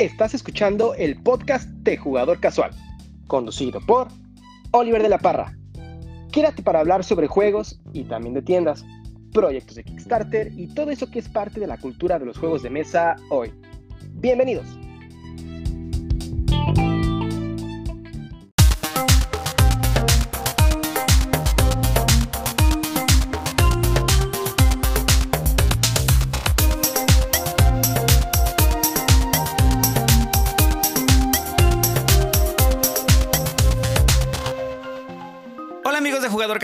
Estás 0.00 0.32
escuchando 0.32 0.94
el 0.94 1.22
podcast 1.22 1.68
de 1.68 1.98
Jugador 1.98 2.40
Casual, 2.40 2.70
conducido 3.26 3.82
por 3.82 4.08
Oliver 4.70 5.02
de 5.02 5.10
la 5.10 5.18
Parra. 5.18 5.54
Quédate 6.32 6.62
para 6.62 6.80
hablar 6.80 7.04
sobre 7.04 7.26
juegos 7.26 7.78
y 7.92 8.04
también 8.04 8.32
de 8.32 8.40
tiendas, 8.40 8.82
proyectos 9.34 9.76
de 9.76 9.84
Kickstarter 9.84 10.58
y 10.58 10.68
todo 10.68 10.90
eso 10.90 11.10
que 11.10 11.18
es 11.18 11.28
parte 11.28 11.60
de 11.60 11.66
la 11.66 11.76
cultura 11.76 12.18
de 12.18 12.24
los 12.24 12.38
juegos 12.38 12.62
de 12.62 12.70
mesa 12.70 13.14
hoy. 13.28 13.52
Bienvenidos. 14.12 14.64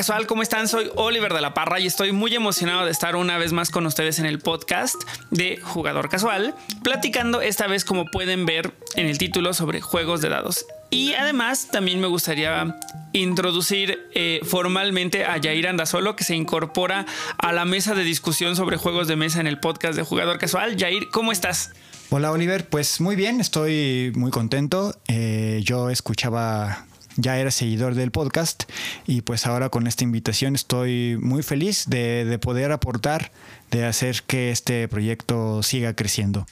Casual, 0.06 0.28
¿cómo 0.28 0.42
están? 0.42 0.69
Soy 0.69 0.88
Oliver 0.95 1.34
de 1.34 1.41
la 1.41 1.52
Parra 1.52 1.80
y 1.80 1.87
estoy 1.88 2.12
muy 2.12 2.33
emocionado 2.33 2.84
de 2.84 2.92
estar 2.92 3.16
una 3.16 3.38
vez 3.38 3.52
más 3.52 3.70
con 3.70 3.87
ustedes 3.87 4.20
en 4.20 4.27
el 4.27 4.38
podcast 4.38 4.95
de 5.32 5.59
Jugador 5.60 6.09
Casual, 6.09 6.55
platicando 6.84 7.41
esta 7.41 7.66
vez, 7.66 7.84
como 7.84 8.05
pueden 8.05 8.46
ver 8.46 8.73
en 8.95 9.06
el 9.06 9.19
título, 9.19 9.52
sobre 9.52 9.80
juegos 9.80 10.20
de 10.20 10.29
dados. 10.29 10.65
Y 10.91 11.15
además 11.15 11.70
también 11.73 12.01
me 12.01 12.06
gustaría 12.06 12.79
introducir 13.15 13.98
eh, 14.15 14.38
formalmente 14.45 15.24
a 15.24 15.38
Yair 15.38 15.66
Andasolo, 15.66 16.15
que 16.15 16.23
se 16.23 16.37
incorpora 16.37 17.04
a 17.38 17.52
la 17.52 17.65
mesa 17.65 17.96
de 17.96 18.04
discusión 18.04 18.54
sobre 18.54 18.77
juegos 18.77 19.09
de 19.09 19.16
mesa 19.16 19.41
en 19.41 19.48
el 19.48 19.59
podcast 19.59 19.96
de 19.96 20.04
Jugador 20.04 20.38
Casual. 20.38 20.77
Yair, 20.77 21.09
¿cómo 21.10 21.32
estás? 21.32 21.73
Hola 22.10 22.30
Oliver, 22.30 22.68
pues 22.68 23.01
muy 23.01 23.16
bien, 23.16 23.40
estoy 23.40 24.12
muy 24.15 24.30
contento. 24.30 24.95
Eh, 25.09 25.62
yo 25.65 25.90
escuchaba 25.90 26.87
ya 27.16 27.38
era 27.38 27.50
seguidor 27.50 27.95
del 27.95 28.10
podcast 28.10 28.64
y 29.06 29.22
pues 29.22 29.46
ahora 29.46 29.68
con 29.68 29.86
esta 29.86 30.04
invitación 30.04 30.54
estoy 30.54 31.18
muy 31.20 31.42
feliz 31.42 31.84
de, 31.88 32.38
poder 32.40 32.72
aportar, 32.72 33.32
de 33.70 33.84
hacer 33.84 34.22
que 34.26 34.50
este 34.50 34.86
proyecto 34.88 35.62
siga 35.62 35.94
creciendo. 35.94 36.46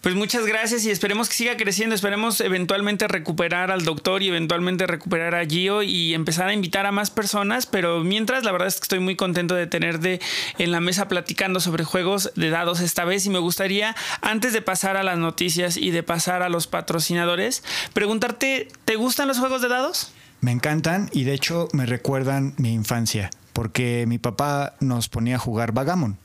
Pues 0.00 0.14
muchas 0.14 0.46
gracias 0.46 0.84
y 0.86 0.90
esperemos 0.90 1.28
que 1.28 1.34
siga 1.34 1.58
creciendo. 1.58 1.94
Esperemos 1.94 2.40
eventualmente 2.40 3.06
recuperar 3.06 3.70
al 3.70 3.84
doctor 3.84 4.22
y 4.22 4.28
eventualmente 4.28 4.86
recuperar 4.86 5.34
a 5.34 5.44
Gio 5.44 5.82
y 5.82 6.14
empezar 6.14 6.48
a 6.48 6.54
invitar 6.54 6.86
a 6.86 6.92
más 6.92 7.10
personas. 7.10 7.66
Pero 7.66 8.02
mientras, 8.02 8.44
la 8.44 8.52
verdad 8.52 8.68
es 8.68 8.76
que 8.76 8.84
estoy 8.84 9.00
muy 9.00 9.14
contento 9.14 9.54
de 9.54 9.66
tenerte 9.66 10.18
en 10.56 10.72
la 10.72 10.80
mesa 10.80 11.06
platicando 11.08 11.60
sobre 11.60 11.84
juegos 11.84 12.32
de 12.34 12.48
dados 12.48 12.80
esta 12.80 13.04
vez. 13.04 13.26
Y 13.26 13.30
me 13.30 13.40
gustaría, 13.40 13.94
antes 14.22 14.54
de 14.54 14.62
pasar 14.62 14.96
a 14.96 15.02
las 15.02 15.18
noticias 15.18 15.76
y 15.76 15.90
de 15.90 16.02
pasar 16.02 16.42
a 16.42 16.48
los 16.48 16.66
patrocinadores, 16.66 17.62
preguntarte: 17.92 18.68
¿te 18.86 18.96
gustan 18.96 19.28
los 19.28 19.38
juegos 19.38 19.60
de 19.60 19.68
dados? 19.68 20.12
Me 20.40 20.52
encantan 20.52 21.10
y 21.12 21.24
de 21.24 21.34
hecho 21.34 21.68
me 21.74 21.84
recuerdan 21.84 22.54
mi 22.56 22.72
infancia, 22.72 23.28
porque 23.52 24.06
mi 24.08 24.16
papá 24.16 24.76
nos 24.80 25.10
ponía 25.10 25.36
a 25.36 25.38
jugar 25.38 25.72
Vagamon. 25.72 26.16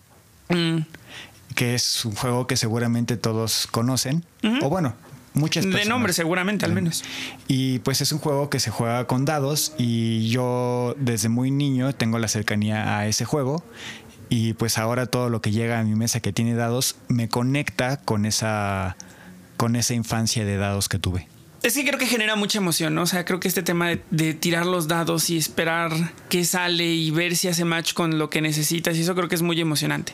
Mm 0.47 0.79
que 1.55 1.73
es 1.75 2.05
un 2.05 2.15
juego 2.15 2.47
que 2.47 2.57
seguramente 2.57 3.17
todos 3.17 3.67
conocen, 3.71 4.25
o 4.61 4.69
bueno, 4.69 4.95
muchas 5.33 5.65
personas. 5.65 5.85
De 5.85 5.89
nombre 5.89 6.13
seguramente, 6.13 6.65
al 6.65 6.73
menos. 6.73 7.03
Y 7.47 7.79
pues 7.79 8.01
es 8.01 8.11
un 8.11 8.19
juego 8.19 8.49
que 8.49 8.59
se 8.59 8.71
juega 8.71 9.05
con 9.05 9.25
dados 9.25 9.73
y 9.77 10.29
yo 10.29 10.95
desde 10.97 11.29
muy 11.29 11.51
niño 11.51 11.93
tengo 11.93 12.19
la 12.19 12.27
cercanía 12.27 12.97
a 12.97 13.07
ese 13.07 13.25
juego 13.25 13.63
y 14.29 14.53
pues 14.53 14.77
ahora 14.77 15.05
todo 15.05 15.29
lo 15.29 15.41
que 15.41 15.51
llega 15.51 15.79
a 15.79 15.83
mi 15.83 15.95
mesa 15.95 16.19
que 16.19 16.33
tiene 16.33 16.55
dados 16.55 16.95
me 17.07 17.29
conecta 17.29 17.97
con 17.97 18.25
esa 18.25 18.97
con 19.57 19.75
esa 19.75 19.93
infancia 19.93 20.43
de 20.43 20.57
dados 20.57 20.89
que 20.89 20.99
tuve. 20.99 21.27
Es 21.63 21.73
que 21.73 21.83
creo 21.83 21.97
que 21.97 22.05
genera 22.05 22.35
mucha 22.35 22.59
emoción, 22.59 22.93
¿no? 22.93 23.03
O 23.03 23.05
sea, 23.07 23.25
creo 23.25 23.39
que 23.39 23.47
este 23.47 23.63
tema 23.63 23.87
de, 23.87 24.03
de, 24.11 24.35
tirar 24.35 24.67
los 24.67 24.87
dados 24.87 25.31
y 25.31 25.37
esperar 25.37 25.91
qué 26.29 26.45
sale 26.45 26.85
y 26.85 27.09
ver 27.09 27.35
si 27.35 27.47
hace 27.47 27.65
match 27.65 27.93
con 27.93 28.19
lo 28.19 28.29
que 28.29 28.39
necesitas, 28.39 28.95
y 28.97 29.01
eso 29.01 29.15
creo 29.15 29.29
que 29.29 29.33
es 29.35 29.41
muy 29.41 29.59
emocionante. 29.59 30.13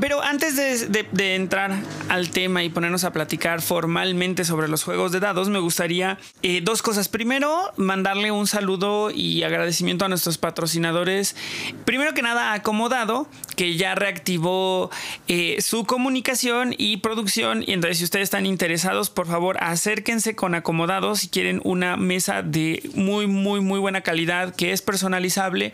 Pero 0.00 0.22
antes 0.22 0.56
de, 0.56 1.34
entrar 1.34 1.76
al 2.08 2.30
tema 2.30 2.62
y 2.62 2.68
ponernos 2.68 3.04
a 3.04 3.12
platicar 3.12 3.60
formalmente 3.60 4.44
sobre 4.44 4.68
los 4.68 4.84
juegos 4.84 5.12
de 5.12 5.20
dados, 5.20 5.48
me 5.48 5.58
gustaría 5.58 6.18
eh, 6.42 6.60
dos 6.62 6.82
cosas. 6.82 7.08
Primero, 7.08 7.72
mandarle 7.76 8.30
un 8.30 8.46
saludo 8.46 9.10
y 9.10 9.42
agradecimiento 9.42 10.04
a 10.04 10.08
nuestros 10.08 10.38
patrocinadores. 10.38 11.36
Primero 11.84 12.14
que 12.14 12.22
nada, 12.22 12.52
Acomodado, 12.52 13.28
que 13.56 13.76
ya 13.76 13.94
reactivó 13.94 14.90
eh, 15.28 15.58
su 15.60 15.84
comunicación 15.84 16.74
y 16.78 16.98
producción. 16.98 17.62
Y 17.66 17.72
entonces, 17.72 17.98
si 17.98 18.04
ustedes 18.04 18.24
están 18.24 18.46
interesados, 18.46 19.10
por 19.10 19.26
favor, 19.26 19.56
acérquense 19.60 20.34
con 20.34 20.54
Acomodado 20.54 21.16
si 21.16 21.28
quieren 21.28 21.60
una 21.64 21.96
mesa 21.96 22.42
de 22.42 22.88
muy, 22.94 23.26
muy, 23.26 23.60
muy 23.60 23.78
buena 23.78 24.00
calidad 24.00 24.54
que 24.54 24.72
es 24.72 24.80
personalizable 24.80 25.72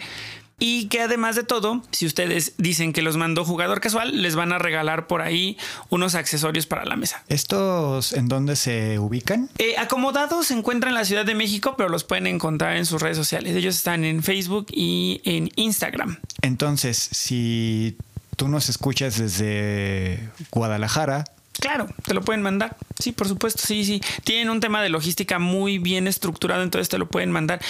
y 0.58 0.86
que 0.86 1.02
además 1.02 1.36
de 1.36 1.44
todo, 1.44 1.82
si 1.91 2.06
ustedes 2.06 2.54
dicen 2.58 2.92
que 2.92 3.02
los 3.02 3.16
mandó 3.16 3.44
jugador 3.44 3.80
casual, 3.80 4.22
les 4.22 4.34
van 4.34 4.52
a 4.52 4.58
regalar 4.58 5.06
por 5.06 5.22
ahí 5.22 5.56
unos 5.88 6.14
accesorios 6.14 6.66
para 6.66 6.84
la 6.84 6.96
mesa. 6.96 7.22
¿Estos 7.28 8.12
en 8.12 8.28
dónde 8.28 8.56
se 8.56 8.98
ubican? 8.98 9.50
Eh, 9.58 9.76
acomodados 9.78 10.46
se 10.46 10.54
encuentran 10.54 10.91
en 10.91 10.94
la 10.96 11.04
Ciudad 11.04 11.24
de 11.24 11.34
México, 11.34 11.74
pero 11.76 11.88
los 11.88 12.04
pueden 12.04 12.26
encontrar 12.26 12.76
en 12.76 12.86
sus 12.86 13.00
redes 13.00 13.16
sociales. 13.16 13.54
Ellos 13.54 13.76
están 13.76 14.04
en 14.04 14.22
Facebook 14.22 14.66
y 14.70 15.20
en 15.24 15.50
Instagram. 15.56 16.19
Entonces, 16.42 16.96
si 17.12 17.96
tú 18.36 18.48
nos 18.48 18.69
escuchas 18.69 19.19
desde 19.19 20.28
Guadalajara, 20.50 21.25
Claro, 21.60 21.88
te 22.04 22.14
lo 22.14 22.22
pueden 22.22 22.42
mandar. 22.42 22.76
Sí, 22.98 23.12
por 23.12 23.28
supuesto, 23.28 23.62
sí, 23.64 23.84
sí. 23.84 24.00
Tienen 24.24 24.50
un 24.50 24.60
tema 24.60 24.82
de 24.82 24.88
logística 24.88 25.38
muy 25.38 25.78
bien 25.78 26.06
estructurado, 26.06 26.62
entonces 26.62 26.88
te 26.88 26.98
lo 26.98 27.06
pueden 27.06 27.30
mandar. 27.30 27.60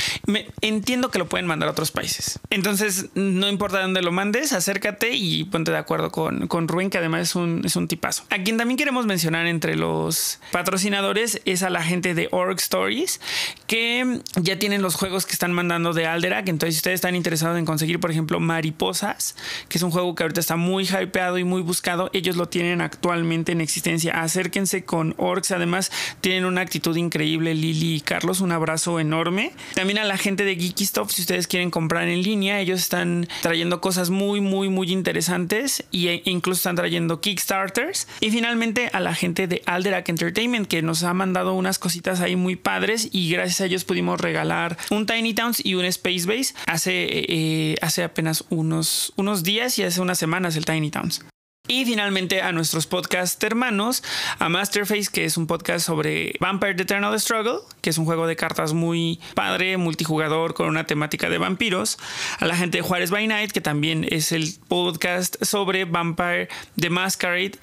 Entiendo 0.60 1.10
que 1.10 1.18
lo 1.18 1.28
pueden 1.28 1.46
mandar 1.46 1.68
a 1.68 1.72
otros 1.72 1.90
países. 1.90 2.38
Entonces, 2.50 3.06
no 3.14 3.48
importa 3.48 3.80
dónde 3.80 4.02
lo 4.02 4.12
mandes, 4.12 4.52
acércate 4.52 5.12
y 5.12 5.44
ponte 5.44 5.70
de 5.70 5.78
acuerdo 5.78 6.10
con, 6.10 6.48
con 6.48 6.68
Rubén, 6.68 6.90
que 6.90 6.98
además 6.98 7.22
es 7.22 7.34
un, 7.34 7.62
es 7.64 7.76
un 7.76 7.88
tipazo. 7.88 8.24
A 8.30 8.42
quien 8.42 8.56
también 8.56 8.76
queremos 8.76 9.06
mencionar 9.06 9.46
entre 9.46 9.76
los 9.76 10.38
patrocinadores 10.52 11.40
es 11.44 11.62
a 11.62 11.70
la 11.70 11.82
gente 11.82 12.14
de 12.14 12.28
Org 12.30 12.58
Stories, 12.58 13.20
que 13.66 14.20
ya 14.36 14.58
tienen 14.58 14.82
los 14.82 14.96
juegos 14.96 15.26
que 15.26 15.32
están 15.32 15.52
mandando 15.52 15.92
de 15.94 16.06
Alderac. 16.06 16.48
Entonces, 16.48 16.76
si 16.76 16.78
ustedes 16.80 16.96
están 16.96 17.14
interesados 17.14 17.58
en 17.58 17.64
conseguir, 17.64 18.00
por 18.00 18.10
ejemplo, 18.10 18.40
Mariposas, 18.40 19.34
que 19.68 19.78
es 19.78 19.82
un 19.82 19.90
juego 19.90 20.14
que 20.14 20.24
ahorita 20.24 20.40
está 20.40 20.56
muy 20.56 20.84
hypeado 20.84 21.38
y 21.38 21.44
muy 21.44 21.62
buscado, 21.62 22.10
ellos 22.12 22.36
lo 22.36 22.48
tienen 22.48 22.80
actualmente 22.80 23.52
en 23.52 23.60
existencia 23.60 23.77
Acérquense 24.12 24.84
con 24.84 25.14
Orcs. 25.18 25.52
Además, 25.52 25.90
tienen 26.20 26.44
una 26.44 26.60
actitud 26.60 26.96
increíble, 26.96 27.54
Lili 27.54 27.96
y 27.96 28.00
Carlos. 28.00 28.40
Un 28.40 28.52
abrazo 28.52 29.00
enorme. 29.00 29.52
También 29.74 29.98
a 29.98 30.04
la 30.04 30.16
gente 30.16 30.44
de 30.44 30.56
Geeky 30.56 30.88
si 31.08 31.22
ustedes 31.22 31.46
quieren 31.46 31.70
comprar 31.70 32.08
en 32.08 32.22
línea, 32.22 32.60
ellos 32.60 32.80
están 32.80 33.28
trayendo 33.42 33.80
cosas 33.80 34.10
muy, 34.10 34.40
muy, 34.40 34.68
muy 34.68 34.90
interesantes 34.90 35.84
e 35.92 36.22
incluso 36.24 36.58
están 36.58 36.76
trayendo 36.76 37.20
Kickstarters. 37.20 38.08
Y 38.20 38.30
finalmente 38.30 38.90
a 38.92 39.00
la 39.00 39.14
gente 39.14 39.46
de 39.46 39.62
Alderac 39.66 40.08
Entertainment, 40.08 40.66
que 40.66 40.82
nos 40.82 41.02
ha 41.02 41.14
mandado 41.14 41.54
unas 41.54 41.78
cositas 41.78 42.20
ahí 42.20 42.36
muy 42.36 42.56
padres 42.56 43.08
y 43.12 43.30
gracias 43.30 43.60
a 43.60 43.66
ellos 43.66 43.84
pudimos 43.84 44.20
regalar 44.20 44.76
un 44.90 45.06
Tiny 45.06 45.34
Towns 45.34 45.64
y 45.64 45.74
un 45.74 45.84
Space 45.84 46.26
Base 46.26 46.54
hace, 46.66 47.06
eh, 47.08 47.76
hace 47.80 48.02
apenas 48.02 48.44
unos, 48.50 49.12
unos 49.16 49.42
días 49.42 49.78
y 49.78 49.84
hace 49.84 50.00
unas 50.00 50.18
semanas 50.18 50.56
el 50.56 50.64
Tiny 50.64 50.90
Towns. 50.90 51.24
Y 51.70 51.84
finalmente 51.84 52.40
a 52.40 52.50
nuestros 52.50 52.86
podcast 52.86 53.44
hermanos, 53.44 54.02
a 54.38 54.48
Masterface, 54.48 55.10
que 55.12 55.26
es 55.26 55.36
un 55.36 55.46
podcast 55.46 55.84
sobre 55.84 56.32
Vampire 56.40 56.74
the 56.74 56.84
Eternal 56.84 57.20
Struggle, 57.20 57.58
que 57.82 57.90
es 57.90 57.98
un 57.98 58.06
juego 58.06 58.26
de 58.26 58.36
cartas 58.36 58.72
muy 58.72 59.20
padre, 59.34 59.76
multijugador 59.76 60.54
con 60.54 60.66
una 60.66 60.84
temática 60.84 61.28
de 61.28 61.36
vampiros. 61.36 61.98
A 62.38 62.46
la 62.46 62.56
gente 62.56 62.78
de 62.78 62.82
Juárez 62.82 63.10
by 63.10 63.26
Night, 63.26 63.52
que 63.52 63.60
también 63.60 64.06
es 64.08 64.32
el 64.32 64.54
podcast 64.68 65.36
sobre 65.44 65.84
Vampire 65.84 66.48
the 66.80 66.88
Masquerade. 66.88 67.58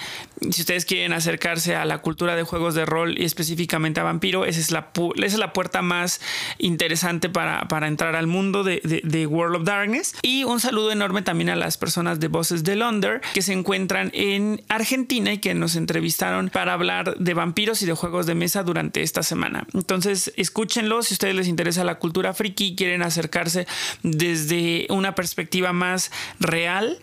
Si 0.52 0.62
ustedes 0.62 0.86
quieren 0.86 1.12
acercarse 1.12 1.76
a 1.76 1.84
la 1.84 1.98
cultura 1.98 2.36
de 2.36 2.44
juegos 2.44 2.76
de 2.76 2.86
rol 2.86 3.20
y 3.20 3.26
específicamente 3.26 4.02
a 4.02 4.04
vampiro, 4.04 4.46
esa 4.46 4.60
es 4.60 4.70
la, 4.70 4.92
esa 5.16 5.26
es 5.26 5.40
la 5.40 5.52
puerta 5.52 5.82
más 5.82 6.22
interesante 6.60 7.28
para, 7.28 7.68
para 7.68 7.88
entrar 7.88 8.16
al 8.16 8.28
mundo 8.28 8.64
de, 8.64 9.02
de, 9.04 9.26
World 9.26 9.56
of 9.56 9.64
Darkness. 9.64 10.16
Y 10.22 10.44
un 10.44 10.60
saludo 10.60 10.92
enorme 10.92 11.24
también 11.24 11.50
a 11.50 11.56
las 11.56 11.78
personas 11.78 12.20
de 12.20 12.28
Voces 12.28 12.64
de 12.64 12.76
Londres, 12.76 13.22
que 13.34 13.42
se 13.42 13.54
encuentran 13.54 13.95
en 14.14 14.64
Argentina 14.70 15.34
y 15.34 15.40
que 15.40 15.54
nos 15.54 15.76
entrevistaron 15.76 16.50
para 16.50 16.74
hablar 16.74 17.18
de 17.18 17.34
vampiros 17.34 17.82
y 17.82 17.86
de 17.86 17.94
juegos 17.94 18.26
de 18.26 18.36
mesa 18.36 18.64
durante 18.64 19.02
esta 19.02 19.24
semana. 19.24 19.68
Entonces, 19.74 20.34
escúchenlo 20.38 21.02
si 21.04 21.14
a 21.14 21.16
ustedes 21.16 21.36
les 21.36 21.48
interesa 21.48 21.84
la 21.84 22.00
cultura 22.00 22.34
friki 22.34 22.68
y 22.68 22.76
quieren 22.76 23.02
acercarse 23.02 23.68
desde 24.04 24.88
una 24.90 25.16
perspectiva 25.16 25.74
más 25.74 26.12
real 26.40 27.00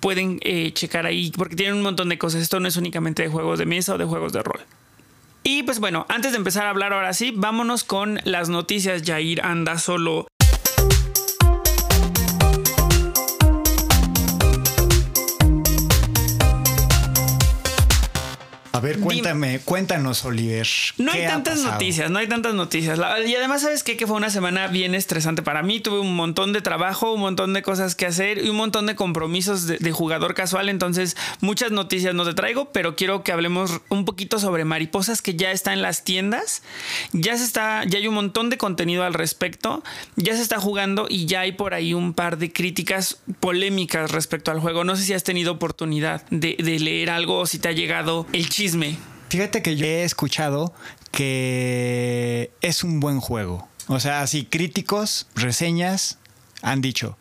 pueden 0.00 0.40
eh, 0.42 0.72
checar 0.72 1.06
ahí 1.06 1.30
porque 1.30 1.54
tienen 1.54 1.76
un 1.76 1.82
montón 1.82 2.08
de 2.08 2.18
cosas. 2.18 2.42
Esto 2.42 2.58
no 2.58 2.66
es 2.66 2.76
únicamente 2.76 3.22
de 3.22 3.28
juegos 3.28 3.60
de 3.60 3.66
mesa 3.66 3.94
o 3.94 3.98
de 3.98 4.04
juegos 4.04 4.32
de 4.32 4.42
rol. 4.42 4.60
Y 5.44 5.64
pues 5.64 5.80
bueno, 5.80 6.06
antes 6.08 6.32
de 6.32 6.38
empezar 6.38 6.66
a 6.66 6.70
hablar 6.70 6.92
ahora 6.92 7.12
sí, 7.12 7.32
vámonos 7.34 7.82
con 7.82 8.20
las 8.24 8.48
noticias. 8.48 9.02
Jair 9.04 9.44
anda 9.44 9.78
solo 9.78 10.28
ver, 18.82 18.98
cuéntame, 18.98 19.60
cuéntanos, 19.60 20.24
Oliver. 20.24 20.66
No 20.98 21.12
hay 21.12 21.26
tantas 21.26 21.60
noticias, 21.60 22.10
no 22.10 22.18
hay 22.18 22.26
tantas 22.26 22.54
noticias. 22.54 22.98
Y 23.26 23.34
además, 23.34 23.62
¿sabes 23.62 23.82
qué? 23.82 23.96
Que 23.96 24.06
fue 24.06 24.16
una 24.16 24.28
semana 24.28 24.66
bien 24.66 24.94
estresante 24.94 25.42
para 25.42 25.62
mí. 25.62 25.80
Tuve 25.80 26.00
un 26.00 26.14
montón 26.14 26.52
de 26.52 26.60
trabajo, 26.60 27.12
un 27.12 27.20
montón 27.20 27.54
de 27.54 27.62
cosas 27.62 27.94
que 27.94 28.06
hacer 28.06 28.44
y 28.44 28.50
un 28.50 28.56
montón 28.56 28.86
de 28.86 28.96
compromisos 28.96 29.66
de, 29.66 29.92
jugador 29.92 30.34
casual. 30.34 30.68
Entonces, 30.68 31.16
muchas 31.40 31.70
noticias 31.70 32.14
no 32.14 32.24
te 32.24 32.34
traigo, 32.34 32.72
pero 32.72 32.96
quiero 32.96 33.22
que 33.22 33.32
hablemos 33.32 33.80
un 33.88 34.04
poquito 34.04 34.38
sobre 34.38 34.64
mariposas 34.64 35.22
que 35.22 35.34
ya 35.34 35.52
está 35.52 35.72
en 35.72 35.80
las 35.80 36.04
tiendas. 36.04 36.62
Ya 37.12 37.36
se 37.36 37.44
está, 37.44 37.84
ya 37.84 37.98
hay 37.98 38.08
un 38.08 38.14
montón 38.14 38.50
de 38.50 38.58
contenido 38.58 39.04
al 39.04 39.14
respecto. 39.14 39.82
Ya 40.16 40.34
se 40.36 40.42
está 40.42 40.58
jugando 40.58 41.06
y 41.08 41.26
ya 41.26 41.40
hay 41.40 41.52
por 41.52 41.72
ahí 41.72 41.94
un 41.94 42.12
par 42.14 42.36
de 42.38 42.52
críticas 42.52 43.18
polémicas 43.40 44.10
respecto 44.10 44.50
al 44.50 44.60
juego. 44.60 44.84
No 44.84 44.96
sé 44.96 45.04
si 45.04 45.14
has 45.14 45.24
tenido 45.24 45.52
oportunidad 45.52 46.24
de, 46.30 46.56
de 46.58 46.78
leer 46.80 47.10
algo 47.10 47.38
o 47.38 47.46
si 47.46 47.58
te 47.58 47.68
ha 47.68 47.72
llegado 47.72 48.26
el 48.32 48.48
chisme. 48.48 48.71
Fíjate 49.28 49.62
que 49.62 49.76
yo 49.76 49.86
he 49.86 50.04
escuchado 50.04 50.74
que 51.10 52.50
es 52.60 52.84
un 52.84 53.00
buen 53.00 53.20
juego. 53.20 53.68
O 53.86 54.00
sea, 54.00 54.22
así 54.22 54.44
críticos, 54.44 55.26
reseñas 55.34 56.18
han 56.62 56.80
dicho, 56.80 57.16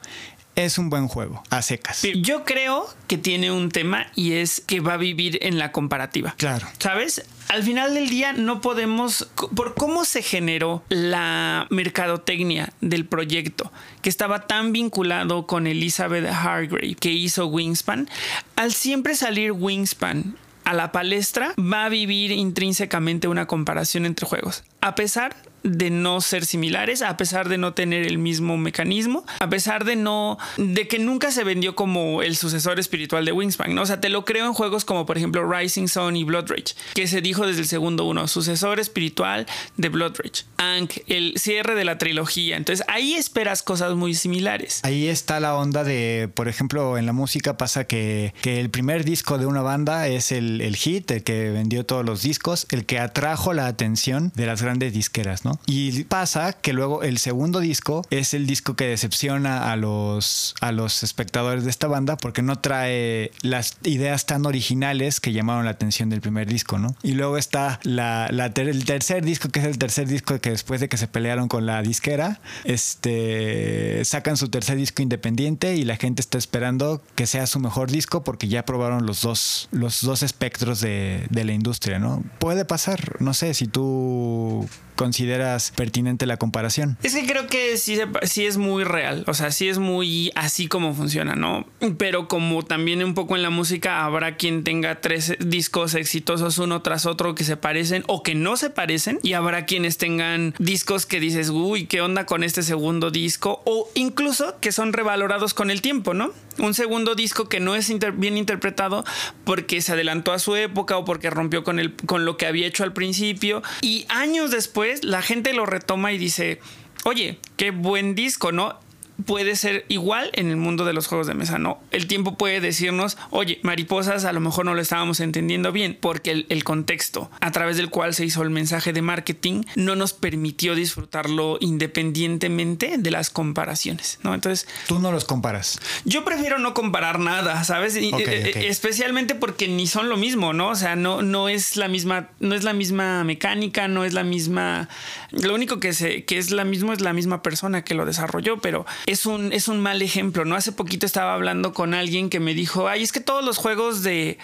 es 0.55 0.77
un 0.77 0.89
buen 0.89 1.07
juego, 1.07 1.43
a 1.49 1.61
secas. 1.61 2.01
Yo 2.21 2.43
creo 2.43 2.87
que 3.07 3.17
tiene 3.17 3.51
un 3.51 3.69
tema 3.69 4.07
y 4.15 4.33
es 4.33 4.61
que 4.61 4.79
va 4.79 4.93
a 4.93 4.97
vivir 4.97 5.39
en 5.41 5.57
la 5.57 5.71
comparativa. 5.71 6.35
Claro. 6.37 6.67
¿Sabes? 6.77 7.25
Al 7.47 7.63
final 7.63 7.93
del 7.93 8.09
día 8.09 8.33
no 8.33 8.61
podemos, 8.61 9.29
por 9.55 9.73
cómo 9.73 10.05
se 10.05 10.21
generó 10.21 10.83
la 10.89 11.67
mercadotecnia 11.69 12.73
del 12.81 13.05
proyecto, 13.05 13.71
que 14.01 14.09
estaba 14.09 14.47
tan 14.47 14.71
vinculado 14.71 15.47
con 15.47 15.67
Elizabeth 15.67 16.27
Hargrave, 16.27 16.95
que 16.95 17.11
hizo 17.11 17.47
Wingspan, 17.47 18.09
al 18.55 18.73
siempre 18.73 19.15
salir 19.15 19.51
Wingspan 19.53 20.35
a 20.71 20.73
la 20.73 20.93
palestra, 20.93 21.53
va 21.59 21.85
a 21.85 21.89
vivir 21.89 22.31
intrínsecamente 22.31 23.27
una 23.27 23.45
comparación 23.45 24.05
entre 24.05 24.25
juegos. 24.25 24.63
A 24.81 24.95
pesar 24.95 25.35
de 25.63 25.89
no 25.89 26.21
ser 26.21 26.45
similares, 26.45 27.01
a 27.01 27.17
pesar 27.17 27.49
de 27.49 27.57
no 27.57 27.73
tener 27.73 28.05
el 28.05 28.17
mismo 28.17 28.57
mecanismo, 28.57 29.25
a 29.39 29.49
pesar 29.49 29.85
de 29.85 29.95
no, 29.95 30.37
de 30.57 30.87
que 30.87 30.99
nunca 30.99 31.31
se 31.31 31.43
vendió 31.43 31.75
como 31.75 32.21
el 32.23 32.35
sucesor 32.35 32.79
espiritual 32.79 33.25
de 33.25 33.31
Wingspan, 33.31 33.75
¿no? 33.75 33.83
O 33.83 33.85
sea, 33.85 34.01
te 34.01 34.09
lo 34.09 34.25
creo 34.25 34.45
en 34.45 34.53
juegos 34.53 34.85
como 34.85 35.05
por 35.05 35.17
ejemplo 35.17 35.49
Rising 35.49 35.87
Sun 35.87 36.15
y 36.15 36.23
Blood 36.23 36.47
Rage, 36.49 36.75
que 36.93 37.07
se 37.07 37.21
dijo 37.21 37.45
desde 37.45 37.61
el 37.61 37.67
segundo 37.67 38.05
uno, 38.05 38.27
sucesor 38.27 38.79
espiritual 38.79 39.45
de 39.77 39.89
Blood 39.89 40.15
Rage. 40.17 40.45
Ankh, 40.57 40.97
el 41.07 41.33
cierre 41.37 41.75
de 41.75 41.85
la 41.85 41.97
trilogía. 41.97 42.57
Entonces 42.57 42.85
ahí 42.87 43.13
esperas 43.13 43.63
cosas 43.63 43.95
muy 43.95 44.15
similares. 44.15 44.81
Ahí 44.83 45.07
está 45.07 45.39
la 45.39 45.55
onda 45.55 45.83
de, 45.83 46.29
por 46.33 46.47
ejemplo, 46.47 46.97
en 46.97 47.05
la 47.05 47.13
música 47.13 47.57
pasa 47.57 47.85
que, 47.85 48.33
que 48.41 48.59
el 48.59 48.69
primer 48.69 49.03
disco 49.03 49.37
de 49.37 49.45
una 49.45 49.61
banda 49.61 50.07
es 50.07 50.31
el, 50.31 50.61
el 50.61 50.75
hit, 50.75 51.11
el 51.11 51.23
que 51.23 51.51
vendió 51.51 51.85
todos 51.85 52.05
los 52.05 52.23
discos, 52.23 52.65
el 52.71 52.85
que 52.85 52.99
atrajo 52.99 53.53
la 53.53 53.67
atención 53.67 54.31
de 54.35 54.45
las 54.47 54.61
grandes 54.61 54.70
disqueras, 54.79 55.45
¿no? 55.45 55.59
Y 55.65 56.03
pasa 56.05 56.53
que 56.53 56.73
luego 56.73 57.03
el 57.03 57.17
segundo 57.17 57.59
disco 57.59 58.05
es 58.09 58.33
el 58.33 58.47
disco 58.47 58.75
que 58.75 58.85
decepciona 58.85 59.71
a 59.71 59.75
los, 59.75 60.55
a 60.61 60.71
los 60.71 61.03
espectadores 61.03 61.63
de 61.63 61.69
esta 61.69 61.87
banda 61.87 62.17
porque 62.17 62.41
no 62.41 62.59
trae 62.59 63.31
las 63.41 63.77
ideas 63.83 64.25
tan 64.25 64.45
originales 64.45 65.19
que 65.19 65.33
llamaron 65.33 65.65
la 65.65 65.71
atención 65.71 66.09
del 66.09 66.21
primer 66.21 66.47
disco, 66.47 66.77
¿no? 66.77 66.95
Y 67.03 67.13
luego 67.13 67.37
está 67.37 67.79
la, 67.83 68.27
el 68.27 68.85
tercer 68.85 69.23
disco, 69.25 69.49
que 69.49 69.59
es 69.59 69.65
el 69.65 69.77
tercer 69.77 70.07
disco 70.07 70.39
que 70.39 70.51
después 70.51 70.81
de 70.81 70.89
que 70.89 70.97
se 70.97 71.07
pelearon 71.07 71.47
con 71.47 71.65
la 71.65 71.81
disquera, 71.81 72.39
este, 72.63 74.03
sacan 74.05 74.37
su 74.37 74.49
tercer 74.49 74.77
disco 74.77 75.01
independiente 75.01 75.75
y 75.75 75.83
la 75.83 75.97
gente 75.97 76.21
está 76.21 76.37
esperando 76.37 77.01
que 77.15 77.27
sea 77.27 77.47
su 77.47 77.59
mejor 77.59 77.91
disco 77.91 78.23
porque 78.23 78.47
ya 78.47 78.65
probaron 78.65 79.05
los 79.05 79.21
dos, 79.21 79.69
los 79.71 80.01
dos 80.01 80.23
espectros 80.23 80.81
de, 80.81 81.27
de 81.29 81.45
la 81.45 81.53
industria, 81.53 81.99
¿no? 81.99 82.23
Puede 82.39 82.65
pasar, 82.65 83.21
no 83.21 83.33
sé, 83.33 83.53
si 83.53 83.67
tú 83.67 84.60
consideras 85.01 85.71
pertinente 85.75 86.27
la 86.27 86.37
comparación? 86.37 86.95
Es 87.01 87.15
que 87.15 87.25
creo 87.25 87.47
que 87.47 87.77
sí, 87.77 87.99
sí 88.21 88.45
es 88.45 88.57
muy 88.57 88.83
real, 88.83 89.23
o 89.25 89.33
sea, 89.33 89.49
sí 89.49 89.67
es 89.67 89.79
muy 89.79 90.31
así 90.35 90.67
como 90.67 90.93
funciona, 90.93 91.35
¿no? 91.35 91.65
Pero 91.97 92.27
como 92.27 92.61
también 92.61 93.03
un 93.03 93.15
poco 93.15 93.35
en 93.35 93.41
la 93.41 93.49
música 93.49 94.05
habrá 94.05 94.35
quien 94.37 94.63
tenga 94.63 95.01
tres 95.01 95.35
discos 95.39 95.95
exitosos 95.95 96.59
uno 96.59 96.83
tras 96.83 97.07
otro 97.07 97.33
que 97.33 97.43
se 97.43 97.57
parecen 97.57 98.03
o 98.05 98.21
que 98.21 98.35
no 98.35 98.57
se 98.57 98.69
parecen 98.69 99.19
y 99.23 99.33
habrá 99.33 99.65
quienes 99.65 99.97
tengan 99.97 100.53
discos 100.59 101.07
que 101.07 101.19
dices, 101.19 101.49
uy, 101.49 101.87
¿qué 101.87 102.01
onda 102.01 102.27
con 102.27 102.43
este 102.43 102.61
segundo 102.61 103.09
disco? 103.09 103.63
O 103.65 103.89
incluso 103.95 104.59
que 104.59 104.71
son 104.71 104.93
revalorados 104.93 105.55
con 105.55 105.71
el 105.71 105.81
tiempo, 105.81 106.13
¿no? 106.13 106.31
Un 106.59 106.75
segundo 106.75 107.15
disco 107.15 107.49
que 107.49 107.59
no 107.59 107.75
es 107.75 107.91
bien 108.17 108.37
interpretado 108.37 109.03
porque 109.45 109.81
se 109.81 109.93
adelantó 109.93 110.31
a 110.31 110.37
su 110.37 110.55
época 110.55 110.97
o 110.97 111.05
porque 111.05 111.31
rompió 111.31 111.63
con, 111.63 111.79
el, 111.79 111.95
con 111.95 112.23
lo 112.25 112.37
que 112.37 112.45
había 112.45 112.67
hecho 112.67 112.83
al 112.83 112.93
principio 112.93 113.63
y 113.81 114.05
años 114.09 114.50
después 114.51 115.03
la 115.03 115.21
gente 115.21 115.53
lo 115.53 115.65
retoma 115.65 116.11
y 116.11 116.17
dice, 116.17 116.59
oye, 117.03 117.39
qué 117.57 117.71
buen 117.71 118.15
disco, 118.15 118.51
¿no? 118.51 118.79
Puede 119.25 119.55
ser 119.55 119.85
igual 119.87 120.29
en 120.33 120.49
el 120.49 120.57
mundo 120.57 120.85
de 120.85 120.93
los 120.93 121.07
juegos 121.07 121.27
de 121.27 121.33
mesa, 121.33 121.57
¿no? 121.57 121.79
El 121.91 122.07
tiempo 122.07 122.37
puede 122.37 122.59
decirnos, 122.59 123.17
oye, 123.29 123.59
mariposas 123.63 124.25
a 124.25 124.33
lo 124.33 124.39
mejor 124.39 124.65
no 124.65 124.73
lo 124.73 124.81
estábamos 124.81 125.19
entendiendo 125.19 125.71
bien, 125.71 125.97
porque 125.99 126.45
el, 126.47 126.63
contexto 126.63 127.31
a 127.39 127.51
través 127.51 127.77
del 127.77 127.89
cual 127.89 128.13
se 128.13 128.25
hizo 128.25 128.43
el 128.43 128.49
mensaje 128.49 128.93
de 128.93 129.01
marketing 129.01 129.63
no 129.75 129.95
nos 129.95 130.13
permitió 130.13 130.75
disfrutarlo 130.75 131.57
independientemente 131.59 132.97
de 132.97 133.11
las 133.11 133.29
comparaciones, 133.29 134.19
¿no? 134.23 134.33
Entonces... 134.33 134.67
Tú 134.87 134.99
no 134.99 135.11
los 135.11 135.25
comparas. 135.25 135.79
Yo 136.05 136.23
prefiero 136.23 136.59
no 136.59 136.73
comparar 136.73 137.19
nada, 137.19 137.63
¿sabes? 137.63 137.95
Eh, 137.95 138.11
eh, 138.13 138.67
especialmente 138.67 139.35
porque 139.35 139.67
ni 139.67 139.87
son 139.87 140.09
lo 140.09 140.17
mismo, 140.17 140.53
¿no? 140.53 140.69
O 140.69 140.75
sea, 140.75 140.95
no, 140.95 141.21
no 141.21 141.49
es 141.49 141.77
la 141.77 141.87
misma, 141.87 142.29
no 142.39 142.55
es 142.55 142.63
la 142.63 142.73
misma 142.73 143.23
mecánica, 143.23 143.87
no 143.87 144.05
es 144.05 144.13
la 144.13 144.23
misma... 144.23 144.87
Lo 145.31 145.55
único 145.55 145.79
que, 145.79 145.93
se, 145.93 146.25
que 146.25 146.37
es 146.37 146.51
la 146.51 146.63
misma 146.63 146.93
es 146.93 147.01
la 147.01 147.13
misma 147.13 147.41
persona 147.41 147.83
que 147.83 147.95
lo 147.95 148.05
desarrolló, 148.05 148.57
pero 148.59 148.85
es 149.05 149.25
un, 149.25 149.53
es 149.53 149.67
un 149.67 149.79
mal 149.79 150.01
ejemplo, 150.01 150.45
¿no? 150.45 150.55
Hace 150.55 150.71
poquito 150.71 151.05
estaba 151.05 151.33
hablando 151.33 151.73
con 151.73 151.93
alguien 151.93 152.29
que 152.29 152.39
me 152.39 152.53
dijo, 152.53 152.87
ay, 152.87 153.03
es 153.03 153.11
que 153.11 153.19
todos 153.19 153.43
los 153.43 153.57
juegos 153.57 154.03
de 154.03 154.37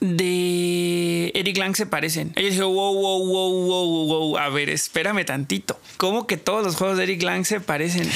de 0.00 1.30
Eric 1.34 1.58
Lang 1.58 1.76
se 1.76 1.86
parecen. 1.86 2.32
Ella 2.34 2.50
dijo, 2.50 2.68
wow, 2.68 2.94
wow, 2.94 3.26
wow, 3.26 3.66
wow, 3.66 4.06
wow, 4.06 4.38
a 4.38 4.48
ver, 4.48 4.70
espérame 4.70 5.24
tantito. 5.24 5.78
¿Cómo 5.98 6.26
que 6.26 6.38
todos 6.38 6.64
los 6.64 6.76
juegos 6.76 6.96
de 6.96 7.04
Eric 7.04 7.22
Lang 7.22 7.44
se 7.44 7.60
parecen? 7.60 8.10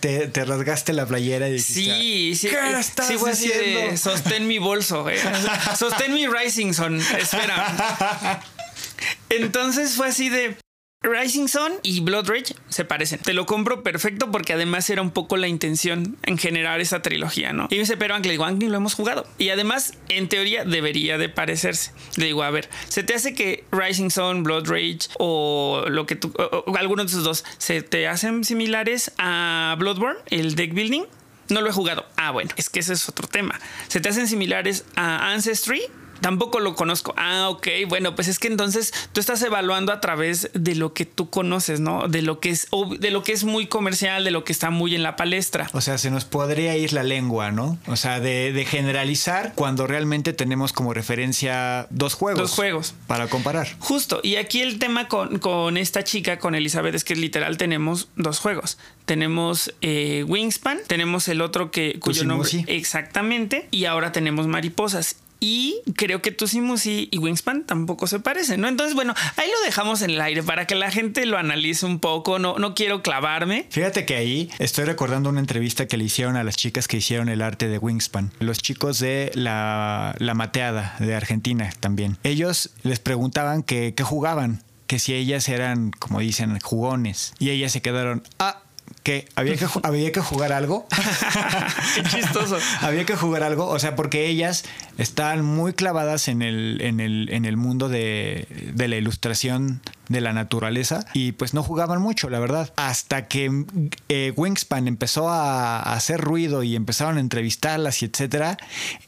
Te, 0.00 0.44
rasgaste 0.44 0.92
la 0.92 1.06
playera 1.06 1.48
y 1.48 1.54
dijiste, 1.54 1.72
sí, 1.72 2.36
sí, 2.36 2.48
¿qué 2.48 2.54
eh, 2.54 2.78
estás 2.78 3.08
sí, 3.08 3.96
sostén 3.96 4.46
mi 4.46 4.58
bolso, 4.58 5.08
eh. 5.10 5.18
sostén 5.76 6.14
mi 6.14 6.26
Rising 6.28 6.72
Sun, 6.72 7.00
espera. 7.00 8.40
Entonces 9.28 9.94
fue 9.94 10.08
así 10.08 10.28
de, 10.28 10.56
Rising 11.02 11.46
Sun 11.46 11.72
y 11.82 12.00
Blood 12.00 12.28
Rage 12.28 12.54
se 12.68 12.84
parecen. 12.84 13.20
Te 13.20 13.32
lo 13.32 13.46
compro 13.46 13.82
perfecto 13.82 14.30
porque 14.30 14.54
además 14.54 14.88
era 14.90 15.02
un 15.02 15.10
poco 15.10 15.36
la 15.36 15.46
intención 15.46 16.16
en 16.24 16.38
generar 16.38 16.80
esa 16.80 17.02
trilogía, 17.02 17.52
¿no? 17.52 17.68
Y 17.70 17.78
me 17.78 17.96
pero 17.96 18.14
Angle, 18.14 18.42
Angle 18.42 18.68
lo 18.68 18.76
hemos 18.76 18.94
jugado. 18.94 19.26
Y 19.38 19.50
además, 19.50 19.94
en 20.08 20.28
teoría, 20.28 20.64
debería 20.64 21.18
de 21.18 21.28
parecerse. 21.28 21.92
Le 22.16 22.26
digo, 22.26 22.42
a 22.42 22.50
ver, 22.50 22.68
¿se 22.88 23.02
te 23.02 23.14
hace 23.14 23.34
que 23.34 23.64
Rising 23.70 24.10
Sun, 24.10 24.42
Blood 24.42 24.68
Rage 24.68 25.08
o 25.18 25.84
lo 25.88 26.06
que 26.06 26.16
tú, 26.16 26.32
o, 26.36 26.76
alguno 26.76 27.04
de 27.04 27.08
esos 27.08 27.24
dos, 27.24 27.44
se 27.58 27.82
te 27.82 28.08
hacen 28.08 28.44
similares 28.44 29.12
a 29.18 29.76
Bloodborne, 29.78 30.18
el 30.30 30.56
deck 30.56 30.74
building? 30.74 31.04
No 31.48 31.60
lo 31.60 31.68
he 31.68 31.72
jugado. 31.72 32.06
Ah, 32.16 32.32
bueno, 32.32 32.50
es 32.56 32.68
que 32.68 32.80
ese 32.80 32.94
es 32.94 33.08
otro 33.08 33.28
tema. 33.28 33.60
¿Se 33.86 34.00
te 34.00 34.08
hacen 34.08 34.26
similares 34.26 34.84
a 34.96 35.32
Ancestry? 35.32 35.82
Tampoco 36.20 36.60
lo 36.60 36.74
conozco. 36.74 37.14
Ah, 37.16 37.48
ok. 37.50 37.68
Bueno, 37.88 38.14
pues 38.14 38.28
es 38.28 38.38
que 38.38 38.48
entonces 38.48 38.92
tú 39.12 39.20
estás 39.20 39.42
evaluando 39.42 39.92
a 39.92 40.00
través 40.00 40.50
de 40.54 40.74
lo 40.74 40.92
que 40.92 41.04
tú 41.04 41.30
conoces, 41.30 41.80
¿no? 41.80 42.08
De 42.08 42.22
lo 42.22 42.40
que 42.40 42.50
es, 42.50 42.68
de 42.98 43.10
lo 43.10 43.22
que 43.22 43.32
es 43.32 43.44
muy 43.44 43.66
comercial, 43.66 44.24
de 44.24 44.30
lo 44.30 44.44
que 44.44 44.52
está 44.52 44.70
muy 44.70 44.94
en 44.94 45.02
la 45.02 45.16
palestra. 45.16 45.68
O 45.72 45.80
sea, 45.80 45.98
se 45.98 46.10
nos 46.10 46.24
podría 46.24 46.76
ir 46.76 46.92
la 46.92 47.02
lengua, 47.02 47.50
¿no? 47.52 47.78
O 47.86 47.96
sea, 47.96 48.20
de, 48.20 48.66
generalizar 48.68 49.52
cuando 49.54 49.86
realmente 49.86 50.32
tenemos 50.32 50.72
como 50.72 50.92
referencia 50.92 51.86
dos 51.90 52.14
juegos. 52.14 52.40
Dos 52.40 52.52
juegos. 52.52 52.94
Para 53.06 53.28
comparar. 53.28 53.68
Justo. 53.78 54.20
Y 54.22 54.36
aquí 54.36 54.60
el 54.60 54.78
tema 54.78 55.08
con, 55.08 55.38
con 55.38 55.76
esta 55.76 56.02
chica, 56.02 56.38
con 56.38 56.54
Elizabeth, 56.54 56.94
es 56.94 57.04
que 57.04 57.14
literal 57.14 57.56
tenemos 57.56 58.08
dos 58.16 58.40
juegos. 58.40 58.78
Tenemos 59.04 59.72
eh, 59.82 60.24
Wingspan, 60.26 60.80
tenemos 60.86 61.28
el 61.28 61.40
otro 61.40 61.70
que 61.70 61.98
cuyo 62.00 62.24
nombre 62.24 62.64
exactamente, 62.66 63.68
y 63.70 63.84
ahora 63.84 64.12
tenemos 64.12 64.46
mariposas. 64.46 65.16
Y 65.40 65.82
creo 65.96 66.22
que 66.22 66.30
Tusimusi 66.32 67.08
y 67.10 67.18
Wingspan 67.18 67.64
tampoco 67.64 68.06
se 68.06 68.20
parecen, 68.20 68.60
¿no? 68.60 68.68
Entonces, 68.68 68.94
bueno, 68.94 69.14
ahí 69.36 69.48
lo 69.48 69.66
dejamos 69.66 70.02
en 70.02 70.10
el 70.10 70.20
aire 70.20 70.42
para 70.42 70.66
que 70.66 70.74
la 70.74 70.90
gente 70.90 71.26
lo 71.26 71.38
analice 71.38 71.86
un 71.86 71.98
poco. 71.98 72.38
No, 72.38 72.58
no 72.58 72.74
quiero 72.74 73.02
clavarme. 73.02 73.66
Fíjate 73.70 74.06
que 74.06 74.16
ahí 74.16 74.50
estoy 74.58 74.84
recordando 74.84 75.28
una 75.28 75.40
entrevista 75.40 75.86
que 75.86 75.96
le 75.96 76.04
hicieron 76.04 76.36
a 76.36 76.44
las 76.44 76.56
chicas 76.56 76.88
que 76.88 76.98
hicieron 76.98 77.28
el 77.28 77.42
arte 77.42 77.68
de 77.68 77.78
Wingspan. 77.78 78.32
Los 78.40 78.58
chicos 78.58 78.98
de 78.98 79.30
la, 79.34 80.14
Mateada 80.34 80.96
de 80.98 81.14
Argentina 81.14 81.70
también. 81.80 82.18
Ellos 82.22 82.70
les 82.82 82.98
preguntaban 82.98 83.62
qué 83.62 83.94
jugaban, 84.02 84.62
que 84.86 84.98
si 84.98 85.14
ellas 85.14 85.48
eran, 85.48 85.90
como 85.90 86.20
dicen, 86.20 86.58
jugones. 86.60 87.34
Y 87.38 87.50
ellas 87.50 87.72
se 87.72 87.82
quedaron, 87.82 88.22
ah, 88.38 88.62
que 89.06 89.28
había 89.36 89.54
que, 89.54 89.66
había 89.84 90.10
que 90.10 90.20
jugar 90.20 90.52
algo. 90.52 90.84
Qué 91.94 92.02
chistoso. 92.02 92.58
había 92.80 93.04
que 93.06 93.14
jugar 93.14 93.44
algo, 93.44 93.68
o 93.68 93.78
sea, 93.78 93.94
porque 93.94 94.26
ellas 94.26 94.64
estaban 94.98 95.44
muy 95.44 95.74
clavadas 95.74 96.26
en 96.26 96.42
el, 96.42 96.80
en 96.80 96.98
el, 96.98 97.28
en 97.30 97.44
el 97.44 97.56
mundo 97.56 97.88
de, 97.88 98.48
de 98.74 98.88
la 98.88 98.96
ilustración 98.96 99.80
de 100.08 100.20
la 100.20 100.32
naturaleza 100.32 101.06
y 101.14 101.30
pues 101.30 101.54
no 101.54 101.62
jugaban 101.62 102.02
mucho, 102.02 102.28
la 102.30 102.40
verdad. 102.40 102.72
Hasta 102.74 103.28
que 103.28 103.64
eh, 104.08 104.32
Wingspan 104.34 104.88
empezó 104.88 105.28
a, 105.28 105.78
a 105.78 105.92
hacer 105.92 106.20
ruido 106.20 106.64
y 106.64 106.74
empezaron 106.74 107.18
a 107.18 107.20
entrevistarlas 107.20 108.02
y 108.02 108.06
etcétera, 108.06 108.56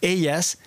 ellas 0.01 0.59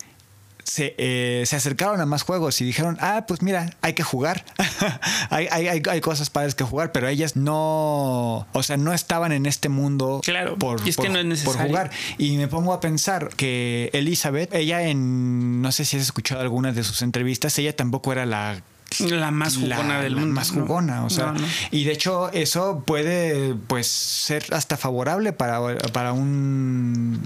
se, 0.71 0.95
eh, 0.97 1.43
se, 1.45 1.57
acercaron 1.57 1.99
a 1.99 2.05
más 2.05 2.21
juegos 2.21 2.61
y 2.61 2.63
dijeron, 2.63 2.97
ah, 3.01 3.25
pues 3.27 3.41
mira, 3.41 3.75
hay 3.81 3.91
que 3.91 4.03
jugar. 4.03 4.45
hay, 5.29 5.47
hay, 5.51 5.67
hay, 5.67 5.99
cosas 6.01 6.29
padres 6.29 6.55
que 6.55 6.63
jugar, 6.63 6.93
pero 6.93 7.09
ellas 7.09 7.35
no, 7.35 8.47
o 8.53 8.63
sea, 8.63 8.77
no 8.77 8.93
estaban 8.93 9.33
en 9.33 9.45
este 9.47 9.67
mundo 9.67 10.21
claro, 10.23 10.57
por, 10.57 10.79
y 10.85 10.91
es 10.91 10.95
por, 10.95 11.05
que 11.05 11.11
no 11.11 11.19
es 11.19 11.25
necesario. 11.25 11.57
por 11.59 11.67
jugar. 11.67 11.91
Y 12.17 12.37
me 12.37 12.47
pongo 12.47 12.71
a 12.71 12.79
pensar 12.79 13.27
que 13.35 13.89
Elizabeth, 13.91 14.53
ella 14.53 14.83
en, 14.83 15.61
no 15.61 15.73
sé 15.73 15.83
si 15.83 15.97
has 15.97 16.03
escuchado 16.03 16.39
algunas 16.39 16.73
de 16.73 16.85
sus 16.85 17.01
entrevistas, 17.01 17.59
ella 17.59 17.75
tampoco 17.75 18.13
era 18.13 18.25
la 18.25 18.63
la 18.99 19.31
más 19.31 19.55
jugona 19.55 19.97
la, 19.97 20.01
del 20.01 20.15
la 20.15 20.19
mundo. 20.19 20.35
más 20.35 20.51
jugona, 20.51 20.95
¿no? 20.97 21.05
o 21.05 21.09
sea, 21.09 21.27
No, 21.27 21.39
no. 21.39 21.47
y 21.71 21.85
de 21.85 21.93
hecho 21.93 22.29
eso 22.33 22.83
puede 22.85 23.55
pues 23.67 23.87
ser 23.87 24.45
hasta 24.51 24.75
favorable 24.75 25.31
para, 25.33 25.77
para 25.93 26.11
un 26.13 27.21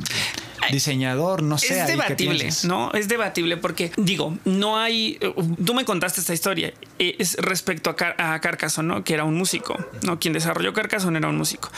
diseñador, 0.71 1.43
no 1.43 1.57
sé. 1.57 1.67
Es 1.67 1.71
ahí, 1.73 1.85
¿qué 1.85 1.91
debatible? 1.93 2.49
¿no? 2.63 2.91
Es 2.93 3.07
debatible 3.07 3.57
porque, 3.57 3.91
digo, 3.97 4.37
no 4.45 4.77
hay. 4.77 5.19
Tú 5.65 5.73
me 5.73 5.85
contaste 5.85 6.21
esta 6.21 6.33
historia. 6.33 6.73
eh, 6.99 7.15
Es 7.19 7.35
respecto 7.37 7.89
a, 7.89 7.95
Car 7.95 8.15
a 8.19 8.39
Carcassonne, 8.41 8.87
¿no? 8.87 9.03
Que 9.03 9.13
era 9.13 9.23
un 9.23 9.35
músico, 9.35 9.75
¿no? 10.03 10.19
Quien 10.19 10.33
desarrolló 10.33 10.73
Carcassonne 10.73 11.17
era 11.19 11.29
un 11.29 11.37
músico. 11.37 11.69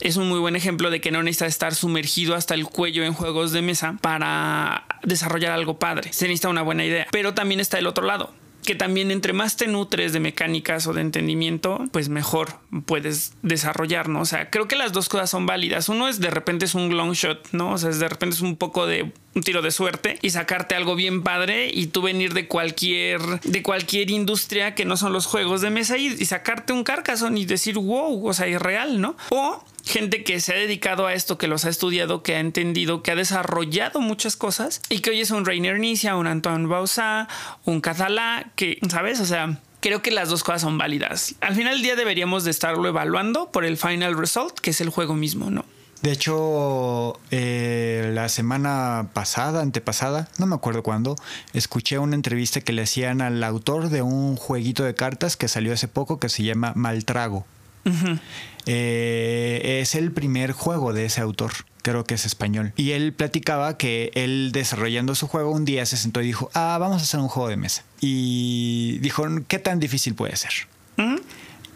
Es 0.00 0.16
un 0.16 0.28
muy 0.28 0.38
buen 0.38 0.56
ejemplo 0.56 0.90
de 0.90 1.00
que 1.00 1.10
no 1.10 1.22
necesita 1.22 1.46
estar 1.46 1.74
sumergido 1.74 2.34
hasta 2.34 2.54
el 2.54 2.66
cuello 2.66 3.04
en 3.04 3.14
juegos 3.14 3.52
de 3.52 3.62
mesa 3.62 3.96
para 4.02 4.84
desarrollar 5.02 5.52
algo 5.52 5.78
padre. 5.78 6.12
Se 6.12 6.26
necesita 6.26 6.48
una 6.50 6.62
buena 6.62 6.84
idea. 6.84 7.06
Pero 7.10 7.32
también 7.32 7.60
está 7.60 7.78
el 7.78 7.86
otro 7.86 8.04
lado 8.04 8.34
que 8.66 8.74
también 8.74 9.10
entre 9.10 9.32
más 9.32 9.56
te 9.56 9.66
nutres 9.66 10.12
de 10.12 10.20
mecánicas 10.20 10.86
o 10.86 10.92
de 10.92 11.00
entendimiento, 11.00 11.82
pues 11.92 12.10
mejor 12.10 12.58
puedes 12.84 13.32
desarrollar, 13.42 14.10
¿no? 14.10 14.20
O 14.20 14.26
sea, 14.26 14.50
creo 14.50 14.68
que 14.68 14.76
las 14.76 14.92
dos 14.92 15.08
cosas 15.08 15.30
son 15.30 15.46
válidas. 15.46 15.88
Uno 15.88 16.08
es 16.08 16.20
de 16.20 16.30
repente 16.30 16.66
es 16.66 16.74
un 16.74 16.94
long 16.94 17.12
shot, 17.12 17.48
¿no? 17.52 17.72
O 17.72 17.78
sea, 17.78 17.88
es 17.88 17.98
de 17.98 18.08
repente 18.08 18.36
es 18.36 18.42
un 18.42 18.56
poco 18.56 18.86
de 18.86 19.12
un 19.34 19.42
tiro 19.42 19.62
de 19.62 19.70
suerte 19.70 20.18
y 20.20 20.30
sacarte 20.30 20.74
algo 20.74 20.94
bien 20.94 21.22
padre 21.22 21.70
y 21.72 21.86
tú 21.86 22.02
venir 22.02 22.34
de 22.34 22.48
cualquier 22.48 23.20
de 23.40 23.62
cualquier 23.62 24.10
industria 24.10 24.74
que 24.74 24.84
no 24.84 24.96
son 24.96 25.12
los 25.12 25.26
juegos 25.26 25.60
de 25.60 25.70
mesa 25.70 25.96
y, 25.96 26.24
sacarte 26.26 26.72
un 26.72 26.82
Carcassonne 26.82 27.38
y 27.38 27.44
decir, 27.44 27.78
wow, 27.78 28.26
o 28.26 28.32
sea, 28.32 28.46
es 28.46 28.60
real, 28.60 29.00
¿no? 29.00 29.16
O 29.30 29.64
gente 29.86 30.24
que 30.24 30.40
se 30.40 30.52
ha 30.52 30.56
dedicado 30.56 31.06
a 31.06 31.14
esto, 31.14 31.38
que 31.38 31.46
los 31.46 31.64
ha 31.64 31.70
estudiado, 31.70 32.22
que 32.22 32.34
ha 32.34 32.40
entendido, 32.40 33.02
que 33.02 33.12
ha 33.12 33.14
desarrollado 33.14 34.00
muchas 34.00 34.36
cosas 34.36 34.82
y 34.90 34.98
que 34.98 35.10
hoy 35.10 35.20
es 35.20 35.30
un 35.30 35.46
Rainer 35.46 35.78
Nicia, 35.78 36.16
un 36.16 36.26
Antoine 36.26 36.66
Bausá, 36.66 37.28
un 37.64 37.80
Catalá, 37.80 38.50
que, 38.56 38.78
¿sabes? 38.90 39.20
O 39.20 39.24
sea, 39.24 39.58
creo 39.80 40.02
que 40.02 40.10
las 40.10 40.28
dos 40.28 40.42
cosas 40.42 40.62
son 40.62 40.76
válidas. 40.76 41.36
Al 41.40 41.54
final 41.54 41.74
del 41.74 41.82
día 41.82 41.96
deberíamos 41.96 42.44
de 42.44 42.50
estarlo 42.50 42.86
evaluando 42.88 43.52
por 43.52 43.64
el 43.64 43.76
final 43.76 44.18
result, 44.18 44.58
que 44.58 44.70
es 44.70 44.80
el 44.80 44.90
juego 44.90 45.14
mismo, 45.14 45.50
¿no? 45.50 45.64
De 46.02 46.12
hecho, 46.12 47.18
eh, 47.30 48.10
la 48.12 48.28
semana 48.28 49.08
pasada, 49.14 49.62
antepasada, 49.62 50.28
no 50.38 50.46
me 50.46 50.54
acuerdo 50.54 50.82
cuándo, 50.82 51.16
escuché 51.54 51.98
una 51.98 52.16
entrevista 52.16 52.60
que 52.60 52.72
le 52.72 52.82
hacían 52.82 53.22
al 53.22 53.42
autor 53.42 53.88
de 53.88 54.02
un 54.02 54.36
jueguito 54.36 54.84
de 54.84 54.94
cartas 54.94 55.36
que 55.36 55.48
salió 55.48 55.72
hace 55.72 55.88
poco 55.88 56.18
que 56.18 56.28
se 56.28 56.42
llama 56.42 56.72
Maltrago. 56.76 57.46
Uh 57.84 57.90
-huh. 57.90 58.20
Eh, 58.66 59.78
es 59.80 59.94
el 59.94 60.12
primer 60.12 60.52
juego 60.52 60.92
de 60.92 61.06
ese 61.06 61.20
autor, 61.20 61.52
creo 61.82 62.04
que 62.04 62.14
es 62.14 62.26
español. 62.26 62.72
Y 62.76 62.90
él 62.90 63.12
platicaba 63.12 63.78
que 63.78 64.10
él 64.14 64.50
desarrollando 64.52 65.14
su 65.14 65.28
juego 65.28 65.52
un 65.52 65.64
día 65.64 65.86
se 65.86 65.96
sentó 65.96 66.20
y 66.20 66.26
dijo, 66.26 66.50
ah, 66.54 66.76
vamos 66.78 67.00
a 67.00 67.04
hacer 67.04 67.20
un 67.20 67.28
juego 67.28 67.48
de 67.48 67.56
mesa. 67.56 67.84
Y 68.00 68.98
dijo, 68.98 69.24
¿qué 69.48 69.58
tan 69.58 69.80
difícil 69.80 70.14
puede 70.14 70.36
ser? 70.36 70.52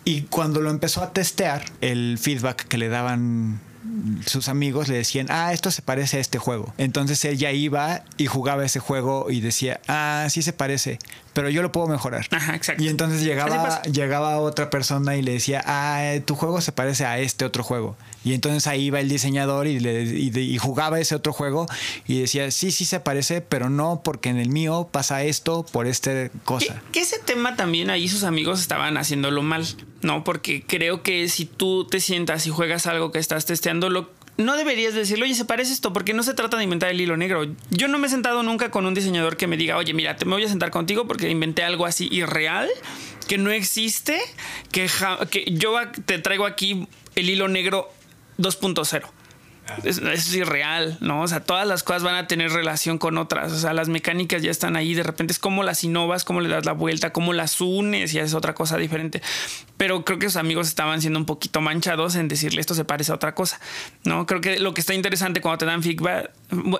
Y 0.04 0.22
cuando 0.22 0.60
lo 0.60 0.70
empezó 0.70 1.02
a 1.02 1.12
testear, 1.12 1.64
el 1.80 2.18
feedback 2.18 2.66
que 2.66 2.78
le 2.78 2.88
daban 2.88 3.60
sus 4.26 4.48
amigos 4.48 4.88
le 4.88 4.96
decían, 4.96 5.26
ah, 5.30 5.52
esto 5.52 5.70
se 5.70 5.82
parece 5.82 6.18
a 6.18 6.20
este 6.20 6.38
juego. 6.38 6.72
Entonces 6.76 7.24
él 7.24 7.38
ya 7.38 7.52
iba 7.52 8.04
y 8.16 8.26
jugaba 8.26 8.64
ese 8.64 8.78
juego 8.78 9.30
y 9.30 9.40
decía, 9.40 9.80
ah, 9.88 10.26
sí 10.28 10.42
se 10.42 10.52
parece, 10.52 10.98
pero 11.32 11.48
yo 11.48 11.62
lo 11.62 11.72
puedo 11.72 11.86
mejorar. 11.86 12.26
Ajá, 12.30 12.54
exacto. 12.54 12.82
Y 12.82 12.88
entonces 12.88 13.22
llegaba, 13.22 13.82
llegaba 13.82 14.38
otra 14.38 14.70
persona 14.70 15.16
y 15.16 15.22
le 15.22 15.32
decía, 15.32 15.62
ah, 15.66 16.14
tu 16.24 16.34
juego 16.34 16.60
se 16.60 16.72
parece 16.72 17.06
a 17.06 17.18
este 17.18 17.44
otro 17.44 17.64
juego. 17.64 17.96
Y 18.24 18.34
entonces 18.34 18.66
ahí 18.66 18.86
iba 18.86 19.00
el 19.00 19.08
diseñador 19.08 19.66
y, 19.66 20.58
jugaba 20.58 21.00
ese 21.00 21.14
otro 21.14 21.32
juego 21.32 21.66
y 22.06 22.20
decía, 22.20 22.50
sí, 22.50 22.70
sí 22.70 22.84
se 22.84 23.00
parece, 23.00 23.40
pero 23.40 23.70
no 23.70 24.02
porque 24.04 24.28
en 24.28 24.38
el 24.38 24.50
mío 24.50 24.88
pasa 24.90 25.22
esto 25.22 25.64
por 25.64 25.86
esta 25.86 26.30
cosa. 26.44 26.82
Que, 26.86 26.92
que 26.92 27.00
ese 27.00 27.18
tema 27.18 27.56
también 27.56 27.88
ahí 27.88 28.08
sus 28.08 28.24
amigos 28.24 28.60
estaban 28.60 28.96
haciéndolo 28.98 29.42
mal, 29.42 29.66
¿no? 30.02 30.22
Porque 30.24 30.62
creo 30.66 31.02
que 31.02 31.28
si 31.28 31.46
tú 31.46 31.86
te 31.86 32.00
sientas 32.00 32.46
y 32.46 32.50
juegas 32.50 32.86
algo 32.86 33.10
que 33.10 33.18
estás 33.18 33.46
testeando, 33.46 33.88
lo, 33.88 34.10
no 34.40 34.56
deberías 34.56 34.94
decirle, 34.94 35.24
oye, 35.24 35.34
se 35.34 35.44
parece 35.44 35.72
esto, 35.72 35.92
porque 35.92 36.12
no 36.12 36.22
se 36.22 36.34
trata 36.34 36.56
de 36.56 36.64
inventar 36.64 36.90
el 36.90 37.00
hilo 37.00 37.16
negro. 37.16 37.46
Yo 37.70 37.88
no 37.88 37.98
me 37.98 38.06
he 38.06 38.10
sentado 38.10 38.42
nunca 38.42 38.70
con 38.70 38.86
un 38.86 38.94
diseñador 38.94 39.36
que 39.36 39.46
me 39.46 39.56
diga, 39.56 39.76
oye, 39.76 39.94
mira, 39.94 40.16
te 40.16 40.24
me 40.24 40.32
voy 40.32 40.44
a 40.44 40.48
sentar 40.48 40.70
contigo 40.70 41.06
porque 41.06 41.30
inventé 41.30 41.62
algo 41.62 41.86
así 41.86 42.08
irreal, 42.10 42.68
que 43.28 43.38
no 43.38 43.50
existe, 43.50 44.18
que, 44.72 44.88
que 45.30 45.44
yo 45.52 45.74
te 46.04 46.18
traigo 46.18 46.46
aquí 46.46 46.86
el 47.16 47.30
hilo 47.30 47.48
negro 47.48 47.90
2.0. 48.40 49.04
Es, 49.84 49.98
es, 49.98 50.34
irreal, 50.34 50.98
¿no? 51.00 51.22
O 51.22 51.28
sea, 51.28 51.40
todas 51.40 51.66
las 51.66 51.82
cosas 51.82 52.02
van 52.02 52.16
a 52.16 52.26
tener 52.26 52.50
relación 52.50 52.98
con 52.98 53.18
otras. 53.18 53.52
O 53.52 53.58
sea, 53.58 53.72
las 53.72 53.88
mecánicas 53.88 54.42
ya 54.42 54.50
están 54.50 54.76
ahí. 54.76 54.94
De 54.94 55.02
repente 55.02 55.32
es 55.32 55.38
como 55.38 55.62
las 55.62 55.84
innovas, 55.84 56.24
cómo 56.24 56.40
le 56.40 56.48
das 56.48 56.64
la 56.64 56.72
vuelta, 56.72 57.12
cómo 57.12 57.32
las 57.32 57.60
unes 57.60 58.12
y 58.14 58.18
es 58.18 58.34
otra 58.34 58.54
cosa 58.54 58.76
diferente. 58.76 59.22
Pero 59.76 60.04
creo 60.04 60.18
que 60.18 60.26
sus 60.26 60.36
amigos 60.36 60.68
estaban 60.68 61.00
siendo 61.00 61.18
un 61.18 61.24
poquito 61.24 61.60
manchados 61.60 62.16
en 62.16 62.28
decirle 62.28 62.60
esto 62.60 62.74
se 62.74 62.84
parece 62.84 63.12
a 63.12 63.14
otra 63.14 63.34
cosa, 63.34 63.60
¿no? 64.04 64.26
Creo 64.26 64.40
que 64.40 64.58
lo 64.58 64.74
que 64.74 64.80
está 64.80 64.94
interesante 64.94 65.40
cuando 65.40 65.58
te 65.58 65.66
dan 65.66 65.82
feedback 65.82 66.30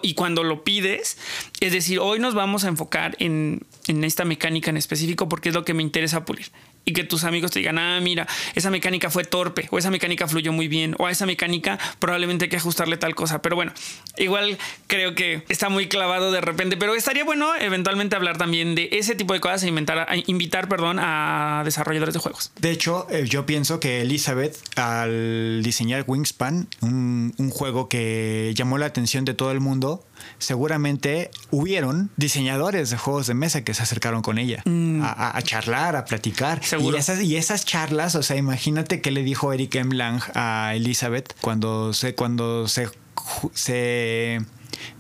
y 0.03 0.15
cuando 0.15 0.43
lo 0.43 0.65
pides 0.65 1.17
es 1.61 1.73
decir, 1.73 2.01
hoy 2.01 2.19
nos 2.19 2.35
vamos 2.35 2.65
a 2.65 2.69
enfocar 2.69 3.17
en, 3.21 3.63
en 3.87 4.05
esta 4.05 4.25
mecánica 4.25 4.71
en 4.71 4.77
específico 4.77 5.29
porque 5.29 5.51
es 5.51 5.55
lo 5.55 5.65
que 5.65 5.75
me 5.75 5.83
interesa 5.83 6.25
pulir 6.25 6.51
y 6.85 6.93
que 6.93 7.05
tus 7.05 7.25
amigos 7.25 7.51
te 7.51 7.61
digan, 7.61 7.79
ah, 7.79 8.01
mira, 8.01 8.27
esa 8.55 8.71
mecánica 8.71 9.11
fue 9.11 9.25
torpe, 9.25 9.69
o 9.71 9.79
esa 9.79 9.91
mecánica 9.91 10.27
fluyó 10.27 10.53
muy 10.53 10.69
bien, 10.69 10.95
o 10.99 11.07
a 11.07 11.11
esa 11.11 11.27
mecánica 11.27 11.79
probablemente 11.99 12.47
hay 12.47 12.49
que 12.49 12.57
ajustarle 12.57 12.97
tal 12.97 13.15
cosa. 13.15 13.43
Pero 13.43 13.57
bueno, 13.57 13.73
igual 14.17 14.59
creo 14.87 15.15
que 15.15 15.45
está 15.49 15.69
muy 15.69 15.89
clavado 15.89 16.33
de 16.33 16.41
repente, 16.41 16.77
pero 16.77 16.95
estaría 16.95 17.25
bueno 17.25 17.55
eventualmente 17.57 18.17
hablar 18.17 18.39
también 18.39 18.75
de 18.75 18.89
ese 18.93 19.15
tipo 19.15 19.35
de 19.35 19.41
cosas 19.41 19.63
e 19.63 19.69
inventar, 19.69 20.07
invitar, 20.27 20.69
perdón, 20.69 20.99
a 21.01 21.63
desarrolladores 21.65 22.15
de 22.15 22.21
juegos. 22.21 22.53
De 22.61 22.71
hecho, 22.71 23.07
eh, 23.11 23.25
yo 23.27 23.47
pienso 23.47 23.81
que 23.81 24.03
Elizabeth, 24.03 24.57
al 24.77 25.63
diseñar 25.63 26.05
Wingspan, 26.07 26.69
un 26.81 27.51
juego 27.51 27.89
que 27.89 28.53
llamó 28.55 28.79
la 28.79 28.87
atención 28.87 29.25
de 29.25 29.35
todo 29.35 29.53
el 29.53 29.61
mundo, 29.61 30.05
seguramente 30.39 31.31
hubieron 31.51 32.11
diseñadores 32.17 32.91
de 32.91 32.97
juegos 32.97 33.27
de 33.27 33.35
mesa 33.35 33.63
que 33.63 33.75
se 33.75 33.83
acercaron 33.83 34.23
con 34.23 34.39
ella 34.39 34.63
mm. 34.65 35.03
a, 35.03 35.37
a, 35.37 35.43
charlar, 35.43 35.97
a 35.97 36.05
platicar. 36.05 36.65
Seguro. 36.65 36.97
Y 36.97 37.01
esas, 37.01 37.23
y 37.23 37.37
esas 37.37 37.65
charlas, 37.65 38.15
o 38.15 38.23
sea, 38.23 38.37
imagínate 38.37 39.01
qué 39.01 39.11
le 39.11 39.23
dijo 39.23 39.53
Eric 39.53 39.75
M. 39.77 39.95
Lang 39.95 40.21
a 40.35 40.73
Elizabeth 40.75 41.35
cuando 41.41 41.93
se, 41.93 42.15
cuando 42.15 42.69
se, 42.69 42.89
se. 43.55 44.41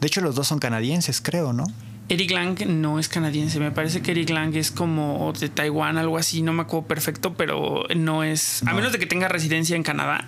De 0.00 0.06
hecho, 0.06 0.20
los 0.20 0.34
dos 0.34 0.48
son 0.48 0.58
canadienses, 0.58 1.20
creo, 1.20 1.52
¿no? 1.52 1.64
Eric 2.10 2.32
Lang 2.32 2.66
no 2.66 2.98
es 2.98 3.08
canadiense, 3.08 3.60
me 3.60 3.70
parece 3.70 4.02
que 4.02 4.10
Eric 4.10 4.30
Lang 4.30 4.56
es 4.56 4.72
como 4.72 5.32
de 5.38 5.48
Taiwán, 5.48 5.96
algo 5.96 6.18
así, 6.18 6.42
no 6.42 6.52
me 6.52 6.62
acuerdo 6.62 6.88
perfecto, 6.88 7.34
pero 7.34 7.84
no 7.94 8.24
es, 8.24 8.64
no. 8.64 8.72
a 8.72 8.74
menos 8.74 8.90
de 8.90 8.98
que 8.98 9.06
tenga 9.06 9.28
residencia 9.28 9.76
en 9.76 9.84
Canadá, 9.84 10.26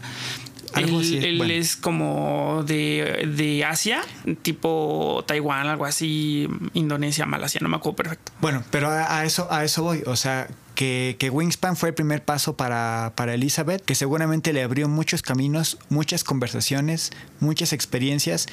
él, 0.76 0.96
así, 0.98 1.18
él 1.18 1.38
bueno. 1.38 1.52
es 1.52 1.76
como 1.76 2.64
de, 2.66 3.30
de, 3.36 3.64
Asia, 3.64 4.02
tipo 4.42 5.24
Taiwán, 5.26 5.66
algo 5.66 5.84
así, 5.84 6.48
Indonesia, 6.74 7.26
Malasia, 7.26 7.60
no 7.62 7.68
me 7.68 7.76
acuerdo 7.76 7.96
perfecto. 7.96 8.32
Bueno, 8.40 8.62
pero 8.70 8.88
a, 8.88 9.18
a 9.18 9.24
eso, 9.24 9.48
a 9.50 9.64
eso 9.64 9.82
voy. 9.82 10.02
O 10.06 10.16
sea, 10.16 10.48
que, 10.74 11.16
que, 11.18 11.30
Wingspan 11.30 11.76
fue 11.76 11.90
el 11.90 11.94
primer 11.94 12.24
paso 12.24 12.56
para, 12.56 13.12
para 13.14 13.34
Elizabeth, 13.34 13.84
que 13.84 13.94
seguramente 13.94 14.52
le 14.52 14.62
abrió 14.62 14.88
muchos 14.88 15.22
caminos, 15.22 15.78
muchas 15.88 16.24
conversaciones, 16.24 17.10
muchas 17.40 17.72
experiencias 17.72 18.46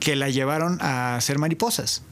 que 0.00 0.16
la 0.16 0.28
llevaron 0.28 0.78
a 0.80 1.18
ser 1.20 1.38
mariposas. 1.38 2.02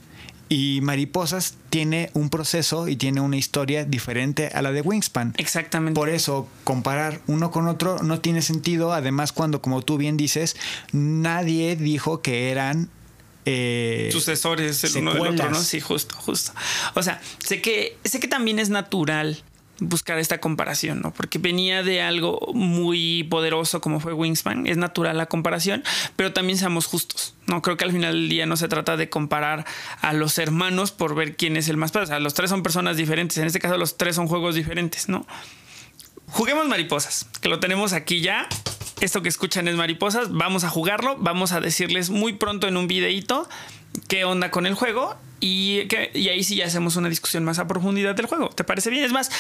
Y 0.49 0.81
Mariposas 0.83 1.55
tiene 1.71 2.11
un 2.15 2.31
proceso 2.31 2.87
y 2.87 2.97
tiene 2.97 3.21
una 3.21 3.37
historia 3.37 3.85
diferente 3.85 4.49
a 4.55 4.63
la 4.63 4.71
de 4.71 4.81
Wingspan. 4.81 5.35
Exactamente. 5.39 5.99
Por 5.99 6.09
eso, 6.09 6.49
comparar 6.63 7.21
uno 7.27 7.51
con 7.51 7.67
otro 7.67 7.99
no 8.03 8.21
tiene 8.21 8.43
sentido. 8.43 8.93
Además, 8.93 9.33
cuando, 9.33 9.61
como 9.61 9.83
tú 9.83 9.99
bien 9.99 10.17
dices, 10.17 10.57
nadie 10.93 11.75
dijo 11.75 12.23
que 12.23 12.51
eran 12.51 12.91
eh, 13.45 14.09
sucesores 14.13 14.83
el 14.85 14.97
uno 14.99 15.15
del 15.15 15.35
otro, 15.35 15.51
¿no? 15.51 15.61
Sí, 15.63 15.81
justo, 15.81 16.17
justo. 16.17 16.53
O 16.95 17.03
sea, 17.03 17.21
sé 17.45 17.61
que, 17.61 17.97
sé 18.05 18.21
que 18.21 18.29
también 18.29 18.59
es 18.59 18.71
natural 18.71 19.43
buscar 19.81 20.19
esta 20.19 20.39
comparación, 20.39 21.01
¿no? 21.01 21.13
Porque 21.13 21.39
venía 21.39 21.83
de 21.83 22.03
algo 22.03 22.53
muy 22.55 23.25
poderoso 23.25 23.81
como 23.81 24.01
fue 24.01 24.13
Wingspan, 24.13 24.67
es 24.67 24.77
natural 24.77 25.17
la 25.17 25.27
comparación, 25.27 25.85
pero 26.17 26.33
también 26.33 26.59
seamos 26.59 26.87
justos, 26.87 27.35
¿no? 27.47 27.63
Creo 27.63 27.77
que 27.77 27.85
al 27.85 27.93
final 27.93 28.15
del 28.15 28.29
día 28.29 28.47
no 28.47 28.57
se 28.57 28.69
trata 28.69 28.97
de 28.97 29.09
comparar 29.09 29.65
a 30.01 30.13
los 30.13 30.39
hermanos 30.39 30.93
por 30.93 31.15
ver 31.15 31.37
quién 31.37 31.57
es 31.57 31.69
el 31.69 31.77
más 31.77 31.93
padre, 31.93 32.05
o 32.05 32.09
sea, 32.09 32.21
los 32.21 32.35
tres 32.35 32.51
son 32.51 32.63
personas 32.63 32.97
diferentes, 32.97 33.39
en 33.39 33.47
este 33.47 33.61
caso 33.61 33.77
los 33.77 33.97
tres 33.97 34.17
son 34.17 34.29
juegos 34.29 34.55
diferentes, 34.55 35.09
¿no? 35.09 35.27
Juguemos 36.29 36.67
mariposas, 36.67 37.27
que 37.41 37.49
lo 37.49 37.61
tenemos 37.61 37.93
aquí 37.93 38.21
ya. 38.21 38.49
Esto 39.01 39.23
que 39.23 39.29
escuchan 39.29 39.69
es 39.69 39.77
mariposas, 39.77 40.33
vamos 40.33 40.65
a 40.65 40.71
jugarlo, 40.71 41.17
vamos 41.19 41.53
a 41.53 41.61
decirles 41.61 42.11
muy 42.11 42.33
pronto 42.33 42.67
en 42.67 42.77
un 42.77 42.89
videíto 42.89 43.49
qué 44.09 44.25
onda 44.25 44.51
con 44.51 44.67
el 44.67 44.75
juego 44.75 45.17
y, 45.41 45.87
que, 45.89 46.11
y 46.15 46.29
ahí 46.29 46.43
sí 46.45 46.57
ya 46.57 46.67
hacemos 46.67 46.97
una 46.97 47.09
discusión 47.09 47.45
más 47.45 47.59
a 47.59 47.67
profundidad 47.67 48.15
del 48.15 48.27
juego. 48.27 48.51
¿Te 48.51 48.65
parece 48.65 48.91
bien? 48.91 49.05
Es 49.05 49.13
más, 49.13 49.31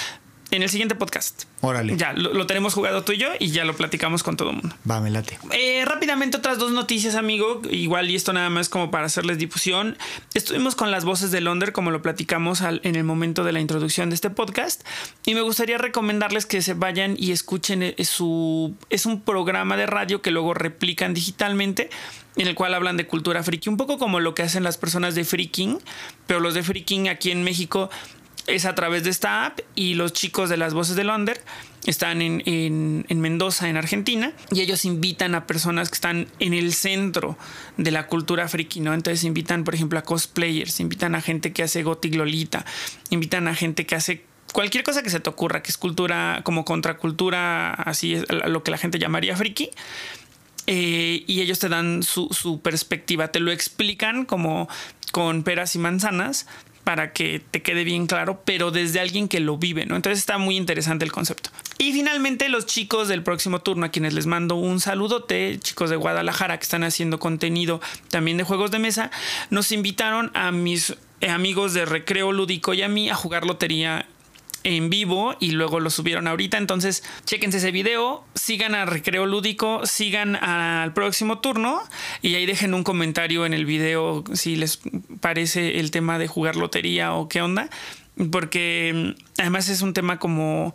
en 0.50 0.62
el 0.62 0.68
siguiente 0.68 0.94
podcast. 0.94 1.44
Órale. 1.60 1.96
Ya, 1.96 2.12
lo, 2.12 2.32
lo 2.32 2.46
tenemos 2.46 2.72
jugado 2.74 3.02
tú 3.02 3.12
y 3.12 3.18
yo 3.18 3.28
y 3.40 3.48
ya 3.50 3.64
lo 3.64 3.74
platicamos 3.76 4.22
con 4.22 4.36
todo 4.36 4.50
el 4.50 4.56
mundo. 4.56 4.76
Va, 4.88 5.00
me 5.00 5.10
late. 5.10 5.38
Eh, 5.52 5.84
rápidamente 5.84 6.36
otras 6.36 6.58
dos 6.58 6.70
noticias, 6.70 7.14
amigo. 7.16 7.62
Igual 7.70 8.10
y 8.10 8.14
esto 8.14 8.32
nada 8.32 8.48
más 8.50 8.68
como 8.68 8.90
para 8.90 9.06
hacerles 9.06 9.38
difusión. 9.38 9.98
Estuvimos 10.34 10.76
con 10.76 10.90
las 10.92 11.04
voces 11.04 11.30
de 11.32 11.40
Londres, 11.40 11.72
como 11.72 11.90
lo 11.90 12.02
platicamos 12.02 12.62
al- 12.62 12.80
en 12.84 12.94
el 12.94 13.04
momento 13.04 13.42
de 13.42 13.52
la 13.52 13.60
introducción 13.60 14.08
de 14.10 14.14
este 14.14 14.30
podcast. 14.30 14.82
Y 15.24 15.34
me 15.34 15.40
gustaría 15.40 15.78
recomendarles 15.78 16.46
que 16.46 16.62
se 16.62 16.74
vayan 16.74 17.16
y 17.18 17.32
escuchen 17.32 17.82
eh, 17.82 17.96
su... 18.04 18.76
Es 18.90 19.04
un 19.06 19.22
programa 19.22 19.76
de 19.76 19.86
radio 19.86 20.22
que 20.22 20.30
luego 20.30 20.54
replican 20.54 21.12
digitalmente, 21.14 21.90
en 22.36 22.46
el 22.46 22.54
cual 22.54 22.74
hablan 22.74 22.96
de 22.96 23.06
cultura 23.06 23.42
friki. 23.42 23.68
Un 23.68 23.76
poco 23.78 23.98
como 23.98 24.20
lo 24.20 24.34
que 24.34 24.42
hacen 24.42 24.62
las 24.62 24.78
personas 24.78 25.14
de 25.16 25.24
Freaking, 25.24 25.78
pero 26.26 26.38
los 26.38 26.54
de 26.54 26.62
Freaking 26.62 27.08
aquí 27.08 27.30
en 27.32 27.42
México 27.42 27.90
es 28.46 28.64
a 28.64 28.74
través 28.74 29.04
de 29.04 29.10
esta 29.10 29.46
app 29.46 29.60
y 29.74 29.94
los 29.94 30.12
chicos 30.12 30.48
de 30.48 30.56
las 30.56 30.72
voces 30.74 30.96
de 30.96 31.04
Londres 31.04 31.40
están 31.86 32.20
en, 32.22 32.42
en- 32.46 33.04
en 33.08 33.20
Mendoza, 33.20 33.68
en 33.68 33.76
Argentina, 33.76 34.32
y 34.50 34.60
ellos 34.60 34.84
invitan 34.84 35.34
a 35.34 35.46
personas 35.46 35.88
que 35.88 35.94
están 35.94 36.28
en 36.40 36.52
el 36.54 36.72
centro 36.74 37.36
de 37.76 37.90
la 37.90 38.06
cultura 38.08 38.48
friki, 38.48 38.80
¿no? 38.80 38.92
Entonces 38.94 39.22
invitan, 39.24 39.62
por 39.64 39.74
ejemplo, 39.74 39.98
a 39.98 40.02
cosplayers, 40.02 40.80
invitan 40.80 41.14
a 41.14 41.20
gente 41.20 41.52
que 41.52 41.62
hace 41.62 41.82
Gothic 41.82 42.14
Lolita, 42.14 42.64
invitan 43.10 43.46
a 43.48 43.54
gente 43.54 43.86
que 43.86 43.94
hace 43.94 44.24
cualquier 44.52 44.82
cosa 44.84 45.02
que 45.02 45.10
se 45.10 45.20
te 45.20 45.28
ocurra, 45.30 45.62
que 45.62 45.70
es 45.70 45.76
cultura 45.78 46.40
como 46.44 46.64
contracultura, 46.64 47.72
así 47.74 48.14
es 48.14 48.24
lo 48.46 48.62
que 48.62 48.70
la 48.70 48.78
gente 48.78 48.98
llamaría 48.98 49.36
friki. 49.36 49.70
Eh, 50.68 51.22
y 51.28 51.42
ellos 51.42 51.60
te 51.60 51.68
dan 51.68 52.02
su, 52.02 52.28
su 52.32 52.60
perspectiva, 52.60 53.28
te 53.28 53.38
lo 53.38 53.52
explican 53.52 54.24
como 54.24 54.68
con 55.12 55.44
peras 55.44 55.76
y 55.76 55.78
manzanas 55.78 56.48
para 56.86 57.12
que 57.12 57.42
te 57.50 57.62
quede 57.62 57.82
bien 57.82 58.06
claro, 58.06 58.42
pero 58.44 58.70
desde 58.70 59.00
alguien 59.00 59.26
que 59.26 59.40
lo 59.40 59.58
vive, 59.58 59.86
¿no? 59.86 59.96
Entonces 59.96 60.20
está 60.20 60.38
muy 60.38 60.56
interesante 60.56 61.04
el 61.04 61.10
concepto. 61.10 61.50
Y 61.78 61.92
finalmente 61.92 62.48
los 62.48 62.64
chicos 62.64 63.08
del 63.08 63.24
próximo 63.24 63.60
turno, 63.60 63.86
a 63.86 63.88
quienes 63.88 64.14
les 64.14 64.26
mando 64.26 64.54
un 64.54 64.78
saludote, 64.78 65.58
chicos 65.58 65.90
de 65.90 65.96
Guadalajara 65.96 66.56
que 66.56 66.62
están 66.62 66.84
haciendo 66.84 67.18
contenido 67.18 67.80
también 68.08 68.36
de 68.36 68.44
juegos 68.44 68.70
de 68.70 68.78
mesa, 68.78 69.10
nos 69.50 69.72
invitaron 69.72 70.30
a 70.34 70.52
mis 70.52 70.94
eh, 71.20 71.28
amigos 71.28 71.74
de 71.74 71.86
Recreo 71.86 72.30
Lúdico 72.30 72.72
y 72.72 72.82
a 72.82 72.88
mí 72.88 73.10
a 73.10 73.16
jugar 73.16 73.46
lotería 73.46 74.06
en 74.66 74.90
vivo 74.90 75.36
y 75.38 75.52
luego 75.52 75.78
lo 75.78 75.90
subieron 75.90 76.26
ahorita. 76.26 76.58
Entonces, 76.58 77.04
chéquense 77.24 77.58
ese 77.58 77.70
video, 77.70 78.24
sigan 78.34 78.74
a 78.74 78.84
Recreo 78.84 79.24
Lúdico, 79.24 79.86
sigan 79.86 80.34
al 80.34 80.92
próximo 80.92 81.38
turno 81.38 81.80
y 82.20 82.34
ahí 82.34 82.46
dejen 82.46 82.74
un 82.74 82.82
comentario 82.82 83.46
en 83.46 83.54
el 83.54 83.64
video 83.64 84.24
si 84.32 84.56
les 84.56 84.80
parece 85.20 85.78
el 85.78 85.92
tema 85.92 86.18
de 86.18 86.26
jugar 86.26 86.56
lotería 86.56 87.14
o 87.14 87.28
qué 87.28 87.42
onda. 87.42 87.70
Porque 88.32 89.14
mm, 89.16 89.40
además 89.40 89.68
es 89.68 89.82
un 89.82 89.94
tema 89.94 90.18
como 90.18 90.74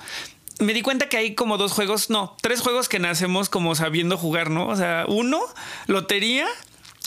me 0.59 0.73
di 0.73 0.83
cuenta 0.83 1.09
que 1.09 1.17
hay 1.17 1.35
como 1.35 1.57
dos 1.57 1.73
juegos, 1.73 2.09
no, 2.09 2.37
tres 2.41 2.61
juegos 2.61 2.87
que 2.87 2.99
nacemos 2.99 3.49
como 3.49 3.75
sabiendo 3.75 4.17
jugar, 4.17 4.51
¿no? 4.51 4.67
O 4.67 4.75
sea, 4.75 5.05
uno, 5.07 5.41
lotería 5.87 6.47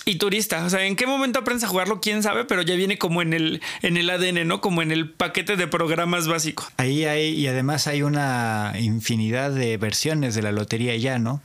y 0.04 0.16
turista. 0.16 0.64
O 0.64 0.70
sea, 0.70 0.84
¿en 0.86 0.96
qué 0.96 1.06
momento 1.06 1.38
aprendes 1.38 1.64
a 1.64 1.68
jugarlo? 1.68 2.00
Quién 2.00 2.22
sabe, 2.22 2.44
pero 2.44 2.62
ya 2.62 2.74
viene 2.74 2.98
como 2.98 3.22
en 3.22 3.32
el, 3.32 3.62
en 3.82 3.96
el 3.96 4.10
ADN, 4.10 4.46
¿no? 4.46 4.60
Como 4.60 4.82
en 4.82 4.92
el 4.92 5.10
paquete 5.10 5.56
de 5.56 5.66
programas 5.66 6.28
básico. 6.28 6.64
Ahí 6.76 7.04
hay, 7.04 7.30
y 7.30 7.46
además 7.46 7.86
hay 7.86 8.02
una 8.02 8.74
infinidad 8.78 9.50
de 9.50 9.76
versiones 9.76 10.34
de 10.34 10.42
la 10.42 10.52
lotería 10.52 10.96
ya, 10.96 11.18
¿no? 11.18 11.42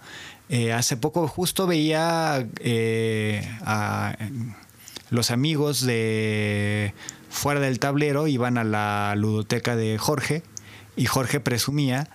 Eh, 0.50 0.74
hace 0.74 0.98
poco 0.98 1.28
justo 1.28 1.68
veía 1.68 2.48
eh, 2.60 3.48
a 3.62 4.18
los 5.12 5.30
amigos 5.32 5.82
de 5.86 6.94
fuera 7.30 7.60
del 7.60 7.80
tablero, 7.80 8.28
iban 8.28 8.58
a 8.58 8.64
la 8.64 9.14
ludoteca 9.16 9.76
de 9.76 9.98
Jorge 10.00 10.42
y 10.96 11.06
Jorge 11.06 11.40
presumía 11.40 12.10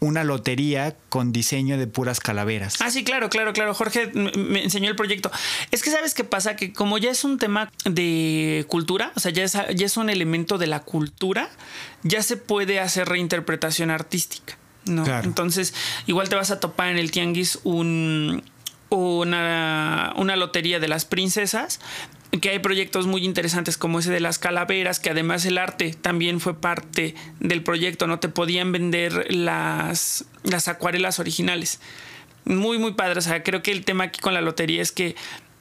una 0.00 0.22
lotería 0.24 0.96
con 1.08 1.32
diseño 1.32 1.76
de 1.76 1.86
puras 1.86 2.20
calaveras. 2.20 2.76
Ah, 2.80 2.90
sí, 2.90 3.04
claro, 3.04 3.28
claro, 3.28 3.52
claro. 3.52 3.74
Jorge 3.74 4.10
me 4.14 4.62
enseñó 4.62 4.88
el 4.88 4.96
proyecto. 4.96 5.30
Es 5.70 5.82
que 5.82 5.90
sabes 5.90 6.14
qué 6.14 6.24
pasa, 6.24 6.56
que 6.56 6.72
como 6.72 6.98
ya 6.98 7.10
es 7.10 7.24
un 7.24 7.38
tema 7.38 7.70
de 7.84 8.64
cultura, 8.68 9.12
o 9.16 9.20
sea, 9.20 9.32
ya 9.32 9.44
es, 9.44 9.52
ya 9.52 9.86
es 9.86 9.96
un 9.96 10.08
elemento 10.10 10.58
de 10.58 10.68
la 10.68 10.80
cultura, 10.80 11.50
ya 12.02 12.22
se 12.22 12.36
puede 12.36 12.80
hacer 12.80 13.08
reinterpretación 13.08 13.90
artística. 13.90 14.56
¿no? 14.84 15.04
Claro. 15.04 15.26
Entonces, 15.26 15.74
igual 16.06 16.28
te 16.28 16.36
vas 16.36 16.50
a 16.50 16.60
topar 16.60 16.88
en 16.88 16.98
el 16.98 17.10
tianguis 17.10 17.58
un, 17.64 18.42
una, 18.90 20.12
una 20.16 20.36
lotería 20.36 20.78
de 20.78 20.88
las 20.88 21.04
princesas 21.04 21.80
que 22.30 22.50
hay 22.50 22.58
proyectos 22.58 23.06
muy 23.06 23.24
interesantes 23.24 23.78
como 23.78 23.98
ese 23.98 24.10
de 24.10 24.20
las 24.20 24.38
calaveras, 24.38 25.00
que 25.00 25.10
además 25.10 25.44
el 25.46 25.58
arte 25.58 25.94
también 25.94 26.40
fue 26.40 26.54
parte 26.60 27.14
del 27.40 27.62
proyecto, 27.62 28.06
no 28.06 28.20
te 28.20 28.28
podían 28.28 28.70
vender 28.70 29.32
las, 29.34 30.26
las 30.42 30.68
acuarelas 30.68 31.18
originales. 31.18 31.80
Muy, 32.44 32.78
muy 32.78 32.92
padre. 32.92 33.18
O 33.18 33.22
sea, 33.22 33.42
creo 33.42 33.62
que 33.62 33.72
el 33.72 33.84
tema 33.84 34.04
aquí 34.04 34.20
con 34.20 34.34
la 34.34 34.40
lotería 34.40 34.82
es 34.82 34.92
que 34.92 35.16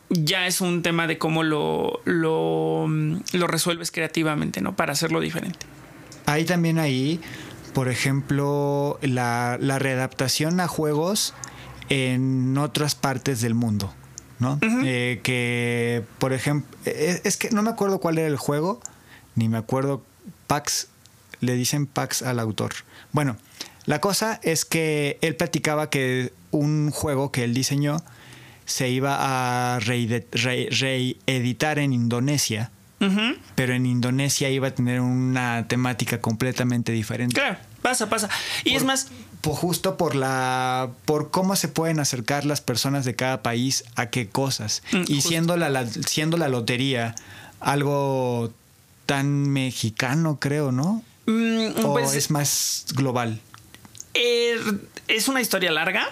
ya 0.09 0.47
es 0.47 0.61
un 0.61 0.83
tema 0.83 1.07
de 1.07 1.17
cómo 1.17 1.43
lo, 1.43 2.01
lo, 2.05 2.87
lo 2.87 3.47
resuelves 3.47 3.91
creativamente, 3.91 4.61
¿no? 4.61 4.75
Para 4.75 4.93
hacerlo 4.93 5.19
diferente. 5.19 5.59
Hay 6.25 6.45
también 6.45 6.79
ahí, 6.79 7.19
por 7.73 7.89
ejemplo, 7.89 8.99
la, 9.01 9.57
la 9.59 9.79
readaptación 9.79 10.59
a 10.59 10.67
juegos 10.67 11.33
en 11.89 12.57
otras 12.57 12.95
partes 12.95 13.41
del 13.41 13.53
mundo, 13.53 13.93
¿no? 14.39 14.59
Eh, 14.61 15.19
que, 15.23 16.03
por 16.19 16.33
ejemplo, 16.33 16.77
es, 16.85 17.21
es 17.23 17.37
que 17.37 17.49
no 17.51 17.61
me 17.63 17.69
acuerdo 17.69 17.99
cuál 17.99 18.17
era 18.17 18.27
el 18.27 18.37
juego, 18.37 18.79
ni 19.35 19.49
me 19.49 19.57
acuerdo, 19.57 20.03
Pax, 20.47 20.87
le 21.41 21.53
dicen 21.55 21.85
Pax 21.85 22.21
al 22.21 22.39
autor. 22.39 22.73
Bueno, 23.11 23.37
la 23.85 24.01
cosa 24.01 24.39
es 24.43 24.65
que 24.65 25.17
él 25.21 25.35
platicaba 25.35 25.89
que 25.89 26.33
un 26.51 26.91
juego 26.91 27.31
que 27.31 27.43
él 27.43 27.53
diseñó 27.53 27.97
se 28.65 28.89
iba 28.89 29.75
a 29.75 29.79
re- 29.79 30.27
reeditar 30.31 31.79
en 31.79 31.93
Indonesia 31.93 32.71
pero 33.53 33.75
en 33.75 33.85
Indonesia 33.85 34.49
iba 34.49 34.69
a 34.69 34.71
tener 34.71 35.01
una 35.01 35.67
temática 35.67 36.19
completamente 36.19 36.91
diferente. 36.91 37.35
Claro, 37.35 37.57
pasa, 37.83 38.09
pasa. 38.09 38.27
Y 38.63 38.73
es 38.73 38.83
más, 38.83 39.09
Por- 39.41 39.53
justo 39.55 39.97
por 39.97 40.15
la 40.15 40.89
por 41.05 41.29
cómo 41.31 41.55
se 41.55 41.67
pueden 41.67 41.99
acercar 41.99 42.45
las 42.45 42.59
personas 42.61 43.05
de 43.05 43.15
cada 43.15 43.41
país 43.43 43.83
a 43.95 44.09
qué 44.09 44.27
cosas 44.27 44.83
Mm, 44.91 45.01
y 45.07 45.15
justo. 45.15 45.29
siendo 45.29 45.57
la, 45.57 45.69
la- 45.69 45.87
siendo 45.87 46.37
la 46.37 46.47
lotería 46.49 47.15
algo 47.59 48.51
tan 49.05 49.49
mexicano 49.49 50.37
creo 50.39 50.71
no 50.71 51.03
mm, 51.27 51.83
o 51.85 51.93
pues, 51.93 52.13
es 52.15 52.29
más 52.31 52.85
global 52.95 53.39
Eh, 54.13 54.55
es 55.07 55.27
una 55.27 55.41
historia 55.41 55.71
larga 55.71 56.09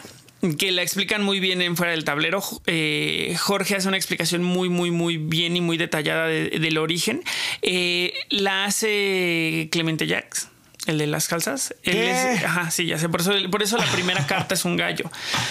que 0.59 0.71
la 0.71 0.83
explican 0.83 1.23
muy 1.23 1.39
bien 1.39 1.63
en 1.63 1.75
fuera 1.75 1.91
del 1.91 2.03
tablero. 2.03 2.43
Eh, 2.67 3.35
Jorge 3.39 3.75
hace 3.77 3.87
una 3.87 3.97
explicación 3.97 4.43
muy, 4.43 4.69
muy, 4.69 4.91
muy 4.91 5.17
bien 5.17 5.57
y 5.57 5.61
muy 5.61 5.75
detallada 5.77 6.27
de- 6.27 6.51
del 6.59 6.77
origen. 6.77 7.23
Eh, 7.63 8.13
la 8.29 8.65
hace 8.65 9.69
Clemente 9.71 10.05
Jacks. 10.05 10.49
El 10.85 10.97
de 10.99 11.07
las 11.07 11.27
calzas. 11.27 11.73
Él 11.83 11.97
es- 11.97 12.43
ajá, 12.43 12.71
sí, 12.71 12.85
ya 12.85 12.97
sé. 12.97 13.09
Por 13.09 13.21
eso, 13.21 13.31
por 13.51 13.63
eso 13.63 13.77
la 13.77 13.85
primera 13.91 14.25
carta 14.27 14.53
es 14.55 14.65
un 14.65 14.77
gallo. 14.77 15.09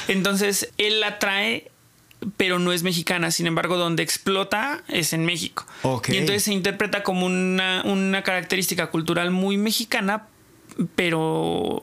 Entonces, 0.09 0.71
él 0.79 1.01
la 1.01 1.19
trae, 1.19 1.71
pero 2.37 2.59
no 2.59 2.73
es 2.73 2.83
mexicana. 2.83 3.31
Sin 3.31 3.47
embargo, 3.47 3.77
donde 3.77 4.03
explota 4.03 4.83
es 4.89 5.13
en 5.13 5.25
México. 5.27 5.67
Ok. 5.83 6.11
Y 6.11 6.17
entonces 6.19 6.45
se 6.45 6.53
interpreta 6.53 7.03
como 7.03 7.27
una, 7.27 7.83
una 7.85 8.23
característica 8.23 8.87
cultural 8.89 9.31
muy 9.31 9.57
mexicana, 9.57 10.27
pero 10.95 11.83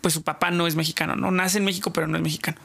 pues 0.00 0.12
su 0.14 0.22
papá 0.22 0.50
no 0.50 0.66
es 0.66 0.74
mexicano, 0.76 1.16
¿no? 1.16 1.30
Nace 1.30 1.58
en 1.58 1.64
México, 1.64 1.92
pero 1.92 2.06
no 2.06 2.16
es 2.16 2.22
mexicano. 2.22 2.58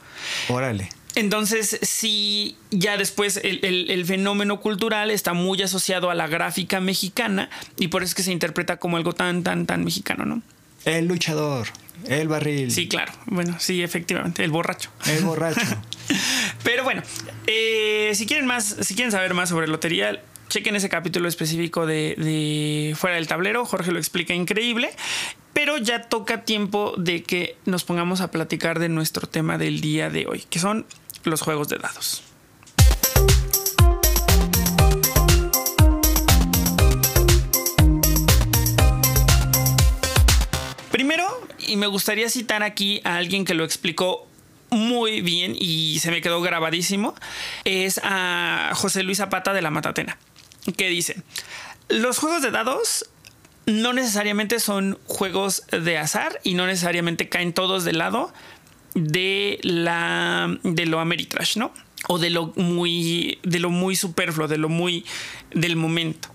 órale 0.48 0.90
Entonces, 1.16 1.78
sí, 1.82 2.56
ya 2.70 2.96
después 2.96 3.38
el, 3.42 3.64
el- 3.64 3.90
el 3.90 4.04
fenómeno 4.06 4.60
cultural 4.60 5.10
está 5.10 5.32
muy 5.32 5.60
asociado 5.62 6.10
a 6.10 6.14
la 6.14 6.26
gráfica 6.28 6.80
mexicana 6.80 7.50
y 7.78 7.88
por 7.88 8.02
eso 8.02 8.10
es 8.10 8.14
que 8.14 8.22
se 8.22 8.32
interpreta 8.32 8.76
como 8.78 8.96
algo 8.96 9.12
tan, 9.12 9.42
tan, 9.42 9.66
tan 9.66 9.84
mexicano, 9.84 10.24
¿no? 10.24 10.42
el 10.86 11.06
luchador 11.08 11.66
el 12.08 12.26
barril 12.28 12.70
Sí, 12.70 12.88
claro. 12.88 13.12
Bueno, 13.26 13.56
sí, 13.60 13.82
efectivamente, 13.82 14.42
el 14.42 14.50
borracho. 14.50 14.90
el 15.06 15.22
borracho 15.24 15.60
Pero 16.64 16.84
bueno, 16.84 17.02
eh, 17.46 18.12
si 18.14 18.24
quieren 18.26 18.46
más, 18.46 18.76
si 18.80 18.94
quieren 18.94 19.12
saber 19.12 19.34
más 19.34 19.50
sobre 19.50 19.66
lotería, 19.68 20.22
chequen 20.48 20.74
ese 20.76 20.88
capítulo 20.88 21.28
específico 21.28 21.84
de, 21.86 22.14
de 22.16 22.94
Fuera 22.96 23.16
del 23.16 23.26
Tablero. 23.26 23.64
Jorge 23.66 23.92
lo 23.92 23.98
explica 23.98 24.32
increíble. 24.34 24.90
Pero 25.62 25.76
ya 25.76 26.00
toca 26.00 26.46
tiempo 26.46 26.94
de 26.96 27.22
que 27.22 27.58
nos 27.66 27.84
pongamos 27.84 28.22
a 28.22 28.30
platicar 28.30 28.78
de 28.78 28.88
nuestro 28.88 29.28
tema 29.28 29.58
del 29.58 29.82
día 29.82 30.08
de 30.08 30.26
hoy, 30.26 30.42
que 30.48 30.58
son 30.58 30.86
los 31.24 31.42
juegos 31.42 31.68
de 31.68 31.76
dados. 31.76 32.22
Primero, 40.90 41.28
y 41.58 41.76
me 41.76 41.88
gustaría 41.88 42.30
citar 42.30 42.62
aquí 42.62 43.02
a 43.04 43.16
alguien 43.16 43.44
que 43.44 43.52
lo 43.52 43.64
explicó 43.64 44.26
muy 44.70 45.20
bien 45.20 45.54
y 45.54 45.98
se 45.98 46.10
me 46.10 46.22
quedó 46.22 46.40
grabadísimo, 46.40 47.14
es 47.64 48.00
a 48.02 48.70
José 48.72 49.02
Luis 49.02 49.18
Zapata 49.18 49.52
de 49.52 49.60
la 49.60 49.70
Matatena, 49.70 50.16
que 50.78 50.88
dice, 50.88 51.22
los 51.90 52.16
juegos 52.16 52.40
de 52.40 52.50
dados 52.50 53.09
no 53.70 53.92
necesariamente 53.92 54.60
son 54.60 54.98
juegos 55.04 55.64
de 55.70 55.98
azar 55.98 56.40
y 56.42 56.54
no 56.54 56.66
necesariamente 56.66 57.28
caen 57.28 57.52
todos 57.52 57.84
del 57.84 57.98
lado 57.98 58.32
de 58.94 59.58
la 59.62 60.58
de 60.62 60.86
lo 60.86 61.00
Ameritrash, 61.00 61.56
¿no? 61.56 61.72
O 62.08 62.18
de 62.18 62.30
lo 62.30 62.52
muy 62.56 63.38
de 63.42 63.58
lo 63.60 63.70
muy 63.70 63.96
superfluo, 63.96 64.48
de 64.48 64.58
lo 64.58 64.68
muy 64.68 65.04
del 65.52 65.76
momento. 65.76 66.28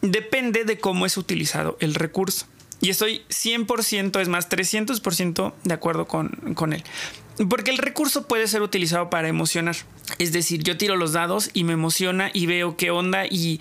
Depende 0.00 0.64
de 0.64 0.78
cómo 0.78 1.06
es 1.06 1.16
utilizado 1.16 1.76
el 1.80 1.94
recurso. 1.94 2.46
Y 2.80 2.90
estoy 2.90 3.22
100%, 3.28 4.20
es 4.20 4.28
más, 4.28 4.48
300% 4.48 5.52
de 5.64 5.74
acuerdo 5.74 6.06
con, 6.06 6.28
con 6.54 6.72
él. 6.72 6.84
Porque 7.48 7.70
el 7.70 7.78
recurso 7.78 8.26
puede 8.26 8.48
ser 8.48 8.62
utilizado 8.62 9.10
para 9.10 9.28
emocionar. 9.28 9.76
Es 10.18 10.32
decir, 10.32 10.62
yo 10.62 10.76
tiro 10.76 10.96
los 10.96 11.12
dados 11.12 11.50
y 11.52 11.64
me 11.64 11.74
emociona 11.74 12.30
y 12.32 12.46
veo 12.46 12.76
qué 12.76 12.90
onda 12.90 13.26
y 13.26 13.60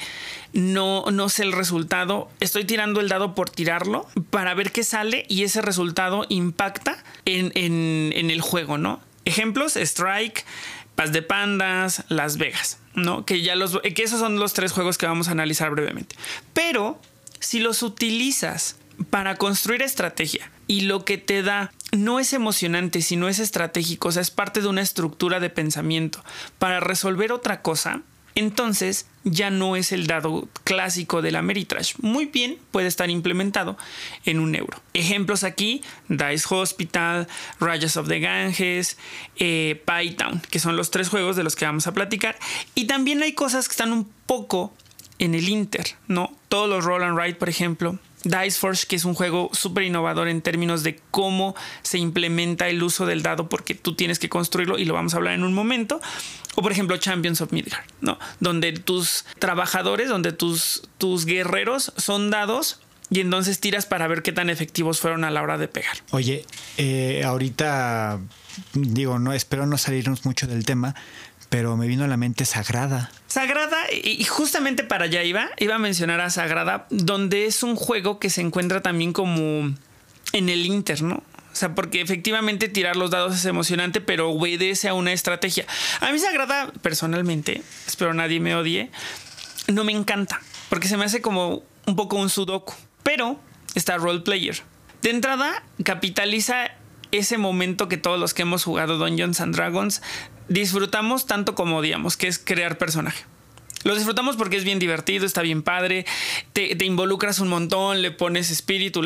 no, 0.54 1.06
no 1.12 1.30
sé 1.30 1.44
el 1.44 1.52
resultado. 1.52 2.30
Estoy 2.40 2.66
tirando 2.66 3.02
el 3.02 3.10
dado 3.10 3.36
por 3.36 3.50
tirarlo 3.50 4.08
para 4.32 4.54
ver 4.54 4.72
qué 4.72 4.84
sale 4.84 5.26
y 5.30 5.44
ese 5.44 5.62
resultado 5.62 6.26
impacta 6.30 7.04
en, 7.26 7.52
en 7.56 8.32
el 8.32 8.42
juego, 8.42 8.78
¿no? 8.78 9.00
Ejemplos, 9.26 9.76
Strike, 9.76 10.46
Paz 10.96 11.12
de 11.12 11.22
Pandas, 11.22 12.04
Las 12.10 12.38
Vegas, 12.38 12.80
¿no? 12.96 13.26
Que 13.26 13.44
ya 13.44 13.56
los 13.56 13.80
que 13.82 14.02
esos 14.02 14.20
son 14.20 14.40
los 14.40 14.54
tres 14.54 14.72
juegos 14.72 14.98
que 14.98 15.06
vamos 15.06 15.28
a 15.28 15.32
analizar 15.32 15.70
brevemente. 15.70 16.16
Pero 16.54 17.00
si 17.40 17.60
los 17.60 17.84
utilizas 17.84 18.78
para 19.12 19.36
construir 19.36 19.84
estrategia 19.84 20.50
y 20.67 20.82
lo 20.82 21.06
que 21.06 21.17
te 21.17 21.41
da 21.41 21.71
no 21.91 22.19
es 22.19 22.34
emocionante, 22.34 23.01
sino 23.01 23.30
es 23.30 23.39
estratégico, 23.39 24.10
o 24.10 24.12
sea, 24.12 24.21
es 24.21 24.32
parte 24.32 24.62
de 24.62 24.67
una 24.67 24.82
estructura 24.82 25.39
de 25.39 25.49
pensamiento 25.49 26.23
para 26.60 26.80
resolver 26.80 27.32
otra 27.32 27.62
cosa, 27.62 28.01
entonces 28.38 29.08
ya 29.23 29.49
no 29.49 29.75
es 29.75 29.91
el 29.91 30.06
dado 30.06 30.47
clásico 30.63 31.23
de 31.23 31.32
la 31.32 31.41
Meritrash. 31.41 31.95
Muy 32.01 32.27
bien 32.27 32.60
puede 32.69 32.88
estar 32.88 33.10
implementado 33.10 33.77
en 34.25 34.39
un 34.39 34.53
euro. 34.53 34.80
Ejemplos 34.93 35.43
aquí: 35.43 35.82
Dice 36.08 36.45
Hospital, 36.53 37.27
Rajas 37.60 37.97
of 37.97 38.08
the 38.08 38.19
Ganges, 38.19 38.97
eh, 39.38 39.84
que 40.51 40.60
son 40.60 40.77
los 40.77 40.91
tres 40.91 41.10
juegos 41.10 41.36
de 41.36 41.43
los 41.43 41.56
que 41.56 41.65
vamos 41.65 41.88
a 41.88 41.95
platicar. 41.95 42.38
Y 42.75 42.86
también 42.86 43.23
hay 43.23 43.34
cosas 43.34 43.67
que 43.67 43.71
están 43.71 43.91
un 43.91 44.08
poco 44.27 44.71
en 45.17 45.34
el 45.34 45.49
Inter, 45.49 45.95
¿no? 46.08 46.32
Todos 46.47 46.69
los 46.69 46.86
Roll 46.86 47.03
and 47.03 47.17
Ride, 47.17 47.36
por 47.36 47.49
ejemplo, 47.49 47.97
Diceforge, 48.30 48.86
que 48.88 48.96
es 48.96 49.06
un 49.06 49.13
juego 49.13 49.50
súper 49.54 49.84
innovador 49.84 50.28
en 50.28 50.42
términos 50.42 50.84
de 50.84 51.00
cómo 51.12 51.56
se 51.82 51.98
implementa 51.98 52.68
el 52.68 52.82
uso 52.84 53.06
del 53.06 53.24
dado, 53.24 53.50
porque 53.50 53.76
tú 53.76 53.96
tienes 53.96 54.20
que 54.20 54.30
construirlo 54.30 54.78
y 54.78 54.86
lo 54.86 54.94
vamos 54.94 55.13
a 55.13 55.18
hablar 55.18 55.34
en 55.34 55.44
un 55.44 55.54
momento. 55.54 56.02
O 56.56 56.62
por 56.62 56.72
ejemplo, 56.72 56.98
Champions 56.98 57.42
of 57.42 57.52
Midgard, 57.52 57.86
¿no? 58.02 58.18
Donde 58.40 58.74
tus 58.74 59.26
trabajadores, 59.40 60.10
donde 60.10 60.32
tus, 60.32 60.84
tus 60.98 61.26
guerreros 61.26 61.94
son 61.98 62.30
dados 62.30 62.80
y 63.10 63.22
entonces 63.22 63.60
tiras 63.60 63.86
para 63.86 64.08
ver 64.08 64.22
qué 64.22 64.32
tan 64.32 64.50
efectivos 64.50 65.00
fueron 65.00 65.24
a 65.24 65.32
la 65.32 65.42
hora 65.42 65.58
de 65.58 65.68
pegar. 65.68 65.98
Oye, 66.12 66.46
eh, 66.78 67.24
ahorita 67.24 68.20
digo, 68.74 69.20
no 69.20 69.34
espero 69.34 69.66
no 69.66 69.78
salirnos 69.78 70.26
mucho 70.26 70.48
del 70.48 70.66
tema, 70.66 70.96
pero 71.50 71.78
me 71.78 71.88
vino 71.88 72.04
a 72.04 72.08
la 72.08 72.18
mente 72.18 72.46
Sagrada. 72.46 73.12
Sagrada, 73.28 73.78
y 73.92 74.24
justamente 74.26 74.84
para 74.84 75.06
allá 75.06 75.24
iba, 75.24 75.50
iba 75.58 75.76
a 75.76 75.80
mencionar 75.80 76.22
a 76.22 76.30
Sagrada, 76.30 76.88
donde 76.90 77.46
es 77.46 77.64
un 77.64 77.76
juego 77.76 78.20
que 78.20 78.30
se 78.30 78.42
encuentra 78.42 78.82
también 78.82 79.14
como 79.14 79.74
en 80.34 80.50
el 80.50 80.66
Inter, 80.66 81.02
¿no? 81.04 81.16
O 81.16 81.60
sea, 81.60 81.74
porque 81.74 82.02
efectivamente 82.02 82.70
tirar 82.70 82.96
los 82.96 83.10
dados 83.10 83.36
es 83.36 83.46
emocionante, 83.46 84.00
pero 84.00 84.30
obedece 84.30 84.90
a 84.90 84.94
una 84.94 85.12
estrategia. 85.12 85.66
A 86.02 86.12
mí 86.12 86.20
Sagrada, 86.20 86.72
personalmente, 86.82 87.64
espero 87.88 88.14
nadie 88.14 88.40
me 88.40 88.56
odie, 88.56 88.92
no 89.68 89.84
me 89.84 89.92
encanta, 89.92 90.40
porque 90.70 90.88
se 90.88 90.98
me 90.98 91.06
hace 91.06 91.22
como 91.22 91.64
un 91.88 91.96
poco 91.96 92.18
un 92.18 92.30
sudoku, 92.30 92.74
pero 93.02 93.40
está 93.74 93.98
role 93.98 94.20
player. 94.20 94.62
De 95.02 95.10
entrada, 95.10 95.64
capitaliza 95.84 96.72
ese 97.12 97.38
momento 97.38 97.88
que 97.88 97.98
todos 97.98 98.20
los 98.20 98.34
que 98.34 98.44
hemos 98.44 98.64
jugado 98.64 98.98
Dungeons 98.98 99.42
and 99.42 99.56
Dragons 99.56 100.02
disfrutamos 100.50 101.26
tanto 101.26 101.56
como 101.56 101.78
odiamos, 101.78 102.18
que 102.18 102.28
es 102.28 102.40
crear 102.40 102.78
personaje. 102.78 103.26
Lo 103.84 103.96
disfrutamos 103.96 104.36
porque 104.36 104.58
es 104.58 104.64
bien 104.64 104.80
divertido, 104.80 105.26
está 105.26 105.42
bien 105.42 105.64
padre, 105.64 106.06
te, 106.54 106.78
involucras 106.84 107.40
un 107.40 107.48
montón, 107.48 108.02
le 108.02 108.12
pones 108.12 108.52
espíritu 108.52 109.02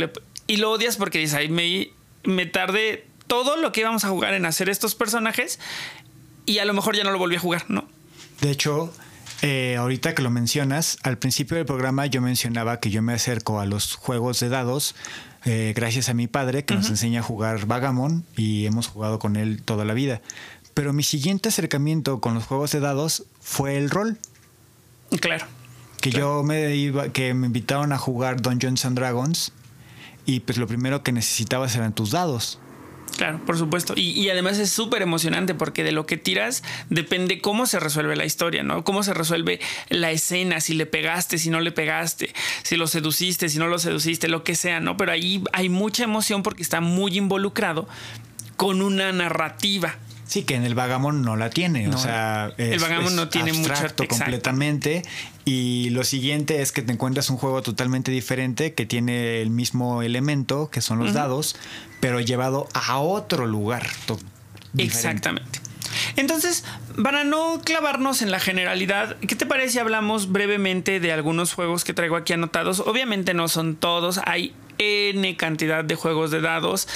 y 0.48 0.58
lo 0.58 0.72
odias 0.72 0.98
porque 0.98 1.20
dices, 1.20 1.36
ay, 1.36 1.50
me, 1.50 1.92
me 2.24 2.46
tardé 2.46 3.06
todo 3.28 3.58
lo 3.58 3.72
que 3.72 3.82
íbamos 3.82 4.04
a 4.06 4.10
jugar 4.10 4.34
en 4.34 4.46
hacer 4.46 4.70
estos 4.70 4.96
personajes 4.96 5.60
y 6.46 6.60
a 6.60 6.66
lo 6.66 6.74
mejor 6.74 6.96
ya 6.96 7.04
no 7.04 7.12
lo 7.12 7.18
volví 7.18 7.36
a 7.36 7.40
jugar, 7.40 7.66
¿no? 7.70 7.88
De 8.42 8.50
hecho, 8.50 8.94
eh, 9.42 9.76
ahorita 9.78 10.16
que 10.16 10.22
lo 10.22 10.32
mencionas, 10.32 10.98
al 11.04 11.18
principio 11.18 11.58
del 11.58 11.66
programa 11.66 12.06
yo 12.08 12.22
mencionaba 12.22 12.80
que 12.80 12.90
yo 12.90 13.02
me 13.02 13.14
acerco 13.14 13.60
a 13.60 13.66
los 13.66 13.96
juegos 13.96 14.40
de 14.40 14.50
dados 14.50 14.96
eh, 15.44 15.74
gracias 15.76 16.08
a 16.10 16.14
mi 16.14 16.28
padre 16.28 16.66
que 16.66 16.76
nos 16.76 16.90
enseña 16.90 17.22
a 17.22 17.24
jugar 17.24 17.66
Vagamon 17.66 18.24
y 18.38 18.68
hemos 18.68 18.88
jugado 18.88 19.18
con 19.18 19.36
él 19.36 19.64
toda 19.64 19.86
la 19.86 19.94
vida. 19.94 20.22
Pero 20.82 20.94
mi 20.94 21.04
siguiente 21.04 21.50
acercamiento 21.50 22.20
con 22.22 22.34
los 22.34 22.46
juegos 22.46 22.72
de 22.72 22.80
dados 22.80 23.26
fue 23.40 23.78
el 23.78 23.92
rol. 23.92 24.18
Claro. 25.20 25.46
Que 26.02 26.10
yo 26.10 26.42
me 26.42 26.76
iba, 26.76 27.10
que 27.10 27.36
me 27.36 27.46
invitaron 27.46 27.94
a 27.94 28.00
jugar 28.00 28.42
Dungeons 28.42 28.84
and 28.86 28.98
Dragons 28.98 29.52
y 30.26 30.40
pues 30.40 30.58
lo 30.58 30.66
primero 30.66 31.04
que 31.04 31.12
necesitabas 31.12 31.76
eran 31.76 31.94
tus 31.94 32.10
dados. 32.10 32.58
Claro, 33.16 33.46
por 33.46 33.60
supuesto. 33.60 33.94
Y, 33.96 34.28
además 34.32 34.58
es 34.58 34.72
súper 34.72 35.04
emocionante 35.04 35.54
porque 35.54 35.84
de 35.84 35.92
lo 35.92 36.08
que 36.08 36.18
tiras 36.18 36.64
depende 36.90 37.42
cómo 37.42 37.68
se 37.68 37.80
resuelve 37.80 38.16
la 38.16 38.26
historia, 38.26 38.64
¿no? 38.64 38.84
Cómo 38.84 39.04
se 39.04 39.14
resuelve 39.14 39.60
la 39.90 40.10
escena, 40.10 40.62
si 40.62 40.74
le 40.74 40.88
pegaste, 40.88 41.38
si 41.38 41.52
no 41.52 41.60
le 41.60 41.72
pegaste, 41.72 42.34
si 42.64 42.76
lo 42.76 42.88
seduciste, 42.88 43.50
si 43.50 43.60
no 43.60 43.68
lo 43.68 43.78
seduciste, 43.78 44.30
lo 44.30 44.44
que 44.44 44.56
sea, 44.56 44.80
¿no? 44.80 44.98
Pero 44.98 45.12
ahí 45.12 45.44
hay 45.54 45.70
mucha 45.70 46.06
emoción 46.06 46.42
porque 46.42 46.64
está 46.64 46.82
muy 46.82 47.20
involucrado 47.20 47.88
con 48.58 48.82
una 48.82 49.12
narrativa. 49.12 50.00
Sí, 50.32 50.44
que 50.44 50.56
en 50.56 50.64
el 50.64 50.76
Vagamon 50.76 51.24
no 51.24 51.36
la 51.36 51.50
tiene. 51.50 51.90
o 51.90 51.98
sea, 51.98 52.54
el 52.58 52.80
Vagamon 52.80 53.18
no 53.18 53.28
tiene 53.28 53.52
mucho 53.52 53.74
completamente. 54.08 55.04
Y 55.44 55.90
lo 55.90 56.06
siguiente 56.06 56.62
es 56.62 56.72
que 56.72 56.82
te 56.82 56.94
encuentras 56.94 57.30
un 57.30 57.36
juego 57.36 57.62
totalmente 57.62 58.12
diferente 58.12 58.74
que 58.74 58.86
tiene 58.86 59.42
el 59.42 59.50
mismo 59.50 60.02
elemento, 60.02 60.70
que 60.70 60.80
son 60.80 61.00
los 61.00 61.12
dados, 61.12 61.58
pero 62.00 62.22
llevado 62.22 62.70
a 62.74 62.98
otro 63.00 63.46
lugar. 63.46 63.90
Exactamente. 64.78 65.60
Entonces, 66.16 66.64
para 67.04 67.26
no 67.26 67.60
clavarnos 67.66 68.22
en 68.22 68.32
la 68.32 68.40
generalidad, 68.40 69.18
¿qué 69.18 69.36
te 69.36 69.46
parece 69.46 69.74
si 69.74 69.80
hablamos 69.80 70.32
brevemente 70.32 71.02
de 71.02 71.12
algunos 71.12 71.54
juegos 71.54 71.84
que 71.84 71.94
traigo 71.94 72.16
aquí 72.16 72.32
anotados? 72.32 72.80
Obviamente 72.80 73.34
no 73.34 73.50
son 73.50 73.76
todos, 73.76 74.22
hay 74.24 74.54
N 74.78 75.36
cantidad 75.36 75.84
de 75.84 75.96
juegos 75.96 76.32
de 76.32 76.40
dados. 76.40 76.88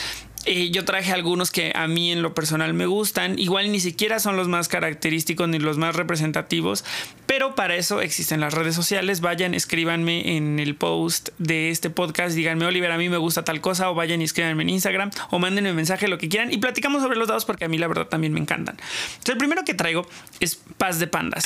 Eh, 0.46 0.70
yo 0.70 0.86
traje 0.86 1.12
algunos 1.12 1.50
que 1.50 1.72
a 1.76 1.88
mí 1.88 2.12
en 2.12 2.22
lo 2.22 2.36
personal 2.36 2.74
me 2.74 2.86
gustan. 2.86 3.40
Igual 3.40 3.72
ni 3.72 3.80
siquiera 3.80 4.20
son 4.20 4.38
los 4.38 4.48
más 4.48 4.68
característicos 4.68 5.50
ni 5.50 5.58
los 5.58 5.78
más 5.78 5.96
representativos. 5.96 6.86
Pero 7.26 7.56
para 7.56 7.76
eso 7.76 8.00
existen 8.02 8.40
las 8.40 8.54
redes 8.54 8.76
sociales. 8.76 9.22
Vayan, 9.22 9.56
escríbanme 9.56 10.38
en 10.38 10.60
el 10.60 10.76
post 10.76 11.30
de 11.40 11.72
este 11.72 11.90
podcast. 11.90 12.36
Díganme, 12.36 12.66
Oliver, 12.66 12.92
a 12.92 12.98
mí 12.98 13.10
me 13.10 13.18
gusta 13.18 13.44
tal 13.44 13.60
cosa. 13.60 13.90
O 13.90 13.96
vayan 13.96 14.22
y 14.22 14.26
escríbanme 14.26 14.64
en 14.64 14.70
Instagram. 14.70 15.10
O 15.32 15.40
mándenme 15.40 15.72
un 15.72 15.76
mensaje, 15.76 16.08
lo 16.08 16.20
que 16.20 16.30
quieran. 16.30 16.54
Y 16.54 16.58
platicamos 16.58 17.02
sobre 17.02 17.18
los 17.18 17.28
dados 17.28 17.46
porque 17.46 17.66
a 17.66 17.68
mí 17.68 17.80
la 17.80 17.88
verdad 17.88 18.06
también 18.06 18.32
me 18.32 18.40
encantan. 18.40 18.76
Entonces, 18.78 19.34
el 19.34 19.38
primero 19.38 19.64
que 19.66 19.74
traigo 19.74 20.08
es 20.40 20.60
Paz 20.78 21.00
de 21.00 21.08
Pandas. 21.08 21.46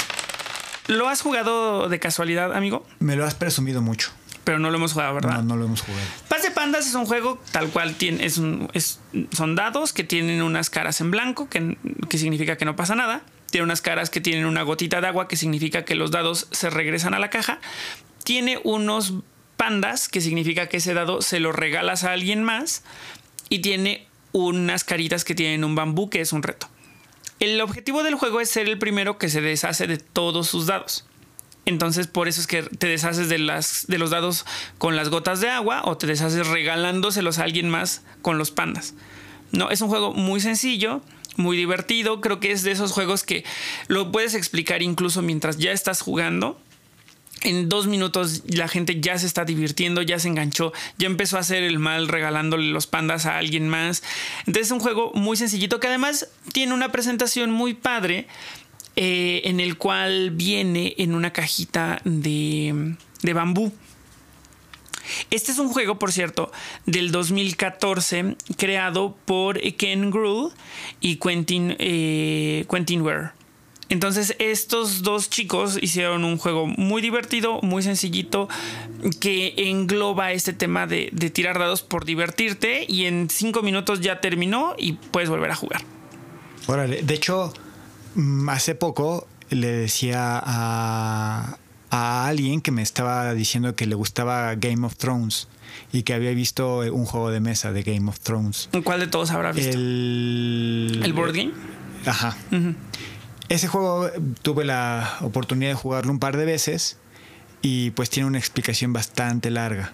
¿Lo 0.87 1.07
has 1.07 1.21
jugado 1.21 1.87
de 1.87 1.99
casualidad, 1.99 2.53
amigo? 2.53 2.85
Me 2.99 3.15
lo 3.15 3.23
has 3.23 3.35
presumido 3.35 3.81
mucho 3.81 4.11
pero 4.49 4.57
no 4.57 4.71
lo 4.71 4.77
hemos 4.77 4.93
jugado, 4.93 5.13
¿verdad? 5.13 5.35
No, 5.35 5.43
no 5.43 5.57
lo 5.57 5.65
hemos 5.65 5.81
jugado. 5.81 6.03
Paz 6.27 6.41
de 6.41 6.49
Pandas 6.49 6.87
es 6.87 6.95
un 6.95 7.05
juego 7.05 7.39
tal 7.51 7.69
cual 7.69 7.93
tiene, 7.93 8.25
es, 8.25 8.41
son 9.31 9.53
dados 9.53 9.93
que 9.93 10.03
tienen 10.03 10.41
unas 10.41 10.71
caras 10.71 11.01
en 11.01 11.11
blanco, 11.11 11.47
que, 11.47 11.77
que 12.09 12.17
significa 12.17 12.57
que 12.57 12.65
no 12.65 12.75
pasa 12.75 12.95
nada. 12.95 13.21
Tiene 13.51 13.65
unas 13.65 13.81
caras 13.81 14.09
que 14.09 14.21
tienen 14.21 14.47
una 14.47 14.63
gotita 14.63 15.01
de 15.01 15.07
agua, 15.07 15.27
que 15.27 15.35
significa 15.35 15.85
que 15.85 15.93
los 15.93 16.09
dados 16.09 16.47
se 16.49 16.71
regresan 16.71 17.13
a 17.13 17.19
la 17.19 17.29
caja. 17.29 17.59
Tiene 18.23 18.59
unos 18.63 19.13
pandas, 19.55 20.09
que 20.09 20.19
significa 20.19 20.67
que 20.67 20.77
ese 20.77 20.95
dado 20.95 21.21
se 21.21 21.39
lo 21.39 21.51
regalas 21.51 22.03
a 22.03 22.13
alguien 22.13 22.41
más. 22.41 22.81
Y 23.49 23.59
tiene 23.59 24.07
unas 24.31 24.83
caritas 24.83 25.25
que 25.25 25.35
tienen 25.35 25.63
un 25.63 25.75
bambú, 25.75 26.09
que 26.09 26.21
es 26.21 26.33
un 26.33 26.41
reto. 26.41 26.67
El 27.39 27.61
objetivo 27.61 28.01
del 28.01 28.15
juego 28.15 28.41
es 28.41 28.49
ser 28.49 28.67
el 28.67 28.79
primero 28.79 29.19
que 29.19 29.29
se 29.29 29.41
deshace 29.41 29.85
de 29.85 29.99
todos 29.99 30.47
sus 30.47 30.65
dados. 30.65 31.05
Entonces, 31.69 32.07
por 32.07 32.27
eso 32.27 32.41
es 32.41 32.47
que 32.47 32.63
te 32.63 32.87
deshaces 32.87 33.29
de, 33.29 33.37
las, 33.37 33.85
de 33.87 33.99
los 33.99 34.09
dados 34.09 34.47
con 34.79 34.95
las 34.95 35.09
gotas 35.09 35.39
de 35.39 35.49
agua 35.49 35.83
o 35.85 35.97
te 35.97 36.07
deshaces 36.07 36.47
regalándoselos 36.47 37.37
a 37.37 37.43
alguien 37.43 37.69
más 37.69 38.01
con 38.23 38.39
los 38.39 38.49
pandas. 38.49 38.95
No, 39.51 39.69
es 39.69 39.79
un 39.81 39.87
juego 39.87 40.11
muy 40.11 40.41
sencillo, 40.41 41.03
muy 41.37 41.57
divertido. 41.57 42.21
Creo 42.21 42.39
que 42.39 42.51
es 42.51 42.63
de 42.63 42.71
esos 42.71 42.91
juegos 42.91 43.23
que 43.23 43.45
lo 43.87 44.11
puedes 44.11 44.33
explicar 44.33 44.81
incluso 44.81 45.21
mientras 45.21 45.59
ya 45.59 45.71
estás 45.71 46.01
jugando. 46.01 46.59
En 47.43 47.69
dos 47.69 47.85
minutos 47.85 48.41
la 48.47 48.67
gente 48.67 48.99
ya 48.99 49.19
se 49.19 49.27
está 49.27 49.45
divirtiendo, 49.45 50.01
ya 50.01 50.17
se 50.17 50.27
enganchó, 50.27 50.73
ya 50.97 51.05
empezó 51.05 51.37
a 51.37 51.41
hacer 51.41 51.61
el 51.61 51.77
mal 51.77 52.07
regalándole 52.07 52.71
los 52.71 52.87
pandas 52.87 53.27
a 53.27 53.37
alguien 53.37 53.69
más. 53.69 54.01
Entonces 54.39 54.65
es 54.65 54.71
un 54.71 54.79
juego 54.79 55.11
muy 55.13 55.37
sencillito 55.37 55.79
que 55.79 55.87
además 55.87 56.29
tiene 56.51 56.73
una 56.73 56.91
presentación 56.91 57.51
muy 57.51 57.75
padre 57.75 58.27
eh, 59.01 59.43
en 59.45 59.61
el 59.61 59.77
cual 59.77 60.31
viene 60.31 60.93
en 60.97 61.15
una 61.15 61.31
cajita 61.31 62.01
de, 62.03 62.97
bambú. 63.33 63.71
Este 65.29 65.53
es 65.53 65.57
un 65.57 65.69
juego, 65.69 65.97
por 65.97 66.11
cierto, 66.11 66.51
del 66.85 67.13
2014, 67.13 68.35
creado 68.57 69.15
por 69.23 69.61
Ken 69.77 70.11
Gruhl 70.11 70.51
y 70.99 71.15
Quentin, 71.15 71.77
eh, 71.79 72.65
Quentin 72.69 73.01
Ware. 73.01 73.29
Entonces 73.87 74.35
estos 74.37 75.01
dos 75.01 75.29
chicos 75.29 75.79
hicieron 75.81 76.25
un 76.25 76.37
juego 76.37 76.67
muy 76.67 77.01
divertido, 77.01 77.61
muy 77.61 77.83
sencillito, 77.83 78.49
que 79.21 79.53
engloba 79.55 80.33
este 80.33 80.51
tema 80.51 80.87
de, 80.87 81.07
de 81.13 81.29
tirar 81.29 81.57
dados 81.57 81.83
por 81.83 82.03
divertirte 82.03 82.85
y 82.85 83.05
en 83.05 83.29
cinco 83.29 83.61
minutos 83.61 84.01
ya 84.01 84.19
terminó 84.19 84.75
y 84.77 84.91
puedes 84.93 85.29
volver 85.29 85.51
a 85.51 85.55
jugar. 85.55 85.83
Órale, 86.67 87.01
de 87.01 87.13
hecho, 87.13 87.53
hace 88.49 88.75
poco 88.75 89.27
le 89.49 89.67
decía 89.67 90.41
a, 90.43 91.57
alguien 91.89 92.61
que 92.61 92.71
me 92.71 92.81
estaba 92.81 93.33
diciendo 93.33 93.75
que 93.75 93.85
le 93.87 93.95
gustaba 93.95 94.53
Game 94.55 94.85
of 94.85 94.95
Thrones 94.95 95.47
y 95.91 96.03
que 96.03 96.13
había 96.13 96.31
visto 96.31 96.79
un 96.79 97.05
juego 97.05 97.31
de 97.31 97.39
mesa 97.39 97.71
de 97.71 97.83
Game 97.83 98.09
of 98.09 98.19
Thrones. 98.19 98.69
¿Cuál 98.83 98.99
de 98.99 99.07
todos 99.07 99.31
habrá 99.31 99.51
visto? 99.51 99.75
El, 99.75 101.01
¿El 101.03 101.13
board 101.13 101.33
game? 101.33 101.51
Ajá. 102.05 102.37
Ese 103.49 103.67
juego 103.67 104.09
tuve 104.43 104.65
la 104.65 105.17
oportunidad 105.21 105.71
de 105.71 105.75
jugarlo 105.75 106.11
un 106.11 106.19
par 106.19 106.37
de 106.37 106.45
veces 106.45 106.97
y 107.61 107.91
pues 107.91 108.09
tiene 108.09 108.27
una 108.27 108.37
explicación 108.37 108.93
bastante 108.93 109.49
larga. 109.49 109.93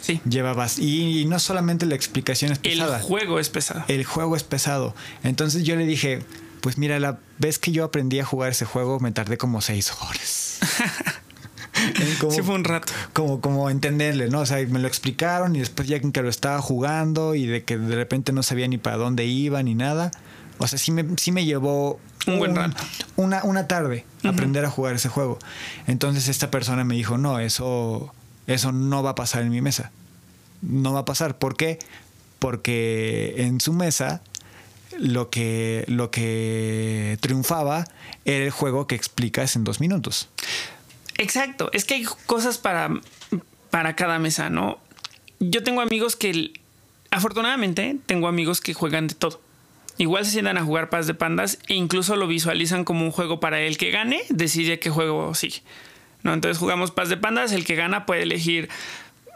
Sí. 0.00 0.20
Lleva 0.28 0.66
y, 0.78 1.20
y, 1.20 1.24
no 1.24 1.38
solamente 1.38 1.84
la 1.86 1.94
explicación 1.94 2.52
es 2.52 2.58
pesada. 2.58 2.98
El 2.98 3.02
juego 3.02 3.40
es 3.40 3.48
pesado. 3.48 3.84
El 3.88 4.04
juego 4.04 4.36
es 4.36 4.44
pesado. 4.44 4.94
Entonces 5.24 5.64
yo 5.64 5.74
le 5.74 5.86
dije, 5.86 6.22
pues 6.60 6.78
mira, 6.78 6.98
la 7.00 7.18
vez 7.38 7.58
que 7.58 7.72
yo 7.72 7.84
aprendí 7.84 8.20
a 8.20 8.24
jugar 8.24 8.50
ese 8.50 8.64
juego 8.64 9.00
me 9.00 9.12
tardé 9.12 9.38
como 9.38 9.60
seis 9.60 9.92
horas. 9.92 10.58
sí 12.30 12.42
fue 12.42 12.54
un 12.54 12.64
rato. 12.64 12.92
Como, 13.12 13.40
como 13.40 13.70
entenderle, 13.70 14.28
¿no? 14.28 14.40
O 14.40 14.46
sea, 14.46 14.58
me 14.66 14.78
lo 14.78 14.88
explicaron 14.88 15.56
y 15.56 15.60
después 15.60 15.88
ya 15.88 16.00
que 16.00 16.22
lo 16.22 16.28
estaba 16.28 16.60
jugando 16.60 17.34
y 17.34 17.46
de 17.46 17.64
que 17.64 17.78
de 17.78 17.94
repente 17.94 18.32
no 18.32 18.42
sabía 18.42 18.68
ni 18.68 18.78
para 18.78 18.96
dónde 18.96 19.26
iba 19.26 19.62
ni 19.62 19.74
nada. 19.74 20.10
O 20.58 20.66
sea, 20.66 20.78
sí 20.78 20.90
me, 20.90 21.04
sí 21.16 21.30
me 21.32 21.44
llevó 21.44 22.00
un, 22.26 22.38
buen 22.38 22.56
rato. 22.56 22.82
Una, 23.16 23.42
una 23.44 23.68
tarde 23.68 24.04
aprender 24.24 24.64
a 24.64 24.70
jugar 24.70 24.94
ese 24.94 25.08
juego. 25.08 25.38
Entonces 25.86 26.28
esta 26.28 26.50
persona 26.50 26.84
me 26.84 26.94
dijo, 26.94 27.16
no, 27.16 27.38
eso, 27.38 28.12
eso 28.46 28.72
no 28.72 29.02
va 29.02 29.10
a 29.10 29.14
pasar 29.14 29.42
en 29.42 29.50
mi 29.50 29.60
mesa. 29.60 29.92
No 30.60 30.92
va 30.92 31.00
a 31.00 31.04
pasar. 31.04 31.38
¿Por 31.38 31.56
qué? 31.56 31.78
Porque 32.40 33.34
en 33.38 33.60
su 33.60 33.72
mesa 33.72 34.22
lo 34.96 35.30
que, 35.30 35.84
lo 35.88 36.10
que 36.10 37.18
triunfaba 37.20 37.86
era 38.24 38.44
el 38.44 38.50
juego 38.50 38.86
que 38.86 38.94
explicas 38.94 39.56
en 39.56 39.64
dos 39.64 39.80
minutos. 39.80 40.28
Exacto, 41.16 41.70
es 41.72 41.84
que 41.84 41.94
hay 41.94 42.04
cosas 42.26 42.58
para, 42.58 42.90
para 43.70 43.96
cada 43.96 44.18
mesa, 44.18 44.50
¿no? 44.50 44.78
Yo 45.40 45.62
tengo 45.62 45.80
amigos 45.80 46.16
que, 46.16 46.52
afortunadamente, 47.10 47.96
tengo 48.06 48.28
amigos 48.28 48.60
que 48.60 48.74
juegan 48.74 49.08
de 49.08 49.14
todo. 49.14 49.40
Igual 49.98 50.24
se 50.24 50.30
sientan 50.30 50.58
a 50.58 50.62
jugar 50.62 50.90
Paz 50.90 51.08
de 51.08 51.14
Pandas 51.14 51.58
e 51.66 51.74
incluso 51.74 52.14
lo 52.14 52.28
visualizan 52.28 52.84
como 52.84 53.04
un 53.04 53.10
juego 53.10 53.40
para 53.40 53.60
el 53.60 53.78
que 53.78 53.90
gane, 53.90 54.22
decide 54.28 54.78
qué 54.78 54.90
juego 54.90 55.34
sigue. 55.34 55.62
¿no? 56.22 56.32
Entonces 56.32 56.58
jugamos 56.58 56.92
Paz 56.92 57.08
de 57.08 57.16
Pandas, 57.16 57.52
el 57.52 57.64
que 57.64 57.74
gana 57.74 58.06
puede 58.06 58.22
elegir 58.22 58.68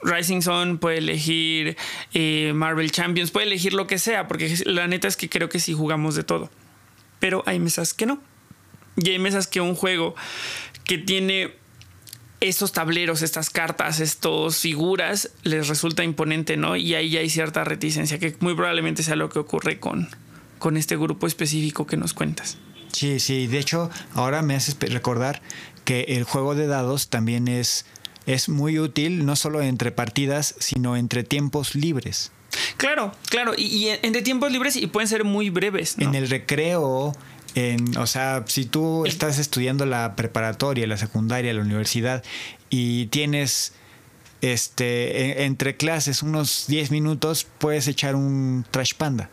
Rising 0.02 0.42
Sun, 0.42 0.78
puede 0.78 0.98
elegir 0.98 1.76
eh, 2.14 2.52
Marvel 2.54 2.90
Champions, 2.90 3.30
puede 3.30 3.46
elegir 3.46 3.72
lo 3.72 3.86
que 3.86 3.98
sea, 3.98 4.28
porque 4.28 4.54
la 4.66 4.86
neta 4.86 5.08
es 5.08 5.16
que 5.16 5.28
creo 5.28 5.48
que 5.48 5.60
sí 5.60 5.72
jugamos 5.72 6.14
de 6.14 6.24
todo. 6.24 6.50
Pero 7.18 7.42
hay 7.46 7.58
mesas 7.58 7.94
que 7.94 8.06
no. 8.06 8.20
Y 8.96 9.10
hay 9.10 9.18
mesas 9.18 9.46
que 9.46 9.60
un 9.60 9.74
juego 9.74 10.14
que 10.84 10.98
tiene 10.98 11.54
estos 12.40 12.72
tableros, 12.72 13.22
estas 13.22 13.50
cartas, 13.50 14.00
estas 14.00 14.58
figuras, 14.58 15.30
les 15.44 15.68
resulta 15.68 16.02
imponente, 16.02 16.56
¿no? 16.56 16.76
Y 16.76 16.94
ahí 16.94 17.16
hay 17.16 17.30
cierta 17.30 17.62
reticencia, 17.64 18.18
que 18.18 18.36
muy 18.40 18.54
probablemente 18.54 19.02
sea 19.02 19.14
lo 19.14 19.28
que 19.28 19.38
ocurre 19.38 19.78
con, 19.78 20.08
con 20.58 20.76
este 20.76 20.96
grupo 20.96 21.26
específico 21.26 21.86
que 21.86 21.96
nos 21.96 22.14
cuentas. 22.14 22.58
Sí, 22.92 23.20
sí, 23.20 23.46
de 23.46 23.58
hecho, 23.58 23.90
ahora 24.14 24.42
me 24.42 24.54
haces 24.54 24.76
recordar 24.80 25.40
que 25.84 26.02
el 26.08 26.24
juego 26.24 26.54
de 26.54 26.66
dados 26.66 27.08
también 27.08 27.48
es 27.48 27.86
es 28.26 28.48
muy 28.48 28.78
útil 28.78 29.24
no 29.26 29.36
solo 29.36 29.62
entre 29.62 29.92
partidas, 29.92 30.54
sino 30.58 30.96
entre 30.96 31.24
tiempos 31.24 31.74
libres. 31.74 32.30
Claro, 32.76 33.12
claro, 33.28 33.54
y, 33.56 33.88
entre 34.02 34.22
tiempos 34.22 34.52
libres 34.52 34.76
y 34.76 34.86
pueden 34.86 35.08
ser 35.08 35.24
muy 35.24 35.50
breves. 35.50 35.96
En 35.98 36.14
el 36.14 36.28
recreo, 36.28 37.16
en, 37.54 37.96
o 37.96 38.06
sea, 38.06 38.44
si 38.46 38.64
tú 38.64 39.06
estás 39.06 39.38
estudiando 39.38 39.86
la 39.86 40.16
preparatoria, 40.16 40.86
la 40.86 40.96
secundaria, 40.96 41.52
la 41.52 41.62
universidad 41.62 42.22
y 42.70 43.06
tienes 43.06 43.72
este 44.42 45.44
entre 45.44 45.76
clases 45.76 46.22
unos 46.22 46.66
10 46.66 46.90
minutos, 46.90 47.46
puedes 47.58 47.86
echar 47.88 48.16
un 48.16 48.66
trash 48.70 48.94
panda. 48.94 49.30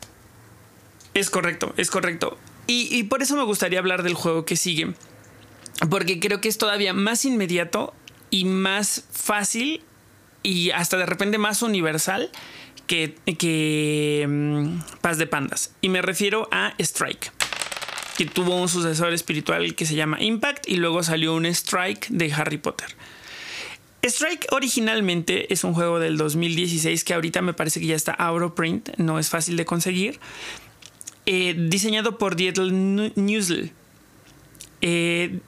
Es 1.14 1.30
correcto, 1.30 1.74
es 1.78 1.90
correcto. 1.90 2.38
Y, 2.68 2.88
y 2.96 3.04
por 3.04 3.22
eso 3.24 3.36
me 3.36 3.44
gustaría 3.44 3.80
hablar 3.80 4.04
del 4.04 4.14
juego 4.14 4.46
que 4.46 4.56
sigue. 4.56 4.94
Porque 5.90 6.20
creo 6.20 6.42
que 6.42 6.50
es 6.50 6.58
todavía 6.58 6.94
más 6.94 7.26
inmediato 7.26 7.94
y 8.30 8.46
más 8.46 9.06
fácil 9.12 9.82
y 10.44 10.72
hasta 10.72 10.98
de 10.98 11.06
repente 11.06 11.38
más 11.38 11.62
universal 11.62 12.30
que, 12.88 13.16
que 13.38 14.26
mm, 14.28 15.00
Paz 15.02 15.18
de 15.18 15.28
Pandas. 15.28 15.74
Y 15.82 15.90
me 15.90 16.02
refiero 16.02 16.48
a 16.52 16.74
Strike, 16.80 17.32
que 18.18 18.26
tuvo 18.26 18.56
un 18.56 18.68
sucesor 18.68 19.14
espiritual 19.14 19.76
que 19.76 19.86
se 19.86 19.96
llama 19.96 20.22
Impact 20.22 20.68
y 20.68 20.78
luego 20.78 21.04
salió 21.04 21.36
un 21.36 21.46
Strike 21.46 22.08
de 22.10 22.34
Harry 22.34 22.58
Potter. 22.58 22.88
Strike 24.02 24.48
originalmente 24.52 25.54
es 25.54 25.64
un 25.64 25.74
juego 25.74 26.00
del 26.00 26.18
2016 26.18 27.04
que 27.04 27.14
ahorita 27.14 27.42
me 27.42 27.54
parece 27.54 27.80
que 27.80 27.88
ya 27.88 27.96
está 27.96 28.14
out 28.14 28.56
print, 28.56 28.90
no 28.98 29.20
es 29.20 29.30
fácil 29.30 29.58
de 29.58 29.66
conseguir. 29.66 30.20
Eh, 31.26 31.54
diseñado 31.70 32.18
por 32.18 32.36
Dietel 32.36 32.72
Newsl. 33.16 33.72
Eh, 34.82 35.40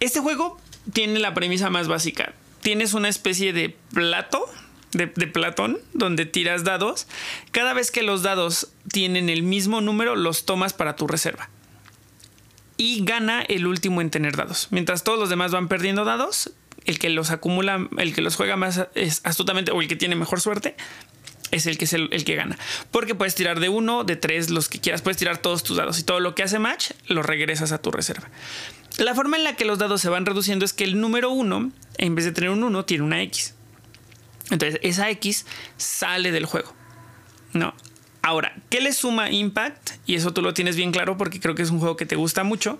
este 0.00 0.20
juego 0.20 0.58
tiene 0.92 1.18
la 1.18 1.34
premisa 1.34 1.70
más 1.70 1.88
básica. 1.88 2.32
Tienes 2.62 2.94
una 2.94 3.08
especie 3.08 3.52
de 3.52 3.74
plato, 3.92 4.44
de, 4.92 5.06
platón, 5.06 5.78
donde 5.92 6.26
tiras 6.26 6.64
dados. 6.64 7.06
Cada 7.52 7.72
vez 7.72 7.90
que 7.90 8.02
los 8.02 8.22
dados 8.22 8.68
tienen 8.92 9.28
el 9.28 9.42
mismo 9.42 9.80
número, 9.80 10.16
los 10.16 10.44
tomas 10.44 10.72
para 10.72 10.96
tu 10.96 11.06
reserva. 11.06 11.48
Y 12.76 13.04
gana 13.04 13.42
el 13.42 13.66
último 13.66 14.00
en 14.00 14.10
tener 14.10 14.36
dados. 14.36 14.68
Mientras 14.70 15.04
todos 15.04 15.18
los 15.18 15.28
demás 15.28 15.52
van 15.52 15.68
perdiendo 15.68 16.04
dados, 16.04 16.52
el 16.86 16.98
que 16.98 17.10
los 17.10 17.30
acumula, 17.30 17.88
el 17.98 18.14
que 18.14 18.22
los 18.22 18.36
juega 18.36 18.56
más 18.56 18.86
astutamente 19.22 19.70
o 19.70 19.80
el 19.80 19.88
que 19.88 19.96
tiene 19.96 20.16
mejor 20.16 20.40
suerte, 20.40 20.76
es 21.50 21.66
el 21.66 21.78
que 21.78 21.84
es 21.84 21.92
el, 21.92 22.08
el, 22.12 22.24
que 22.24 22.36
gana. 22.36 22.58
Porque 22.90 23.14
puedes 23.14 23.34
tirar 23.34 23.60
de 23.60 23.68
uno, 23.68 24.04
de 24.04 24.16
tres, 24.16 24.50
los 24.50 24.68
que 24.68 24.80
quieras. 24.80 25.02
Puedes 25.02 25.16
tirar 25.16 25.38
todos 25.38 25.62
tus 25.62 25.76
dados 25.76 25.98
y 25.98 26.04
todo 26.04 26.20
lo 26.20 26.34
que 26.34 26.42
hace 26.42 26.58
match 26.58 26.92
lo 27.06 27.22
regresas 27.22 27.72
a 27.72 27.78
tu 27.82 27.90
reserva. 27.90 28.28
La 29.00 29.14
forma 29.14 29.38
en 29.38 29.44
la 29.44 29.56
que 29.56 29.64
los 29.64 29.78
dados 29.78 30.02
se 30.02 30.10
van 30.10 30.26
reduciendo 30.26 30.66
es 30.66 30.74
que 30.74 30.84
el 30.84 31.00
número 31.00 31.30
1, 31.30 31.72
en 31.96 32.14
vez 32.14 32.26
de 32.26 32.32
tener 32.32 32.50
un 32.50 32.62
1, 32.62 32.84
tiene 32.84 33.02
una 33.02 33.22
X. 33.22 33.54
Entonces, 34.50 34.78
esa 34.82 35.08
X 35.08 35.46
sale 35.78 36.32
del 36.32 36.44
juego. 36.44 36.74
¿No? 37.54 37.72
Ahora, 38.20 38.54
¿qué 38.68 38.82
le 38.82 38.92
suma 38.92 39.30
Impact? 39.30 39.92
Y 40.04 40.16
eso 40.16 40.34
tú 40.34 40.42
lo 40.42 40.52
tienes 40.52 40.76
bien 40.76 40.92
claro 40.92 41.16
porque 41.16 41.40
creo 41.40 41.54
que 41.54 41.62
es 41.62 41.70
un 41.70 41.78
juego 41.78 41.96
que 41.96 42.04
te 42.04 42.14
gusta 42.14 42.44
mucho. 42.44 42.78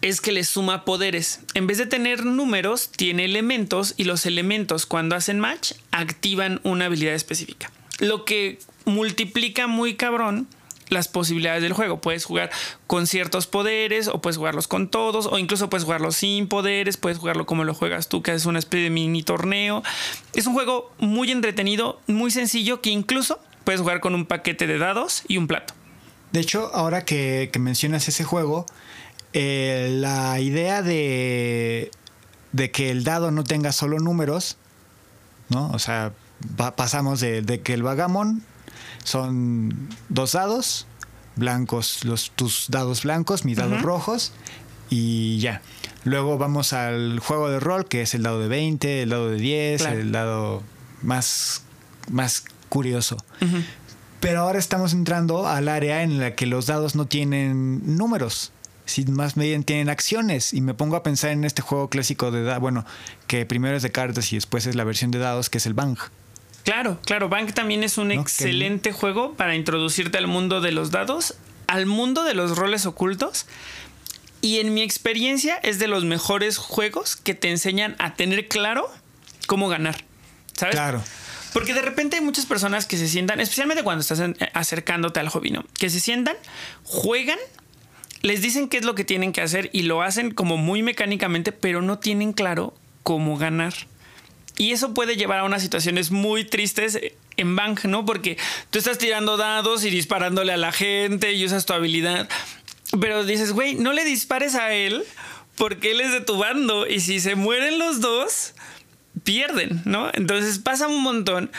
Es 0.00 0.20
que 0.20 0.30
le 0.30 0.44
suma 0.44 0.84
poderes. 0.84 1.40
En 1.54 1.66
vez 1.66 1.78
de 1.78 1.86
tener 1.86 2.24
números, 2.24 2.92
tiene 2.92 3.24
elementos 3.24 3.94
y 3.96 4.04
los 4.04 4.26
elementos 4.26 4.86
cuando 4.86 5.16
hacen 5.16 5.40
match 5.40 5.72
activan 5.90 6.60
una 6.62 6.84
habilidad 6.84 7.14
específica. 7.14 7.72
Lo 7.98 8.24
que 8.24 8.60
multiplica 8.84 9.66
muy 9.66 9.96
cabrón 9.96 10.46
las 10.88 11.08
posibilidades 11.08 11.62
del 11.62 11.72
juego. 11.72 12.00
Puedes 12.00 12.24
jugar 12.24 12.50
con 12.86 13.06
ciertos 13.06 13.46
poderes 13.46 14.08
o 14.08 14.20
puedes 14.20 14.36
jugarlos 14.36 14.68
con 14.68 14.88
todos 14.88 15.26
o 15.26 15.38
incluso 15.38 15.68
puedes 15.70 15.84
jugarlo 15.84 16.12
sin 16.12 16.48
poderes, 16.48 16.96
puedes 16.96 17.18
jugarlo 17.18 17.46
como 17.46 17.64
lo 17.64 17.74
juegas 17.74 18.08
tú, 18.08 18.22
que 18.22 18.32
es 18.32 18.46
una 18.46 18.58
especie 18.58 18.84
de 18.84 18.90
mini 18.90 19.22
torneo. 19.22 19.82
Es 20.34 20.46
un 20.46 20.54
juego 20.54 20.92
muy 20.98 21.30
entretenido, 21.30 22.00
muy 22.06 22.30
sencillo, 22.30 22.80
que 22.80 22.90
incluso 22.90 23.38
puedes 23.64 23.80
jugar 23.80 24.00
con 24.00 24.14
un 24.14 24.26
paquete 24.26 24.66
de 24.66 24.78
dados 24.78 25.22
y 25.28 25.38
un 25.38 25.46
plato. 25.46 25.74
De 26.32 26.40
hecho, 26.40 26.70
ahora 26.74 27.04
que, 27.04 27.50
mencionas 27.58 28.08
ese 28.08 28.24
juego, 28.24 28.66
eh, 29.32 29.88
la 29.92 30.40
idea 30.40 30.82
de, 30.82 31.90
de 32.52 32.70
que 32.70 32.90
el 32.90 33.04
dado 33.04 33.30
no 33.30 33.44
tenga 33.44 33.72
solo 33.72 33.98
números, 33.98 34.56
¿no? 35.48 35.70
O 35.70 35.78
sea, 35.78 36.12
pasamos 36.76 37.20
de, 37.20 37.60
que 37.62 37.74
el 37.74 37.82
vagamon 37.82 38.42
son 39.06 39.88
dos 40.08 40.32
dados, 40.32 40.86
blancos, 41.36 42.04
los, 42.04 42.32
tus 42.32 42.66
dados 42.68 43.04
blancos, 43.04 43.44
mis 43.44 43.56
dados 43.56 43.80
rojos, 43.80 44.32
y 44.90 45.38
ya. 45.38 45.62
Luego 46.02 46.38
vamos 46.38 46.72
al 46.72 47.20
juego 47.20 47.48
de 47.48 47.60
rol, 47.60 47.86
que 47.86 48.02
es 48.02 48.14
el 48.14 48.24
dado 48.24 48.40
de 48.40 48.48
20, 48.48 49.02
el 49.02 49.10
dado 49.10 49.30
de 49.30 49.36
10, 49.36 49.86
el 49.86 50.10
dado 50.10 50.64
más, 51.02 51.62
más 52.10 52.44
curioso. 52.68 53.16
Pero 54.18 54.40
ahora 54.40 54.58
estamos 54.58 54.92
entrando 54.92 55.46
al 55.46 55.68
área 55.68 56.02
en 56.02 56.18
la 56.18 56.34
que 56.34 56.46
los 56.46 56.66
dados 56.66 56.96
no 56.96 57.06
tienen 57.06 57.96
números, 57.96 58.50
si 58.86 59.04
más 59.04 59.36
bien 59.36 59.62
tienen 59.62 59.88
acciones. 59.88 60.52
Y 60.52 60.62
me 60.62 60.74
pongo 60.74 60.96
a 60.96 61.04
pensar 61.04 61.30
en 61.30 61.44
este 61.44 61.62
juego 61.62 61.90
clásico 61.90 62.32
de 62.32 62.42
dados, 62.42 62.60
bueno, 62.60 62.84
que 63.28 63.46
primero 63.46 63.76
es 63.76 63.84
de 63.84 63.92
cartas 63.92 64.32
y 64.32 64.36
después 64.36 64.66
es 64.66 64.74
la 64.74 64.82
versión 64.82 65.12
de 65.12 65.20
dados, 65.20 65.48
que 65.48 65.58
es 65.58 65.66
el 65.66 65.74
Bang. 65.74 65.96
Claro, 66.66 66.98
claro, 67.06 67.28
Bang 67.28 67.54
también 67.54 67.84
es 67.84 67.96
un 67.96 68.10
excelente 68.10 68.90
juego 68.90 69.34
para 69.34 69.54
introducirte 69.54 70.18
al 70.18 70.26
mundo 70.26 70.60
de 70.60 70.72
los 70.72 70.90
dados, 70.90 71.36
al 71.68 71.86
mundo 71.86 72.24
de 72.24 72.34
los 72.34 72.58
roles 72.58 72.86
ocultos. 72.86 73.46
Y 74.40 74.58
en 74.58 74.74
mi 74.74 74.82
experiencia 74.82 75.60
es 75.62 75.78
de 75.78 75.86
los 75.86 76.04
mejores 76.04 76.58
juegos 76.58 77.14
que 77.14 77.34
te 77.34 77.50
enseñan 77.50 77.94
a 78.00 78.14
tener 78.14 78.48
claro 78.48 78.90
cómo 79.46 79.68
ganar. 79.68 79.94
¿Sabes? 80.54 80.74
Claro. 80.74 81.04
Porque 81.52 81.72
de 81.72 81.82
repente 81.82 82.16
hay 82.16 82.22
muchas 82.22 82.46
personas 82.46 82.84
que 82.84 82.96
se 82.96 83.06
sientan, 83.06 83.38
especialmente 83.38 83.84
cuando 83.84 84.00
estás 84.00 84.20
acercándote 84.52 85.20
al 85.20 85.28
hobby, 85.28 85.52
¿no? 85.52 85.64
Que 85.78 85.88
se 85.88 86.00
sientan, 86.00 86.34
juegan, 86.82 87.38
les 88.22 88.42
dicen 88.42 88.68
qué 88.68 88.78
es 88.78 88.84
lo 88.84 88.96
que 88.96 89.04
tienen 89.04 89.32
que 89.32 89.40
hacer 89.40 89.70
y 89.72 89.82
lo 89.82 90.02
hacen 90.02 90.32
como 90.32 90.56
muy 90.56 90.82
mecánicamente, 90.82 91.52
pero 91.52 91.80
no 91.80 92.00
tienen 92.00 92.32
claro 92.32 92.74
cómo 93.04 93.38
ganar. 93.38 93.72
Y 94.58 94.72
eso 94.72 94.94
puede 94.94 95.16
llevar 95.16 95.40
a 95.40 95.44
unas 95.44 95.62
situaciones 95.62 96.10
muy 96.10 96.44
tristes 96.44 96.98
en 97.36 97.56
Bang, 97.56 97.78
¿no? 97.84 98.06
Porque 98.06 98.38
tú 98.70 98.78
estás 98.78 98.98
tirando 98.98 99.36
dados 99.36 99.84
y 99.84 99.90
disparándole 99.90 100.52
a 100.52 100.56
la 100.56 100.72
gente 100.72 101.32
y 101.32 101.44
usas 101.44 101.66
tu 101.66 101.74
habilidad. 101.74 102.28
Pero 102.98 103.24
dices, 103.24 103.52
güey, 103.52 103.74
no 103.74 103.92
le 103.92 104.04
dispares 104.04 104.54
a 104.54 104.72
él 104.72 105.04
porque 105.56 105.90
él 105.90 106.00
es 106.00 106.12
de 106.12 106.22
tu 106.22 106.38
bando. 106.38 106.86
Y 106.86 107.00
si 107.00 107.20
se 107.20 107.34
mueren 107.34 107.78
los 107.78 108.00
dos, 108.00 108.54
pierden, 109.24 109.82
¿no? 109.84 110.10
Entonces 110.14 110.58
pasa 110.58 110.88
un 110.88 111.02
montón 111.02 111.50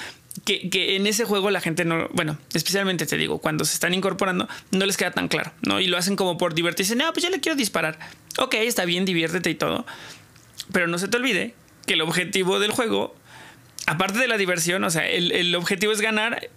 que, 0.44 0.96
en 0.96 1.08
ese 1.08 1.26
juego 1.26 1.52
la 1.52 1.62
gente 1.62 1.86
no, 1.86 2.08
bueno, 2.14 2.38
especialmente 2.54 3.06
te 3.06 3.18
digo, 3.18 3.40
cuando 3.40 3.66
se 3.66 3.74
están 3.74 3.94
incorporando, 3.94 4.48
no 4.72 4.86
les 4.86 4.98
queda 4.98 5.12
tan 5.12 5.28
claro, 5.28 5.52
¿no? 5.62 5.80
Y 5.80 5.88
lo 5.88 5.98
hacen 5.98 6.16
como 6.16 6.38
por 6.38 6.54
divertirse, 6.54 6.96
no, 6.96 7.12
pues 7.12 7.24
yo 7.24 7.30
le 7.30 7.40
quiero 7.40 7.56
disparar. 7.56 8.00
Ok, 8.38 8.56
está 8.56 8.86
bien, 8.86 9.06
diviértete 9.06 9.50
y 9.50 9.56
todo, 9.56 9.86
pero 10.72 10.88
no 10.88 10.98
se 10.98 11.08
te 11.08 11.18
olvide 11.18 11.54
que 11.88 11.96
el 11.96 12.02
objetivo 12.02 12.60
del 12.60 12.72
juego, 12.72 13.16
aparte 13.88 14.20
de 14.20 14.28
la 14.28 14.38
diversión, 14.38 14.84
o 14.84 14.92
sea, 14.92 15.08
el, 15.08 15.32
el 15.32 15.56
objetivo 15.56 15.92
es 15.92 16.02
ganar 16.02 16.50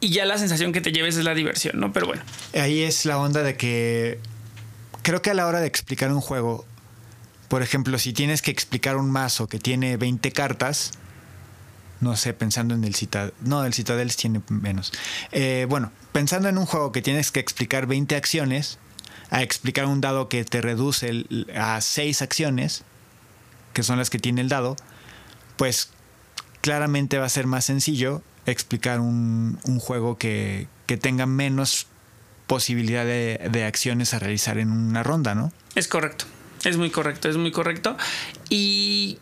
y 0.00 0.10
ya 0.10 0.24
la 0.24 0.38
sensación 0.38 0.72
que 0.72 0.80
te 0.80 0.90
lleves 0.90 1.16
es 1.16 1.24
la 1.24 1.34
diversión, 1.34 1.78
¿no? 1.78 1.92
Pero 1.92 2.06
bueno. 2.06 2.22
Ahí 2.54 2.82
es 2.82 3.04
la 3.04 3.18
onda 3.18 3.42
de 3.42 3.56
que 3.56 4.18
creo 5.02 5.22
que 5.22 5.30
a 5.30 5.34
la 5.34 5.46
hora 5.46 5.60
de 5.60 5.66
explicar 5.66 6.12
un 6.12 6.20
juego, 6.20 6.64
por 7.48 7.62
ejemplo, 7.62 7.98
si 7.98 8.12
tienes 8.12 8.42
que 8.42 8.50
explicar 8.50 8.96
un 8.96 9.10
mazo 9.10 9.48
que 9.48 9.58
tiene 9.58 9.96
20 9.96 10.32
cartas, 10.32 10.92
no 12.00 12.16
sé, 12.16 12.32
pensando 12.32 12.74
en 12.74 12.84
el 12.84 12.94
Citadel. 12.94 13.34
No, 13.40 13.64
el 13.64 13.74
Citadel 13.74 14.14
tiene 14.14 14.40
menos. 14.48 14.92
Eh, 15.32 15.66
bueno, 15.68 15.90
pensando 16.12 16.48
en 16.48 16.58
un 16.58 16.66
juego 16.66 16.92
que 16.92 17.02
tienes 17.02 17.32
que 17.32 17.40
explicar 17.40 17.86
20 17.86 18.16
acciones, 18.16 18.78
a 19.30 19.42
explicar 19.42 19.86
un 19.86 20.00
dado 20.00 20.28
que 20.28 20.44
te 20.44 20.60
reduce 20.60 21.26
a 21.54 21.80
6 21.80 22.22
acciones, 22.22 22.84
que 23.78 23.84
son 23.84 23.96
las 23.96 24.10
que 24.10 24.18
tiene 24.18 24.40
el 24.40 24.48
dado, 24.48 24.74
pues 25.56 25.90
claramente 26.62 27.16
va 27.16 27.26
a 27.26 27.28
ser 27.28 27.46
más 27.46 27.66
sencillo 27.66 28.24
explicar 28.44 28.98
un, 28.98 29.56
juego 29.78 30.18
que, 30.18 30.66
tenga 31.00 31.26
menos 31.26 31.86
posibilidad 32.48 33.04
de, 33.04 33.48
de 33.52 33.64
acciones 33.64 34.14
a 34.14 34.18
realizar 34.18 34.58
en 34.58 34.72
una 34.72 35.04
ronda, 35.04 35.36
¿no? 35.36 35.52
Es 35.76 35.86
correcto. 35.86 36.24
Es 36.64 36.76
muy 36.76 36.90
correcto, 36.90 37.28
es 37.28 37.36
muy 37.36 37.52
correcto. 37.52 37.96
Y 38.48 39.20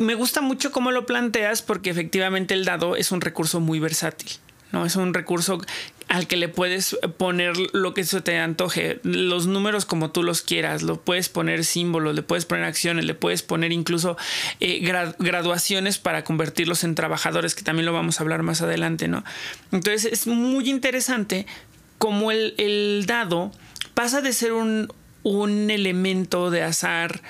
me 0.00 0.14
gusta 0.14 0.40
mucho 0.40 0.70
cómo 0.70 0.92
lo 0.92 1.04
planteas 1.04 1.62
porque 1.62 1.90
efectivamente 1.90 2.54
el 2.54 2.64
dado 2.64 2.94
es 2.94 3.10
un 3.10 3.20
recurso 3.20 3.58
muy 3.58 3.80
versátil. 3.80 4.30
¿no? 4.70 4.86
Es 4.86 4.94
un 4.94 5.14
recurso 5.14 5.60
al 6.08 6.28
que 6.28 6.36
le 6.36 6.48
puedes 6.48 6.96
poner 7.16 7.54
lo 7.72 7.92
que 7.92 8.04
se 8.04 8.20
te 8.20 8.38
antoje, 8.38 9.00
los 9.02 9.46
números 9.46 9.84
como 9.86 10.10
tú 10.10 10.22
los 10.22 10.42
quieras, 10.42 10.82
lo 10.82 11.00
puedes 11.00 11.28
poner 11.28 11.64
símbolos, 11.64 12.14
le 12.14 12.22
puedes 12.22 12.44
poner 12.44 12.64
acciones, 12.64 13.04
le 13.04 13.14
puedes 13.14 13.42
poner 13.42 13.72
incluso 13.72 14.16
eh, 14.60 14.80
graduaciones 15.18 15.98
para 15.98 16.22
convertirlos 16.22 16.84
en 16.84 16.94
trabajadores, 16.94 17.54
que 17.54 17.62
también 17.62 17.86
lo 17.86 17.92
vamos 17.92 18.20
a 18.20 18.22
hablar 18.22 18.42
más 18.42 18.62
adelante, 18.62 19.08
¿no? 19.08 19.24
Entonces 19.72 20.04
es 20.12 20.26
muy 20.28 20.70
interesante 20.70 21.46
cómo 21.98 22.30
el, 22.30 22.54
el 22.58 23.04
dado 23.06 23.50
pasa 23.94 24.20
de 24.20 24.32
ser 24.32 24.52
un, 24.52 24.92
un 25.24 25.70
elemento 25.70 26.50
de 26.50 26.62
azar 26.62 27.20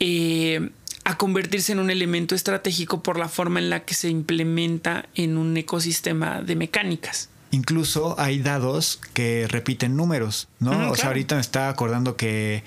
eh, 0.00 0.70
a 1.04 1.16
convertirse 1.16 1.72
en 1.72 1.78
un 1.78 1.90
elemento 1.90 2.34
estratégico 2.34 3.02
por 3.02 3.18
la 3.18 3.28
forma 3.28 3.60
en 3.60 3.70
la 3.70 3.84
que 3.84 3.94
se 3.94 4.08
implementa 4.08 5.08
en 5.14 5.38
un 5.38 5.56
ecosistema 5.56 6.42
de 6.42 6.56
mecánicas. 6.56 7.29
Incluso 7.52 8.14
hay 8.18 8.38
dados 8.38 9.00
que 9.12 9.46
repiten 9.48 9.96
números, 9.96 10.48
¿no? 10.60 10.90
o 10.90 10.96
sea, 10.96 11.08
ahorita 11.08 11.34
me 11.34 11.40
estaba 11.40 11.68
acordando 11.68 12.16
que, 12.16 12.62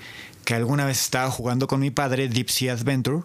alguna 0.50 0.84
vez 0.84 1.00
estaba 1.00 1.30
jugando 1.30 1.66
con 1.66 1.80
mi 1.80 1.90
padre 1.90 2.28
Deep 2.28 2.50
Sea 2.50 2.74
Adventure 2.74 3.22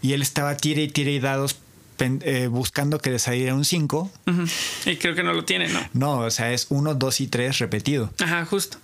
y 0.00 0.14
él 0.14 0.22
estaba 0.22 0.56
tire 0.56 0.82
y 0.82 0.88
tire 0.88 1.12
y 1.12 1.20
dados 1.20 1.58
eh, 1.98 2.46
buscando 2.46 2.98
que 2.98 3.10
le 3.10 3.18
saliera 3.18 3.54
un 3.54 3.64
5. 3.64 4.10
Y 4.86 4.96
creo 4.96 5.14
que 5.14 5.22
no 5.22 5.32
lo 5.32 5.44
tiene, 5.44 5.68
¿no? 5.68 5.80
No, 5.92 6.18
o 6.20 6.30
sea, 6.30 6.52
es 6.52 6.66
1, 6.70 6.94
2 6.94 7.20
y 7.20 7.26
3 7.26 7.58
repetido. 7.58 8.10
Ajá, 8.22 8.44
justo. 8.46 8.78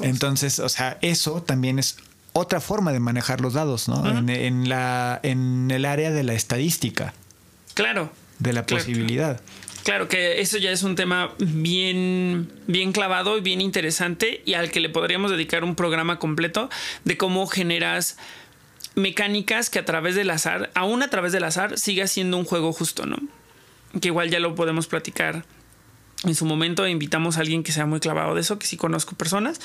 Entonces, 0.00 0.58
o 0.58 0.68
sea, 0.68 0.98
eso 1.00 1.42
también 1.42 1.78
es 1.78 1.96
otra 2.32 2.60
forma 2.60 2.92
de 2.92 3.00
manejar 3.00 3.40
los 3.40 3.54
dados, 3.54 3.88
¿no? 3.88 4.06
en, 4.06 4.68
la, 4.68 5.18
en 5.22 5.70
el 5.70 5.84
área 5.84 6.10
de 6.10 6.22
la 6.22 6.34
estadística. 6.34 7.14
Claro. 7.74 8.12
De 8.38 8.52
la 8.52 8.66
posibilidad. 8.66 9.40
Claro 9.40 9.60
que 10.08 10.40
eso 10.40 10.58
ya 10.58 10.70
es 10.70 10.82
un 10.82 10.94
tema 10.94 11.32
bien, 11.38 12.52
bien 12.66 12.92
clavado 12.92 13.38
y 13.38 13.40
bien 13.40 13.60
interesante 13.60 14.42
y 14.44 14.54
al 14.54 14.70
que 14.70 14.80
le 14.80 14.88
podríamos 14.88 15.30
dedicar 15.30 15.64
un 15.64 15.74
programa 15.74 16.18
completo 16.18 16.70
de 17.04 17.16
cómo 17.16 17.46
generas 17.46 18.16
mecánicas 18.94 19.70
que 19.70 19.78
a 19.78 19.84
través 19.84 20.14
del 20.14 20.30
azar, 20.30 20.70
aún 20.74 21.02
a 21.02 21.08
través 21.08 21.32
del 21.32 21.44
azar, 21.44 21.78
siga 21.78 22.06
siendo 22.06 22.36
un 22.36 22.44
juego 22.44 22.72
justo, 22.72 23.06
¿no? 23.06 23.18
Que 24.00 24.08
igual 24.08 24.30
ya 24.30 24.40
lo 24.40 24.54
podemos 24.54 24.86
platicar 24.86 25.44
en 26.24 26.34
su 26.34 26.44
momento 26.44 26.86
invitamos 26.86 27.36
a 27.36 27.40
alguien 27.40 27.62
que 27.62 27.72
sea 27.72 27.86
muy 27.86 28.00
clavado 28.00 28.34
de 28.34 28.42
eso, 28.42 28.58
que 28.58 28.66
sí 28.66 28.76
conozco 28.76 29.16
personas. 29.16 29.60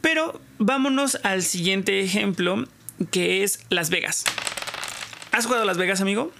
Pero 0.00 0.40
vámonos 0.58 1.18
al 1.22 1.42
siguiente 1.42 2.00
ejemplo, 2.00 2.64
que 3.10 3.42
es 3.42 3.60
Las 3.70 3.88
Vegas. 3.88 4.24
¿Has 5.30 5.46
jugado 5.46 5.64
Las 5.64 5.78
Vegas, 5.78 6.00
amigo? 6.00 6.30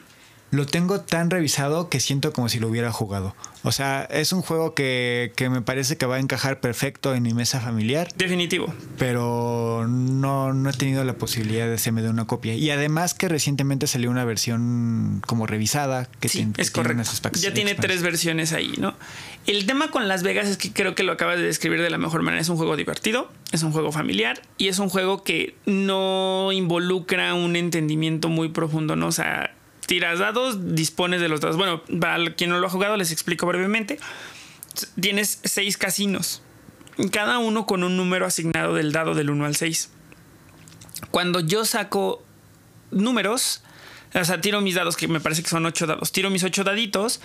Lo 0.53 0.67
tengo 0.67 1.01
tan 1.01 1.31
revisado 1.31 1.89
que 1.89 1.99
siento 1.99 2.31
como 2.35 2.51
si 2.51 2.61
lo 2.61 2.69
hubiera 2.69 2.93
jugado. 2.93 3.35
O 3.63 3.73
sea, 3.73 4.07
es 4.11 4.35
un 4.35 4.43
juego 4.43 4.75
que, 4.75 5.33
me 5.51 5.63
parece 5.63 5.97
que 5.97 6.05
va 6.05 6.17
a 6.17 6.19
encajar 6.19 6.61
perfecto 6.61 7.15
en 7.15 7.23
mi 7.23 7.33
mesa 7.33 7.59
familiar. 7.59 8.09
Definitivo. 8.17 8.73
Pero 8.99 9.87
no, 9.89 10.53
no 10.53 10.69
he 10.69 10.73
tenido 10.75 11.05
la 11.05 11.15
posibilidad 11.15 11.67
de 11.67 11.75
hacerme 11.75 12.03
de 12.03 12.11
una 12.11 12.27
copia. 12.27 12.55
Y 12.55 12.71
además 12.71 13.15
que 13.15 13.29
recientemente 13.29 13.87
salió 13.87 14.11
una 14.11 14.27
versión 14.27 15.23
como 15.27 15.47
revisada 15.47 16.07
que 16.21 16.29
sí, 16.29 16.47
es 16.59 16.71
correcto. 16.71 17.03
ya 17.41 17.55
tiene 17.55 17.75
tres 17.75 18.03
versiones 18.03 18.53
ahí, 18.53 18.75
¿no? 18.77 18.95
El 19.47 19.65
tema 19.65 19.91
con 19.91 20.07
Las 20.07 20.23
Vegas 20.23 20.49
es 20.49 20.59
que 20.59 20.71
creo 20.71 20.95
que 20.95 21.03
lo 21.03 21.13
acabas 21.13 21.39
de 21.39 21.45
describir 21.45 21.81
de 21.81 21.89
la 21.89 21.97
mejor 21.97 22.21
manera. 22.21 22.43
Es 22.43 22.51
un 22.51 22.59
juego 22.59 22.77
divertido, 22.77 23.33
es 23.53 23.63
un 23.63 23.73
juego 23.73 23.91
familiar 23.91 24.43
y 24.59 24.69
es 24.69 24.79
un 24.79 24.91
juego 24.91 25.25
que 25.25 25.55
no 25.65 26.53
involucra 26.53 27.33
un 27.33 27.57
entendimiento 27.57 28.29
muy 28.29 28.51
profundo, 28.51 28.97
¿no? 28.97 29.07
O 29.07 29.13
sea, 29.13 29.55
tiras 29.87 30.19
dados, 30.19 30.75
dispones 30.75 31.21
de 31.21 31.29
los 31.29 31.41
dados. 31.41 31.57
Bueno, 31.57 31.83
para 32.01 32.35
quien 32.35 32.51
no 32.51 32.59
lo 32.59 32.67
ha 32.67 32.71
jugado, 32.71 32.97
les 32.97 33.13
explico 33.13 33.47
brevemente. 33.47 33.99
Tienes 35.01 35.41
seis 35.45 35.77
casinos, 35.77 36.43
cada 37.11 37.39
uno 37.39 37.67
con 37.67 37.85
un 37.85 37.97
número 37.97 38.25
asignado 38.25 38.75
del 38.75 38.93
dado 38.93 39.15
del 39.15 39.31
1 39.31 39.45
al 39.45 39.57
6. 39.57 39.91
Cuando 41.11 41.41
yo 41.41 41.65
saco 41.65 42.23
números, 42.91 43.63
o 44.15 44.25
sea, 44.25 44.41
tiro 44.41 44.61
mis 44.61 44.77
dados, 44.77 44.97
que 44.97 45.09
me 45.09 45.21
parece 45.21 45.43
que 45.43 45.51
son 45.51 45.67
ocho 45.67 45.87
dados, 45.87 46.13
tiro 46.13 46.31
mis 46.31 46.45
ocho 46.45 46.65
daditos 46.65 47.21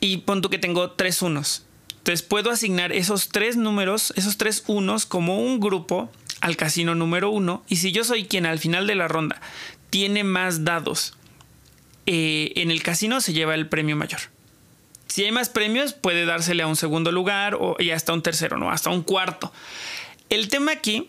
y 0.00 0.18
punto 0.18 0.50
que 0.50 0.58
tengo 0.58 0.92
tres 0.92 1.22
unos. 1.22 1.64
Entonces 1.98 2.22
puedo 2.22 2.50
asignar 2.50 2.92
esos 2.92 3.28
tres 3.28 3.56
números, 3.56 4.12
esos 4.16 4.38
tres 4.38 4.64
unos 4.66 5.06
como 5.06 5.40
un 5.40 5.60
grupo 5.60 6.10
al 6.40 6.56
casino 6.56 6.94
número 6.94 7.30
uno. 7.30 7.62
Y 7.68 7.76
si 7.76 7.92
yo 7.92 8.02
soy 8.02 8.24
quien 8.24 8.46
al 8.46 8.58
final 8.58 8.86
de 8.86 8.94
la 8.94 9.08
ronda 9.08 9.40
tiene 9.90 10.24
más 10.24 10.64
dados 10.64 11.17
eh, 12.10 12.52
en 12.56 12.70
el 12.70 12.82
casino 12.82 13.20
se 13.20 13.34
lleva 13.34 13.54
el 13.54 13.68
premio 13.68 13.94
mayor. 13.94 14.20
Si 15.08 15.24
hay 15.24 15.30
más 15.30 15.50
premios, 15.50 15.92
puede 15.92 16.24
dársele 16.24 16.62
a 16.62 16.66
un 16.66 16.74
segundo 16.74 17.12
lugar 17.12 17.54
o, 17.54 17.76
y 17.78 17.90
hasta 17.90 18.14
un 18.14 18.22
tercero, 18.22 18.56
no, 18.56 18.70
hasta 18.70 18.88
un 18.88 19.02
cuarto. 19.02 19.52
El 20.30 20.48
tema 20.48 20.72
aquí 20.72 21.06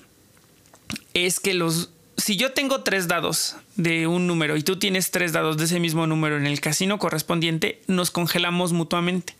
es 1.13 1.39
que 1.39 1.53
los 1.53 1.91
si 2.17 2.35
yo 2.35 2.51
tengo 2.51 2.81
tres 2.81 3.07
dados 3.07 3.55
de 3.77 4.07
un 4.07 4.27
número 4.27 4.57
y 4.57 4.63
tú 4.63 4.77
tienes 4.77 5.09
tres 5.09 5.31
dados 5.31 5.55
de 5.55 5.65
ese 5.65 5.79
mismo 5.79 6.05
número 6.05 6.35
en 6.35 6.45
el 6.45 6.59
casino 6.59 6.99
correspondiente, 6.99 7.81
nos 7.87 8.11
congelamos 8.11 8.73
mutuamente. 8.73 9.37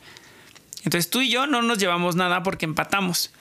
Entonces 0.85 1.09
tú 1.09 1.19
y 1.19 1.29
yo 1.29 1.45
no 1.45 1.61
nos 1.61 1.77
llevamos 1.77 2.15
nada 2.15 2.41
porque 2.41 2.63
empatamos. 2.63 3.31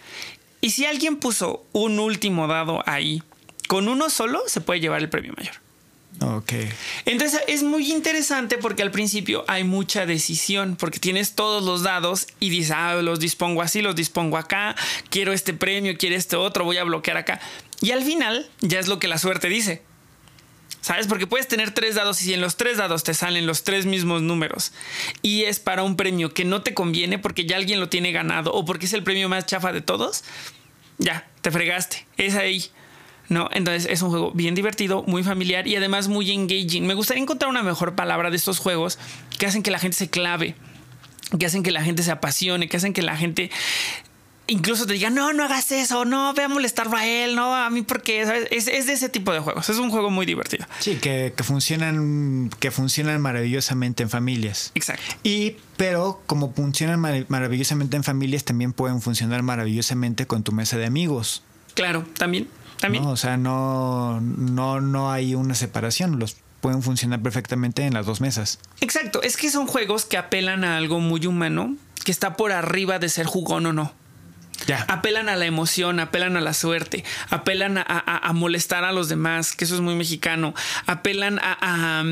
Y 0.60 0.70
si 0.70 0.86
alguien 0.86 1.18
puso 1.18 1.64
un 1.70 2.00
último 2.00 2.48
dado 2.48 2.82
ahí, 2.84 3.22
con 3.68 3.86
uno 3.86 4.10
solo 4.10 4.42
se 4.48 4.60
puede 4.60 4.80
llevar 4.80 5.02
el 5.02 5.08
premio 5.08 5.34
mayor. 5.36 5.54
Ok. 6.20 6.52
Entonces 7.04 7.40
es 7.46 7.62
muy 7.62 7.92
interesante 7.92 8.58
porque 8.58 8.82
al 8.82 8.90
principio 8.90 9.44
hay 9.46 9.62
mucha 9.64 10.04
decisión, 10.04 10.76
porque 10.76 10.98
tienes 10.98 11.34
todos 11.34 11.62
los 11.62 11.82
dados 11.82 12.26
y 12.40 12.50
dices, 12.50 12.72
ah, 12.76 12.94
los 13.02 13.20
dispongo 13.20 13.62
así, 13.62 13.82
los 13.82 13.94
dispongo 13.94 14.36
acá, 14.36 14.74
quiero 15.10 15.32
este 15.32 15.54
premio, 15.54 15.96
quiero 15.96 16.16
este 16.16 16.36
otro, 16.36 16.64
voy 16.64 16.78
a 16.78 16.84
bloquear 16.84 17.16
acá. 17.16 17.40
Y 17.80 17.92
al 17.92 18.02
final 18.02 18.50
ya 18.60 18.80
es 18.80 18.88
lo 18.88 18.98
que 18.98 19.06
la 19.06 19.18
suerte 19.18 19.48
dice. 19.48 19.82
¿Sabes? 20.80 21.06
Porque 21.06 21.26
puedes 21.26 21.48
tener 21.48 21.72
tres 21.72 21.96
dados 21.96 22.20
y 22.22 22.26
si 22.26 22.34
en 22.34 22.40
los 22.40 22.56
tres 22.56 22.78
dados 22.78 23.02
te 23.02 23.12
salen 23.12 23.46
los 23.46 23.64
tres 23.64 23.84
mismos 23.84 24.22
números 24.22 24.72
y 25.22 25.44
es 25.44 25.58
para 25.58 25.82
un 25.82 25.96
premio 25.96 26.32
que 26.32 26.44
no 26.44 26.62
te 26.62 26.72
conviene 26.72 27.18
porque 27.18 27.46
ya 27.46 27.56
alguien 27.56 27.80
lo 27.80 27.88
tiene 27.88 28.12
ganado 28.12 28.52
o 28.54 28.64
porque 28.64 28.86
es 28.86 28.92
el 28.92 29.02
premio 29.02 29.28
más 29.28 29.44
chafa 29.46 29.72
de 29.72 29.80
todos, 29.80 30.24
ya, 30.98 31.28
te 31.42 31.50
fregaste. 31.50 32.06
Es 32.16 32.34
ahí. 32.34 32.70
¿No? 33.28 33.48
Entonces 33.52 33.86
es 33.90 34.02
un 34.02 34.10
juego 34.10 34.32
bien 34.32 34.54
divertido, 34.54 35.02
muy 35.06 35.22
familiar 35.22 35.66
y 35.66 35.76
además 35.76 36.08
muy 36.08 36.30
engaging. 36.30 36.86
Me 36.86 36.94
gustaría 36.94 37.22
encontrar 37.22 37.50
una 37.50 37.62
mejor 37.62 37.94
palabra 37.94 38.30
de 38.30 38.36
estos 38.36 38.58
juegos 38.58 38.98
que 39.38 39.46
hacen 39.46 39.62
que 39.62 39.70
la 39.70 39.78
gente 39.78 39.96
se 39.96 40.08
clave, 40.08 40.54
que 41.38 41.46
hacen 41.46 41.62
que 41.62 41.70
la 41.70 41.82
gente 41.82 42.02
se 42.02 42.10
apasione, 42.10 42.68
que 42.68 42.76
hacen 42.76 42.92
que 42.92 43.02
la 43.02 43.16
gente 43.16 43.50
incluso 44.48 44.86
te 44.86 44.94
diga, 44.94 45.10
no, 45.10 45.32
no 45.32 45.44
hagas 45.44 45.70
eso, 45.72 46.04
no, 46.04 46.32
ve 46.34 46.42
a 46.44 46.48
molestar 46.48 46.88
a 46.94 47.06
él, 47.06 47.36
no, 47.36 47.54
a 47.54 47.70
mí 47.70 47.82
porque 47.82 48.22
Es, 48.50 48.66
es, 48.66 48.86
de 48.86 48.92
ese 48.92 49.08
tipo 49.08 49.32
de 49.32 49.40
juegos, 49.40 49.68
es 49.68 49.76
un 49.76 49.90
juego 49.90 50.10
muy 50.10 50.26
divertido. 50.26 50.66
Sí, 50.80 50.96
que, 50.96 51.32
que, 51.36 51.44
funcionan, 51.44 52.50
que 52.58 52.70
funcionan 52.70 53.20
maravillosamente 53.20 54.02
en 54.02 54.10
familias. 54.10 54.72
Exacto. 54.74 55.04
Y, 55.22 55.56
pero 55.76 56.22
como 56.26 56.52
funcionan 56.52 56.98
maravillosamente 57.28 57.96
en 57.96 58.04
familias, 58.04 58.44
también 58.44 58.72
pueden 58.72 59.00
funcionar 59.00 59.42
maravillosamente 59.42 60.26
con 60.26 60.42
tu 60.42 60.52
mesa 60.52 60.78
de 60.78 60.86
amigos. 60.86 61.42
Claro, 61.74 62.04
también. 62.16 62.48
También. 62.80 63.04
O 63.04 63.16
sea, 63.16 63.36
no, 63.36 64.20
no, 64.20 64.80
no 64.80 65.10
hay 65.10 65.34
una 65.34 65.54
separación. 65.54 66.18
Los 66.18 66.36
pueden 66.60 66.82
funcionar 66.82 67.20
perfectamente 67.20 67.84
en 67.84 67.94
las 67.94 68.06
dos 68.06 68.20
mesas. 68.20 68.58
Exacto. 68.80 69.22
Es 69.22 69.36
que 69.36 69.50
son 69.50 69.66
juegos 69.66 70.04
que 70.04 70.16
apelan 70.16 70.64
a 70.64 70.76
algo 70.76 71.00
muy 71.00 71.26
humano 71.26 71.76
que 72.04 72.12
está 72.12 72.36
por 72.36 72.52
arriba 72.52 72.98
de 72.98 73.08
ser 73.08 73.26
jugón 73.26 73.66
o 73.66 73.72
no. 73.72 73.92
Ya. 74.66 74.84
Apelan 74.88 75.28
a 75.28 75.36
la 75.36 75.46
emoción, 75.46 76.00
apelan 76.00 76.36
a 76.36 76.40
la 76.40 76.52
suerte, 76.52 77.04
apelan 77.30 77.78
a, 77.78 78.32
molestar 78.34 78.84
a 78.84 78.90
los 78.90 79.08
demás, 79.08 79.54
que 79.54 79.64
eso 79.64 79.76
es 79.76 79.80
muy 79.80 79.94
mexicano. 79.94 80.52
Apelan 80.86 81.38
a, 81.38 82.02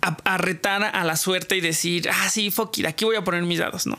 a, 0.00 0.38
retar 0.38 0.82
a 0.82 1.04
la 1.04 1.16
suerte 1.16 1.56
y 1.56 1.60
decir, 1.60 2.10
ah, 2.10 2.28
sí, 2.28 2.50
fuck 2.50 2.76
aquí 2.86 3.04
voy 3.04 3.16
a 3.16 3.22
poner 3.22 3.42
mis 3.44 3.60
dados, 3.60 3.86
¿no? 3.86 3.98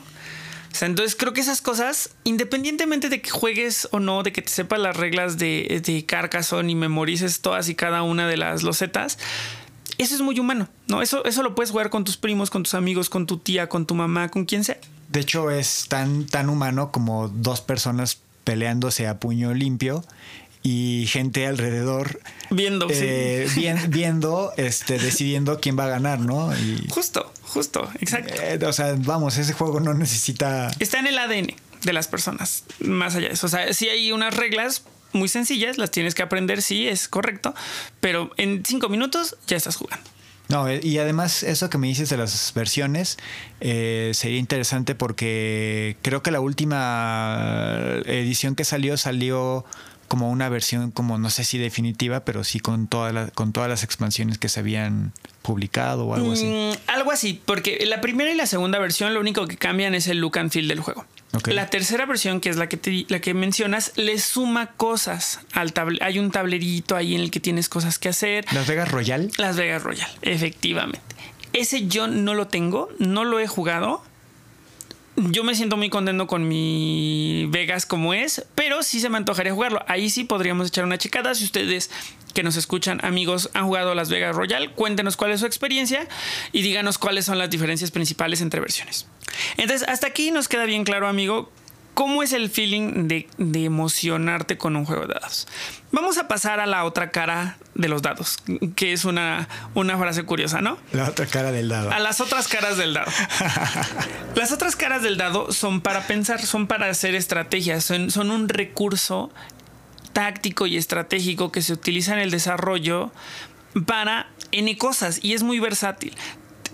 Entonces 0.86 1.16
creo 1.16 1.32
que 1.32 1.40
esas 1.40 1.60
cosas, 1.60 2.10
independientemente 2.24 3.08
de 3.08 3.20
que 3.20 3.30
juegues 3.30 3.88
o 3.90 4.00
no, 4.00 4.22
de 4.22 4.32
que 4.32 4.42
te 4.42 4.50
sepas 4.50 4.78
las 4.78 4.96
reglas 4.96 5.38
de, 5.38 5.80
de 5.84 6.70
y 6.70 6.74
memorices 6.74 7.40
todas 7.40 7.68
y 7.68 7.74
cada 7.74 8.02
una 8.02 8.28
de 8.28 8.36
las 8.36 8.62
losetas, 8.62 9.18
eso 9.98 10.14
es 10.14 10.20
muy 10.20 10.38
humano, 10.38 10.68
¿no? 10.86 11.02
Eso, 11.02 11.24
eso 11.24 11.42
lo 11.42 11.54
puedes 11.54 11.70
jugar 11.70 11.90
con 11.90 12.04
tus 12.04 12.16
primos, 12.16 12.50
con 12.50 12.62
tus 12.62 12.74
amigos, 12.74 13.10
con 13.10 13.26
tu 13.26 13.38
tía, 13.38 13.68
con 13.68 13.86
tu 13.86 13.94
mamá, 13.94 14.28
con 14.28 14.44
quien 14.44 14.62
sea. 14.62 14.78
De 15.08 15.20
hecho, 15.20 15.50
es 15.50 15.86
tan, 15.88 16.26
tan 16.26 16.48
humano 16.48 16.92
como 16.92 17.28
dos 17.28 17.60
personas 17.60 18.20
peleándose 18.44 19.06
a 19.06 19.18
puño 19.18 19.54
limpio 19.54 20.04
y 20.70 21.06
gente 21.06 21.46
alrededor 21.46 22.20
viendo, 22.50 22.88
eh, 22.90 23.48
viendo, 23.88 24.52
este, 24.58 24.98
decidiendo 24.98 25.60
quién 25.60 25.78
va 25.78 25.84
a 25.84 25.88
ganar, 25.88 26.20
¿no? 26.20 26.50
justo, 26.90 27.32
justo, 27.40 27.90
exacto. 28.00 28.34
Eh, 28.42 28.58
o 28.62 28.72
sea, 28.74 28.94
vamos, 28.98 29.38
ese 29.38 29.54
juego 29.54 29.80
no 29.80 29.94
necesita. 29.94 30.70
Está 30.78 30.98
en 30.98 31.06
el 31.06 31.18
ADN 31.18 31.54
de 31.84 31.92
las 31.94 32.06
personas, 32.06 32.64
más 32.80 33.14
allá 33.14 33.28
de 33.28 33.34
eso. 33.34 33.46
O 33.46 33.48
sea, 33.48 33.72
si 33.72 33.88
hay 33.88 34.12
unas 34.12 34.36
reglas 34.36 34.82
muy 35.14 35.28
sencillas, 35.28 35.78
las 35.78 35.90
tienes 35.90 36.14
que 36.14 36.22
aprender, 36.22 36.60
sí, 36.60 36.86
es 36.86 37.08
correcto, 37.08 37.54
pero 38.00 38.30
en 38.36 38.62
cinco 38.66 38.90
minutos 38.90 39.38
ya 39.46 39.56
estás 39.56 39.76
jugando. 39.76 40.04
No, 40.48 40.68
eh, 40.68 40.80
y 40.82 40.98
además 40.98 41.42
eso 41.44 41.70
que 41.70 41.78
me 41.78 41.86
dices 41.86 42.10
de 42.10 42.18
las 42.18 42.52
versiones 42.54 43.16
eh, 43.60 44.10
sería 44.12 44.38
interesante 44.38 44.94
porque 44.94 45.96
creo 46.02 46.22
que 46.22 46.30
la 46.30 46.40
última 46.40 48.02
edición 48.04 48.54
que 48.54 48.64
salió 48.64 48.98
salió 48.98 49.64
como 50.08 50.30
una 50.30 50.48
versión 50.48 50.90
como 50.90 51.18
no 51.18 51.30
sé 51.30 51.44
si 51.44 51.58
definitiva, 51.58 52.24
pero 52.24 52.42
sí 52.44 52.58
con 52.60 52.88
toda 52.88 53.28
con 53.30 53.52
todas 53.52 53.68
las 53.68 53.84
expansiones 53.84 54.38
que 54.38 54.48
se 54.48 54.60
habían 54.60 55.12
publicado 55.42 56.06
o 56.06 56.14
algo 56.14 56.32
así. 56.32 56.46
Mm, 56.46 56.72
algo 56.88 57.12
así, 57.12 57.40
porque 57.44 57.84
la 57.86 58.00
primera 58.00 58.30
y 58.30 58.34
la 58.34 58.46
segunda 58.46 58.78
versión 58.78 59.14
lo 59.14 59.20
único 59.20 59.46
que 59.46 59.56
cambian 59.56 59.94
es 59.94 60.08
el 60.08 60.18
look 60.18 60.38
and 60.38 60.50
feel 60.50 60.68
del 60.68 60.80
juego. 60.80 61.06
La 61.46 61.68
tercera 61.68 62.06
versión, 62.06 62.40
que 62.40 62.48
es 62.48 62.56
la 62.56 62.68
que, 62.68 63.06
la 63.08 63.20
que 63.20 63.34
mencionas, 63.34 63.92
le 63.96 64.18
suma 64.18 64.72
cosas 64.72 65.40
al 65.52 65.72
tablero. 65.72 66.04
Hay 66.04 66.18
un 66.18 66.30
tablerito 66.30 66.96
ahí 66.96 67.14
en 67.14 67.20
el 67.20 67.30
que 67.30 67.38
tienes 67.38 67.68
cosas 67.68 67.98
que 67.98 68.08
hacer. 68.08 68.46
Las 68.52 68.66
Vegas 68.66 68.90
Royal. 68.90 69.30
Las 69.36 69.56
Vegas 69.56 69.82
Royal, 69.82 70.10
efectivamente. 70.22 71.00
Ese 71.52 71.86
yo 71.86 72.08
no 72.08 72.34
lo 72.34 72.48
tengo, 72.48 72.88
no 72.98 73.24
lo 73.24 73.40
he 73.40 73.46
jugado. 73.46 74.02
Yo 75.18 75.42
me 75.42 75.56
siento 75.56 75.76
muy 75.76 75.90
contento 75.90 76.28
con 76.28 76.46
mi 76.46 77.46
Vegas 77.48 77.86
como 77.86 78.14
es, 78.14 78.46
pero 78.54 78.84
sí 78.84 79.00
se 79.00 79.08
me 79.08 79.16
antojaría 79.16 79.52
jugarlo. 79.52 79.84
Ahí 79.88 80.10
sí 80.10 80.22
podríamos 80.22 80.68
echar 80.68 80.84
una 80.84 80.96
checada. 80.96 81.34
Si 81.34 81.42
ustedes 81.42 81.90
que 82.34 82.44
nos 82.44 82.54
escuchan, 82.54 83.04
amigos, 83.04 83.50
han 83.52 83.66
jugado 83.66 83.96
Las 83.96 84.10
Vegas 84.10 84.36
Royal, 84.36 84.72
cuéntenos 84.74 85.16
cuál 85.16 85.32
es 85.32 85.40
su 85.40 85.46
experiencia 85.46 86.06
y 86.52 86.62
díganos 86.62 86.98
cuáles 86.98 87.24
son 87.24 87.36
las 87.36 87.50
diferencias 87.50 87.90
principales 87.90 88.40
entre 88.42 88.60
versiones. 88.60 89.08
Entonces, 89.56 89.88
hasta 89.88 90.06
aquí 90.06 90.30
nos 90.30 90.46
queda 90.46 90.66
bien 90.66 90.84
claro, 90.84 91.08
amigo, 91.08 91.50
¿Cómo 91.98 92.22
es 92.22 92.32
el 92.32 92.48
feeling 92.48 93.08
de, 93.08 93.26
emocionarte 93.64 94.56
con 94.56 94.76
un 94.76 94.84
juego 94.84 95.08
de 95.08 95.14
dados? 95.14 95.48
Vamos 95.90 96.16
a 96.16 96.28
pasar 96.28 96.60
a 96.60 96.66
la 96.66 96.84
otra 96.84 97.10
cara 97.10 97.58
de 97.78 97.88
los 97.88 98.02
dados, 98.02 98.38
que 98.76 98.92
es 98.92 99.04
una, 99.04 99.48
una 99.74 99.96
frase 99.96 100.24
curiosa, 100.24 100.60
¿no? 100.60 100.76
La 100.92 101.08
otra 101.08 101.26
cara 101.26 101.52
del 101.52 101.68
dado. 101.68 101.90
A 101.90 102.00
las 102.00 102.20
otras 102.20 102.48
caras 102.48 102.76
del 102.76 102.92
dado. 102.92 103.10
las 104.34 104.52
otras 104.52 104.76
caras 104.76 105.02
del 105.02 105.16
dado 105.16 105.52
son 105.52 105.80
para 105.80 106.06
pensar, 106.06 106.44
son 106.44 106.66
para 106.66 106.90
hacer 106.90 107.14
estrategias, 107.14 107.84
son, 107.84 108.10
son 108.10 108.30
un 108.32 108.48
recurso 108.48 109.30
táctico 110.12 110.66
y 110.66 110.76
estratégico 110.76 111.52
que 111.52 111.62
se 111.62 111.72
utiliza 111.72 112.12
en 112.12 112.18
el 112.18 112.32
desarrollo 112.32 113.12
para 113.86 114.28
N 114.50 114.76
cosas 114.76 115.20
y 115.22 115.34
es 115.34 115.44
muy 115.44 115.60
versátil. 115.60 116.16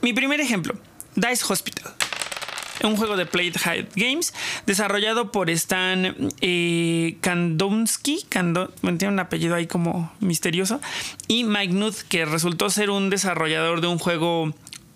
Mi 0.01 0.15
primer 0.15 0.41
ejemplo, 0.41 0.75
Dice 1.17 1.45
Hospital 1.49 1.95
un 2.83 2.97
juego 2.97 3.17
de 3.17 3.27
Playhead 3.27 3.87
Games 3.95 4.35
desarrollado 4.67 5.31
por 5.31 5.51
Stan 5.51 6.15
eh, 6.41 7.17
Kandomsky, 7.21 8.27
tiene 8.29 9.09
un 9.09 9.19
apellido 9.19 9.55
ahí 9.55 9.67
como 9.67 10.13
misterioso, 10.21 10.81
y 11.29 11.45
Mike 11.45 11.75
Nuth, 11.75 11.97
que 12.09 12.25
resultó 12.25 12.71
ser 12.71 12.91
un 12.91 13.11
desarrollador 13.11 13.81
de 13.81 13.87
un 13.87 13.99
juego 13.99 14.53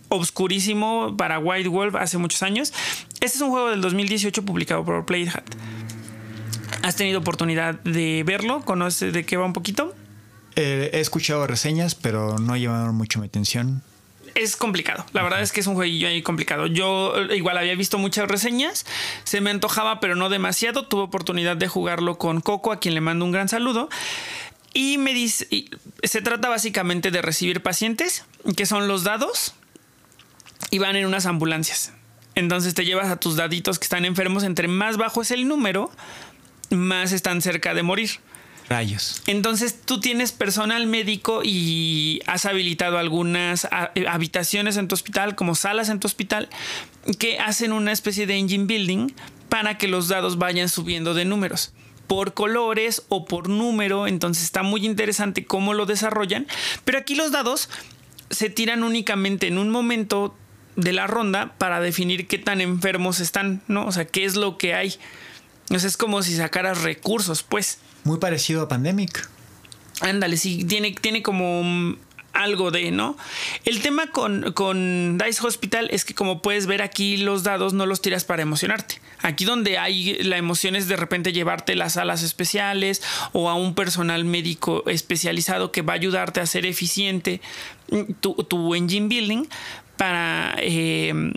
obscurísimo 0.09 1.17
para 1.17 1.39
White 1.39 1.69
Wolf 1.69 1.95
hace 1.95 2.19
muchos 2.19 2.43
años. 2.43 2.73
Este 3.21 3.37
es 3.37 3.41
un 3.41 3.51
juego 3.51 3.71
del 3.71 3.81
2018 3.81 4.45
publicado 4.45 4.85
por 4.85 5.05
Playhead. 5.05 5.43
¿Has 6.83 6.97
tenido 6.97 7.21
oportunidad 7.21 7.81
de 7.81 8.23
verlo? 8.25 8.63
¿Conoces 8.65 9.13
de 9.13 9.25
qué 9.25 9.37
va 9.37 9.45
un 9.45 9.53
poquito? 9.53 9.95
Eh, 10.57 10.91
he 10.93 11.01
escuchado 11.01 11.47
reseñas, 11.47 11.95
pero 11.95 12.39
no 12.39 12.57
llevaron 12.57 12.95
mucho 12.95 13.21
mi 13.21 13.27
atención 13.27 13.83
es 14.39 14.57
complicado. 14.57 15.05
La 15.13 15.23
verdad 15.23 15.43
es 15.43 15.53
que 15.53 15.61
es 15.61 15.67
un 15.67 15.75
jueguillo 15.75 16.07
ahí 16.09 16.23
complicado. 16.23 16.67
Yo 16.67 17.15
eh, 17.17 17.37
igual 17.37 17.59
había 17.59 17.75
visto 17.75 17.99
muchas 17.99 18.29
reseñas, 18.29 18.87
se 19.25 19.41
me 19.41 19.51
antojaba, 19.51 19.99
pero 20.01 20.15
no 20.15 20.29
demasiado. 20.29 20.87
Tuve 20.87 21.03
oportunidad 21.03 21.57
de 21.57 21.67
jugarlo 21.67 22.19
con 22.19 22.41
Coco, 22.41 22.73
a 22.73 22.79
quien 22.79 22.95
le 22.95 23.01
mando 23.01 23.25
un 23.25 23.33
gran 23.33 23.49
saludo. 23.49 23.89
Y 24.75 24.99
me 24.99 25.13
dice, 25.13 25.49
se 26.03 26.23
trata 26.23 26.49
básicamente 26.49 27.11
de 27.11 27.21
recibir 27.21 27.63
pacientes, 27.63 28.25
que 28.57 28.65
son 28.65 28.87
los 28.87 29.03
dados, 29.03 29.55
y 30.71 30.79
van 30.79 30.95
en 30.95 31.07
unas 31.07 31.27
ambulancias. 31.27 31.93
Entonces 32.37 32.75
te 32.75 32.85
llevas 32.85 33.09
a 33.09 33.17
tus 33.17 33.35
daditos 33.35 33.81
que 33.81 33.85
están 33.85 34.05
enfermos. 34.05 34.45
Entre 34.45 34.69
más 34.69 34.97
bajo 34.97 35.23
es 35.23 35.33
el 35.33 35.49
número, 35.49 35.91
más 36.71 37.11
están 37.11 37.43
cerca 37.43 37.75
de 37.75 37.83
morir. 37.83 38.11
Rayos. 38.69 39.23
Entonces 39.27 39.81
tú 39.85 40.01
tienes 40.01 40.33
personal 40.33 40.87
médico 40.87 41.41
y 41.45 42.21
has 42.27 42.45
habilitado 42.45 42.99
algunas 42.99 43.67
eh, 43.95 44.07
habitaciones 44.09 44.77
en 44.77 44.89
tu 44.89 44.95
hospital, 44.95 45.35
como 45.35 45.55
salas 45.55 45.89
en 45.89 46.01
tu 46.01 46.07
hospital, 46.07 46.49
que 47.19 47.39
hacen 47.39 47.73
una 47.73 47.93
especie 47.93 48.27
de 48.27 48.37
engine 48.37 48.67
building 48.67 49.09
para 49.49 49.79
que 49.79 49.89
los 49.89 50.09
dados 50.09 50.39
vayan 50.39 50.69
subiendo 50.69 51.15
de 51.15 51.25
números 51.25 51.73
por 52.09 52.35
colores 52.35 53.05
o 53.09 53.25
por 53.25 53.49
número. 53.49 54.09
Entonces 54.09 54.43
está 54.43 54.65
muy 54.65 54.85
interesante 54.85 55.45
cómo 55.45 55.75
lo 55.75 55.87
desarrollan. 55.87 56.47
Pero 56.85 56.99
aquí 56.99 57.15
los 57.15 57.31
dados 57.31 57.71
se 58.31 58.51
tiran 58.51 58.83
únicamente 58.83 59.47
en 59.47 59.59
un 59.59 59.71
momento 59.71 60.35
de 60.75 60.93
la 60.93 61.07
ronda 61.07 61.55
para 61.59 61.81
definir 61.81 62.27
qué 62.27 62.39
tan 62.39 62.61
enfermos 62.61 63.21
están, 63.21 63.63
¿no? 63.69 63.87
O 63.87 63.93
sea, 63.93 64.07
qué 64.07 64.25
es 64.25 64.37
lo 64.37 64.59
que 64.59 64.75
hay. 64.75 64.95
Entonces 65.69 65.93
es 65.93 65.97
como 65.97 66.23
si 66.23 66.35
sacaras 66.35 66.83
recursos, 66.83 67.43
pues. 67.43 67.79
Muy 68.05 68.19
parecido 68.19 68.63
a 68.63 68.69
Pandemic. 68.69 69.29
Ándale, 70.01 70.37
sí, 70.37 70.65
tiene, 70.65 70.93
tiene 70.93 71.23
como 71.23 71.97
algo 72.33 72.71
de, 72.71 72.91
¿no? 72.91 73.17
El 73.65 73.83
tema 73.83 74.07
con, 74.07 74.53
con, 74.53 75.19
Dice 75.19 75.47
Hospital 75.47 75.89
es 75.91 76.05
que 76.05 76.15
como 76.15 76.41
puedes 76.41 76.67
ver 76.67 76.83
aquí 76.83 77.17
los 77.17 77.43
dados 77.43 77.75
no 77.75 77.85
los 77.85 78.01
tiras 78.01 78.25
para 78.25 78.43
emocionarte. 78.43 79.01
Aquí 79.21 79.45
donde 79.45 79.77
hay 79.77 80.23
la 80.23 80.39
emoción 80.39 80.77
es 80.77 80.89
de 80.89 80.97
repente 80.97 81.33
llevarte 81.33 81.75
las 81.75 81.95
salas 81.95 82.23
especiales 82.23 83.03
o 83.33 83.51
a 83.51 83.55
un 83.55 83.75
personal 83.75 84.25
médico 84.25 84.85
especializado 84.87 85.73
que 85.73 85.83
va 85.83 85.95
a 85.95 85.97
ayudarte 85.97 86.41
a 86.41 86.47
ser 86.47 86.65
eficiente 86.65 87.41
tu, 88.21 88.35
tu 88.35 88.75
engine 88.75 89.09
building 89.09 89.45
para... 89.97 90.55
Eh, 90.61 91.33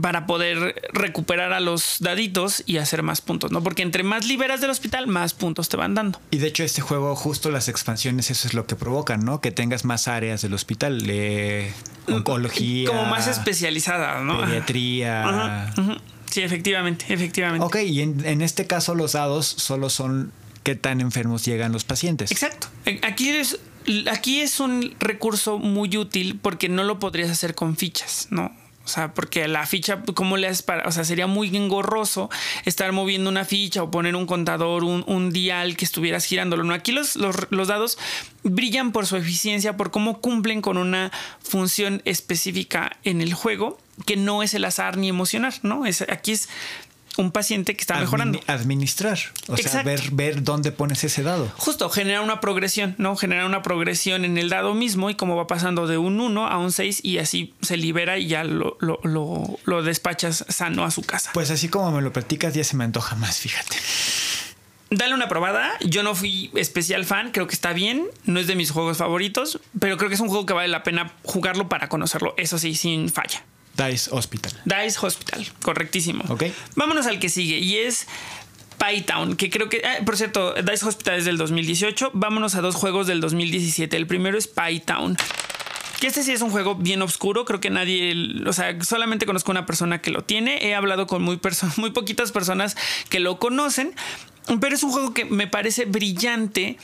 para 0.00 0.26
poder 0.26 0.82
recuperar 0.92 1.52
a 1.52 1.60
los 1.60 1.96
daditos 2.00 2.62
y 2.66 2.78
hacer 2.78 3.02
más 3.02 3.20
puntos, 3.20 3.52
¿no? 3.52 3.62
Porque 3.62 3.82
entre 3.82 4.02
más 4.02 4.26
liberas 4.26 4.60
del 4.60 4.70
hospital, 4.70 5.06
más 5.06 5.34
puntos 5.34 5.68
te 5.68 5.76
van 5.76 5.94
dando. 5.94 6.20
Y 6.30 6.38
de 6.38 6.48
hecho 6.48 6.64
este 6.64 6.80
juego, 6.80 7.14
justo 7.14 7.50
las 7.50 7.68
expansiones, 7.68 8.30
eso 8.30 8.48
es 8.48 8.54
lo 8.54 8.66
que 8.66 8.76
provocan, 8.76 9.24
¿no? 9.24 9.40
Que 9.40 9.50
tengas 9.50 9.84
más 9.84 10.08
áreas 10.08 10.42
del 10.42 10.54
hospital, 10.54 11.06
de 11.06 11.72
oncología. 12.08 12.88
Como 12.88 13.04
más 13.04 13.26
especializadas, 13.26 14.22
¿no? 14.22 14.40
Pediatría. 14.40 15.72
Sí, 16.30 16.40
efectivamente, 16.40 17.04
efectivamente. 17.10 17.66
Ok, 17.66 17.76
y 17.84 18.00
en, 18.00 18.24
en 18.24 18.40
este 18.40 18.66
caso 18.66 18.94
los 18.94 19.12
dados 19.12 19.46
solo 19.46 19.90
son 19.90 20.32
qué 20.62 20.74
tan 20.74 21.00
enfermos 21.00 21.44
llegan 21.44 21.72
los 21.72 21.84
pacientes. 21.84 22.30
Exacto. 22.30 22.68
Aquí 23.02 23.28
es, 23.30 23.58
aquí 24.10 24.40
es 24.40 24.60
un 24.60 24.94
recurso 24.98 25.58
muy 25.58 25.94
útil 25.96 26.38
porque 26.40 26.70
no 26.70 26.84
lo 26.84 26.98
podrías 26.98 27.30
hacer 27.30 27.54
con 27.54 27.76
fichas, 27.76 28.28
¿no? 28.30 28.50
O 28.84 28.88
sea, 28.88 29.14
porque 29.14 29.46
la 29.46 29.64
ficha, 29.66 30.02
¿cómo 30.14 30.36
le 30.36 30.48
haces 30.48 30.62
para.? 30.62 30.88
O 30.88 30.92
sea, 30.92 31.04
sería 31.04 31.26
muy 31.26 31.54
engorroso 31.56 32.30
estar 32.64 32.90
moviendo 32.92 33.30
una 33.30 33.44
ficha 33.44 33.82
o 33.82 33.90
poner 33.90 34.16
un 34.16 34.26
contador, 34.26 34.84
un, 34.84 35.30
dial 35.32 35.76
que 35.76 35.84
estuvieras 35.84 36.24
girándolo. 36.24 36.64
No, 36.64 36.74
aquí 36.74 36.92
los, 36.92 37.16
los, 37.16 37.68
dados 37.68 37.98
brillan 38.42 38.92
por 38.92 39.06
su 39.06 39.16
eficiencia, 39.16 39.76
por 39.76 39.90
cómo 39.90 40.20
cumplen 40.20 40.60
con 40.62 40.78
una 40.78 41.12
función 41.40 42.02
específica 42.04 42.96
en 43.04 43.20
el 43.20 43.34
juego, 43.34 43.78
que 44.04 44.16
no 44.16 44.42
es 44.42 44.52
el 44.54 44.64
azar 44.64 44.96
ni 44.96 45.08
emocionar, 45.08 45.54
¿no? 45.62 45.86
Es, 45.86 46.02
aquí 46.02 46.32
es 46.32 46.48
un 47.16 47.30
paciente 47.30 47.74
que 47.74 47.80
está 47.80 47.98
mejorando. 47.98 48.40
administrar, 48.46 49.18
o 49.48 49.56
sea, 49.56 49.82
ver, 49.82 50.00
ver 50.12 50.42
dónde 50.42 50.72
pones 50.72 51.04
ese 51.04 51.22
dado. 51.22 51.50
Justo, 51.56 51.90
generar 51.90 52.22
una 52.22 52.40
progresión, 52.40 52.94
¿no? 52.98 53.16
Generar 53.16 53.44
una 53.46 53.62
progresión 53.62 54.24
en 54.24 54.38
el 54.38 54.48
dado 54.48 54.74
mismo 54.74 55.10
y 55.10 55.14
cómo 55.14 55.36
va 55.36 55.46
pasando 55.46 55.86
de 55.86 55.98
un 55.98 56.20
1 56.20 56.46
a 56.46 56.58
un 56.58 56.72
6 56.72 57.00
y 57.02 57.18
así 57.18 57.54
se 57.62 57.76
libera 57.76 58.18
y 58.18 58.28
ya 58.28 58.44
lo, 58.44 58.76
lo, 58.80 59.82
despachas 59.82 60.44
sano 60.48 60.84
a 60.84 60.90
su 60.90 61.02
casa. 61.02 61.30
Pues 61.34 61.50
así 61.50 61.68
como 61.68 61.90
me 61.90 62.02
lo 62.02 62.12
platicas, 62.12 62.54
ya 62.54 62.64
se 62.64 62.76
me 62.76 62.84
antoja 62.84 63.16
más, 63.16 63.38
fíjate. 63.38 63.76
Dale 64.90 65.14
una 65.14 65.26
probada. 65.26 65.72
Yo 65.80 66.02
no 66.02 66.14
fui 66.14 66.50
especial 66.54 67.04
fan, 67.06 67.30
creo 67.30 67.46
que 67.46 67.54
está 67.54 67.72
bien. 67.72 68.08
No 68.24 68.38
es 68.40 68.46
de 68.46 68.54
mis 68.54 68.70
juegos 68.70 68.98
favoritos, 68.98 69.58
pero 69.78 69.96
creo 69.96 70.10
que 70.10 70.16
es 70.16 70.20
un 70.20 70.28
juego 70.28 70.44
que 70.44 70.52
vale 70.52 70.68
la 70.68 70.82
pena 70.82 71.14
jugarlo 71.22 71.68
para 71.68 71.88
conocerlo. 71.88 72.34
Eso 72.36 72.58
sí, 72.58 72.74
sin 72.74 73.08
falla. 73.08 73.42
Dice 73.76 74.10
Hospital. 74.12 74.52
Dice 74.64 74.98
Hospital, 75.00 75.46
correctísimo. 75.62 76.24
Ok. 76.28 76.44
Vámonos 76.76 77.06
al 77.06 77.18
que 77.18 77.28
sigue 77.28 77.58
y 77.58 77.78
es 77.78 78.06
Pytown, 78.78 79.36
que 79.36 79.50
creo 79.50 79.68
que, 79.68 79.82
ah, 79.84 80.04
por 80.04 80.16
cierto, 80.16 80.54
Dice 80.54 80.86
Hospital 80.86 81.18
es 81.18 81.24
del 81.24 81.38
2018. 81.38 82.10
Vámonos 82.14 82.54
a 82.54 82.60
dos 82.60 82.74
juegos 82.74 83.06
del 83.06 83.20
2017. 83.20 83.96
El 83.96 84.06
primero 84.06 84.36
es 84.36 84.48
Pytown. 84.48 85.16
Que 86.00 86.08
este 86.08 86.24
sí 86.24 86.32
es 86.32 86.42
un 86.42 86.50
juego 86.50 86.74
bien 86.74 87.00
oscuro, 87.00 87.44
creo 87.44 87.60
que 87.60 87.70
nadie, 87.70 88.12
o 88.44 88.52
sea, 88.52 88.82
solamente 88.82 89.24
conozco 89.24 89.52
una 89.52 89.66
persona 89.66 90.00
que 90.00 90.10
lo 90.10 90.24
tiene, 90.24 90.66
he 90.66 90.74
hablado 90.74 91.06
con 91.06 91.22
muy, 91.22 91.38
muy 91.76 91.92
poquitas 91.92 92.32
personas 92.32 92.76
que 93.08 93.20
lo 93.20 93.38
conocen, 93.38 93.94
pero 94.60 94.74
es 94.74 94.82
un 94.82 94.90
juego 94.90 95.14
que 95.14 95.26
me 95.26 95.46
parece 95.46 95.84
brillante 95.84 96.76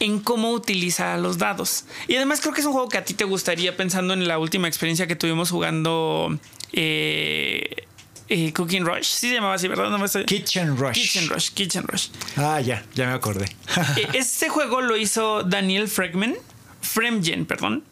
en 0.00 0.18
cómo 0.18 0.50
utilizar 0.50 1.18
los 1.20 1.38
dados. 1.38 1.84
Y 2.08 2.16
además 2.16 2.40
creo 2.40 2.52
que 2.52 2.60
es 2.60 2.66
un 2.66 2.72
juego 2.72 2.88
que 2.88 2.98
a 2.98 3.04
ti 3.04 3.14
te 3.14 3.24
gustaría 3.24 3.76
pensando 3.76 4.14
en 4.14 4.26
la 4.26 4.38
última 4.38 4.66
experiencia 4.66 5.06
que 5.06 5.14
tuvimos 5.14 5.50
jugando 5.50 6.38
eh, 6.72 7.86
eh, 8.28 8.52
Cooking 8.52 8.84
Rush. 8.84 9.04
Sí 9.04 9.28
se 9.28 9.34
llamaba 9.34 9.54
así, 9.54 9.68
¿verdad? 9.68 9.90
Kitchen 10.26 10.76
Rush. 10.76 10.94
Kitchen 10.94 11.28
Rush, 11.28 11.50
Kitchen 11.50 11.84
Rush. 11.86 12.08
Ah, 12.36 12.60
ya, 12.60 12.84
ya 12.94 13.06
me 13.06 13.12
acordé. 13.12 13.46
Eh, 13.96 14.08
este 14.14 14.48
juego 14.48 14.80
lo 14.80 14.96
hizo 14.96 15.42
Daniel 15.42 15.86
Fregman, 15.88 16.34
Fremgen, 16.80 17.44
perdón. 17.44 17.84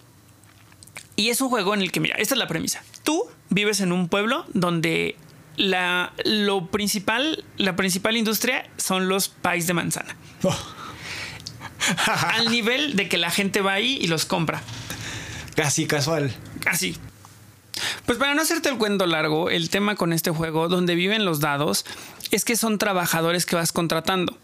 Y 1.17 1.29
es 1.29 1.41
un 1.41 1.51
juego 1.51 1.75
en 1.75 1.83
el 1.83 1.93
que, 1.93 2.01
mira, 2.01 2.17
esta 2.17 2.35
es 2.35 2.39
la 2.39 2.47
premisa. 2.47 2.83
Tú 3.03 3.25
vives 3.51 3.81
en 3.81 3.93
un 3.93 4.09
pueblo 4.09 4.47
donde 4.55 5.17
la, 5.57 6.13
lo 6.25 6.69
principal, 6.69 7.45
la 7.57 7.77
principal 7.77 8.17
industria 8.17 8.71
son 8.77 9.09
los 9.09 9.29
pies 9.29 9.67
de 9.67 9.75
manzana. 9.75 10.17
Oh. 10.45 10.57
al 12.35 12.51
nivel 12.51 12.97
de 12.97 13.09
que 13.09 13.19
la 13.19 13.31
gente 13.31 13.61
va 13.61 13.75
ahí 13.75 13.99
y 14.01 14.07
los 14.07 14.25
compra. 14.25 14.63
Casi 15.55 15.87
casual. 15.87 16.35
Casi. 16.61 16.97
Pues 18.07 18.19
para 18.19 18.35
no 18.35 18.43
hacerte 18.43 18.69
el 18.69 18.79
cuento 18.79 19.07
largo, 19.07 19.51
el 19.51 19.71
tema 19.71 19.95
con 19.95 20.13
este 20.13 20.31
juego, 20.31 20.69
donde 20.69 20.95
viven 20.95 21.25
los 21.25 21.41
dados, 21.41 21.85
es 22.31 22.45
que 22.45 22.57
son 22.57 22.79
trabajadores 22.79 23.47
que 23.47 23.57
vas 23.57 23.73
contratando. 23.73 24.37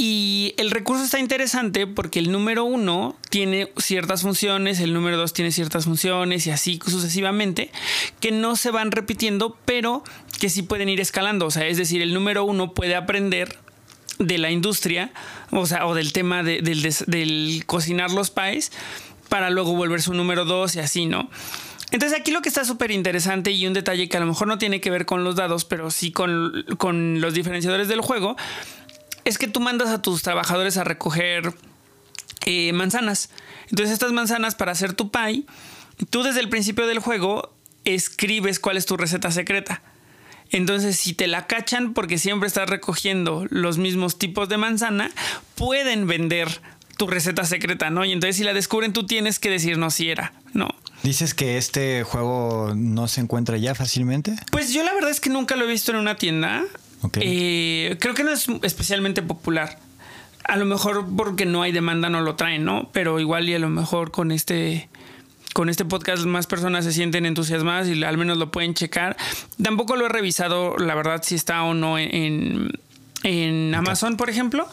Y 0.00 0.54
el 0.58 0.70
recurso 0.70 1.02
está 1.02 1.18
interesante 1.18 1.88
porque 1.88 2.20
el 2.20 2.30
número 2.30 2.64
uno 2.64 3.16
tiene 3.30 3.72
ciertas 3.78 4.22
funciones, 4.22 4.78
el 4.78 4.94
número 4.94 5.16
dos 5.16 5.32
tiene 5.32 5.50
ciertas 5.50 5.86
funciones 5.86 6.46
y 6.46 6.52
así 6.52 6.78
sucesivamente, 6.86 7.72
que 8.20 8.30
no 8.30 8.54
se 8.54 8.70
van 8.70 8.92
repitiendo, 8.92 9.58
pero 9.64 10.04
que 10.38 10.50
sí 10.50 10.62
pueden 10.62 10.88
ir 10.88 11.00
escalando. 11.00 11.46
O 11.46 11.50
sea, 11.50 11.66
es 11.66 11.78
decir, 11.78 12.00
el 12.00 12.14
número 12.14 12.44
uno 12.44 12.74
puede 12.74 12.94
aprender 12.94 13.58
de 14.18 14.38
la 14.38 14.50
industria, 14.50 15.12
o 15.50 15.66
sea, 15.66 15.86
o 15.86 15.94
del 15.94 16.12
tema 16.12 16.42
del, 16.42 17.62
cocinar 17.66 18.10
los 18.10 18.30
pies, 18.30 18.72
para 19.28 19.50
luego 19.50 19.74
volver 19.74 20.02
su 20.02 20.14
número 20.14 20.44
dos 20.44 20.76
y 20.76 20.80
así, 20.80 21.06
¿no? 21.06 21.30
Entonces 21.90 22.18
aquí 22.18 22.32
lo 22.32 22.42
que 22.42 22.48
está 22.48 22.64
súper 22.64 22.90
interesante 22.90 23.50
y 23.50 23.66
un 23.66 23.72
detalle 23.72 24.08
que 24.08 24.16
a 24.16 24.20
lo 24.20 24.26
mejor 24.26 24.46
no 24.46 24.58
tiene 24.58 24.80
que 24.80 24.90
ver 24.90 25.06
con 25.06 25.24
los 25.24 25.36
dados, 25.36 25.64
pero 25.64 25.90
sí 25.90 26.12
con, 26.12 26.64
con, 26.76 27.20
los 27.20 27.32
diferenciadores 27.32 27.88
del 27.88 28.02
juego, 28.02 28.36
es 29.24 29.38
que 29.38 29.48
tú 29.48 29.60
mandas 29.60 29.88
a 29.88 30.02
tus 30.02 30.22
trabajadores 30.22 30.76
a 30.76 30.84
recoger 30.84 31.54
eh, 32.44 32.72
manzanas. 32.72 33.30
Entonces 33.70 33.92
estas 33.92 34.12
manzanas 34.12 34.54
para 34.54 34.72
hacer 34.72 34.92
tu 34.92 35.10
pie, 35.10 35.44
tú 36.10 36.22
desde 36.22 36.40
el 36.40 36.48
principio 36.48 36.86
del 36.86 36.98
juego 36.98 37.54
escribes 37.84 38.60
cuál 38.60 38.76
es 38.76 38.86
tu 38.86 38.96
receta 38.96 39.30
secreta. 39.30 39.82
Entonces, 40.50 40.96
si 40.96 41.12
te 41.12 41.26
la 41.26 41.46
cachan 41.46 41.92
porque 41.92 42.18
siempre 42.18 42.46
estás 42.46 42.68
recogiendo 42.68 43.46
los 43.50 43.78
mismos 43.78 44.18
tipos 44.18 44.48
de 44.48 44.56
manzana, 44.56 45.10
pueden 45.54 46.06
vender 46.06 46.60
tu 46.98 47.06
receta 47.06 47.44
secreta, 47.44 47.90
¿no? 47.90 48.04
Y 48.04 48.12
entonces 48.12 48.36
si 48.36 48.44
la 48.44 48.52
descubren, 48.52 48.92
tú 48.92 49.06
tienes 49.06 49.38
que 49.38 49.50
decir 49.50 49.78
si 49.90 50.10
era, 50.10 50.32
¿no? 50.52 50.68
¿Dices 51.02 51.32
que 51.32 51.56
este 51.56 52.02
juego 52.02 52.72
no 52.74 53.06
se 53.06 53.20
encuentra 53.20 53.56
ya 53.56 53.74
fácilmente? 53.74 54.34
Pues 54.50 54.72
yo 54.72 54.82
la 54.82 54.92
verdad 54.92 55.10
es 55.10 55.20
que 55.20 55.30
nunca 55.30 55.54
lo 55.54 55.64
he 55.64 55.68
visto 55.68 55.92
en 55.92 55.98
una 55.98 56.16
tienda. 56.16 56.64
Eh, 57.20 57.96
creo 58.00 58.14
que 58.14 58.24
no 58.24 58.32
es 58.32 58.46
especialmente 58.62 59.22
popular. 59.22 59.78
A 60.42 60.56
lo 60.56 60.64
mejor 60.64 61.06
porque 61.16 61.46
no 61.46 61.62
hay 61.62 61.70
demanda 61.70 62.08
no 62.10 62.20
lo 62.20 62.34
traen, 62.34 62.64
¿no? 62.64 62.90
Pero 62.92 63.20
igual 63.20 63.48
y 63.48 63.54
a 63.54 63.58
lo 63.60 63.68
mejor 63.68 64.10
con 64.10 64.32
este 64.32 64.88
con 65.58 65.68
este 65.68 65.84
podcast 65.84 66.24
más 66.24 66.46
personas 66.46 66.84
se 66.84 66.92
sienten 66.92 67.26
entusiasmadas 67.26 67.88
y 67.88 68.04
al 68.04 68.16
menos 68.16 68.38
lo 68.38 68.52
pueden 68.52 68.74
checar. 68.74 69.16
Tampoco 69.60 69.96
lo 69.96 70.06
he 70.06 70.08
revisado, 70.08 70.76
la 70.78 70.94
verdad, 70.94 71.20
si 71.24 71.34
está 71.34 71.64
o 71.64 71.74
no 71.74 71.98
en, 71.98 72.70
en 73.24 73.74
Amazon, 73.74 74.16
por 74.16 74.30
ejemplo. 74.30 74.68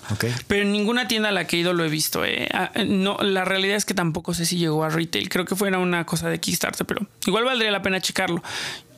Pero 0.45 0.61
en 0.61 0.71
ninguna 0.71 1.07
tienda 1.07 1.29
a 1.29 1.31
la 1.31 1.47
que 1.47 1.57
he 1.57 1.61
ido 1.61 1.73
lo 1.73 1.83
he 1.83 1.89
visto. 1.89 2.23
Eh. 2.23 2.47
Ah, 2.53 2.69
no, 2.86 3.17
la 3.17 3.45
realidad 3.45 3.77
es 3.77 3.86
que 3.86 3.95
tampoco 3.95 4.36
sé 4.36 4.45
si 4.45 4.57
llegó 4.57 4.83
a 4.83 4.89
retail. 4.89 5.27
Creo 5.27 5.45
que 5.45 5.55
fuera 5.55 5.79
una 5.79 6.05
cosa 6.05 6.29
de 6.29 6.39
Kickstarter, 6.39 6.86
pero 6.86 7.07
igual 7.25 7.45
valdría 7.45 7.71
la 7.71 7.81
pena 7.81 7.99
checarlo. 7.99 8.43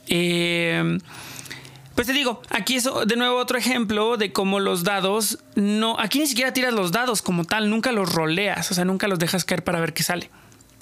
Eh, 0.08 1.00
pues 1.96 2.06
te 2.06 2.12
digo, 2.12 2.42
aquí 2.50 2.76
es 2.76 2.84
de 2.84 3.16
nuevo 3.16 3.38
otro 3.38 3.58
ejemplo 3.58 4.18
de 4.18 4.34
cómo 4.34 4.60
los 4.60 4.84
dados 4.84 5.40
no. 5.56 5.98
Aquí 6.02 6.20
ni 6.20 6.28
siquiera 6.28 6.52
tiras 6.52 6.74
los 6.74 6.92
dados 6.92 7.22
como 7.22 7.46
tal, 7.46 7.70
nunca 7.70 7.94
los 7.94 8.12
roleas, 8.12 8.70
o 8.72 8.74
sea, 8.74 8.84
nunca 8.84 9.08
los 9.08 9.20
dejas 9.20 9.46
caer 9.46 9.64
para 9.64 9.80
ver 9.80 9.94
qué 9.94 10.04
sale. 10.04 10.30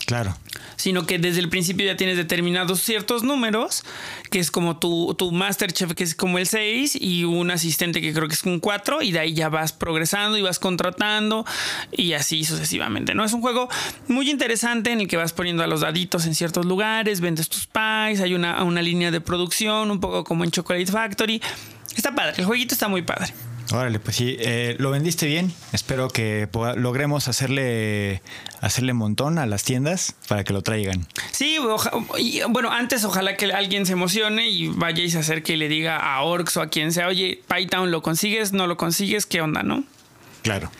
Claro. 0.07 0.35
Sino 0.76 1.05
que 1.05 1.19
desde 1.19 1.39
el 1.39 1.49
principio 1.49 1.86
ya 1.86 1.95
tienes 1.95 2.17
determinados 2.17 2.82
ciertos 2.82 3.23
números, 3.23 3.84
que 4.30 4.39
es 4.39 4.51
como 4.51 4.78
tu, 4.78 5.15
tu 5.15 5.32
Masterchef, 5.32 5.93
que 5.93 6.03
es 6.03 6.15
como 6.15 6.38
el 6.38 6.47
6, 6.47 6.97
y 6.99 7.23
un 7.23 7.51
asistente 7.51 8.01
que 8.01 8.13
creo 8.13 8.28
que 8.28 8.34
es 8.34 8.43
un 8.43 8.59
4, 8.59 9.01
y 9.01 9.11
de 9.11 9.19
ahí 9.19 9.34
ya 9.34 9.49
vas 9.49 9.73
progresando 9.73 10.38
y 10.38 10.41
vas 10.41 10.59
contratando, 10.59 11.45
y 11.91 12.13
así 12.13 12.43
sucesivamente. 12.43 13.15
¿no? 13.15 13.23
Es 13.23 13.34
un 13.34 13.41
juego 13.41 13.69
muy 14.07 14.30
interesante 14.30 14.91
en 14.91 15.01
el 15.01 15.07
que 15.07 15.17
vas 15.17 15.34
poniendo 15.34 15.63
a 15.63 15.67
los 15.67 15.82
daditos 15.82 16.26
en 16.26 16.36
ciertos 16.36 16.65
lugares, 16.65 17.21
vendes 17.21 17.49
tus 17.49 17.67
pies, 17.67 18.21
hay 18.21 18.34
una, 18.34 18.63
una 18.63 18.82
línea 18.82 19.11
de 19.11 19.21
producción, 19.21 19.91
un 19.91 19.99
poco 19.99 20.23
como 20.23 20.43
en 20.43 20.51
Chocolate 20.51 20.91
Factory. 20.91 21.41
Está 21.95 22.13
padre, 22.13 22.36
el 22.38 22.45
jueguito 22.45 22.73
está 22.73 22.88
muy 22.88 23.01
padre. 23.01 23.34
Órale, 23.72 23.99
pues 23.99 24.16
sí, 24.16 24.38
eh, 24.39 24.76
lo 24.78 24.91
vendiste 24.91 25.26
bien. 25.26 25.51
Espero 25.74 26.07
que 26.07 26.47
logremos 26.76 27.28
hacerle 27.28 28.22
hacerle 28.61 28.93
montón 28.93 29.39
a 29.39 29.45
las 29.45 29.63
tiendas 29.63 30.16
para 30.28 30.43
que 30.43 30.53
lo 30.53 30.61
traigan. 30.61 31.07
Sí, 31.32 31.57
bueno, 32.49 32.72
antes 32.72 33.03
ojalá 33.03 33.36
que 33.38 33.51
alguien 33.51 33.86
se 33.86 33.93
emocione 33.93 34.47
y 34.49 34.68
vaya 34.68 35.03
y 35.03 35.09
se 35.09 35.20
acerque 35.20 35.53
y 35.53 35.55
le 35.57 35.68
diga 35.68 35.97
a 35.97 36.22
Orcs 36.22 36.57
o 36.57 36.61
a 36.61 36.68
quien 36.68 36.91
sea, 36.91 37.07
oye, 37.07 37.41
Python, 37.53 37.91
¿lo 37.91 38.01
consigues? 38.01 38.53
¿No 38.53 38.68
lo 38.68 38.78
consigues? 38.78 39.26
¿Qué 39.26 39.41
onda, 39.41 39.63
no? 39.63 39.84
Claro. 40.43 40.72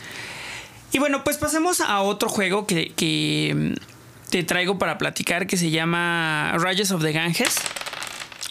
Y 0.92 0.98
bueno, 0.98 1.24
pues 1.24 1.38
pasemos 1.38 1.80
a 1.80 2.00
otro 2.00 2.28
juego 2.28 2.66
que, 2.66 2.92
que 2.92 3.54
mm, 3.54 4.30
te 4.30 4.44
traigo 4.44 4.78
para 4.78 4.96
platicar 4.96 5.46
que 5.46 5.56
se 5.56 5.70
llama 5.70 6.52
Rages 6.58 6.92
of 6.92 7.02
the 7.02 7.12
Ganges. 7.12 7.56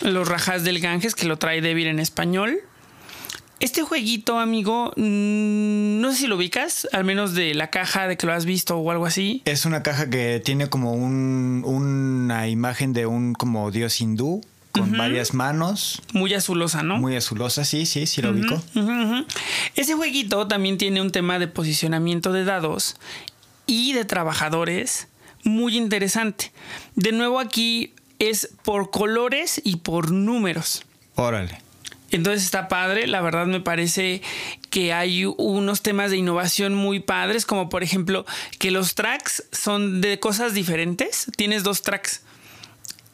Los 0.01 0.27
rajas 0.27 0.63
del 0.63 0.79
Ganges, 0.81 1.15
que 1.15 1.25
lo 1.25 1.37
trae 1.37 1.61
Devil 1.61 1.87
en 1.87 1.99
español. 1.99 2.59
Este 3.59 3.83
jueguito, 3.83 4.37
amigo, 4.39 4.91
mm, 4.97 6.01
no 6.01 6.11
sé 6.11 6.17
si 6.17 6.27
lo 6.27 6.35
ubicas, 6.35 6.87
al 6.91 7.05
menos 7.05 7.33
de 7.33 7.53
la 7.53 7.69
caja, 7.69 8.07
de 8.07 8.17
que 8.17 8.27
lo 8.27 8.33
has 8.33 8.45
visto 8.45 8.77
o 8.77 8.91
algo 8.91 9.05
así. 9.05 9.41
Es 9.45 9.65
una 9.65 9.81
caja 9.81 10.09
que 10.09 10.41
tiene 10.43 10.67
como 10.67 10.93
un, 10.93 11.63
una 11.65 12.47
imagen 12.47 12.91
de 12.93 13.05
un 13.05 13.33
como 13.33 13.71
dios 13.71 14.01
hindú 14.01 14.41
con 14.71 14.91
varias 14.97 15.33
manos. 15.33 16.01
Muy 16.11 16.33
azulosa, 16.33 16.83
¿no? 16.83 16.97
Muy 16.97 17.15
azulosa, 17.15 17.63
sí, 17.63 17.85
sí, 17.85 18.05
sí 18.07 18.21
lo 18.21 18.31
ubico. 18.31 18.55
Ujú, 18.75 18.91
ujú. 18.91 19.25
Ese 19.75 19.93
jueguito 19.93 20.47
también 20.47 20.77
tiene 20.77 21.01
un 21.01 21.11
tema 21.11 21.39
de 21.39 21.47
posicionamiento 21.47 22.33
de 22.33 22.43
dados 22.43 22.97
y 23.67 23.93
de 23.93 24.03
trabajadores 24.03 25.07
muy 25.43 25.77
interesante. 25.77 26.51
De 26.95 27.11
nuevo 27.13 27.39
aquí 27.39 27.93
es 28.19 28.49
por 28.63 28.91
colores 28.91 29.61
y 29.63 29.77
por 29.77 30.11
números. 30.11 30.83
Órale. 31.15 31.64
Entonces 32.15 32.43
está 32.43 32.67
padre, 32.69 33.07
la 33.07 33.21
verdad 33.21 33.45
me 33.45 33.59
parece 33.59 34.21
que 34.69 34.93
hay 34.93 35.25
unos 35.25 35.81
temas 35.81 36.11
de 36.11 36.17
innovación 36.17 36.73
muy 36.73 37.01
padres, 37.01 37.45
como 37.45 37.67
por 37.67 37.83
ejemplo 37.83 38.25
que 38.57 38.71
los 38.71 38.95
tracks 38.95 39.43
son 39.51 39.99
de 39.99 40.19
cosas 40.19 40.53
diferentes. 40.53 41.27
Tienes 41.35 41.63
dos 41.63 41.81
tracks 41.81 42.21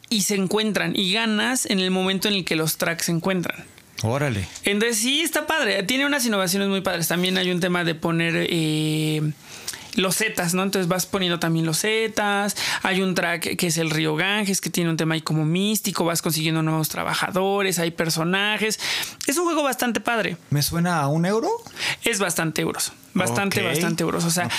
y 0.09 0.21
se 0.21 0.35
encuentran 0.35 0.93
y 0.95 1.13
ganas 1.13 1.65
en 1.65 1.79
el 1.79 1.89
momento 1.89 2.27
en 2.27 2.35
el 2.35 2.45
que 2.45 2.55
los 2.55 2.77
tracks 2.77 3.05
se 3.05 3.11
encuentran. 3.11 3.65
Órale. 4.03 4.47
Entonces 4.63 4.97
sí, 4.97 5.21
está 5.21 5.47
padre. 5.47 5.81
Tiene 5.83 6.05
unas 6.05 6.25
innovaciones 6.25 6.69
muy 6.69 6.81
padres. 6.81 7.07
También 7.07 7.37
hay 7.37 7.49
un 7.51 7.59
tema 7.59 7.83
de 7.83 7.95
poner 7.95 8.33
eh, 8.49 9.31
los 9.95 10.17
zetas, 10.17 10.53
¿no? 10.53 10.63
Entonces 10.63 10.87
vas 10.87 11.05
poniendo 11.05 11.39
también 11.39 11.65
los 11.65 11.81
zetas. 11.81 12.55
Hay 12.83 13.01
un 13.01 13.15
track 13.15 13.55
que 13.55 13.67
es 13.67 13.77
el 13.77 13.89
Río 13.89 14.15
Ganges, 14.15 14.61
que 14.61 14.69
tiene 14.69 14.89
un 14.89 14.97
tema 14.97 15.15
ahí 15.15 15.21
como 15.21 15.45
místico. 15.45 16.05
Vas 16.05 16.21
consiguiendo 16.21 16.61
nuevos 16.63 16.89
trabajadores, 16.89 17.79
hay 17.79 17.91
personajes. 17.91 18.79
Es 19.27 19.37
un 19.37 19.45
juego 19.45 19.63
bastante 19.63 19.99
padre. 19.99 20.37
¿Me 20.49 20.61
suena 20.61 20.99
a 21.01 21.07
un 21.07 21.25
euro? 21.25 21.49
Es 22.03 22.19
bastante 22.19 22.61
euros. 22.61 22.93
Bastante, 23.13 23.61
bastante 23.61 24.03
euros. 24.03 24.23
O 24.23 24.31
sea, 24.31 24.49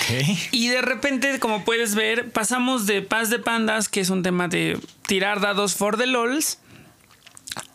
y 0.51 0.67
de 0.67 0.81
repente, 0.81 1.39
como 1.39 1.65
puedes 1.65 1.95
ver, 1.95 2.31
pasamos 2.31 2.85
de 2.85 3.01
Paz 3.01 3.29
de 3.29 3.39
Pandas, 3.39 3.89
que 3.89 3.99
es 3.99 4.09
un 4.09 4.21
tema 4.21 4.47
de 4.47 4.79
tirar 5.07 5.41
dados 5.41 5.75
for 5.75 5.97
the 5.97 6.05
LOLs, 6.05 6.59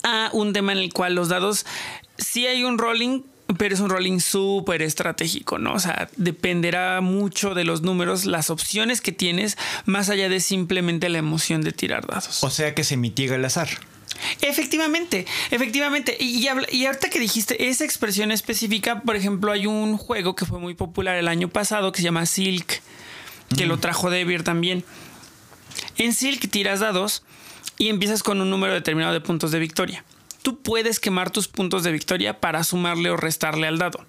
a 0.05 0.31
un 0.33 0.53
tema 0.53 0.73
en 0.73 0.79
el 0.79 0.93
cual 0.93 1.15
los 1.15 1.29
dados 1.29 1.67
sí 2.17 2.47
hay 2.47 2.65
un 2.65 2.79
rolling, 2.79 3.23
pero 3.57 3.75
es 3.75 3.81
un 3.81 3.89
rolling 3.89 4.19
súper 4.21 4.83
estratégico, 4.83 5.59
¿no? 5.59 5.73
O 5.75 5.79
sea, 5.79 6.09
dependerá 6.17 7.01
mucho 7.01 7.55
de 7.55 7.65
los 7.65 7.81
números, 7.83 8.27
las 8.27 8.51
opciones 8.51 9.01
que 9.01 9.13
tienes, 9.13 9.57
más 9.87 10.11
allá 10.11 10.29
de 10.29 10.41
simplemente 10.41 11.09
la 11.09 11.19
emoción 11.19 11.63
de 11.63 11.73
tirar 11.73 12.07
dados. 12.07 12.45
O 12.45 12.51
sea 12.51 12.75
que 12.75 12.85
se 12.85 12.97
mitiga 12.97 13.37
el 13.37 13.45
azar. 13.45 13.69
Efectivamente, 14.41 15.27
efectivamente. 15.51 16.17
Y, 16.19 16.39
y 16.39 16.49
habla- 16.49 16.67
y 16.71 16.87
ahorita 16.87 17.09
que 17.09 17.21
dijiste 17.21 17.69
esa 17.69 17.85
expresión 17.85 18.33
específica, 18.33 19.01
por 19.03 19.17
ejemplo, 19.17 19.53
hay 19.53 19.67
un 19.67 19.97
juego 19.97 20.35
que 20.35 20.45
fue 20.45 20.59
muy 20.59 20.75
popular 20.75 21.17
el 21.17 21.29
año 21.29 21.49
pasado 21.49 21.93
que 21.93 21.99
se 21.99 22.05
llama 22.05 22.27
Silk, 22.27 22.83
que 23.57 23.67
lo 23.67 23.79
trajo 23.79 24.11
Devir 24.11 24.43
también. 24.43 24.85
En 25.97 26.13
Silk 26.13 26.51
tiras 26.51 26.81
dados 26.81 27.23
y 27.79 27.89
empiezas 27.89 28.23
con 28.23 28.41
un 28.41 28.51
número 28.51 28.75
determinado 28.75 29.15
de 29.15 29.21
puntos 29.21 29.53
de 29.53 29.59
victoria. 29.59 30.05
Tú 30.49 30.63
puedes 30.63 30.99
quemar 30.99 31.29
tus 31.31 31.47
puntos 31.47 31.83
de 31.83 31.93
victoria 31.93 32.41
para 32.41 32.65
sumarle 32.65 33.11
o 33.11 33.19
restarle 33.19 33.67
al 33.67 33.77
dado. 33.77 34.07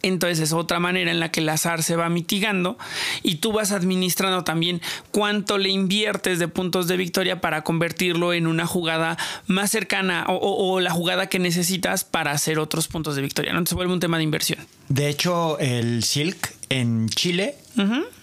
Entonces 0.00 0.38
es 0.40 0.54
otra 0.54 0.80
manera 0.80 1.10
en 1.10 1.20
la 1.20 1.30
que 1.30 1.40
el 1.40 1.48
azar 1.50 1.82
se 1.82 1.96
va 1.96 2.08
mitigando 2.08 2.78
y 3.22 3.34
tú 3.34 3.52
vas 3.52 3.70
administrando 3.72 4.42
también 4.42 4.80
cuánto 5.10 5.58
le 5.58 5.68
inviertes 5.68 6.38
de 6.38 6.48
puntos 6.48 6.88
de 6.88 6.96
victoria 6.96 7.42
para 7.42 7.62
convertirlo 7.62 8.32
en 8.32 8.46
una 8.46 8.64
jugada 8.66 9.18
más 9.46 9.70
cercana 9.70 10.24
o, 10.28 10.32
o- 10.36 10.72
o 10.72 10.80
la 10.80 10.92
jugada 10.92 11.26
que 11.28 11.38
necesitas 11.38 12.04
para 12.04 12.30
hacer 12.30 12.58
otros 12.58 12.88
puntos 12.88 13.14
de 13.14 13.20
victoria. 13.20 13.52
¿no? 13.52 13.58
Entonces 13.58 13.72
se 13.72 13.76
vuelve 13.76 13.92
un 13.92 14.00
tema 14.00 14.16
de 14.16 14.22
inversión. 14.24 14.60
De 14.88 15.10
hecho, 15.10 15.58
el 15.58 16.04
Silk 16.04 16.54
en 16.70 17.10
Chile 17.10 17.54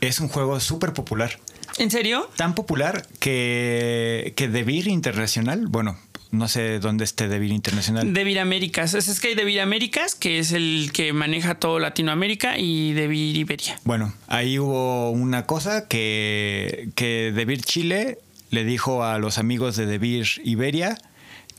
es 0.01 0.19
un 0.19 0.27
juego 0.29 0.59
súper 0.59 0.91
popular. 0.93 1.37
¿En 1.77 1.91
serio? 1.91 2.27
Tan 2.35 2.55
popular 2.55 3.05
que, 3.19 4.33
que 4.35 4.47
Devir 4.47 4.87
Internacional, 4.87 5.67
bueno, 5.67 5.99
no 6.35 6.47
sé 6.47 6.79
dónde 6.79 7.03
esté 7.03 7.27
Devir 7.27 7.51
Internacional. 7.51 8.13
Devir 8.13 8.39
Américas. 8.39 8.93
Es, 8.93 9.07
es 9.07 9.19
que 9.19 9.29
hay 9.29 9.35
Devir 9.35 9.61
Américas, 9.61 10.15
que 10.15 10.39
es 10.39 10.51
el 10.51 10.91
que 10.93 11.13
maneja 11.13 11.55
todo 11.55 11.79
Latinoamérica, 11.79 12.57
y 12.57 12.93
Devir 12.93 13.35
Iberia. 13.37 13.79
Bueno, 13.83 14.13
ahí 14.27 14.59
hubo 14.59 15.09
una 15.11 15.45
cosa 15.45 15.87
que, 15.87 16.89
que 16.95 17.31
Devir 17.35 17.61
Chile 17.63 18.19
le 18.51 18.63
dijo 18.63 19.03
a 19.03 19.17
los 19.19 19.37
amigos 19.37 19.75
de 19.75 19.85
Devir 19.85 20.27
Iberia 20.43 20.97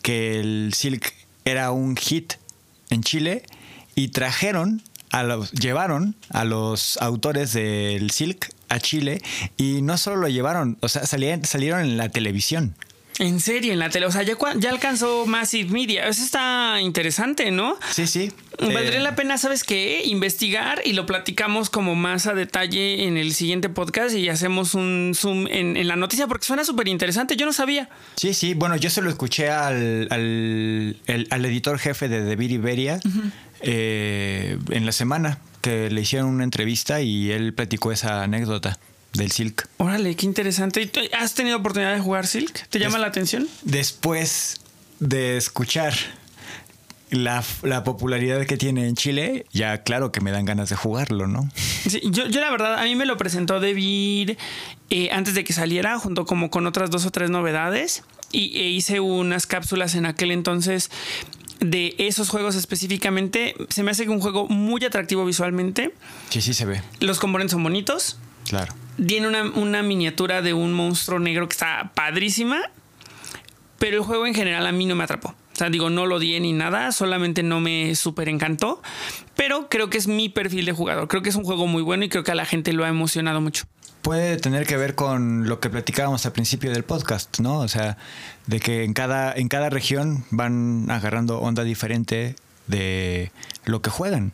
que 0.03 0.39
el 0.41 0.73
Silk 0.75 1.13
era 1.45 1.71
un 1.73 1.97
hit 1.97 2.35
en 2.91 3.03
Chile 3.03 3.43
y 3.95 4.09
trajeron 4.09 4.83
a 5.11 5.23
los, 5.23 5.51
llevaron 5.53 6.15
a 6.31 6.45
los 6.45 6.97
autores 6.99 7.53
del 7.53 8.11
Silk 8.11 8.51
a 8.69 8.79
Chile 8.81 9.21
y 9.57 9.83
no 9.83 9.97
solo 9.99 10.17
lo 10.17 10.29
llevaron, 10.29 10.77
o 10.81 10.89
sea, 10.89 11.03
salían- 11.07 11.45
salieron 11.45 11.81
en 11.81 11.97
la 11.97 12.09
televisión. 12.09 12.75
En 13.19 13.41
serio, 13.41 13.73
en 13.73 13.79
la 13.79 13.89
tele. 13.89 14.05
O 14.07 14.11
sea, 14.11 14.23
ya, 14.23 14.37
ya 14.59 14.71
alcanzó 14.71 15.25
Massive 15.27 15.71
Media. 15.71 16.07
Eso 16.07 16.23
está 16.23 16.81
interesante, 16.83 17.51
¿no? 17.51 17.77
Sí, 17.93 18.07
sí. 18.07 18.31
Valdría 18.59 18.99
Eh, 18.99 19.01
la 19.01 19.15
pena, 19.17 19.39
¿sabes 19.39 19.65
qué? 19.65 20.03
Investigar 20.05 20.81
y 20.85 20.93
lo 20.93 21.07
platicamos 21.07 21.71
como 21.71 21.95
más 21.95 22.27
a 22.27 22.35
detalle 22.35 23.05
en 23.07 23.17
el 23.17 23.33
siguiente 23.33 23.69
podcast 23.71 24.15
y 24.15 24.29
hacemos 24.29 24.75
un 24.75 25.13
zoom 25.15 25.47
en, 25.47 25.77
en 25.79 25.89
la 25.89 25.97
noticia 25.97 26.27
porque 26.27 26.45
suena 26.47 26.65
súper 26.65 26.89
interesante. 26.89 27.37
Yo 27.37 27.47
no 27.47 27.53
sabía. 27.55 27.89
Sí, 28.17 28.35
sí, 28.35 28.53
bueno, 28.55 28.77
yo 28.77 28.91
se 28.91 29.01
lo 29.01 29.09
escuché 29.09 29.49
al, 29.51 30.09
al, 30.11 30.97
el- 31.07 31.27
al 31.31 31.45
editor 31.47 31.79
jefe 31.79 32.09
de 32.09 32.23
Devir 32.23 32.51
Iberia 32.51 33.01
eh, 33.63 34.59
en 34.71 34.87
la 34.87 34.93
semana 34.93 35.39
que 35.63 35.91
le 35.91 36.01
hicieron 36.03 36.29
una 36.29 36.45
entrevista 36.45 37.01
y 37.01 37.31
él 37.33 37.53
platicó 37.55 37.93
esa 37.93 38.23
anécdota 38.23 38.79
del 39.17 39.31
Silk. 39.33 39.69
Órale, 39.79 40.15
qué 40.17 40.27
interesante. 40.27 40.81
¿Y 40.83 40.87
tú 40.87 41.01
¿Has 41.19 41.35
tenido 41.35 41.57
oportunidad 41.59 41.95
de 41.95 42.01
jugar 42.01 42.27
Silk? 42.27 42.69
¿Te 42.69 42.79
llama 42.79 42.99
la 42.99 43.07
atención? 43.09 43.49
Después 43.63 44.61
de 45.01 45.37
escuchar 45.37 45.95
la, 47.11 47.45
la 47.63 47.85
popularidad 47.85 48.45
que 48.47 48.57
tiene 48.57 48.89
en 48.89 48.97
Chile, 48.97 49.47
ya 49.53 49.83
claro 49.83 50.11
que 50.13 50.21
me 50.21 50.31
dan 50.33 50.45
ganas 50.45 50.69
de 50.71 50.77
jugarlo, 50.77 51.27
¿no? 51.27 51.49
Sí, 51.89 52.01
yo, 52.05 52.27
yo 52.27 52.41
la 52.41 52.51
verdad, 52.51 52.79
a 52.81 52.85
mí 52.85 52.97
me 52.97 53.07
lo 53.07 53.17
presentó 53.17 53.61
Devir 53.61 54.37
eh, 54.91 55.11
antes 55.13 55.35
de 55.35 55.45
que 55.45 55.53
saliera, 55.53 55.99
junto 55.99 56.25
como 56.27 56.51
con 56.51 56.67
otras 56.67 56.91
dos 56.91 57.07
o 57.07 57.11
tres 57.11 57.31
novedades. 57.31 58.03
Y 58.33 58.59
e 58.59 58.71
hice 58.71 58.99
unas 58.99 59.47
cápsulas 59.47 59.95
en 59.95 60.05
aquel 60.05 60.33
entonces 60.33 60.91
de 61.61 61.95
esos 61.99 62.29
juegos 62.29 62.57
específicamente. 62.57 63.55
Se 63.69 63.85
me 63.85 63.93
hace 63.93 64.03
que 64.05 64.11
un 64.11 64.21
juego 64.21 64.49
muy 64.49 64.85
atractivo 64.85 65.25
visualmente. 65.25 65.95
Sí, 66.31 66.41
sí 66.43 66.53
se 66.55 66.65
ve, 66.67 66.83
Los 67.01 67.21
componentes 67.21 67.53
son 67.53 67.63
bonitos. 67.63 68.19
claro. 68.49 68.75
Tiene 69.05 69.29
una, 69.29 69.83
miniatura 69.83 70.43
de 70.43 70.55
un 70.55 70.73
monstruo 70.73 71.19
negro 71.19 71.49
que 71.49 71.55
está 71.55 71.93
padrísima. 71.95 72.61
Pero 73.79 73.99
el 73.99 74.03
juego 74.03 74.27
en 74.27 74.35
general 74.35 74.67
a 74.67 74.73
mí 74.73 74.87
no 74.87 74.95
me 74.95 75.05
atrapó. 75.05 75.29
O 75.29 75.59
sea, 75.59 75.69
digo, 75.69 75.91
no 75.91 76.07
lo 76.07 76.19
di 76.19 76.39
ni 76.41 76.53
nada, 76.53 76.93
solamente 76.93 77.43
no 77.43 77.61
me 77.61 77.95
súper 77.95 78.29
encantó. 78.29 78.83
Pero 79.35 79.69
creo 79.69 79.91
que 79.91 79.99
es 79.99 80.09
mi 80.09 80.29
perfil 80.29 80.65
de 80.65 80.73
jugador. 80.73 81.09
Creo 81.09 81.23
que 81.23 81.29
es 81.29 81.35
un 81.35 81.45
juego 81.45 81.67
muy 81.67 81.83
bueno 81.83 82.05
y 82.05 82.09
creo 82.09 82.25
que 82.25 82.33
a 82.33 82.35
la 82.35 82.47
gente 82.47 82.73
lo 82.73 82.85
ha 82.85 82.89
emocionado 82.89 83.41
mucho. 83.41 83.65
Puede 84.01 84.37
tener 84.39 84.67
que 84.67 84.77
ver 84.77 84.95
con 84.95 85.49
lo 85.49 85.61
que 85.61 85.69
platicábamos 85.69 86.25
al 86.25 86.33
principio 86.33 86.71
del 86.71 86.85
podcast, 86.85 87.41
¿no? 87.41 87.59
O 87.59 87.69
sea, 87.69 87.99
de 88.47 88.61
que 88.61 88.85
en 88.85 88.95
cada, 88.95 89.33
en 89.33 89.49
cada 89.49 89.69
región 89.69 90.25
van 90.31 90.91
agarrando 90.91 91.41
onda 91.41 91.65
diferente 91.65 92.37
de 92.67 93.31
lo 93.65 93.83
que 93.83 93.91
juegan. 93.91 94.33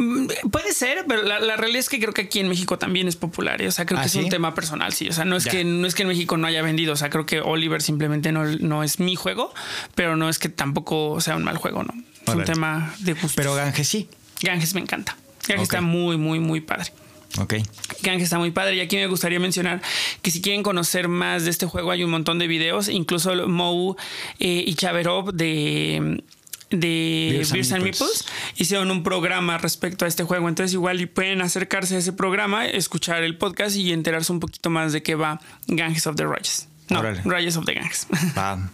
Mm, 0.00 0.28
Puede 0.50 0.72
ser, 0.72 1.04
pero 1.06 1.22
la, 1.22 1.40
la 1.40 1.56
realidad 1.56 1.80
es 1.80 1.88
que 1.90 1.98
creo 2.00 2.14
que 2.14 2.22
aquí 2.22 2.40
en 2.40 2.48
México 2.48 2.78
también 2.78 3.06
es 3.06 3.16
popular. 3.16 3.60
¿eh? 3.60 3.68
O 3.68 3.70
sea, 3.70 3.84
creo 3.84 3.98
¿Ah, 3.98 4.02
que 4.02 4.06
es 4.06 4.12
sí? 4.12 4.20
un 4.20 4.30
tema 4.30 4.54
personal, 4.54 4.92
sí. 4.94 5.08
O 5.08 5.12
sea, 5.12 5.26
no 5.26 5.36
es, 5.36 5.44
Ya. 5.44 5.50
que, 5.50 5.64
no 5.64 5.86
es 5.86 5.94
que 5.94 6.02
en 6.02 6.08
México 6.08 6.38
no 6.38 6.46
haya 6.46 6.62
vendido. 6.62 6.94
O 6.94 6.96
sea, 6.96 7.10
creo 7.10 7.26
que 7.26 7.40
Oliver 7.40 7.82
simplemente 7.82 8.32
no, 8.32 8.44
no 8.44 8.82
es 8.82 8.98
mi 8.98 9.14
juego, 9.14 9.52
pero 9.94 10.16
no 10.16 10.28
es 10.30 10.38
que 10.38 10.48
tampoco 10.48 11.20
sea 11.20 11.36
un 11.36 11.44
mal 11.44 11.58
juego, 11.58 11.82
¿no? 11.82 11.92
Es 12.26 12.34
un 12.34 12.44
tema 12.44 12.94
de 13.00 13.12
gusto. 13.12 13.32
Pero 13.36 13.54
Ganges 13.54 13.88
sí. 13.88 14.08
Ganges 14.42 14.74
me 14.74 14.80
encanta. 14.80 15.16
Ganges 15.46 15.64
está 15.64 15.80
muy, 15.82 16.16
muy, 16.16 16.38
muy 16.40 16.60
padre. 16.60 16.92
Ok. 17.38 17.54
Ganges 18.02 18.24
está 18.24 18.38
muy 18.38 18.50
padre. 18.52 18.76
Y 18.76 18.80
aquí 18.80 18.96
me 18.96 19.06
gustaría 19.06 19.38
mencionar 19.38 19.82
que 20.22 20.30
si 20.30 20.40
quieren 20.40 20.62
conocer 20.62 21.08
más 21.08 21.44
de 21.44 21.50
este 21.50 21.66
juego, 21.66 21.90
hay 21.90 22.02
un 22.04 22.10
montón 22.10 22.38
de 22.38 22.46
videos. 22.46 22.88
Incluso 22.88 23.34
Mou 23.48 23.96
eh, 24.38 24.64
y 24.66 24.74
Chaverov 24.74 25.32
de, 25.34 26.22
de 26.70 27.30
Beers 27.32 27.52
Beers, 27.52 27.72
and 27.72 27.82
and 27.82 27.84
Meeples. 27.84 28.24
Hicieron 28.56 28.90
un 28.90 29.02
programa 29.02 29.58
respecto 29.58 30.04
a 30.04 30.08
este 30.08 30.24
juego. 30.24 30.48
Entonces, 30.48 30.74
igual 30.74 31.00
y 31.00 31.06
pueden 31.06 31.40
acercarse 31.42 31.96
a 31.96 31.98
ese 31.98 32.12
programa, 32.12 32.66
escuchar 32.66 33.22
el 33.22 33.36
podcast 33.36 33.76
y 33.76 33.92
enterarse 33.92 34.32
un 34.32 34.40
poquito 34.40 34.70
más 34.70 34.92
de 34.92 35.02
qué 35.02 35.14
va 35.14 35.40
Ganges 35.66 36.06
of 36.06 36.16
the 36.16 36.26
Reyes. 36.26 36.68
No. 36.88 37.02
Reyes 37.02 37.56
of 37.56 37.64
the 37.66 37.74
Ganges. 37.74 38.06
Va. 38.36 38.70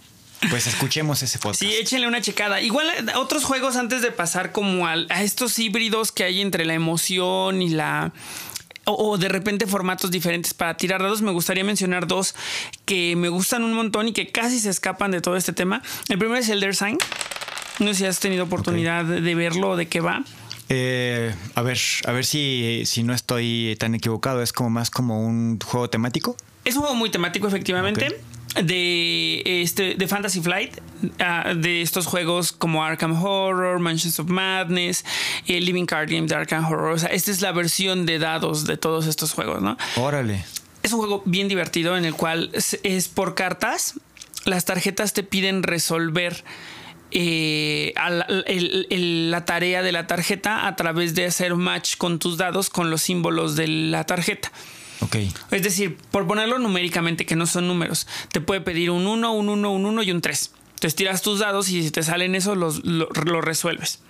Pues 0.50 0.66
escuchemos 0.66 1.22
ese 1.22 1.38
podcast. 1.38 1.60
Sí, 1.60 1.74
échenle 1.74 2.06
una 2.06 2.20
checada. 2.20 2.60
Igual 2.60 2.86
otros 3.16 3.44
juegos 3.44 3.76
antes 3.76 4.02
de 4.02 4.12
pasar 4.12 4.52
como 4.52 4.86
a 4.86 4.96
estos 5.22 5.58
híbridos 5.58 6.12
que 6.12 6.24
hay 6.24 6.40
entre 6.40 6.64
la 6.64 6.74
emoción 6.74 7.62
y 7.62 7.70
la 7.70 8.12
o, 8.88 9.18
de 9.18 9.28
repente 9.28 9.66
formatos 9.66 10.10
diferentes 10.12 10.54
para 10.54 10.76
tirar 10.76 11.02
dados, 11.02 11.20
me 11.20 11.32
gustaría 11.32 11.64
mencionar 11.64 12.06
dos 12.06 12.34
que 12.84 13.16
me 13.16 13.28
gustan 13.28 13.64
un 13.64 13.74
montón 13.74 14.08
y 14.08 14.12
que 14.12 14.28
casi 14.28 14.60
se 14.60 14.70
escapan 14.70 15.10
de 15.10 15.20
todo 15.20 15.36
este 15.36 15.52
tema. 15.52 15.82
El 16.08 16.18
primero 16.18 16.38
es 16.38 16.48
Elder 16.48 16.74
Sign. 16.74 16.98
No 17.78 17.88
sé 17.88 17.94
si 17.94 18.06
has 18.06 18.20
tenido 18.20 18.44
oportunidad 18.44 19.04
de 19.04 19.34
verlo 19.34 19.70
o 19.70 19.76
de 19.76 19.86
qué 19.86 20.00
va. 20.00 20.24
Eh, 20.68 21.32
a 21.54 21.62
ver, 21.62 21.78
a 22.06 22.12
ver 22.12 22.24
si, 22.24 22.82
si 22.86 23.02
no 23.02 23.14
estoy 23.14 23.76
tan 23.78 23.94
equivocado. 23.94 24.42
Es 24.42 24.52
como 24.52 24.70
más 24.70 24.90
como 24.90 25.24
un 25.24 25.58
juego 25.60 25.88
temático. 25.88 26.36
Es 26.64 26.74
un 26.74 26.82
juego 26.82 26.96
muy 26.96 27.10
temático, 27.10 27.46
efectivamente. 27.46 28.20
De, 28.62 29.42
este, 29.44 29.96
de 29.96 30.08
Fantasy 30.08 30.40
Flight, 30.40 30.78
ah, 31.20 31.52
de 31.54 31.82
estos 31.82 32.06
juegos 32.06 32.52
como 32.52 32.82
Arkham 32.82 33.22
Horror, 33.22 33.78
Mansions 33.78 34.18
of 34.18 34.28
Madness, 34.28 35.04
eh, 35.46 35.60
Living 35.60 35.84
Card 35.84 36.10
Game 36.10 36.26
de 36.26 36.34
Arkham 36.34 36.64
Horror. 36.64 36.92
O 36.92 36.98
sea, 36.98 37.10
esta 37.10 37.30
es 37.30 37.42
la 37.42 37.52
versión 37.52 38.06
de 38.06 38.18
dados 38.18 38.66
de 38.66 38.78
todos 38.78 39.06
estos 39.06 39.34
juegos, 39.34 39.60
¿no? 39.60 39.76
Órale. 39.96 40.42
Es 40.82 40.92
un 40.92 41.00
juego 41.00 41.22
bien 41.26 41.48
divertido 41.48 41.98
en 41.98 42.06
el 42.06 42.14
cual 42.14 42.50
es 42.54 43.08
por 43.08 43.34
cartas. 43.34 43.94
Las 44.46 44.64
tarjetas 44.64 45.12
te 45.12 45.22
piden 45.22 45.62
resolver 45.62 46.42
eh, 47.10 47.94
la 47.96 49.44
tarea 49.44 49.82
de 49.82 49.92
la 49.92 50.06
tarjeta 50.06 50.66
a 50.66 50.76
través 50.76 51.14
de 51.14 51.26
hacer 51.26 51.54
match 51.54 51.96
con 51.96 52.18
tus 52.18 52.36
dados 52.36 52.70
con 52.70 52.90
los 52.90 53.02
símbolos 53.02 53.56
de 53.56 53.68
la 53.68 54.04
tarjeta. 54.04 54.50
Ok. 55.00 55.16
Es 55.50 55.62
decir, 55.62 55.96
por 56.10 56.26
ponerlo 56.26 56.58
numéricamente, 56.58 57.26
que 57.26 57.36
no 57.36 57.46
son 57.46 57.68
números, 57.68 58.06
te 58.32 58.40
puede 58.40 58.60
pedir 58.60 58.90
un 58.90 59.06
1, 59.06 59.32
un 59.32 59.48
1, 59.48 59.70
un 59.70 59.86
1 59.86 60.02
y 60.02 60.10
un 60.10 60.20
3. 60.20 60.52
Entonces 60.76 60.94
tiras 60.94 61.22
tus 61.22 61.38
dados 61.40 61.68
y 61.68 61.82
si 61.82 61.90
te 61.90 62.02
salen 62.02 62.34
esos, 62.34 62.56
los, 62.56 62.84
los 62.84 63.44
resuelves. 63.44 64.00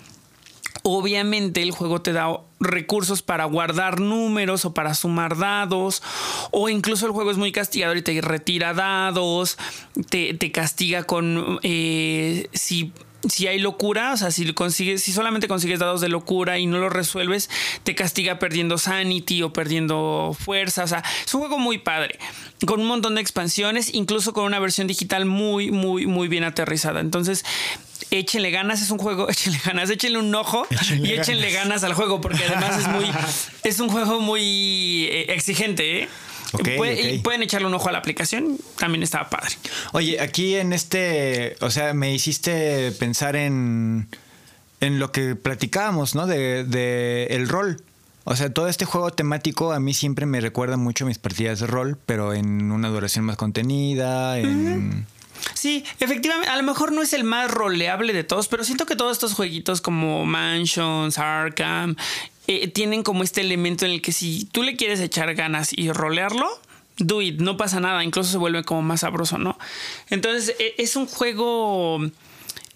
Obviamente 0.89 1.63
el 1.63 1.73
juego 1.73 2.01
te 2.01 2.13
da 2.13 2.29
recursos 2.61 3.21
para 3.21 3.45
guardar 3.45 3.99
números 3.99 4.65
o 4.65 4.73
para 4.73 4.95
sumar 4.95 5.37
dados. 5.37 6.01
O 6.53 6.69
incluso 6.69 7.07
el 7.07 7.13
juego 7.13 7.33
es 7.33 7.39
muy 7.39 7.51
castigador 7.51 7.97
y 7.97 8.03
te 8.03 8.21
retira 8.21 8.73
dados. 8.73 9.59
Te, 10.11 10.53
castiga 10.53 11.03
con 11.03 11.59
eh, 11.65 12.49
si 12.53 12.93
si 13.29 13.49
hay 13.49 13.59
locura, 13.59 14.13
o 14.13 14.17
sea, 14.17 14.31
si 14.31 14.53
consigues, 14.53 15.03
si 15.03 15.13
solamente 15.13 15.49
consigues 15.49 15.81
dados 15.81 16.01
de 16.01 16.09
locura 16.09 16.59
y 16.61 16.67
no 16.67 16.79
los 16.79 16.93
resuelves, 16.93 17.51
te 17.83 17.97
castiga 17.97 18.39
perdiendo 18.39 18.79
sanity 18.79 19.43
o 19.43 19.53
perdiendo 19.53 20.37
fuerza. 20.39 20.85
O 20.85 20.87
sea, 20.87 21.03
es 21.25 21.35
un 21.35 21.41
juego 21.41 21.59
muy 21.59 21.79
padre, 21.79 22.19
con 22.65 22.81
un 22.81 22.87
montón 22.87 23.17
de 23.17 23.21
expansiones, 23.21 23.93
incluso 23.95 24.33
con 24.33 24.45
una 24.45 24.61
versión 24.61 24.87
digital 24.87 25.27
muy, 25.27 25.71
muy, 25.71 26.07
muy 26.07 26.29
bien 26.29 26.45
aterrizada. 26.45 27.01
Entonces, 27.01 27.45
échenle 28.11 28.51
ganas, 28.51 28.83
es 28.83 28.91
un 28.91 28.99
juego, 28.99 29.29
échenle 29.31 29.61
ganas, 29.65 29.91
échenle 29.91 30.19
un 30.19 30.35
ojo 30.35 30.67
y 31.03 31.13
échenle 31.13 31.51
ganas. 31.51 31.85
al 31.85 31.95
juego, 31.95 32.21
porque 32.21 32.45
además 32.45 32.79
es 32.79 32.89
muy, 32.89 33.07
es 33.65 33.81
un 33.81 33.89
juego 33.89 34.21
muy 34.21 35.09
eh, 35.11 35.33
exigente, 35.33 36.03
¿eh? 36.03 36.09
Y 37.13 37.19
pueden 37.19 37.43
echarle 37.43 37.67
un 37.67 37.75
ojo 37.75 37.89
a 37.89 37.93
la 37.93 37.99
aplicación, 37.99 38.57
también 38.79 39.03
estaba 39.03 39.29
padre. 39.29 39.55
Oye, 39.93 40.21
aquí 40.21 40.55
en 40.55 40.73
este, 40.73 41.57
o 41.61 41.71
sea, 41.71 41.93
me 41.93 42.15
hiciste 42.15 42.93
pensar 42.93 43.37
en, 43.37 44.09
en 44.81 44.99
lo 44.99 45.13
que 45.13 45.35
platicábamos, 45.35 46.15
¿no? 46.15 46.27
De, 46.27 46.65
de 46.65 47.27
el 47.31 47.49
rol. 47.49 47.83
O 48.25 48.35
sea, 48.35 48.53
todo 48.53 48.69
este 48.69 48.85
juego 48.85 49.11
temático 49.13 49.73
a 49.73 49.81
mí 49.81 49.95
siempre 49.95 50.27
me 50.27 50.41
recuerda 50.41 50.77
mucho 50.77 51.05
a 51.05 51.09
mis 51.09 51.19
partidas 51.19 51.61
de 51.61 51.67
rol, 51.67 51.99
pero 52.07 52.35
en 52.35 52.73
una 52.73 52.89
duración 52.89 53.25
más 53.25 53.37
contenida, 53.37 54.39
en... 54.39 55.07
Sí, 55.55 55.85
efectivamente, 56.01 56.51
a 56.51 56.57
lo 56.57 56.63
mejor 56.63 56.93
no 56.93 57.03
es 57.03 57.13
el 57.13 57.25
más 57.25 57.51
roleable 57.51 58.13
de 58.13 58.25
todos, 58.25 58.49
pero 58.49 58.65
siento 58.65 58.87
que 58.87 58.97
todos 58.97 59.13
estos 59.13 59.35
jueguitos 59.35 59.81
como 59.81 60.27
Mansions, 60.27 61.19
Arkham, 61.19 61.97
eh, 62.47 62.69
tienen 62.69 63.03
como 63.03 63.23
este 63.23 63.41
elemento 63.41 63.85
en 63.85 63.93
el 63.93 64.03
que 64.03 64.13
si 64.13 64.45
tú 64.45 64.63
le 64.63 64.77
quieres 64.77 65.01
echar 65.01 65.35
ganas 65.35 65.71
y 65.73 65.91
rolearlo, 65.91 66.49
do 66.99 67.23
it, 67.23 67.41
no 67.41 67.57
pasa 67.57 67.81
nada, 67.81 68.05
incluso 68.05 68.31
se 68.31 68.39
vuelve 68.39 68.63
como 68.65 68.83
más 68.83 69.01
sabroso, 69.01 69.39
¿no? 69.39 69.59
Entonces, 70.11 70.55
e, 70.59 70.75
es 70.79 70.97
un 70.97 71.07
juego... 71.07 72.01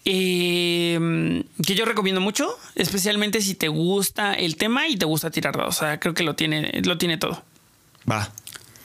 Eh, 0.06 1.44
que 1.64 1.74
yo 1.74 1.84
recomiendo 1.84 2.22
mucho, 2.22 2.56
especialmente 2.74 3.42
si 3.42 3.54
te 3.54 3.68
gusta 3.68 4.32
el 4.32 4.56
tema 4.56 4.88
y 4.88 4.96
te 4.96 5.04
gusta 5.04 5.30
tirar 5.30 5.54
dados. 5.56 5.76
O 5.76 5.80
sea, 5.80 6.00
creo 6.00 6.14
que 6.14 6.22
lo 6.22 6.34
tiene, 6.34 6.80
lo 6.84 6.96
tiene 6.96 7.18
todo. 7.18 7.42
Va. 8.11 8.32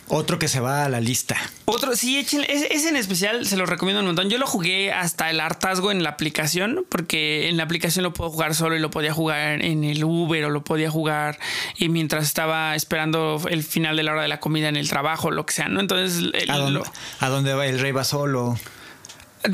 Otro 0.08 0.38
que 0.38 0.48
se 0.48 0.60
va 0.60 0.86
a 0.86 0.90
la 0.90 1.00
lista. 1.00 1.36
Otro, 1.66 1.96
sí, 1.96 2.18
échenle. 2.18 2.46
Ese, 2.48 2.90
en 2.90 2.96
especial 2.96 3.48
se 3.48 3.58
lo 3.58 3.66
recomiendo 3.66 4.02
un 4.02 4.06
montón. 4.06 4.30
Yo 4.30 4.38
lo 4.38 4.46
jugué 4.46 4.92
hasta 4.92 5.32
el 5.32 5.40
hartazgo 5.40 5.92
en 5.92 6.04
la 6.04 6.12
aplicación, 6.12 6.86
porque 6.90 7.50
en 7.50 7.58
la 7.58 7.64
aplicación 7.64 8.04
lo 8.04 8.14
puedo 8.14 8.30
jugar 8.30 8.54
solo 8.54 8.76
y 8.76 8.80
lo 8.80 8.92
podía 8.92 9.14
jugar 9.14 9.66
en 9.66 9.84
el 9.84 10.04
Uber 10.04 10.46
o 10.46 10.50
lo 10.52 10.64
podía 10.64 10.92
jugar 10.92 11.40
y 11.78 11.90
mientras 11.90 12.26
estaba 12.26 12.76
esperando 12.76 13.42
el 13.50 13.64
final 13.64 13.98
de 13.98 14.04
la 14.04 14.12
hora 14.12 14.22
de 14.22 14.28
la 14.28 14.40
comida 14.40 14.70
en 14.70 14.76
el 14.76 14.88
trabajo, 14.88 15.32
lo 15.32 15.46
que 15.46 15.54
sea, 15.54 15.70
¿no? 15.70 15.80
Entonces. 15.80 16.24
¿A 16.50 17.30
dónde, 17.30 17.54
va 17.56 17.66
el 17.66 17.80
rey 17.80 17.92
va 17.92 18.04
solo? 18.04 18.60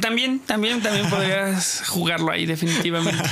También, 0.01 0.39
también, 0.39 0.81
también 0.81 1.09
podrías 1.09 1.83
jugarlo 1.87 2.31
ahí, 2.31 2.45
definitivamente. 2.45 3.23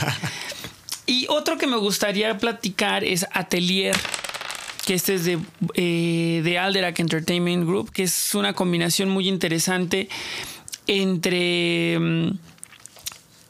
Y 1.06 1.26
otro 1.28 1.58
que 1.58 1.66
me 1.66 1.76
gustaría 1.76 2.38
platicar 2.38 3.04
es 3.04 3.26
Atelier 3.34 3.98
que 4.90 4.96
este 4.96 5.14
es 5.14 5.24
de, 5.24 5.38
eh, 5.76 6.42
de 6.44 6.58
Alderac 6.58 7.00
Entertainment 7.00 7.64
Group, 7.64 7.92
que 7.92 8.02
es 8.02 8.34
una 8.34 8.54
combinación 8.54 9.08
muy 9.08 9.28
interesante 9.30 10.10
entre, 10.88 12.00
mm, 12.00 12.40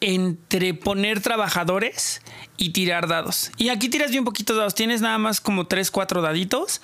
entre 0.01 0.73
poner 0.73 1.21
trabajadores 1.21 2.21
y 2.57 2.71
tirar 2.71 3.07
dados. 3.07 3.51
Y 3.55 3.69
aquí 3.69 3.87
tiras 3.87 4.11
bien 4.11 4.25
poquitos 4.25 4.57
dados, 4.57 4.75
tienes 4.75 4.99
nada 4.99 5.17
más 5.17 5.39
como 5.39 5.65
3, 5.65 5.91
4 5.91 6.21
daditos 6.21 6.81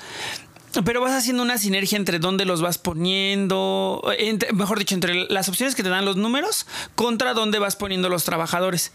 pero 0.83 1.01
vas 1.01 1.13
haciendo 1.13 1.43
una 1.43 1.57
sinergia 1.57 1.97
entre 1.97 2.19
dónde 2.19 2.45
los 2.45 2.61
vas 2.61 2.77
poniendo, 2.77 4.03
mejor 4.53 4.79
dicho, 4.79 4.95
entre 4.95 5.25
las 5.29 5.47
opciones 5.47 5.75
que 5.75 5.83
te 5.83 5.89
dan 5.89 6.05
los 6.05 6.17
números 6.17 6.65
contra 6.95 7.33
dónde 7.33 7.59
vas 7.59 7.75
poniendo 7.75 8.09
los 8.09 8.23
trabajadores. 8.23 8.91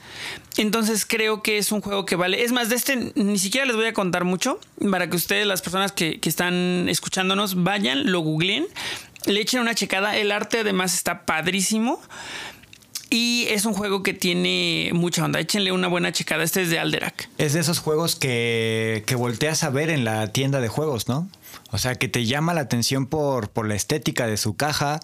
Entonces 0.56 1.06
creo 1.06 1.42
que 1.42 1.58
es 1.58 1.72
un 1.72 1.80
juego 1.80 2.04
que 2.04 2.16
vale. 2.16 2.42
Es 2.42 2.52
más, 2.52 2.68
de 2.68 2.76
este 2.76 3.12
ni 3.14 3.38
siquiera 3.38 3.66
les 3.66 3.76
voy 3.76 3.86
a 3.86 3.92
contar 3.92 4.24
mucho 4.24 4.58
para 4.90 5.08
que 5.08 5.16
ustedes, 5.16 5.46
las 5.46 5.62
personas 5.62 5.92
que, 5.92 6.20
que 6.20 6.28
están 6.28 6.88
escuchándonos, 6.88 7.62
vayan, 7.62 8.10
lo 8.10 8.20
googleen, 8.20 8.66
le 9.26 9.40
echen 9.40 9.60
una 9.60 9.74
checada. 9.74 10.16
El 10.16 10.32
arte 10.32 10.60
además 10.60 10.94
está 10.94 11.24
padrísimo. 11.24 12.00
Y 13.10 13.46
es 13.50 13.64
un 13.64 13.74
juego 13.74 14.04
que 14.04 14.14
tiene 14.14 14.90
mucha 14.94 15.24
onda. 15.24 15.40
Échenle 15.40 15.72
una 15.72 15.88
buena 15.88 16.12
checada. 16.12 16.44
Este 16.44 16.62
es 16.62 16.70
de 16.70 16.78
Alderac. 16.78 17.28
Es 17.38 17.52
de 17.52 17.60
esos 17.60 17.80
juegos 17.80 18.14
que, 18.14 19.02
que 19.06 19.16
volteas 19.16 19.64
a 19.64 19.70
ver 19.70 19.90
en 19.90 20.04
la 20.04 20.28
tienda 20.28 20.60
de 20.60 20.68
juegos, 20.68 21.08
¿no? 21.08 21.28
O 21.72 21.78
sea, 21.78 21.96
que 21.96 22.08
te 22.08 22.24
llama 22.24 22.54
la 22.54 22.60
atención 22.60 23.06
por, 23.06 23.50
por 23.50 23.66
la 23.66 23.74
estética 23.74 24.28
de 24.28 24.36
su 24.36 24.54
caja 24.54 25.00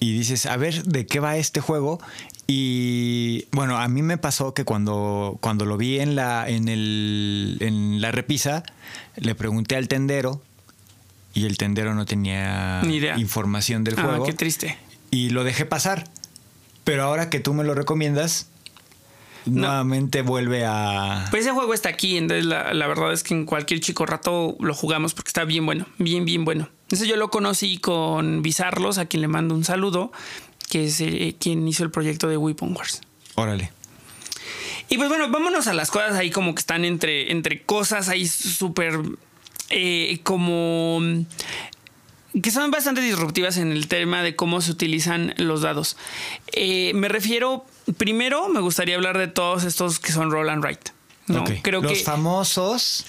y 0.00 0.12
dices, 0.12 0.46
a 0.46 0.56
ver, 0.56 0.84
¿de 0.84 1.06
qué 1.06 1.20
va 1.20 1.36
este 1.36 1.60
juego? 1.60 2.00
Y 2.46 3.46
bueno, 3.52 3.76
a 3.76 3.88
mí 3.88 4.00
me 4.00 4.16
pasó 4.16 4.54
que 4.54 4.64
cuando, 4.64 5.36
cuando 5.40 5.66
lo 5.66 5.76
vi 5.76 6.00
en 6.00 6.14
la, 6.14 6.48
en, 6.48 6.68
el, 6.68 7.58
en 7.60 8.00
la 8.00 8.10
repisa, 8.10 8.62
le 9.16 9.34
pregunté 9.34 9.76
al 9.76 9.86
tendero 9.86 10.40
y 11.34 11.44
el 11.44 11.58
tendero 11.58 11.94
no 11.94 12.06
tenía 12.06 12.80
información 13.18 13.84
del 13.84 13.98
ah, 13.98 14.02
juego. 14.02 14.24
Qué 14.24 14.32
triste. 14.32 14.78
Y 15.10 15.30
lo 15.30 15.44
dejé 15.44 15.66
pasar. 15.66 16.08
Pero 16.88 17.02
ahora 17.02 17.28
que 17.28 17.38
tú 17.38 17.52
me 17.52 17.64
lo 17.64 17.74
recomiendas, 17.74 18.48
nuevamente 19.44 20.22
vuelve 20.22 20.64
a. 20.64 21.26
Pues 21.30 21.42
ese 21.42 21.52
juego 21.52 21.74
está 21.74 21.90
aquí, 21.90 22.16
entonces 22.16 22.46
la, 22.46 22.86
verdad 22.86 23.12
es 23.12 23.22
que 23.22 23.34
en 23.34 23.44
cualquier 23.44 23.80
chico 23.80 24.06
rato 24.06 24.56
lo 24.58 24.72
jugamos 24.72 25.12
porque 25.12 25.28
está 25.28 25.44
bien 25.44 25.66
bueno, 25.66 25.84
bien, 25.98 26.24
bien 26.24 26.46
bueno. 26.46 26.70
Ese 26.90 27.06
yo 27.06 27.16
lo 27.16 27.28
conocí 27.28 27.76
con 27.76 28.40
Bizarlos, 28.40 28.96
a 28.96 29.04
quien 29.04 29.20
le 29.20 29.28
mando 29.28 29.54
un 29.54 29.64
saludo, 29.64 30.12
que 30.70 30.86
es 30.86 30.98
eh, 31.02 31.36
quien 31.38 31.68
hizo 31.68 31.84
el 31.84 31.90
proyecto 31.90 32.26
de 32.26 32.38
Weapon 32.38 32.74
Wars. 32.74 33.02
Órale. 33.34 33.70
Y 34.88 34.96
pues 34.96 35.10
bueno, 35.10 35.28
vámonos 35.28 35.66
a 35.66 35.74
las 35.74 35.90
cosas 35.90 36.14
ahí 36.14 36.30
como 36.30 36.54
que 36.54 36.60
están 36.60 36.86
entre, 36.86 37.32
entre 37.32 37.64
cosas 37.64 38.08
ahí 38.08 38.26
súper 38.26 38.98
eh, 39.68 40.20
como 40.22 41.02
que 42.42 42.50
son 42.50 42.70
bastante 42.70 43.00
disruptivas 43.00 43.56
en 43.56 43.72
el 43.72 43.88
tema 43.88 44.22
de 44.22 44.36
cómo 44.36 44.60
se 44.60 44.70
utilizan 44.70 45.34
los 45.38 45.62
dados. 45.62 45.96
Eh, 46.52 46.92
me 46.94 47.08
refiero, 47.08 47.64
primero 47.96 48.48
me 48.48 48.60
gustaría 48.60 48.96
hablar 48.96 49.18
de 49.18 49.28
todos 49.28 49.64
estos 49.64 49.98
que 49.98 50.12
son 50.12 50.30
roll 50.30 50.48
and 50.50 50.64
write. 50.64 50.92
¿no? 51.26 51.44
Creo 51.62 51.82
los 51.82 52.02
famosos. 52.02 53.04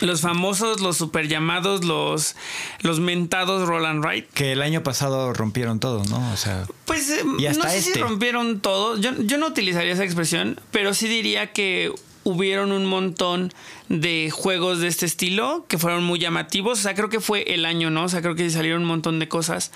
Los 0.00 0.22
famosos, 0.22 0.80
los 0.80 0.96
super 0.96 1.28
llamados, 1.28 1.84
los, 1.84 2.34
los 2.80 3.00
mentados 3.00 3.68
roll 3.68 3.84
and 3.84 4.02
write. 4.02 4.28
Que 4.32 4.52
el 4.52 4.62
año 4.62 4.82
pasado 4.82 5.34
rompieron 5.34 5.78
todo, 5.78 6.02
¿no? 6.04 6.32
O 6.32 6.36
sea. 6.38 6.66
Pues 6.86 7.10
eh, 7.10 7.22
no 7.24 7.62
sé 7.64 7.82
si 7.82 7.88
este. 7.90 8.00
rompieron 8.00 8.60
todo. 8.60 8.98
Yo, 8.98 9.10
yo 9.18 9.36
no 9.36 9.48
utilizaría 9.48 9.92
esa 9.92 10.04
expresión, 10.04 10.58
pero 10.70 10.94
sí 10.94 11.06
diría 11.06 11.52
que 11.52 11.92
hubieron 12.24 12.72
un 12.72 12.86
montón 12.86 13.52
de 13.88 14.30
juegos 14.30 14.80
de 14.80 14.88
este 14.88 15.06
estilo 15.06 15.64
que 15.68 15.78
fueron 15.78 16.04
muy 16.04 16.18
llamativos. 16.18 16.80
O 16.80 16.82
sea, 16.82 16.94
creo 16.94 17.08
que 17.08 17.20
fue 17.20 17.54
el 17.54 17.64
año, 17.64 17.90
¿no? 17.90 18.04
O 18.04 18.08
sea, 18.08 18.22
creo 18.22 18.34
que 18.34 18.48
salieron 18.50 18.82
un 18.82 18.88
montón 18.88 19.18
de 19.18 19.28
cosas 19.28 19.72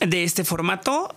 de 0.00 0.24
este 0.24 0.44
formato. 0.44 1.14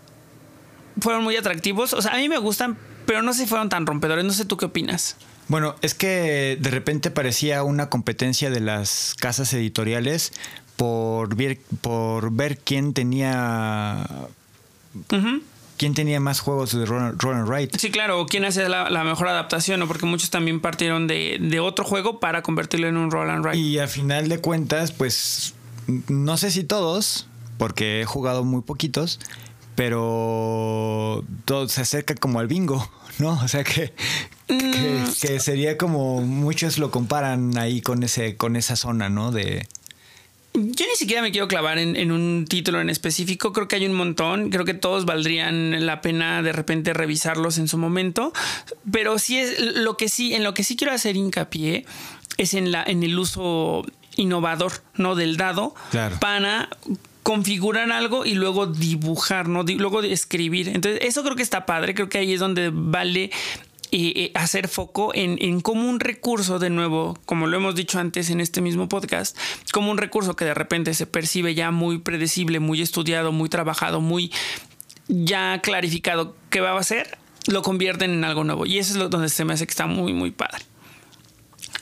fueron 1.02 1.24
muy 1.24 1.36
atractivos. 1.36 1.94
O 1.94 2.02
sea, 2.02 2.14
a 2.14 2.18
mí 2.18 2.30
me 2.30 2.38
gustan, 2.38 2.78
pero 3.06 3.22
no 3.22 3.34
sé 3.34 3.42
si 3.42 3.48
fueron 3.48 3.70
tan 3.70 3.86
rompedores. 3.86 4.26
No 4.26 4.34
sé 4.34 4.46
tú 4.46 4.58
qué 4.58 4.66
opinas. 4.66 5.18
Bueno, 5.48 5.76
es 5.82 5.96
que 5.96 6.58
de 6.60 6.70
repente 6.70 7.10
parecía 7.10 7.64
una 7.64 7.90
competencia 7.90 8.52
de 8.52 8.60
las 8.60 9.16
casas 9.20 9.52
editoriales 9.54 10.32
por 10.76 11.36
ver, 11.36 11.60
por 11.82 12.32
ver 12.32 12.60
quién 12.60 12.94
tenía 12.94 14.06
quién 15.80 15.93
tenía 15.93 16.19
más 16.19 16.41
juegos 16.41 16.77
de 16.77 16.86
Roll 16.86 17.36
and 17.36 17.47
Write. 17.47 17.80
Sí, 17.80 17.89
claro, 17.89 18.25
quién 18.27 18.43
hace 18.43 18.67
la, 18.67 19.03
mejor 19.05 19.30
adaptación, 19.30 19.80
¿no? 19.80 19.88
porque 19.88 20.05
muchos 20.05 20.30
también 20.30 20.59
partieron 20.59 21.07
de, 21.07 21.59
otro 21.61 21.86
juego 21.86 22.19
para 22.19 22.43
convertirlo 22.43 22.88
en 22.88 22.97
un 22.97 23.09
Roll 23.09 23.30
and 23.30 23.45
Write. 23.45 23.57
Y 23.57 23.80
al 23.80 23.88
final 23.88 24.27
de 24.27 24.39
cuentas, 24.39 24.91
pues 24.91 25.53
no 26.07 26.36
sé 26.36 26.51
si 26.51 26.65
todos, 26.65 27.27
porque 27.57 28.01
he 28.01 28.05
jugado 28.05 28.43
muy 28.43 28.61
poquitos, 28.61 29.21
pero 29.75 31.23
todo 31.45 31.69
se 31.69 31.82
acerca 31.82 32.13
como 32.13 32.41
al 32.41 32.47
bingo, 32.47 32.91
¿no? 33.17 33.39
O 33.41 33.47
sea 33.47 33.63
que, 33.63 33.93
que, 34.47 34.55
mm. 34.55 35.13
que, 35.21 35.39
sería 35.39 35.77
como 35.77 36.19
muchos 36.21 36.77
lo 36.77 36.91
comparan 36.91 37.57
ahí 37.57 37.82
con 37.82 38.03
ese 38.03 38.36
con 38.36 38.57
esa 38.57 38.75
zona, 38.75 39.07
¿no? 39.07 39.32
De 39.32 39.65
yo 40.54 40.86
ni 40.86 40.95
siquiera 40.95 41.22
me 41.22 41.32
quiero 41.32 41.47
clavar 41.47 41.78
en, 41.78 42.12
un 42.12 42.45
título 42.47 42.82
en 42.82 42.89
específico. 42.89 43.54
Creo 43.54 43.68
que 43.68 43.76
hay 43.76 43.86
un 43.86 43.93
montón. 43.93 44.50
Creo 44.50 44.66
que 44.66 44.74
todos 44.74 45.06
valdrían 45.06 45.86
la 45.86 46.02
pena 46.02 46.41
de 46.41 46.52
repente 46.52 46.93
revisarlos 46.93 47.58
en 47.58 47.68
su 47.68 47.78
momento. 47.78 48.34
Pero 48.91 49.20
sí 49.20 49.38
es 49.38 49.60
lo 49.60 49.95
que 49.97 50.10
sí, 50.10 50.34
en 50.34 50.43
lo 50.43 50.54
que 50.54 50.64
sí 50.64 50.76
quiero 50.76 50.93
hacer 50.93 51.16
hincapié 51.16 51.86
es 52.38 52.54
en 52.54 52.72
la, 52.72 52.84
en 52.84 53.04
el 53.04 53.18
uso 53.20 53.86
innovador, 54.16 54.74
¿no? 54.95 55.16
Del 55.16 55.38
dado 55.38 55.76
para 56.20 56.70
configurar 57.24 57.91
algo 57.91 58.26
y 58.26 58.34
luego 58.34 58.66
dibujar, 58.66 59.47
¿no? 59.47 59.64
Luego 59.64 60.02
escribir. 60.02 60.70
Entonces, 60.70 61.02
eso 61.04 61.24
creo 61.24 61.36
que 61.36 61.43
está 61.43 61.66
padre. 61.66 61.93
Creo 61.93 62.10
que 62.10 62.18
ahí 62.18 62.34
es 62.34 62.39
donde 62.39 62.72
vale 62.74 63.32
y 63.92 64.32
hacer 64.36 64.68
foco 64.68 65.12
en, 65.16 65.38
en, 65.42 65.62
como 65.62 65.90
un 65.90 66.00
recurso, 66.00 66.60
de 66.60 66.70
nuevo, 66.70 67.18
como 67.26 67.48
lo 67.48 67.58
hemos 67.58 67.76
dicho 67.76 68.00
antes 68.00 68.30
en 68.30 68.42
este 68.42 68.62
mismo 68.62 68.88
podcast, 68.88 69.38
como 69.72 69.92
un 69.92 69.98
recurso 69.98 70.36
que 70.36 70.46
de 70.46 70.54
repente 70.54 70.94
se 70.94 71.08
percibe 71.08 71.56
ya 71.56 71.72
muy 71.72 72.00
predecible, 72.00 72.60
muy 72.60 72.82
estudiado, 72.82 73.32
muy 73.32 73.50
trabajado, 73.50 74.02
muy 74.02 74.32
ya 75.08 75.60
clarificado 75.62 76.36
qué 76.50 76.62
va 76.62 76.78
a 76.78 76.84
ser, 76.84 77.18
lo 77.48 77.62
convierten 77.64 78.12
en 78.12 78.24
algo 78.24 78.44
nuevo. 78.44 78.66
Y 78.66 78.78
eso 78.78 78.94
es 78.94 78.98
lo, 79.00 79.10
donde 79.10 79.30
se 79.30 79.44
me 79.44 79.54
hace 79.54 79.66
que 79.66 79.72
está 79.72 79.88
muy, 79.88 80.14
muy 80.14 80.32
padre. 80.32 80.64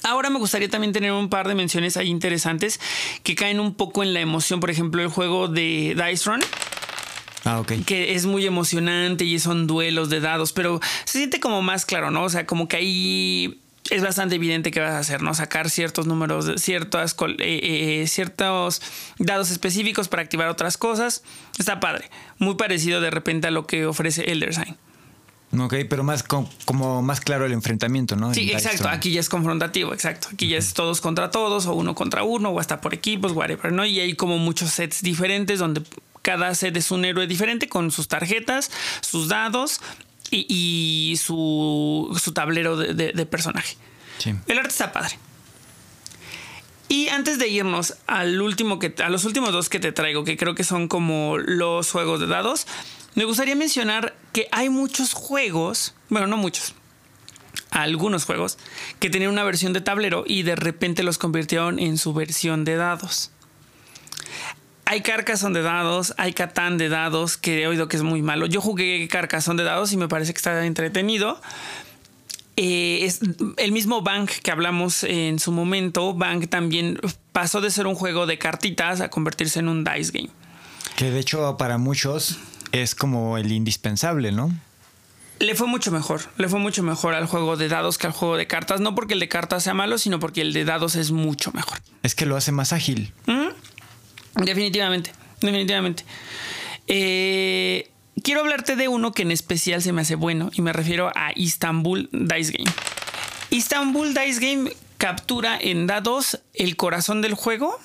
Ahora 0.03 0.29
me 0.29 0.39
gustaría 0.39 0.69
también 0.69 0.93
tener 0.93 1.11
un 1.11 1.29
par 1.29 1.47
de 1.47 1.55
menciones 1.55 1.97
ahí 1.97 2.07
interesantes 2.07 2.79
que 3.23 3.35
caen 3.35 3.59
un 3.59 3.75
poco 3.75 4.03
en 4.03 4.13
la 4.13 4.21
emoción. 4.21 4.61
Por 4.61 4.69
ejemplo, 4.69 5.01
el 5.01 5.09
juego 5.09 5.49
de 5.49 5.95
Dice 5.95 6.29
Run 6.29 6.41
Ah, 7.47 7.63
que 7.65 8.13
es 8.13 8.25
muy 8.25 8.45
emocionante 8.45 9.23
y 9.23 9.39
son 9.39 9.67
duelos 9.67 10.09
de 10.09 10.19
dados, 10.19 10.51
pero 10.51 10.81
se 11.05 11.19
siente 11.19 11.39
como 11.39 11.61
más 11.61 11.85
claro, 11.85 12.11
¿no? 12.11 12.23
O 12.23 12.29
sea, 12.29 12.45
como 12.45 12.67
que 12.67 12.75
ahí 12.75 13.61
es 13.89 14.03
bastante 14.03 14.35
evidente 14.35 14.69
que 14.69 14.81
vas 14.81 14.91
a 14.91 14.99
hacer, 14.99 15.21
¿no? 15.21 15.33
Sacar 15.33 15.69
ciertos 15.69 16.07
números, 16.07 16.61
ciertas, 16.61 17.15
eh, 17.39 18.01
eh, 18.01 18.07
ciertos 18.07 18.81
dados 19.17 19.49
específicos 19.49 20.09
para 20.09 20.23
activar 20.23 20.49
otras 20.49 20.77
cosas. 20.77 21.23
Está 21.57 21.79
padre. 21.79 22.09
Muy 22.37 22.55
parecido 22.55 22.99
de 22.99 23.11
repente 23.11 23.47
a 23.47 23.51
lo 23.51 23.65
que 23.65 23.85
ofrece 23.85 24.29
Elder 24.31 24.53
Sign. 24.53 24.75
Ok, 25.57 25.75
pero 25.89 26.03
más 26.03 26.23
como 26.23 27.01
más 27.01 27.21
claro 27.21 27.45
el 27.45 27.53
enfrentamiento, 27.53 28.17
¿no? 28.17 28.33
Sí, 28.33 28.51
exacto. 28.51 28.89
Aquí 28.89 29.11
ya 29.11 29.21
es 29.21 29.29
confrontativo, 29.29 29.93
exacto. 29.93 30.27
Aquí 30.33 30.49
ya 30.49 30.57
es 30.57 30.73
todos 30.73 30.99
contra 30.99 31.31
todos, 31.31 31.67
o 31.67 31.73
uno 31.73 31.95
contra 31.95 32.23
uno, 32.23 32.49
o 32.49 32.59
hasta 32.59 32.81
por 32.81 32.93
equipos, 32.93 33.31
whatever, 33.31 33.71
¿no? 33.71 33.85
Y 33.85 34.01
hay 34.01 34.13
como 34.15 34.37
muchos 34.37 34.71
sets 34.71 35.01
diferentes 35.01 35.59
donde 35.59 35.83
cada 36.27 36.53
set 36.55 36.75
es 36.75 36.91
un 36.91 37.05
héroe 37.05 37.25
diferente 37.25 37.69
con 37.69 37.89
sus 37.89 38.09
tarjetas, 38.09 38.69
sus 38.99 39.29
dados 39.29 39.79
y, 40.29 41.17
su, 41.23 42.13
tablero 42.33 42.75
de, 42.75 43.25
personaje. 43.25 43.77
El 44.45 44.59
arte 44.59 44.71
está 44.71 44.91
padre. 44.91 45.17
Y 46.89 47.07
antes 47.07 47.39
de 47.39 47.47
irnos 47.47 47.95
al 48.07 48.41
último 48.41 48.77
que, 48.77 48.93
a 49.01 49.07
los 49.07 49.23
últimos 49.23 49.53
dos 49.53 49.69
que 49.69 49.79
te 49.79 49.93
traigo, 49.93 50.25
que 50.25 50.35
creo 50.35 50.53
que 50.53 50.65
son 50.65 50.89
como 50.89 51.37
los 51.37 51.91
juegos 51.91 52.19
de 52.19 52.27
dados, 52.27 52.67
me 53.15 53.23
gustaría 53.23 53.55
mencionar 53.55 54.13
que 54.33 54.49
hay 54.51 54.67
muchos 54.67 55.13
juegos, 55.13 55.95
bueno, 56.09 56.27
no 56.27 56.35
muchos, 56.35 56.75
algunos 57.71 58.25
juegos, 58.25 58.57
que 58.99 59.09
tenían 59.09 59.31
una 59.31 59.45
versión 59.45 59.71
de 59.71 59.79
tablero 59.79 60.25
y 60.27 60.43
de 60.43 60.57
repente 60.57 61.03
los 61.03 61.17
convirtieron 61.17 61.79
en 61.79 61.97
su 61.97 62.13
versión 62.13 62.65
de 62.65 62.75
dados. 62.75 63.31
Hay 64.89 65.01
Carcassonne 65.01 65.53
de 65.53 65.63
dados, 65.63 66.13
hay 66.17 66.31
Catán 66.31 66.77
de 66.77 66.87
dados, 66.87 67.35
que 67.35 67.61
he 67.61 67.67
oído 67.67 67.89
que 67.89 67.97
es 67.97 68.03
muy 68.03 68.21
malo. 68.21 68.45
Yo 68.45 68.61
jugué 68.61 69.05
Carcassonne 69.09 69.61
de 69.61 69.67
dados 69.67 69.91
y 69.91 69.97
me 69.97 70.07
parece 70.07 70.31
que 70.31 70.37
está 70.37 70.65
entretenido. 70.65 71.41
Eh, 72.55 72.99
es 73.03 73.19
el 73.57 73.73
mismo 73.73 74.01
Bank 74.01 74.31
que 74.41 74.49
hablamos 74.49 75.03
en 75.03 75.39
su 75.39 75.51
momento. 75.51 76.13
Bank 76.13 76.47
también 76.47 77.01
pasó 77.33 77.59
de 77.59 77.69
ser 77.69 77.85
un 77.85 77.95
juego 77.95 78.27
de 78.27 78.37
cartitas 78.37 79.01
a 79.01 79.09
convertirse 79.09 79.59
en 79.59 79.67
un 79.67 79.83
dice 79.83 80.13
game. 80.13 80.29
Que 80.95 81.11
de 81.11 81.19
hecho 81.19 81.57
para 81.57 81.77
muchos 81.77 82.37
es 82.71 82.95
como 82.95 83.37
el 83.37 83.51
indispensable, 83.51 84.31
¿no? 84.31 84.53
Le 85.39 85.53
fue 85.53 85.67
mucho 85.67 85.91
mejor, 85.91 86.21
le 86.37 86.47
fue 86.47 86.59
mucho 86.59 86.81
mejor 86.81 87.13
al 87.13 87.25
juego 87.25 87.57
de 87.57 87.67
dados 87.67 87.97
que 87.97 88.07
al 88.07 88.13
juego 88.13 88.37
de 88.37 88.47
cartas, 88.47 88.79
no 88.79 88.95
porque 88.95 89.15
el 89.15 89.19
de 89.19 89.27
cartas 89.27 89.63
sea 89.63 89.73
malo, 89.73 89.97
sino 89.97 90.21
porque 90.21 90.39
el 90.39 90.53
de 90.53 90.63
dados 90.63 90.95
es 90.95 91.11
mucho 91.11 91.51
mejor. 91.51 91.79
Es 92.03 92.15
que 92.15 92.25
lo 92.25 92.37
hace 92.37 92.53
más 92.53 92.71
ágil. 92.71 93.13
Definitivamente, 94.43 95.11
definitivamente. 95.41 96.03
Eh, 96.87 97.89
quiero 98.23 98.41
hablarte 98.41 98.75
de 98.75 98.87
uno 98.87 99.11
que 99.11 99.23
en 99.23 99.31
especial 99.31 99.81
se 99.81 99.93
me 99.93 100.01
hace 100.01 100.15
bueno 100.15 100.51
y 100.53 100.61
me 100.61 100.73
refiero 100.73 101.11
a 101.15 101.31
Istanbul 101.35 102.09
Dice 102.11 102.53
Game. 102.57 102.71
Istanbul 103.49 104.13
Dice 104.13 104.39
Game 104.39 104.71
captura 104.97 105.57
en 105.59 105.87
dados 105.87 106.39
el 106.53 106.75
corazón 106.75 107.21
del 107.21 107.33
juego, 107.33 107.77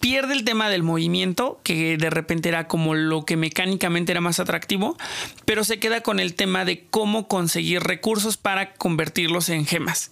pierde 0.00 0.32
el 0.34 0.44
tema 0.44 0.68
del 0.68 0.82
movimiento, 0.82 1.60
que 1.62 1.96
de 1.96 2.10
repente 2.10 2.48
era 2.48 2.66
como 2.66 2.94
lo 2.94 3.24
que 3.24 3.36
mecánicamente 3.36 4.12
era 4.12 4.20
más 4.20 4.40
atractivo, 4.40 4.96
pero 5.44 5.64
se 5.64 5.78
queda 5.78 6.02
con 6.02 6.20
el 6.20 6.34
tema 6.34 6.64
de 6.64 6.86
cómo 6.90 7.28
conseguir 7.28 7.82
recursos 7.82 8.36
para 8.36 8.72
convertirlos 8.74 9.48
en 9.48 9.66
gemas. 9.66 10.10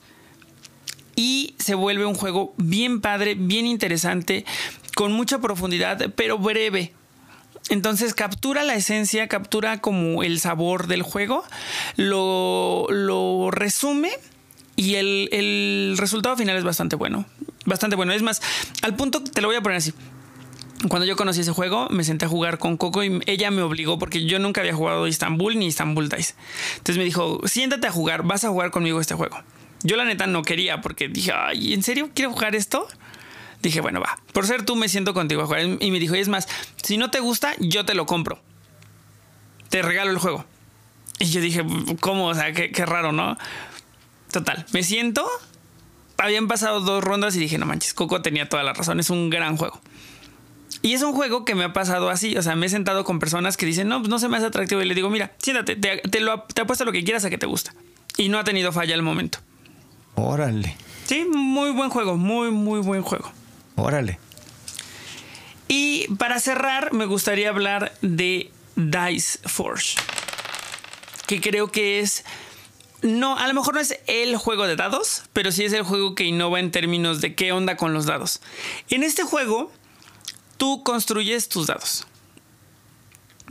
Y 1.17 1.55
se 1.59 1.75
vuelve 1.75 2.07
un 2.07 2.15
juego 2.15 2.55
bien 2.59 3.01
padre, 3.01 3.35
bien 3.35 3.67
interesante, 3.67 4.45
con 4.99 5.13
mucha 5.13 5.39
profundidad, 5.39 6.13
pero 6.17 6.39
breve. 6.39 6.93
Entonces 7.69 8.15
captura 8.15 8.65
la 8.65 8.75
esencia, 8.75 9.29
captura 9.29 9.81
como 9.81 10.25
el 10.25 10.41
sabor 10.41 10.89
del 10.89 11.03
juego, 11.03 11.45
lo, 11.95 13.49
resume 13.53 14.11
y 14.75 14.97
el, 14.97 15.29
el, 15.31 15.95
resultado 15.99 16.37
final 16.37 16.57
es 16.57 16.65
bastante 16.65 16.97
bueno. 16.97 17.27
Bastante 17.65 17.95
bueno. 17.95 18.13
Es 18.13 18.23
más, 18.23 18.43
al 18.83 18.97
punto, 18.97 19.23
te 19.23 19.41
lo 19.41 19.47
voy 19.47 19.57
a 19.57 19.61
poner 19.61 19.79
así. 19.79 19.95
Cuando 20.89 21.07
yo 21.07 21.15
conocí 21.15 21.43
ese 21.43 21.53
juego, 21.53 21.87
me 21.91 22.03
senté 22.03 22.25
a 22.25 22.29
jugar 22.29 22.59
con 22.59 22.77
Coco 22.77 23.05
y 23.05 23.21
ella 23.27 23.53
me 23.53 23.63
obligó 23.63 24.01
porque 24.01 24.25
yo 24.25 24.41
nunca 24.41 24.63
había 24.63 24.75
jugado 24.75 25.07
Istanbul 25.07 25.61
ni 25.61 25.67
Istanbul 25.67 26.09
Dice. 26.09 26.35
Entonces 26.73 26.99
me 26.99 27.05
dijo, 27.05 27.41
siéntate 27.47 27.87
a 27.87 27.93
jugar, 27.93 28.25
vas 28.25 28.43
a 28.43 28.49
jugar 28.49 28.73
conmigo 28.73 29.01
este 29.01 29.15
juego. 29.15 29.39
Yo 29.85 29.95
la 29.95 30.05
neta 30.05 30.27
no 30.27 30.43
quería 30.43 30.81
porque 30.81 31.07
dije, 31.07 31.31
ay, 31.33 31.73
¿en 31.73 31.85
serio 31.85 32.11
quiero 32.13 32.33
jugar 32.33 32.57
esto? 32.57 32.89
Dije, 33.63 33.81
bueno, 33.81 34.01
va, 34.01 34.19
por 34.33 34.47
ser 34.47 34.65
tú 34.65 34.77
me 34.77 34.89
siento 34.89 35.15
contigo 35.15 35.43
a 35.43 35.47
jugar. 35.47 35.63
Y 35.81 35.91
me 35.91 35.99
dijo, 35.99 36.15
y 36.15 36.21
es 36.21 36.29
más, 36.29 36.49
si 36.83 36.97
no 36.97 37.11
te 37.11 37.21
gusta, 37.21 37.55
yo 37.59 37.85
te 37.85 37.95
lo 37.95 38.07
compro. 38.07 38.41
Te 39.69 39.83
regalo 39.83 40.11
el 40.11 40.19
juego. 40.19 40.45
Y 41.19 41.27
yo 41.27 41.41
dije, 41.41 41.65
¿cómo? 42.01 42.29
O 42.29 42.35
sea, 42.35 42.53
qué, 42.53 42.87
raro, 42.87 43.13
¿no? 43.13 43.37
Total, 44.31 44.65
me 44.73 44.83
siento. 44.83 45.27
Habían 46.17 46.49
pasado 46.49 46.81
dos 46.81 47.03
rondas 47.03 47.37
y 47.37 47.41
dije, 47.41 47.59
no 47.59 47.67
manches, 47.67 47.95
Coco 47.95 48.23
tenía 48.23 48.49
toda 48.49 48.63
la 48.63 48.73
razón, 48.73 49.01
es 49.01 49.11
un 49.11 49.31
gran 49.31 49.57
juego. 49.57 49.81
Y 50.83 50.93
es 50.93 51.03
un 51.03 51.13
juego 51.13 51.45
que 51.45 51.55
me 51.55 51.65
ha 51.65 51.73
pasado 51.73 52.09
así, 52.09 52.37
o 52.37 52.43
sea, 52.43 52.55
me 52.55 52.67
he 52.67 52.69
sentado 52.69 53.05
con 53.05 53.19
personas 53.19 53.57
que 53.57 53.67
dicen, 53.67 53.89
no, 53.89 53.99
pues 53.99 54.09
no 54.09 54.19
se 54.19 54.29
me 54.29 54.37
hace 54.37 54.47
atractivo 54.47 54.81
y 54.83 54.85
le 54.85 54.95
digo, 54.95 55.11
mira, 55.11 55.33
siéntate, 55.39 55.77
te, 55.77 55.99
te, 55.99 56.21
lo, 56.21 56.43
te 56.43 56.63
apuesto 56.63 56.85
lo 56.85 56.93
que 56.93 57.03
quieras 57.03 57.25
a 57.25 57.31
que 57.31 57.39
te 57.39 57.47
gusta. 57.47 57.75
Y 58.17 58.29
no 58.29 58.39
ha 58.39 58.45
tenido 58.45 58.73
falla 58.73 58.95
al 58.95 59.03
momento. 59.03 59.39
Órale. 60.15 60.77
Sí, 61.05 61.25
muy 61.25 61.71
buen 61.71 61.91
juego, 61.91 62.17
muy, 62.17 62.51
muy 62.51 62.81
buen 62.81 63.03
juego. 63.03 63.33
Órale. 63.79 64.19
Y 65.69 66.09
para 66.17 66.41
cerrar, 66.41 66.93
me 66.93 67.07
gustaría 67.07 67.51
hablar 67.51 67.93
de 68.03 68.51
Dice 68.75 69.39
Forge. 69.45 69.97
Que 71.27 71.41
creo 71.41 71.71
que 71.71 72.01
es. 72.01 72.25
No, 73.03 73.39
a 73.39 73.47
lo 73.47 73.55
mejor 73.55 73.75
no 73.75 73.81
es 73.81 73.97
el 74.09 74.37
juego 74.37 74.67
de 74.67 74.75
dados, 74.75 75.23
pero 75.33 75.53
sí 75.53 75.65
es 75.65 75.73
el 75.73 75.83
juego 75.83 76.17
que 76.17 76.25
innova 76.25 76.59
en 76.59 76.73
términos 76.73 77.21
de 77.21 77.37
qué 77.37 77.53
onda 77.53 77.77
con 77.77 77.93
los 77.93 78.07
dados. 78.07 78.41
En 78.91 79.05
este 79.05 79.23
juego, 79.23 79.71
tú 80.57 80.83
construyes 80.83 81.49
tus 81.49 81.69
dados. 81.69 82.09